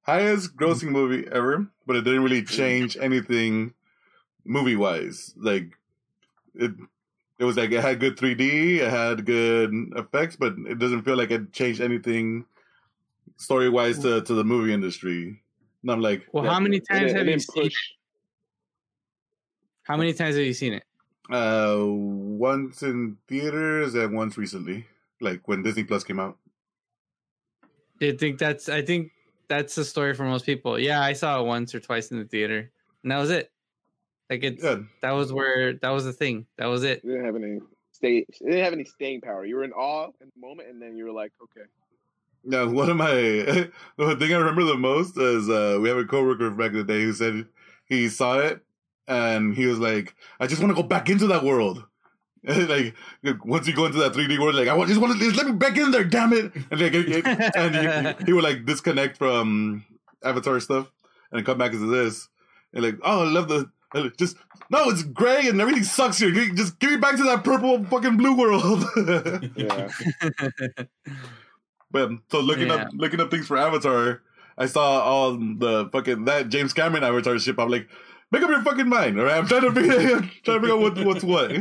highest 0.02 0.56
grossing 0.56 0.90
movie 0.92 1.28
ever, 1.32 1.68
but 1.86 1.96
it 1.98 2.04
didn't 2.04 2.24
really 2.24 2.44
change 2.44 2.98
anything 3.00 3.74
movie 4.46 4.76
wise. 4.78 5.34
Like 5.38 5.78
it, 6.56 6.72
it 7.40 7.44
was 7.44 7.58
like 7.58 7.72
it 7.72 7.82
had 7.82 8.00
good 8.00 8.18
3D, 8.18 8.78
it 8.80 8.90
had 8.90 9.26
good 9.26 9.72
effects, 9.96 10.36
but 10.38 10.56
it 10.68 10.80
doesn't 10.80 11.04
feel 11.04 11.18
like 11.18 11.32
it 11.32 11.52
changed 11.54 11.82
anything 11.82 12.46
story 13.36 13.70
wise 13.70 14.00
to, 14.00 14.22
to 14.22 14.34
the 14.34 14.44
movie 14.44 14.74
industry. 14.74 15.42
And 15.84 15.92
I'm 15.92 16.02
like, 16.02 16.26
Well, 16.32 16.46
Yeah, 16.46 16.54
how 16.54 16.60
many 16.60 16.80
times 16.80 17.12
didn't- 17.12 17.18
have 17.18 17.28
it 17.28 17.32
you 17.32 17.38
didn't 17.38 17.52
seen? 17.52 17.64
push. 17.64 17.76
How 19.84 19.96
many 19.98 20.14
times 20.14 20.36
have 20.36 20.46
you 20.46 20.54
seen 20.54 20.74
it? 20.74 20.84
Uh, 21.30 21.78
once 21.80 22.84
in 22.84 23.18
theaters 23.28 23.96
and 23.96 24.16
once 24.16 24.38
recently, 24.38 24.86
like 25.22 25.48
when 25.48 25.64
Disney 25.64 25.84
Plus 25.84 26.04
came 26.04 26.20
out. 26.20 26.38
I 28.02 28.12
think 28.12 28.38
that's? 28.40 28.70
I 28.70 28.82
think 28.82 29.12
that's 29.48 29.76
the 29.76 29.84
story 29.84 30.14
for 30.14 30.24
most 30.24 30.46
people. 30.46 30.80
Yeah, 30.80 31.02
I 31.02 31.14
saw 31.14 31.42
it 31.42 31.46
once 31.46 31.74
or 31.74 31.80
twice 31.80 32.12
in 32.12 32.20
the 32.20 32.26
theater, 32.26 32.72
and 33.04 33.12
that 33.12 33.18
was 33.18 33.32
it. 33.32 33.52
Like 34.30 34.44
it's 34.44 34.64
Yeah, 34.64 34.80
that 35.02 35.12
was 35.12 35.34
where 35.34 35.74
that 35.74 35.90
was 35.90 36.06
the 36.06 36.14
thing. 36.14 36.46
That 36.58 36.68
was 36.68 36.84
it. 36.84 37.02
It 37.04 37.08
didn't 37.08 37.26
have 37.26 37.36
any 37.36 37.60
stay. 37.92 38.26
Didn't 38.40 38.64
have 38.64 38.74
any 38.74 38.86
staying 38.86 39.22
power. 39.22 39.46
You 39.46 39.56
were 39.56 39.64
in 39.64 39.74
awe 39.74 40.08
in 40.22 40.32
the 40.34 40.48
moment, 40.48 40.70
and 40.70 40.82
then 40.82 40.96
you 40.96 41.06
were 41.06 41.12
like, 41.12 41.32
okay. 41.42 41.68
Now, 42.44 42.70
one 42.70 42.90
of 42.90 42.98
my 42.98 43.12
the 43.98 44.16
thing 44.20 44.34
I 44.34 44.38
remember 44.38 44.64
the 44.64 44.78
most 44.78 45.18
is 45.18 45.50
uh, 45.50 45.80
we 45.82 45.90
have 45.90 45.98
a 45.98 46.06
coworker 46.06 46.50
back 46.52 46.72
in 46.72 46.78
the 46.78 46.84
day 46.84 47.04
who 47.04 47.14
said 47.14 47.46
he 47.86 48.10
saw 48.10 48.40
it 48.40 48.62
and 49.08 49.56
he 49.56 49.66
was 49.66 49.80
like, 49.80 50.16
"I 50.40 50.48
just 50.48 50.62
want 50.62 50.76
to 50.76 50.82
go 50.82 50.88
back 50.88 51.10
into 51.10 51.28
that 51.28 51.44
world." 51.44 51.84
like 52.48 52.96
once 53.44 53.68
you 53.68 53.76
go 53.76 53.86
into 53.86 53.98
that 53.98 54.14
3D 54.14 54.40
world, 54.40 54.56
like 54.56 54.68
I 54.68 54.86
just 54.86 55.02
want 55.02 55.14
to 55.14 55.20
just 55.20 55.36
let 55.36 55.48
me 55.48 55.54
back 55.54 55.76
in 55.78 55.92
there, 55.92 56.04
damn 56.04 56.34
it! 56.34 56.52
And 56.72 56.80
like, 56.82 56.94
it- 56.94 57.10
it- 57.26 57.56
and 57.56 58.18
he, 58.20 58.26
he 58.26 58.34
would 58.34 58.44
like 58.44 58.66
disconnect 58.66 59.18
from 59.18 59.84
Avatar 60.24 60.60
stuff 60.60 60.92
and 61.32 61.46
come 61.46 61.58
back 61.58 61.74
into 61.74 61.88
this, 61.88 62.30
and 62.74 62.84
like, 62.84 63.00
oh, 63.04 63.24
I 63.24 63.30
love 63.30 63.48
the 63.50 63.70
Just 64.18 64.38
no, 64.70 64.90
it's 64.90 65.04
gray 65.04 65.48
and 65.48 65.60
everything 65.60 65.84
sucks 65.84 66.20
here. 66.20 66.32
Just 66.54 66.78
give 66.80 66.92
me 66.92 66.98
back 66.98 67.16
to 67.18 67.24
that 67.24 67.44
purple 67.44 67.84
fucking 67.86 68.18
blue 68.18 68.36
world. 68.38 68.84
Yeah. 69.56 69.90
but 71.92 72.10
so 72.30 72.40
looking 72.40 72.68
Yeah. 72.68 72.76
up 72.76 72.88
looking 72.94 73.20
up 73.20 73.32
things 73.32 73.48
for 73.48 73.58
Avatar, 73.58 74.22
I 74.58 74.66
saw 74.66 75.02
all 75.02 75.34
the 75.38 75.90
fucking 75.92 76.26
that 76.26 76.50
James 76.50 76.74
Cameron 76.74 77.04
Avatar 77.04 77.38
ship. 77.40 77.60
I'm 77.60 77.70
like, 77.70 77.88
make 78.32 78.44
up 78.44 78.50
your 78.50 78.62
fucking 78.62 78.90
mind, 78.90 79.20
all 79.20 79.26
right? 79.26 79.38
I'm 79.38 79.48
trying 79.48 79.62
to 79.62 79.72
figure 79.72 79.94
I'm 80.18 80.30
trying 80.44 80.62
to 80.62 80.68
figure 80.68 80.74
out 80.76 80.80
what, 80.80 81.06
what's 81.06 81.24
what. 81.24 81.52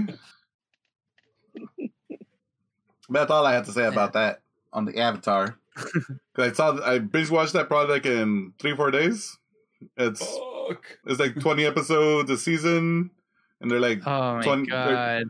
That's 3.09 3.31
all 3.31 3.47
I 3.47 3.53
have 3.55 3.67
to 3.67 3.73
say 3.73 3.85
about 3.87 4.14
that 4.14 4.41
on 4.73 4.85
the 4.85 4.99
Avatar. 4.99 5.57
'Cause 5.77 6.03
I 6.39 6.53
saw 6.53 6.81
I 6.83 6.99
binge 6.99 7.31
watched 7.31 7.53
that 7.53 7.69
project 7.69 8.07
in 8.07 8.53
three 8.59 8.75
four 8.75 8.91
days. 8.91 9.37
It's 9.97 10.21
Fuck. 10.21 10.99
it's 11.07 11.21
like 11.21 11.39
20 11.39 11.67
episodes 11.67 12.31
a 12.31 12.39
season, 12.39 13.11
and 13.61 13.71
they're 13.71 13.79
like 13.81 14.01
Oh 14.07 14.37
my 14.37 14.43
Twen- 14.43 14.64
god. 14.64 15.25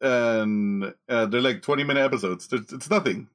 and 0.00 0.94
uh, 1.08 1.26
they're 1.26 1.40
like 1.40 1.62
20 1.62 1.84
minute 1.84 2.00
episodes. 2.00 2.48
It's, 2.52 2.72
it's 2.72 2.90
nothing. 2.90 3.28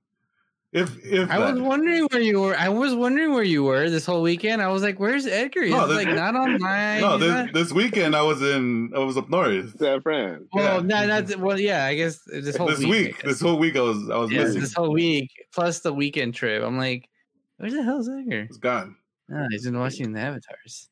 If 0.77 1.03
if 1.05 1.29
I 1.29 1.39
was 1.51 1.59
wondering 1.59 2.07
where 2.11 2.21
you 2.21 2.39
were. 2.41 2.55
I 2.55 2.69
was 2.69 2.93
wondering 2.93 3.33
where 3.33 3.43
you 3.43 3.63
were 3.63 3.89
this 3.89 4.05
whole 4.05 4.21
weekend. 4.21 4.61
I 4.61 4.67
was 4.67 4.83
like, 4.83 4.99
"Where's 4.99 5.25
Edgar?" 5.25 5.63
He's 5.63 5.71
No, 5.73 5.87
this- 5.87 5.97
like 6.05 6.13
not 6.15 6.35
online. 6.35 7.01
no, 7.07 7.17
this 7.17 7.29
not- 7.29 7.53
this 7.53 7.71
weekend 7.73 8.15
I 8.15 8.21
was 8.21 8.41
in 8.41 8.91
I 8.95 8.99
was 8.99 9.17
up 9.17 9.29
north. 9.29 9.77
San 9.79 10.01
Fran. 10.01 10.47
well, 10.53 10.75
yeah. 10.81 10.87
no, 11.01 11.07
that's 11.07 11.35
well, 11.37 11.59
yeah. 11.59 11.85
I 11.85 11.95
guess 11.95 12.19
this 12.25 12.55
whole 12.55 12.67
This 12.67 12.79
week. 12.79 12.89
Week, 12.89 13.23
this 13.23 13.41
whole 13.41 13.57
week 13.57 13.75
I 13.75 13.81
was 13.81 14.09
I 14.09 14.17
was 14.17 14.31
Yes, 14.31 14.47
missing. 14.47 14.61
this 14.61 14.73
whole 14.73 14.93
week 14.93 15.29
plus 15.53 15.79
the 15.79 15.93
weekend 15.93 16.35
trip. 16.35 16.63
I'm 16.63 16.77
like, 16.77 17.09
where 17.57 17.71
the 17.71 17.83
hell's 17.83 18.07
Edgar? 18.09 18.45
He's 18.45 18.57
gone. 18.57 18.95
No, 19.29 19.45
he's 19.51 19.65
been 19.65 19.77
watching 19.79 20.13
the 20.13 20.21
avatars. 20.21 20.89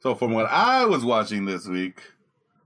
So 0.00 0.14
from 0.14 0.32
what 0.32 0.46
I 0.46 0.84
was 0.84 1.04
watching 1.04 1.46
this 1.46 1.66
week, 1.66 2.00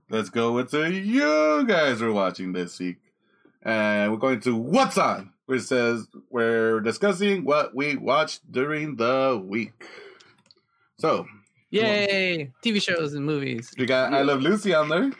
let's 0.09 0.29
go 0.29 0.51
with 0.51 0.71
the 0.71 0.91
you 0.91 1.65
guys 1.65 2.01
are 2.01 2.11
watching 2.11 2.51
this 2.51 2.77
week, 2.79 2.97
and 3.63 4.11
we're 4.11 4.17
going 4.17 4.41
to 4.41 4.55
what's 4.55 4.97
on, 4.97 5.31
which 5.51 5.63
says 5.63 6.07
we're 6.29 6.79
discussing 6.79 7.43
what 7.43 7.75
we 7.75 7.97
watched 7.97 8.49
during 8.49 8.95
the 8.95 9.43
week. 9.45 9.73
So 10.97 11.27
Yay! 11.71 12.49
TV 12.63 12.81
shows 12.81 13.15
and 13.15 13.25
movies. 13.25 13.69
we 13.77 13.85
got 13.85 14.13
I 14.13 14.21
Love 14.21 14.41
Lucy 14.41 14.73
on 14.73 14.87
there. 14.87 15.11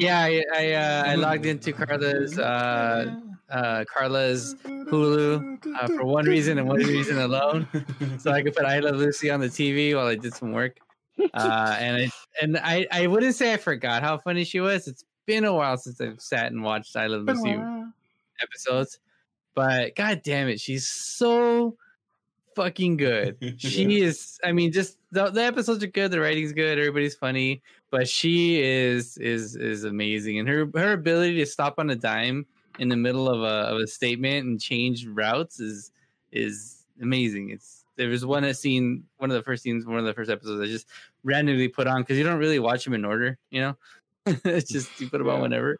Yeah, 0.00 0.18
I 0.18 0.42
I, 0.52 0.72
uh, 0.72 1.04
I 1.06 1.14
logged 1.14 1.46
into 1.46 1.72
Carla's 1.72 2.36
uh, 2.36 3.14
uh, 3.48 3.84
Carla's 3.84 4.56
Hulu 4.64 5.64
uh, 5.64 5.86
for 5.86 6.04
one 6.04 6.26
reason 6.26 6.58
and 6.58 6.66
one 6.66 6.78
reason 6.78 7.18
alone, 7.18 7.68
so 8.18 8.32
I 8.32 8.42
could 8.42 8.56
put 8.56 8.64
I 8.64 8.80
Love 8.80 8.96
Lucy 8.96 9.30
on 9.30 9.38
the 9.38 9.46
TV 9.46 9.94
while 9.94 10.08
I 10.08 10.16
did 10.16 10.34
some 10.34 10.50
work. 10.50 10.78
Uh, 11.34 11.76
and 11.78 11.96
I 11.96 12.10
and 12.40 12.58
I 12.58 12.86
I 12.90 13.06
wouldn't 13.06 13.36
say 13.36 13.52
I 13.52 13.56
forgot 13.56 14.02
how 14.02 14.18
funny 14.18 14.42
she 14.42 14.58
was. 14.58 14.88
It's 14.88 15.04
been 15.26 15.44
a 15.44 15.54
while 15.54 15.76
since 15.76 16.00
I've 16.00 16.20
sat 16.20 16.52
and 16.52 16.62
watched 16.62 16.96
I 16.96 17.06
Love 17.06 17.22
Lucy 17.22 17.58
episodes, 18.42 18.98
but 19.54 19.94
god 19.96 20.22
damn 20.24 20.48
it, 20.48 20.60
she's 20.60 20.86
so 20.86 21.76
fucking 22.54 22.96
good. 22.96 23.54
She 23.58 24.00
is. 24.02 24.38
I 24.44 24.52
mean, 24.52 24.72
just 24.72 24.98
the, 25.10 25.30
the 25.30 25.44
episodes 25.44 25.82
are 25.82 25.88
good. 25.88 26.10
The 26.10 26.20
writing's 26.20 26.52
good. 26.52 26.78
Everybody's 26.78 27.14
funny, 27.14 27.62
but 27.90 28.08
she 28.08 28.62
is 28.62 29.16
is 29.18 29.56
is 29.56 29.84
amazing, 29.84 30.38
and 30.38 30.48
her 30.48 30.68
her 30.74 30.92
ability 30.92 31.38
to 31.38 31.46
stop 31.46 31.74
on 31.78 31.90
a 31.90 31.96
dime 31.96 32.46
in 32.78 32.88
the 32.88 32.96
middle 32.96 33.28
of 33.28 33.42
a 33.42 33.68
of 33.68 33.78
a 33.78 33.86
statement 33.86 34.46
and 34.46 34.60
change 34.60 35.06
routes 35.06 35.60
is 35.60 35.90
is 36.30 36.84
amazing. 37.00 37.50
It's 37.50 37.84
there 37.96 38.08
was 38.08 38.24
one 38.24 38.52
scene, 38.54 39.04
one 39.18 39.30
of 39.30 39.36
the 39.36 39.42
first 39.42 39.62
scenes, 39.62 39.84
one 39.84 39.98
of 39.98 40.04
the 40.04 40.14
first 40.14 40.30
episodes. 40.30 40.60
I 40.60 40.66
just 40.66 40.88
randomly 41.24 41.68
put 41.68 41.86
on 41.86 42.02
because 42.02 42.16
you 42.16 42.24
don't 42.24 42.38
really 42.38 42.58
watch 42.58 42.84
them 42.84 42.94
in 42.94 43.04
order, 43.04 43.38
you 43.50 43.60
know. 43.60 43.76
It's 44.26 44.70
just 44.70 45.00
you 45.00 45.08
put 45.10 45.18
them 45.18 45.28
on 45.28 45.40
whenever. 45.40 45.78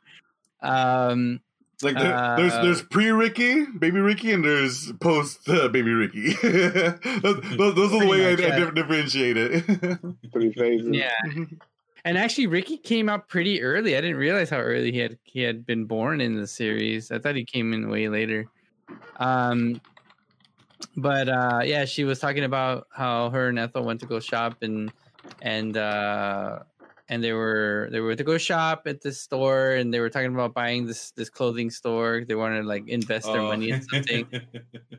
Um, 0.62 1.40
Like 1.82 1.96
there, 1.96 2.36
there's 2.36 2.52
Uh, 2.52 2.62
there's 2.62 2.82
pre 2.82 3.10
Ricky, 3.10 3.64
baby 3.66 3.98
Ricky, 4.00 4.32
and 4.32 4.44
there's 4.44 4.92
post 5.00 5.48
uh, 5.48 5.68
baby 5.68 5.92
Ricky. 5.92 6.32
those, 6.42 7.40
those, 7.56 7.74
those 7.74 7.92
are 7.92 8.00
the 8.00 8.06
way 8.08 8.28
I, 8.28 8.30
much, 8.32 8.40
I 8.40 8.46
yeah. 8.48 8.58
dif- 8.58 8.74
differentiate 8.74 9.36
it. 9.36 9.64
Three 10.32 10.52
phases. 10.52 10.90
yeah. 10.92 11.10
And 12.04 12.18
actually, 12.18 12.48
Ricky 12.48 12.78
came 12.78 13.08
out 13.08 13.28
pretty 13.28 13.62
early. 13.62 13.96
I 13.96 14.00
didn't 14.00 14.16
realize 14.16 14.50
how 14.50 14.58
early 14.58 14.90
he 14.92 14.98
had 14.98 15.18
he 15.24 15.40
had 15.40 15.64
been 15.66 15.84
born 15.84 16.20
in 16.20 16.36
the 16.36 16.46
series. 16.46 17.10
I 17.12 17.18
thought 17.18 17.36
he 17.36 17.44
came 17.44 17.72
in 17.72 17.88
way 17.88 18.08
later. 18.08 18.46
Um, 19.18 19.80
but 20.96 21.28
uh, 21.28 21.60
yeah, 21.64 21.84
she 21.84 22.02
was 22.04 22.18
talking 22.18 22.44
about 22.44 22.88
how 22.90 23.30
her 23.30 23.48
and 23.48 23.58
Ethel 23.58 23.84
went 23.84 24.00
to 24.00 24.06
go 24.06 24.18
shop 24.20 24.62
and 24.62 24.92
and 25.42 25.76
uh, 25.76 26.60
and 27.08 27.22
they 27.22 27.32
were 27.32 27.88
they 27.90 28.00
were 28.00 28.14
to 28.14 28.24
go 28.24 28.38
shop 28.38 28.82
at 28.86 29.00
this 29.02 29.20
store 29.20 29.72
and 29.72 29.92
they 29.92 30.00
were 30.00 30.08
talking 30.10 30.32
about 30.34 30.54
buying 30.54 30.86
this 30.86 31.10
this 31.12 31.28
clothing 31.28 31.70
store. 31.70 32.24
They 32.26 32.34
wanted 32.34 32.62
to 32.62 32.68
like 32.68 32.88
invest 32.88 33.26
their 33.26 33.40
Oh. 33.40 33.48
money 33.48 33.70
in 33.70 33.82
something. 33.82 34.26
Oh. 34.32 34.96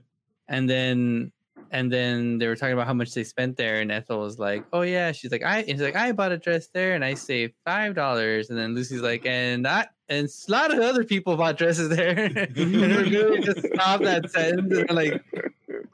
And 0.48 0.70
then 0.70 1.32
and 1.72 1.92
then 1.92 2.38
they 2.38 2.48
were 2.48 2.56
talking 2.56 2.74
about 2.74 2.86
how 2.86 2.94
much 2.94 3.14
they 3.16 3.24
spent 3.24 3.58
there 3.58 3.82
and 3.82 3.92
ethel 3.92 4.20
was 4.20 4.38
like 4.38 4.64
oh 4.74 4.82
yeah. 4.82 5.12
She's 5.12 5.32
like 5.32 5.44
i 5.44 5.60
and 5.60 5.70
she's 5.70 5.82
like 5.82 5.96
i 5.96 6.12
bought 6.12 6.32
a 6.32 6.38
dress 6.38 6.68
there 6.68 6.94
and 6.94 7.04
i 7.04 7.14
saved 7.14 7.54
five 7.66 7.96
dollars. 7.96 8.50
And 8.50 8.60
then 8.60 8.76
lucy's 8.76 9.02
like 9.02 9.26
and 9.26 9.66
i 9.68 9.88
and 10.10 10.28
a 10.28 10.52
lot 10.52 10.72
of 10.74 10.80
other 10.80 11.04
people 11.04 11.36
bought 11.38 11.58
dresses 11.58 11.90
there. 11.90 12.26
And 12.36 12.38
her 12.38 13.02
ability 13.06 13.42
to 13.42 13.54
just 13.54 13.66
stop 13.74 14.02
that 14.02 14.30
sentence 14.30 14.74
and 14.78 14.92
like 14.92 15.24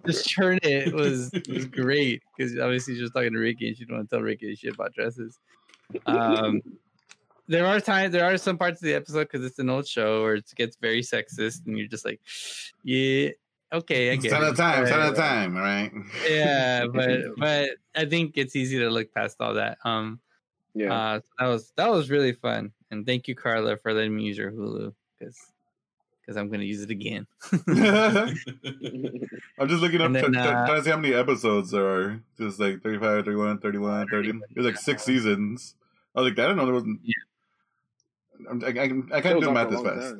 just 0.05 0.27
churn 0.27 0.57
it. 0.63 0.93
Was 0.93 1.29
was 1.47 1.65
great 1.67 2.23
because 2.35 2.57
obviously 2.59 2.95
she 2.95 3.01
was 3.03 3.11
talking 3.11 3.31
to 3.31 3.39
ricky 3.39 3.67
and 3.69 3.77
she 3.77 3.85
didn't 3.85 3.95
want 3.97 4.09
to 4.09 4.15
tell 4.15 4.23
ricky 4.23 4.55
she 4.55 4.67
had 4.67 4.75
bought 4.75 4.93
dresses 4.93 5.37
um 6.05 6.61
there 7.47 7.65
are 7.65 7.79
times 7.79 8.11
there 8.13 8.25
are 8.25 8.37
some 8.37 8.57
parts 8.57 8.79
of 8.81 8.85
the 8.85 8.93
episode 8.93 9.23
because 9.29 9.43
it's 9.45 9.59
an 9.59 9.69
old 9.69 9.87
show 9.87 10.21
where 10.21 10.35
it 10.35 10.45
gets 10.55 10.77
very 10.77 11.01
sexist 11.01 11.65
and 11.65 11.77
you're 11.77 11.87
just 11.87 12.05
like 12.05 12.21
yeah 12.83 13.29
okay 13.73 14.11
i 14.11 14.15
get 14.15 14.31
ten 14.31 14.43
it. 14.43 14.45
at 14.47 14.53
a 14.53 14.55
time, 14.55 14.85
ten 14.85 14.93
But- 14.93 15.01
at 15.07 15.13
a 15.13 15.15
time, 15.15 15.55
right? 15.57 15.91
yeah 16.29 16.85
but 16.93 17.21
but 17.37 17.69
i 17.95 18.05
think 18.05 18.33
it's 18.37 18.55
easy 18.55 18.77
to 18.79 18.89
look 18.89 19.13
past 19.13 19.37
all 19.39 19.53
that 19.55 19.77
um 19.83 20.19
Yeah. 20.75 20.93
uh 20.93 21.19
that 21.39 21.47
was 21.47 21.73
that 21.75 21.89
was 21.89 22.09
really 22.09 22.33
fun 22.33 22.71
and 22.91 23.05
thank 23.05 23.27
you 23.27 23.35
carla 23.35 23.77
for 23.77 23.93
letting 23.93 24.15
me 24.15 24.23
use 24.23 24.37
your 24.37 24.51
hulu 24.51 24.93
because 25.17 25.37
because 26.29 26.37
i'm 26.37 26.47
gonna 26.49 26.63
use 26.63 26.81
it 26.83 26.91
again 26.91 27.25
I'm 29.59 29.67
just 29.67 29.81
looking 29.81 29.99
up, 29.99 30.05
And 30.07 30.15
then, 30.15 30.31
try- 30.33 30.43
try- 30.43 30.51
uh, 30.53 30.65
trying 30.67 30.77
to 30.79 30.83
see 30.83 30.89
how 30.91 30.97
many 30.97 31.13
episodes 31.13 31.71
there 31.71 31.85
are. 31.85 32.21
Just 32.37 32.59
like 32.59 32.81
35, 32.81 33.25
31, 33.25 33.57
31, 33.59 34.07
30. 34.07 34.31
There's 34.53 34.65
like 34.67 34.77
six 34.77 35.03
seasons. 35.09 35.75
I 36.15 36.21
was 36.21 36.29
like, 36.31 36.39
I 36.39 36.47
don't 36.47 36.55
know. 36.57 36.65
There 36.65 36.73
wasn't. 36.75 37.01
I'm- 38.47 38.61
I, 38.63 38.67
I, 38.69 38.87
can- 38.87 39.09
I 39.11 39.19
can't 39.21 39.41
do 39.41 39.51
math 39.51 39.69
this 39.69 39.81
fast. 39.81 40.15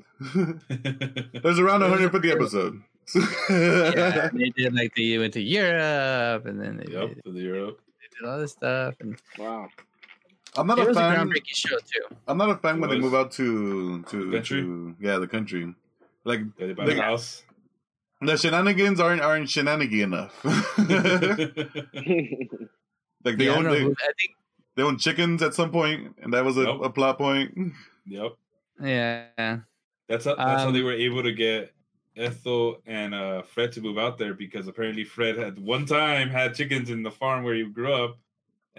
There's 1.43 1.59
around 1.59 1.81
150 1.81 2.31
episodes. 2.31 2.77
yeah 3.49 4.27
and 4.29 4.39
they 4.41 4.49
did 4.49 4.73
like 4.75 4.93
they 4.95 5.17
went 5.17 5.33
to 5.33 5.41
europe 5.41 6.45
and 6.45 6.59
then 6.61 6.77
they, 6.77 6.91
yep, 6.93 7.09
did, 7.15 7.23
to 7.23 7.31
the 7.31 7.39
Europe. 7.39 7.79
they 8.01 8.07
did 8.19 8.29
all 8.29 8.37
this 8.39 8.51
stuff 8.51 8.93
and 8.99 9.15
wow. 9.39 9.67
I'm 10.57 10.67
not 10.67 10.77
it 10.79 10.83
a 10.83 10.87
was 10.89 10.97
a 10.97 10.99
fan. 10.99 11.27
groundbreaking 11.29 11.55
show 11.55 11.77
too 11.77 12.15
I'm 12.27 12.37
not 12.37 12.49
a 12.51 12.57
fan 12.57 12.79
when 12.81 12.89
they 12.91 12.99
move 12.99 13.15
out 13.15 13.31
to 13.39 14.03
to, 14.03 14.25
The 14.29 14.37
country? 14.37 14.61
to 14.61 14.95
yeah 14.99 15.17
the 15.17 15.27
country. 15.27 15.73
Like 16.25 16.41
Did 16.57 16.69
they 16.69 16.73
buy 16.73 16.85
the 16.85 17.01
house? 17.01 17.43
the 18.21 18.35
shenanigans 18.37 18.99
aren't 18.99 19.21
aren't 19.21 19.49
shenanigan 19.49 20.13
enough. 20.13 20.43
like 20.43 20.57
they 23.37 23.45
Yeah, 23.45 23.55
own 23.55 23.63
they, 23.65 23.81
who, 23.81 23.91
I 23.91 24.11
think 24.19 24.35
they 24.75 24.83
own 24.83 24.97
chickens 24.97 25.41
at 25.41 25.53
some 25.53 25.71
point, 25.71 26.15
and 26.21 26.33
that 26.33 26.43
was 26.43 26.57
a, 26.57 26.63
Nope. 26.63 26.81
a 26.85 26.89
plot 26.89 27.17
point. 27.17 27.73
yep. 28.05 28.33
yeah 28.81 29.27
That's 30.07 30.25
how, 30.25 30.35
that's 30.35 30.63
how 30.63 30.71
they 30.71 30.79
Um, 30.79 30.85
were 30.85 30.93
able 30.93 31.23
to 31.23 31.31
get 31.33 31.73
Ethel 32.17 32.81
and 32.85 33.13
uh, 33.15 33.41
Fred 33.43 33.71
to 33.73 33.81
move 33.81 33.97
out 33.97 34.17
there 34.17 34.33
because 34.33 34.67
apparently 34.67 35.03
Fred 35.05 35.37
had 35.37 35.57
one 35.59 35.85
time 35.85 36.29
had 36.29 36.55
chickens 36.55 36.89
in 36.89 37.03
the 37.03 37.11
farm 37.11 37.43
where 37.43 37.55
he 37.55 37.63
grew 37.65 37.93
up, 37.93 38.17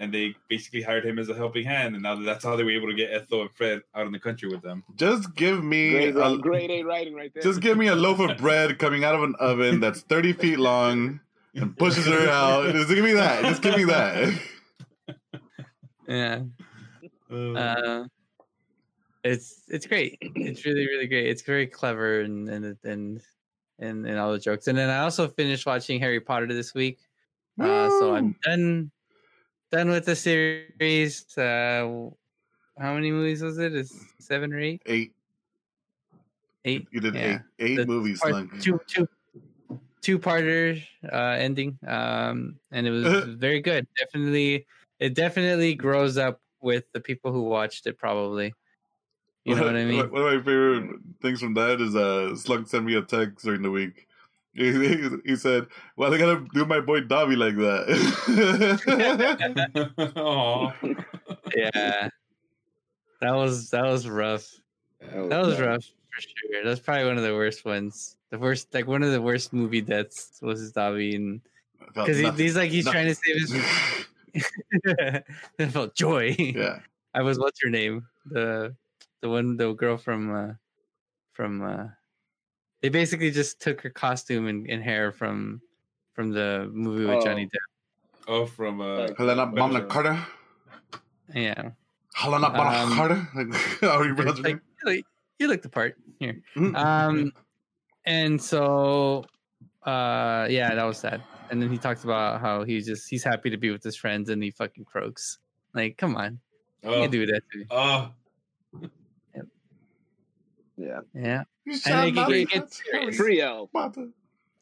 and 0.01 0.11
they 0.11 0.35
basically 0.49 0.81
hired 0.81 1.05
him 1.05 1.19
as 1.19 1.29
a 1.29 1.35
helping 1.35 1.63
hand, 1.63 1.93
and 1.93 2.01
now 2.01 2.15
that's 2.15 2.43
how 2.43 2.55
they 2.55 2.63
were 2.63 2.71
able 2.71 2.87
to 2.87 2.95
get 2.95 3.13
Ethel 3.13 3.41
and 3.43 3.51
Fred 3.51 3.81
out 3.95 4.07
in 4.07 4.11
the 4.11 4.19
country 4.19 4.49
with 4.49 4.61
them. 4.63 4.83
Just 4.95 5.35
give 5.35 5.63
me 5.63 5.91
Grade, 5.91 6.15
a, 6.17 6.37
grade 6.39 6.71
A 6.71 6.81
writing 6.83 7.13
right 7.13 7.31
there. 7.33 7.43
just 7.43 7.61
give 7.61 7.77
me 7.77 7.87
a 7.87 7.95
loaf 7.95 8.19
of 8.19 8.35
bread 8.43 8.79
coming 8.79 9.03
out 9.03 9.13
of 9.13 9.21
an 9.23 9.35
oven 9.39 9.79
that's 9.79 10.01
30 10.01 10.33
feet 10.33 10.57
long 10.59 11.19
and 11.53 11.77
pushes 11.77 12.07
her 12.07 12.27
out. 12.41 12.73
Just 12.73 12.89
give 12.89 13.03
me 13.03 13.13
that. 13.13 13.43
Just 13.43 13.61
give 13.61 13.77
me 13.77 13.83
that. 13.85 14.33
yeah 16.07 16.41
Uh, 17.31 17.53
uh 17.53 18.05
it's 19.23 19.63
it's 19.69 19.85
great 19.85 20.17
it's 20.21 20.65
really 20.65 20.87
really 20.87 21.07
great 21.07 21.27
it's 21.27 21.43
very 21.43 21.67
clever 21.67 22.21
and 22.21 22.49
and 22.49 22.75
and 22.83 23.21
and, 23.79 24.05
and 24.07 24.17
all 24.19 24.31
the 24.31 24.39
jokes 24.39 24.67
and 24.67 24.75
then 24.77 24.89
i 24.89 24.99
also 24.99 25.27
finished 25.27 25.65
watching 25.65 25.99
harry 25.99 26.19
potter 26.19 26.47
this 26.47 26.73
week 26.73 26.97
uh 27.59 27.87
so 27.99 28.15
i'm 28.15 28.35
done 28.43 28.89
done 29.71 29.89
with 29.89 30.05
the 30.05 30.15
series 30.15 31.25
uh 31.37 32.09
how 32.79 32.93
many 32.93 33.11
movies 33.11 33.41
was 33.41 33.57
it 33.57 33.73
is 33.73 33.91
seven 34.19 34.51
or 34.53 34.59
eight 34.59 34.81
Eight. 34.85 35.13
eight 36.65 36.87
You 36.91 36.99
did 36.99 37.15
Yeah. 37.15 37.39
eight 37.59 37.71
eight 37.71 37.75
The 37.77 37.85
movies, 37.85 38.19
Part 38.19 38.31
Slunk. 38.33 38.61
two 38.61 38.79
two 38.87 39.07
two-parter 40.01 40.81
uh, 41.13 41.35
ending, 41.37 41.77
um, 41.85 42.55
and 42.71 42.87
it 42.87 42.89
was 42.89 43.05
very 43.37 43.61
good. 43.61 43.85
Definitely, 43.99 44.65
it 44.99 45.13
definitely 45.13 45.75
grows 45.75 46.17
up 46.17 46.41
with 46.59 46.85
the 46.91 46.99
people 46.99 47.31
who 47.31 47.43
watched 47.43 47.85
it. 47.85 47.99
Probably, 47.99 48.51
you 49.45 49.53
know 49.53 49.63
what 49.63 49.75
I 49.75 49.85
mean. 49.91 50.09
One 50.09 50.21
of 50.23 50.33
my 50.33 50.43
favorite 50.43 50.99
things 51.21 51.39
from 51.39 51.53
that 51.53 51.79
is 51.79 51.95
uh, 51.95 52.35
Slug 52.35 52.67
sent 52.67 52.85
me 52.85 52.95
a 52.95 53.03
text 53.03 53.45
during 53.45 53.61
the 53.61 53.69
week. 53.69 54.07
He, 54.53 54.71
he, 54.71 55.09
he 55.25 55.35
said, 55.37 55.67
"Well, 55.95 56.13
I 56.13 56.17
gotta 56.17 56.45
do 56.53 56.65
my 56.65 56.81
boy 56.81 57.01
Dobby 57.01 57.35
like 57.37 57.55
that." 57.55 57.87
Aw. 60.15 60.73
yeah, 61.55 62.09
that 63.21 63.31
was 63.31 63.69
that 63.69 63.83
was 63.83 64.09
rough. 64.09 64.45
That 64.99 65.41
was 65.45 65.59
rough 65.59 65.85
for 66.11 66.21
sure. 66.21 66.63
That's 66.63 66.79
probably 66.79 67.05
one 67.05 67.17
of 67.17 67.23
the 67.23 67.33
worst 67.33 67.65
ones. 67.65 68.17
The 68.29 68.39
worst, 68.39 68.73
like 68.73 68.87
one 68.87 69.03
of 69.03 69.11
the 69.11 69.21
worst 69.21 69.53
movie 69.53 69.81
deaths 69.81 70.39
was 70.41 70.71
Dobby, 70.71 71.15
and 71.15 71.41
because 71.87 72.17
he, 72.17 72.29
he's 72.31 72.55
like 72.55 72.71
he's 72.71 72.85
nothing. 72.85 73.15
trying 73.15 73.15
to 73.15 73.15
save 73.15 73.35
his. 73.39 74.05
it 75.59 75.67
felt 75.71 75.95
joy. 75.95 76.35
yeah, 76.37 76.79
I 77.13 77.21
was 77.21 77.39
what's 77.39 77.61
her 77.63 77.69
name? 77.69 78.07
The 78.25 78.75
the 79.21 79.29
one 79.29 79.57
the 79.57 79.73
girl 79.73 79.97
from 79.97 80.33
uh 80.33 80.53
from 81.33 81.61
uh 81.61 81.87
they 82.81 82.89
basically 82.89 83.31
just 83.31 83.61
took 83.61 83.81
her 83.81 83.89
costume 83.89 84.47
and, 84.47 84.69
and 84.69 84.83
hair 84.83 85.11
from 85.11 85.61
from 86.13 86.31
the 86.31 86.69
movie 86.73 87.05
with 87.05 87.23
Johnny 87.23 87.45
Depp. 87.45 88.27
Oh, 88.27 88.45
from 88.45 88.81
uh, 88.81 89.07
Helena 89.17 89.45
Better 89.45 89.55
Bonham 89.57 89.87
Carter. 89.87 90.19
Yeah. 91.33 91.71
Helena 92.13 92.49
Bonham 92.49 92.91
Um, 92.91 92.95
Carter. 92.97 93.27
Like, 93.35 93.53
how 93.81 94.01
you 94.03 94.15
pronounce 94.15 94.39
like, 94.39 94.59
you 94.85 94.93
look- 94.95 95.05
you 95.39 95.47
look 95.47 95.61
the 95.63 95.69
part 95.69 95.95
here. 96.19 96.41
name? 96.55 96.75
Um 96.75 97.31
and 98.05 98.41
so 98.41 99.25
uh 99.83 100.47
yeah, 100.49 100.75
that 100.75 100.83
was 100.83 100.97
sad. 100.99 101.21
And 101.49 101.61
then 101.61 101.69
he 101.69 101.77
talks 101.77 102.03
about 102.03 102.41
how 102.41 102.63
he's 102.63 102.85
just 102.85 103.09
he's 103.09 103.23
happy 103.23 103.49
to 103.49 103.57
be 103.57 103.71
with 103.71 103.81
his 103.83 103.95
friends 103.95 104.29
and 104.29 104.41
he 104.43 104.51
fucking 104.51 104.85
croaks. 104.85 105.39
Like, 105.73 105.97
come 105.97 106.15
on. 106.15 106.39
You 106.83 106.89
oh, 106.89 107.01
can 107.03 107.11
do 107.11 107.25
that 107.25 107.41
too. 107.51 107.65
oh, 107.71 108.11
Yeah. 110.77 111.01
Yeah. 111.13 111.43
You 111.65 111.73
And 111.73 111.81
shall 111.81 112.07
it, 112.07 112.13
not 112.13 112.31
it 112.31 112.49
touch 112.49 112.53
gets 112.53 112.81
serious. 112.83 113.17
Free 113.17 113.37
Yeah, 113.39 113.63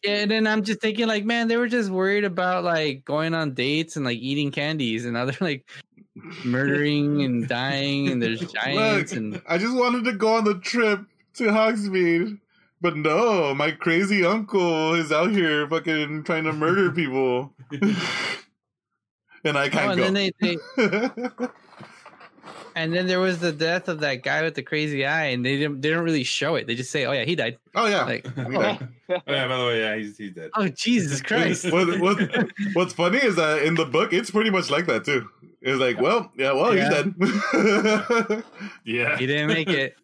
and 0.04 0.32
then 0.32 0.48
I'm 0.48 0.64
just 0.64 0.82
thinking, 0.82 1.08
like, 1.08 1.26
man, 1.26 1.48
they 1.48 1.58
were 1.58 1.68
just 1.68 1.90
worried 1.90 2.26
about 2.26 2.64
like 2.64 3.06
going 3.06 3.34
on 3.34 3.54
dates 3.54 3.96
and 3.96 4.06
like 4.06 4.18
eating 4.18 4.52
candies, 4.52 5.06
and 5.06 5.14
now 5.14 5.26
they're 5.26 5.38
like 5.40 5.70
murdering 6.44 7.22
and 7.24 7.48
dying, 7.48 8.10
and 8.10 8.22
there's 8.22 8.40
giants, 8.40 9.12
Look, 9.14 9.18
and 9.18 9.42
I 9.48 9.58
just 9.58 9.76
wanted 9.76 10.06
to 10.06 10.14
go 10.14 10.36
on 10.36 10.44
the 10.44 10.60
trip 10.60 11.02
to 11.36 11.44
Hogsmeade. 11.46 12.40
But 12.82 12.96
no, 12.96 13.54
my 13.54 13.72
crazy 13.72 14.24
uncle 14.24 14.94
is 14.94 15.12
out 15.12 15.32
here 15.32 15.68
fucking 15.68 16.24
trying 16.24 16.46
to 16.46 16.54
murder 16.54 16.92
people. 16.92 17.54
and 17.72 19.58
I 19.58 19.68
oh, 19.68 19.70
can't 19.70 19.92
and 19.92 19.98
go. 19.98 20.04
then 20.04 20.14
they, 20.14 20.32
they 20.40 20.58
and 22.76 22.94
then 22.94 23.08
there 23.08 23.20
was 23.20 23.40
the 23.40 23.52
death 23.52 23.88
of 23.88 24.00
that 24.02 24.24
guy 24.24 24.42
with 24.44 24.56
the 24.56 24.64
crazy 24.64 25.06
eye, 25.06 25.26
and 25.28 25.46
they 25.46 25.58
didn't 25.58 25.82
they 25.82 25.90
don't 25.90 26.04
really 26.04 26.24
show 26.24 26.56
it. 26.56 26.68
They 26.68 26.76
just 26.76 26.92
say, 26.92 27.06
oh 27.06 27.12
yeah, 27.12 27.26
he 27.26 27.36
died. 27.36 27.58
oh, 27.76 27.88
yeah. 27.88 28.04
Like, 28.06 28.26
He 28.36 28.42
died. 28.58 28.88
oh, 29.10 29.16
yeah. 29.28 29.48
By 29.48 29.58
the 29.58 29.66
way, 29.66 29.80
yeah, 29.82 29.96
he's 29.98 30.18
he's 30.18 30.34
dead. 30.34 30.50
oh 30.56 30.68
Jesus 30.70 31.22
Christ. 31.30 31.72
what, 31.72 32.00
what, 32.00 32.18
what's 32.74 32.94
funny 32.94 33.18
is 33.20 33.36
that 33.36 33.64
in 33.64 33.76
the 33.76 33.86
book, 33.86 34.14
it's 34.14 34.32
pretty 34.32 34.50
much 34.50 34.70
like 34.70 34.86
that 34.88 35.06
too. 35.06 35.28
It's 35.62 35.80
like, 35.80 36.00
well, 36.00 36.32
yeah, 36.38 36.54
well, 36.54 36.76
Yeah. 36.76 37.04
he's 37.04 37.14
dead. 38.32 38.44
Yeah, 38.86 39.18
he 39.18 39.26
didn't 39.28 39.48
make 39.48 39.70
it. 39.70 39.96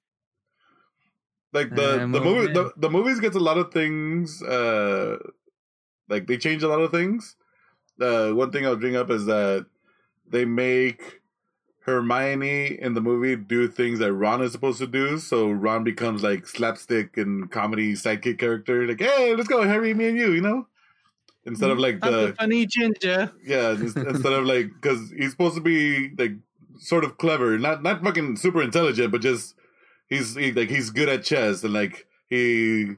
like 1.54 1.70
the 1.70 1.98
the 2.12 2.20
oh, 2.20 2.24
movie 2.24 2.52
the, 2.54 2.72
the 2.78 2.90
movies 2.90 3.20
gets 3.20 3.36
a 3.36 3.40
lot 3.40 3.58
of 3.58 3.72
things 3.72 4.42
uh 4.44 5.18
like 6.10 6.28
they 6.28 6.38
change 6.38 6.64
a 6.64 6.68
lot 6.68 6.82
of 6.82 6.92
things 6.92 7.38
uh 8.02 8.32
one 8.32 8.52
thing 8.52 8.66
i'll 8.66 8.76
bring 8.76 8.98
up 8.98 9.10
is 9.10 9.26
that 9.26 9.66
they 10.28 10.44
make 10.44 11.22
hermione 11.86 12.80
in 12.82 12.96
the 12.96 13.02
movie 13.02 13.36
do 13.36 13.68
things 13.68 14.00
that 14.00 14.12
ron 14.12 14.42
is 14.42 14.52
supposed 14.52 14.80
to 14.80 14.88
do 14.88 15.20
so 15.20 15.52
ron 15.52 15.84
becomes 15.84 16.24
like 16.24 16.48
slapstick 16.48 17.16
and 17.16 17.52
comedy 17.52 17.94
sidekick 17.94 18.40
character 18.40 18.88
like 18.88 19.00
hey 19.00 19.36
let's 19.36 19.48
go 19.48 19.62
harry 19.62 19.94
me 19.94 20.08
and 20.08 20.18
you 20.18 20.32
you 20.32 20.42
know 20.42 20.66
instead 21.46 21.70
of 21.70 21.78
like 21.78 22.02
the 22.02 22.10
the 22.10 22.34
funny 22.34 22.66
ginger. 22.66 23.32
yeah 23.44 23.70
instead 23.70 24.34
of 24.34 24.46
like 24.46 24.72
because 24.82 25.12
he's 25.16 25.30
supposed 25.30 25.54
to 25.54 25.62
be 25.62 26.10
like 26.18 26.32
sort 26.80 27.04
of 27.04 27.20
clever 27.20 27.58
not 27.60 27.84
not 27.84 28.04
fucking 28.04 28.36
super 28.36 28.64
intelligent 28.64 29.12
but 29.12 29.22
just 29.22 29.54
he's 30.08 30.36
he, 30.36 30.52
like 30.54 30.70
he's 30.70 30.90
good 30.90 31.08
at 31.08 31.24
chess 31.24 31.64
and 31.64 31.74
like 31.74 32.08
he 32.30 32.96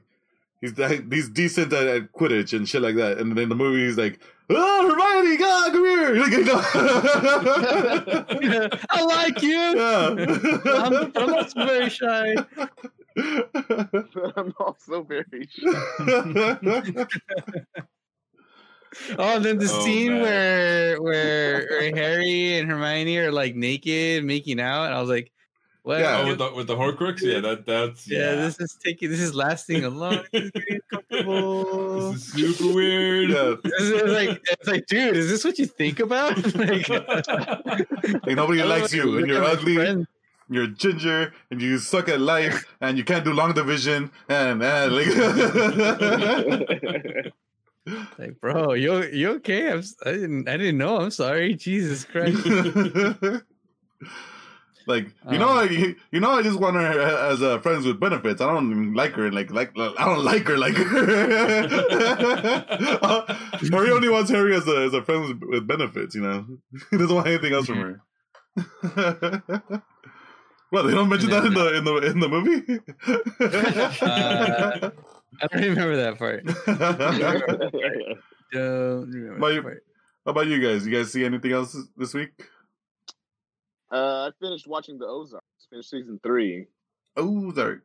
he's 0.62 0.72
he's 1.10 1.28
decent 1.28 1.72
at, 1.74 1.86
at 1.86 2.12
quidditch 2.12 2.56
and 2.56 2.66
shit 2.66 2.80
like 2.80 2.96
that 2.96 3.18
and 3.18 3.32
then 3.32 3.44
in 3.44 3.48
the 3.50 3.54
movie 3.54 3.84
he's 3.84 3.98
like 3.98 4.18
oh 4.50 4.88
hermione 4.88 5.36
god 5.36 5.72
come 5.72 5.84
here 5.84 6.14
like, 6.16 6.32
you 6.32 6.44
know? 6.44 6.60
I 8.90 9.02
like 9.04 9.42
you. 9.42 9.50
yeah 9.50 10.14
I'm, 10.84 11.12
I'm 11.16 11.34
also 11.34 11.66
very 11.66 11.90
shy. 11.90 12.34
I'm 14.36 14.54
also 14.58 15.02
very 15.02 15.48
shy. 15.50 17.04
Oh, 19.18 19.36
and 19.36 19.44
then 19.44 19.58
the 19.58 19.66
Oh, 19.70 19.84
scene 19.84 20.12
man. 20.14 20.22
where, 20.22 21.02
where 21.02 21.66
where 21.68 21.94
Harry 21.94 22.58
and 22.58 22.70
Hermione 22.70 23.18
are 23.18 23.30
like 23.30 23.54
naked 23.54 24.24
making 24.24 24.58
out, 24.60 24.86
and 24.86 24.94
I 24.94 25.00
was 25.00 25.10
like, 25.10 25.30
"What? 25.82 26.00
Yeah. 26.00 26.26
With 26.26 26.38
the, 26.38 26.50
with 26.54 26.66
the 26.68 26.74
Horcrux, 26.74 27.20
yeah, 27.20 27.40
that 27.40 27.66
that's 27.66 28.08
yeah. 28.10 28.34
this 28.34 28.58
is 28.60 28.78
taking. 28.82 29.10
This 29.10 29.20
is 29.20 29.34
lasting 29.34 29.84
a 29.84 29.90
long. 29.90 30.24
This 30.32 30.44
is 30.44 30.50
getting 30.52 30.80
comfortable. 30.90 31.97
This 32.12 32.34
is 32.34 32.56
super 32.58 32.74
weird. 32.74 33.30
yeah 33.30 33.54
This 33.64 33.80
is 33.80 34.02
like 34.12 34.40
it's 34.50 34.68
like, 34.68 34.86
dude, 34.86 35.16
is 35.16 35.28
this 35.28 35.44
what 35.44 35.58
you 35.58 35.66
think 35.66 36.00
about? 36.00 36.36
like, 36.58 36.88
like 36.88 38.36
nobody 38.36 38.62
likes 38.62 38.92
you 38.92 39.18
and 39.18 39.26
you're 39.26 39.44
ugly 39.44 39.76
friend. 39.76 40.06
you're 40.50 40.66
ginger 40.68 41.32
and 41.50 41.60
you 41.60 41.78
suck 41.78 42.08
at 42.08 42.20
life 42.20 42.64
and 42.80 42.96
you 42.98 43.04
can't 43.04 43.24
do 43.24 43.32
long 43.32 43.52
division 43.52 44.10
and, 44.28 44.62
and 44.62 44.94
like 44.96 45.08
Like, 48.18 48.38
bro, 48.40 48.74
you 48.74 49.02
you 49.04 49.30
okay? 49.36 49.70
I'm, 49.72 49.78
s- 49.78 49.96
I 50.04 50.12
didn't 50.12 50.46
I 50.46 50.58
didn't 50.58 50.76
know. 50.76 50.98
I'm 51.00 51.10
sorry. 51.10 51.54
Jesus 51.54 52.04
Christ. 52.04 52.36
Like 54.88 55.06
you 55.30 55.38
know, 55.38 55.50
Um, 55.50 55.56
like, 55.56 55.70
you, 55.70 55.94
you 56.12 56.20
know, 56.20 56.30
I 56.30 56.42
just 56.42 56.58
want 56.58 56.76
her 56.76 57.00
as 57.30 57.42
uh, 57.42 57.58
friends 57.60 57.84
with 57.86 58.00
benefits. 58.00 58.40
I 58.40 58.46
don't 58.52 58.70
even 58.70 58.94
like 58.94 59.12
her. 59.12 59.30
Like, 59.30 59.50
like 59.52 59.70
I 59.76 60.04
don't 60.06 60.24
like 60.24 60.46
her. 60.48 60.56
Like 60.56 60.74
Uh, 63.02 63.34
Harry 63.70 63.90
only 63.90 64.08
wants 64.08 64.30
Harry 64.30 64.56
as 64.56 64.66
a 64.66 64.76
as 64.86 64.94
a 64.94 65.02
friend 65.02 65.40
with, 65.42 65.66
benefits. 65.66 66.14
You 66.14 66.22
know, 66.22 66.46
he 66.90 66.96
doesn't 66.96 67.14
want 67.14 67.26
anything 67.28 67.52
else 67.52 67.66
from 67.66 67.78
her. 67.78 68.00
well, 70.72 70.84
they 70.84 70.94
don't 70.94 71.08
mention 71.08 71.30
that 71.30 71.44
in 71.44 71.54
the 71.54 71.76
in 71.76 71.84
the 71.84 71.96
in 71.96 72.20
the 72.20 72.28
movie. 72.28 72.80
Uh, 74.00 74.90
I 75.40 75.46
don't 75.52 75.68
remember 75.68 75.96
that 75.96 76.18
part. 76.18 76.44
Don't 78.52 79.10
remember 79.10 79.62
part. 79.62 79.82
How 80.24 80.30
about 80.32 80.46
you 80.46 80.60
guys? 80.60 80.86
You 80.86 80.92
guys 80.92 81.12
see 81.12 81.24
anything 81.24 81.52
else 81.52 81.76
this 81.96 82.14
week? 82.14 82.30
Uh, 83.90 84.28
I 84.28 84.30
finished 84.40 84.66
watching 84.66 84.98
the 84.98 85.06
Ozarks. 85.06 85.44
Finished 85.70 85.90
season 85.90 86.18
three. 86.22 86.66
Oh, 87.16 87.52
sorry. 87.54 87.78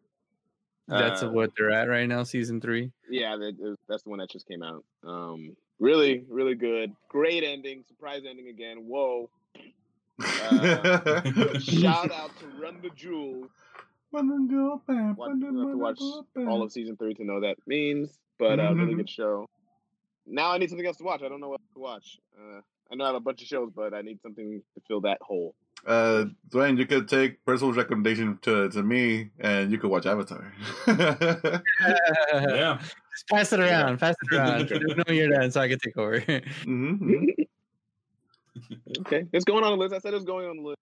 That's 0.87 1.23
Uh, 1.23 1.29
what 1.29 1.51
they're 1.57 1.71
at 1.71 1.87
right 1.89 2.07
now, 2.07 2.23
season 2.23 2.59
three. 2.61 2.91
Yeah, 3.09 3.35
that, 3.37 3.57
that- 3.57 3.77
that's 3.87 4.03
the 4.03 4.09
one 4.09 4.19
that 4.19 4.29
just 4.29 4.47
came 4.47 4.61
out. 4.63 4.83
Um, 5.03 5.55
really, 5.79 6.25
really 6.29 6.55
good. 6.55 6.93
Great 7.09 7.43
ending. 7.43 7.83
Surprise 7.87 8.23
ending 8.29 8.47
again. 8.49 8.85
Whoa. 8.87 9.29
Uh, 10.23 11.23
Shout 11.59 12.11
out 12.11 12.31
to 12.39 12.47
Run 12.61 12.79
the 12.81 12.89
Jewel. 12.95 13.47
Run 14.11 14.47
Jewels. 14.49 14.81
Watch, 14.87 15.31
you 15.39 15.45
have 15.45 15.71
to 15.71 15.77
watch 15.77 15.99
all 16.47 16.61
of 16.61 16.71
season 16.71 16.95
three 16.97 17.13
to 17.15 17.23
know 17.23 17.39
that 17.41 17.57
means, 17.65 18.19
but 18.37 18.59
uh, 18.59 18.73
really 18.75 18.93
good 18.95 19.09
show. 19.09 19.49
Now 20.27 20.51
I 20.51 20.57
need 20.57 20.69
something 20.69 20.85
else 20.85 20.97
to 20.97 21.03
watch. 21.03 21.21
I 21.23 21.29
don't 21.29 21.39
know 21.41 21.49
what 21.49 21.61
to 21.73 21.79
watch. 21.79 22.19
Uh, 22.37 22.61
I 22.91 22.95
know 22.95 23.05
I 23.05 23.07
have 23.07 23.15
a 23.15 23.19
bunch 23.19 23.41
of 23.41 23.47
shows, 23.47 23.71
but 23.75 23.93
I 23.93 24.01
need 24.01 24.21
something 24.21 24.61
to 24.75 24.81
fill 24.87 25.01
that 25.01 25.17
hole. 25.21 25.55
Uh, 25.85 26.25
Dwayne, 26.49 26.77
you 26.77 26.85
could 26.85 27.09
take 27.09 27.43
personal 27.45 27.73
recommendation 27.73 28.37
to 28.43 28.69
to 28.69 28.81
me, 28.83 29.29
and 29.39 29.71
you 29.71 29.77
could 29.77 29.89
watch 29.89 30.05
Avatar. 30.05 30.53
yeah. 30.87 32.79
Just 33.11 33.27
pass 33.29 33.53
it 33.53 33.59
around. 33.59 33.99
Pass 33.99 34.15
it 34.23 34.33
around. 34.33 34.71
no, 35.07 35.13
you're 35.13 35.29
done, 35.29 35.51
so 35.51 35.61
I 35.61 35.67
can 35.67 35.79
take 35.79 35.97
over. 35.97 36.19
hmm 36.63 37.25
Okay, 38.99 39.25
it's 39.33 39.45
going 39.45 39.63
on 39.63 39.71
the 39.71 39.77
list. 39.77 39.93
I 39.93 39.99
said 39.99 40.13
it's 40.13 40.23
going 40.25 40.47
on 40.47 40.57
the 40.57 40.63
list. 40.63 40.77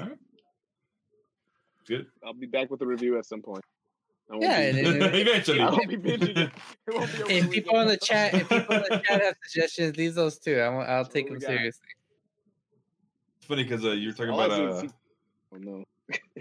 All 0.00 0.06
right. 0.08 0.18
Good. 1.86 2.06
I'll 2.24 2.34
be 2.34 2.46
back 2.46 2.70
with 2.70 2.82
a 2.82 2.86
review 2.86 3.16
at 3.18 3.24
some 3.24 3.40
point. 3.40 3.64
Yeah, 4.40 4.72
be- 4.72 4.78
and- 4.80 5.02
and- 5.02 5.14
Eventually. 5.14 5.60
I 5.60 5.70
won't 5.70 5.88
be 5.88 5.96
binging 5.96 6.36
it. 6.36 6.50
It 6.86 6.94
won't 6.94 7.10
be 7.16 7.22
over 7.22 7.32
if 7.32 7.50
people 7.50 7.80
in 7.80 7.88
the 7.88 7.96
chat, 7.96 8.34
if 8.34 8.48
people 8.48 8.76
in 8.76 8.82
the 8.82 9.02
chat 9.06 9.22
have 9.22 9.34
suggestions, 9.46 9.96
leave 9.96 10.14
those 10.14 10.38
too. 10.38 10.60
I 10.60 10.68
won't, 10.68 10.88
I'll 10.88 11.04
take 11.06 11.28
them 11.28 11.40
seriously. 11.40 11.86
It's 13.48 13.54
funny 13.54 13.62
because 13.64 13.82
uh, 13.84 13.92
you're 13.92 14.12
talking 14.12 14.30
All 14.32 14.40
about 14.44 14.60
uh, 14.60 14.84
is- 14.84 14.92
Oh 15.50 15.56
no. 15.56 15.84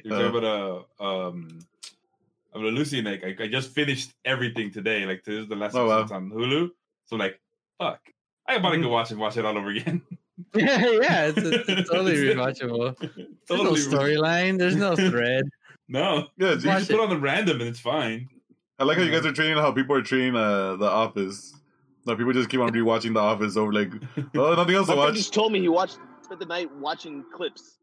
you're 0.03 0.13
talking 0.31 0.37
about 0.37 0.85
a 0.99 1.03
um 1.03 1.59
I'm 2.53 2.65
a 2.65 2.67
Lucy 2.67 3.01
Nick. 3.01 3.23
I, 3.23 3.43
I 3.43 3.47
just 3.47 3.69
finished 3.71 4.11
everything 4.25 4.71
today. 4.71 5.05
Like 5.05 5.23
this 5.23 5.35
is 5.43 5.47
the 5.47 5.55
last 5.55 5.73
Oh, 5.75 5.87
wow. 5.87 5.99
episode 6.01 6.15
on 6.15 6.29
Hulu. 6.31 6.69
So 7.05 7.15
like, 7.15 7.39
fuck. 7.79 8.01
I 8.49 8.55
about 8.55 8.71
to 8.71 8.81
go 8.81 8.89
watch 8.89 9.11
it, 9.11 9.17
watch 9.17 9.37
it 9.37 9.45
all 9.45 9.57
over 9.57 9.69
again. 9.69 10.01
yeah, 10.53 11.27
it's, 11.27 11.37
it's, 11.37 11.69
it's 11.69 11.89
totally 11.91 12.15
rewatchable. 12.15 12.97
There's 12.99 13.61
no 13.61 13.71
storyline. 13.73 14.57
There's 14.57 14.75
no 14.75 14.95
thread. 14.95 15.45
No, 15.87 16.27
Yeah, 16.37 16.49
you 16.49 16.55
geez. 16.55 16.63
just 16.63 16.91
put 16.91 16.99
on 16.99 17.09
the 17.09 17.17
random 17.17 17.59
and 17.61 17.69
it's 17.69 17.79
fine. 17.79 18.27
I 18.79 18.83
like 18.83 18.97
how 18.97 19.03
you 19.03 19.11
guys 19.11 19.25
are 19.25 19.31
treating 19.31 19.55
how 19.55 19.71
people 19.71 19.95
are 19.95 20.01
treating 20.01 20.35
uh, 20.35 20.75
The 20.75 20.85
Office. 20.89 21.53
Like 22.05 22.17
people 22.17 22.33
just 22.33 22.49
keep 22.49 22.59
on 22.59 22.69
rewatching 22.71 23.13
The 23.13 23.21
Office 23.21 23.55
over 23.55 23.71
like, 23.71 23.91
oh, 24.35 24.55
nothing 24.55 24.75
else 24.75 24.87
My 24.89 24.95
to 24.95 24.99
watch. 24.99 25.13
just 25.15 25.33
told 25.33 25.51
me 25.53 25.61
he 25.61 25.69
watched 25.69 25.99
spent 26.27 26.39
the 26.39 26.45
night 26.45 26.73
watching 26.75 27.23
clips. 27.33 27.77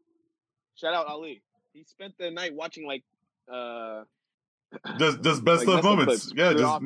Shout 0.75 0.93
out 0.93 1.07
Ali. 1.07 1.41
He 1.73 1.83
spent 1.83 2.17
the 2.17 2.31
night 2.31 2.53
watching 2.53 2.85
like 2.87 3.03
uh 3.51 4.03
Just 4.99 5.21
just 5.21 5.43
best 5.45 5.65
like 5.67 5.77
of 5.77 5.83
moments. 5.83 6.31
Yeah, 6.35 6.53
just 6.53 6.81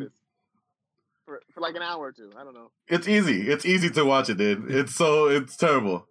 for, 1.25 1.41
for 1.53 1.61
like 1.61 1.75
an 1.75 1.81
hour 1.81 2.07
or 2.07 2.11
two. 2.11 2.31
I 2.37 2.43
don't 2.43 2.53
know. 2.53 2.71
it's 2.87 3.07
easy. 3.07 3.49
It's 3.49 3.65
easy 3.65 3.89
to 3.91 4.03
watch 4.03 4.29
it, 4.29 4.37
dude. 4.37 4.69
It's 4.69 4.95
so 4.95 5.27
it's 5.27 5.55
terrible. 5.55 6.07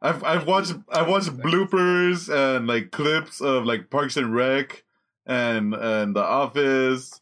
I've 0.00 0.22
I've 0.24 0.46
watched 0.46 0.74
I've 0.92 1.08
watched 1.08 1.36
bloopers 1.36 2.28
and 2.28 2.66
like 2.66 2.90
clips 2.90 3.40
of 3.40 3.64
like 3.64 3.90
Parks 3.90 4.16
and 4.16 4.34
Rec 4.34 4.84
and 5.26 5.74
and 5.74 6.14
The 6.14 6.22
Office. 6.22 7.20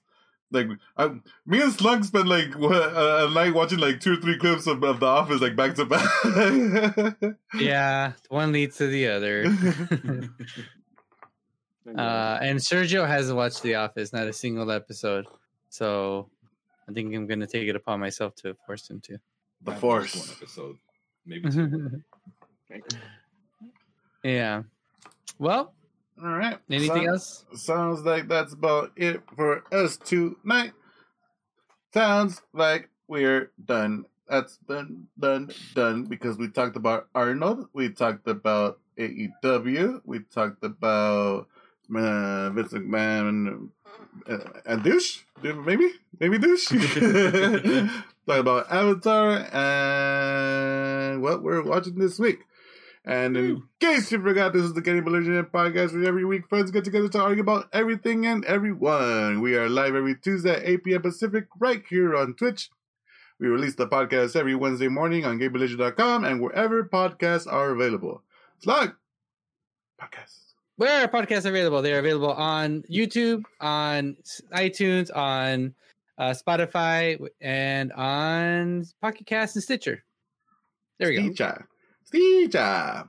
Like 0.53 0.69
I, 0.97 1.09
me 1.47 1.63
and 1.63 1.73
Slug 1.73 2.05
spent 2.05 2.27
like 2.27 2.59
what, 2.59 2.73
a, 2.73 3.27
a 3.27 3.31
night 3.31 3.55
watching 3.55 3.79
like 3.79 4.01
two 4.01 4.15
or 4.15 4.17
three 4.17 4.37
clips 4.37 4.67
of, 4.67 4.83
of 4.83 4.99
The 4.99 5.07
Office 5.07 5.41
like 5.41 5.55
back 5.55 5.75
to 5.77 5.85
back. 5.85 7.37
Yeah, 7.55 8.13
one 8.29 8.53
leads 8.53 8.77
to 8.79 8.89
the 8.89 9.09
other. 9.09 9.45
uh, 11.97 12.39
and 12.43 12.59
Sergio 12.59 13.07
hasn't 13.07 13.37
watched 13.37 13.63
The 13.63 13.77
Office, 13.77 14.13
not 14.13 14.27
a 14.27 14.33
single 14.33 14.71
episode. 14.73 15.27
So 15.69 16.29
I 16.89 16.93
think 16.93 17.15
I'm 17.15 17.27
gonna 17.29 17.47
take 17.47 17.69
it 17.69 17.77
upon 17.77 18.01
myself 18.01 18.35
to 18.37 18.57
force 18.67 18.91
him 18.91 19.01
to. 19.03 19.19
the 19.63 19.73
Force. 19.73 20.17
One 20.17 20.37
episode, 20.37 20.77
maybe 21.25 21.49
two. 21.51 22.03
yeah. 24.25 24.63
Well, 25.39 25.75
All 26.23 26.31
right. 26.37 26.59
anything 26.71 27.05
So- 27.07 27.13
else? 27.13 27.45
Sounds 27.55 28.01
like 28.03 28.29
that's 28.29 28.53
about 28.53 28.93
it 28.97 29.23
for 29.37 29.65
us 29.73 29.97
tonight. 29.97 30.73
Sounds 31.95 32.43
like 32.53 32.89
we're 33.09 33.51
done. 33.65 34.05
That's 34.29 34.59
done, 34.69 35.09
done, 35.19 35.51
done. 35.75 36.05
Because 36.05 36.39
we 36.39 36.49
talked 36.49 36.77
about 36.77 37.09
Arnold. 37.15 37.69
We 37.73 37.89
talked 37.91 38.29
about 38.29 38.79
AEW. 38.97 40.03
We 40.05 40.21
talked 40.21 40.63
about 40.63 41.49
uh, 41.95 42.51
Vince 42.51 42.73
McMahon 42.73 43.71
uh, 44.29 44.39
and 44.67 44.83
Douche. 44.85 45.23
Maybe, 45.43 45.91
maybe 46.21 46.39
Douche. 46.39 46.69
Talk 48.27 48.39
about 48.39 48.71
Avatar 48.71 49.39
and 49.53 51.23
what 51.23 51.43
we're 51.43 51.63
watching 51.65 51.99
this 51.99 52.19
week. 52.21 52.41
And 53.05 53.37
in 53.37 53.63
case 53.81 54.13
you 54.13 54.21
forgot, 54.21 54.53
this 54.53 54.63
is 54.63 54.75
the 54.75 54.83
Getting 54.83 55.05
Belligerent 55.05 55.51
podcast 55.51 55.95
where 55.95 56.05
every 56.05 56.25
week 56.25 56.49
friends 56.49 56.71
get 56.71 56.85
together 56.85 57.09
to 57.09 57.21
argue 57.21 57.43
about 57.43 57.69
everything 57.73 58.27
and 58.27 58.45
everyone. 58.45 59.41
We 59.41 59.57
are 59.57 59.71
live 59.71 59.95
every 59.95 60.17
Tuesday 60.17 60.57
at 60.57 60.69
8 60.69 60.85
p.m. 60.85 61.03
Pacific 61.03 61.47
right 61.59 61.83
here 61.89 62.15
on 62.15 62.35
Twitch. 62.35 62.69
We 63.39 63.49
release 63.49 63.75
the 63.75 63.87
podcast 63.87 64.37
every 64.37 64.55
Wednesday 64.55 64.89
morning 64.89 65.25
on 65.25 65.39
GettingBelligerent.com 65.39 66.25
and 66.25 66.43
wherever 66.43 66.85
podcasts 66.85 67.51
are 67.51 67.71
available. 67.71 68.23
Slug! 68.59 68.93
Podcast. 69.99 70.37
Where 70.77 71.03
are 71.05 71.09
podcasts 71.09 71.47
available? 71.47 71.81
They're 71.81 72.01
available 72.01 72.33
on 72.33 72.83
YouTube, 72.83 73.45
on 73.61 74.17
iTunes, 74.53 75.15
on 75.15 75.75
uh, 76.19 76.35
Spotify, 76.35 77.19
and 77.41 77.93
on 77.93 78.85
Pocket 79.01 79.27
Cast 79.27 79.57
and 79.57 79.63
Stitcher. 79.63 80.05
There 80.99 81.09
we 81.09 81.17
go. 81.17 81.23
Stitcher. 81.23 81.67
Stitcher. 82.11 83.05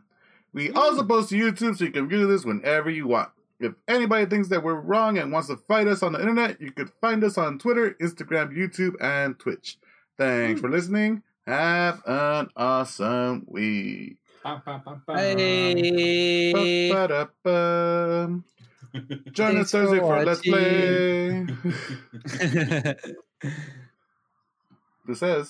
We 0.53 0.72
also 0.72 1.03
post 1.03 1.30
to 1.30 1.36
YouTube 1.36 1.78
so 1.78 1.86
you 1.86 1.91
can 1.91 2.07
view 2.07 2.28
this 2.28 2.45
whenever 2.45 2.90
you 2.90 3.07
want. 3.07 3.30
If 3.60 3.73
anybody 3.88 4.26
thinks 4.26 4.49
that 4.49 4.64
we're 4.64 4.80
wrong 4.80 5.18
and 5.18 5.32
wants 5.32 5.48
to 5.49 5.57
fight 5.57 5.88
us 5.88 6.03
on 6.03 6.14
the 6.14 6.19
internet, 6.19 6.60
you 6.61 6.72
could 6.72 6.91
find 7.02 7.23
us 7.23 7.38
on 7.38 7.57
Twitter, 7.57 7.95
Instagram, 8.02 8.56
YouTube, 8.56 8.95
and 9.02 9.38
Twitch. 9.40 9.78
Thanks 10.18 10.61
for 10.61 10.69
listening. 10.69 11.23
Have 11.48 12.02
an 12.06 12.49
awesome 12.56 13.45
week. 13.48 14.18
Hey. 15.07 16.90
Ba-ba-da-ba. 16.91 18.41
Join 19.32 19.57
us 19.57 19.72
Thanks 19.72 19.72
for 19.72 19.78
Thursday 19.78 19.99
for 19.99 20.26
Let's 20.26 20.41
Play. 20.41 21.48
This 25.07 25.19
says. 25.19 25.49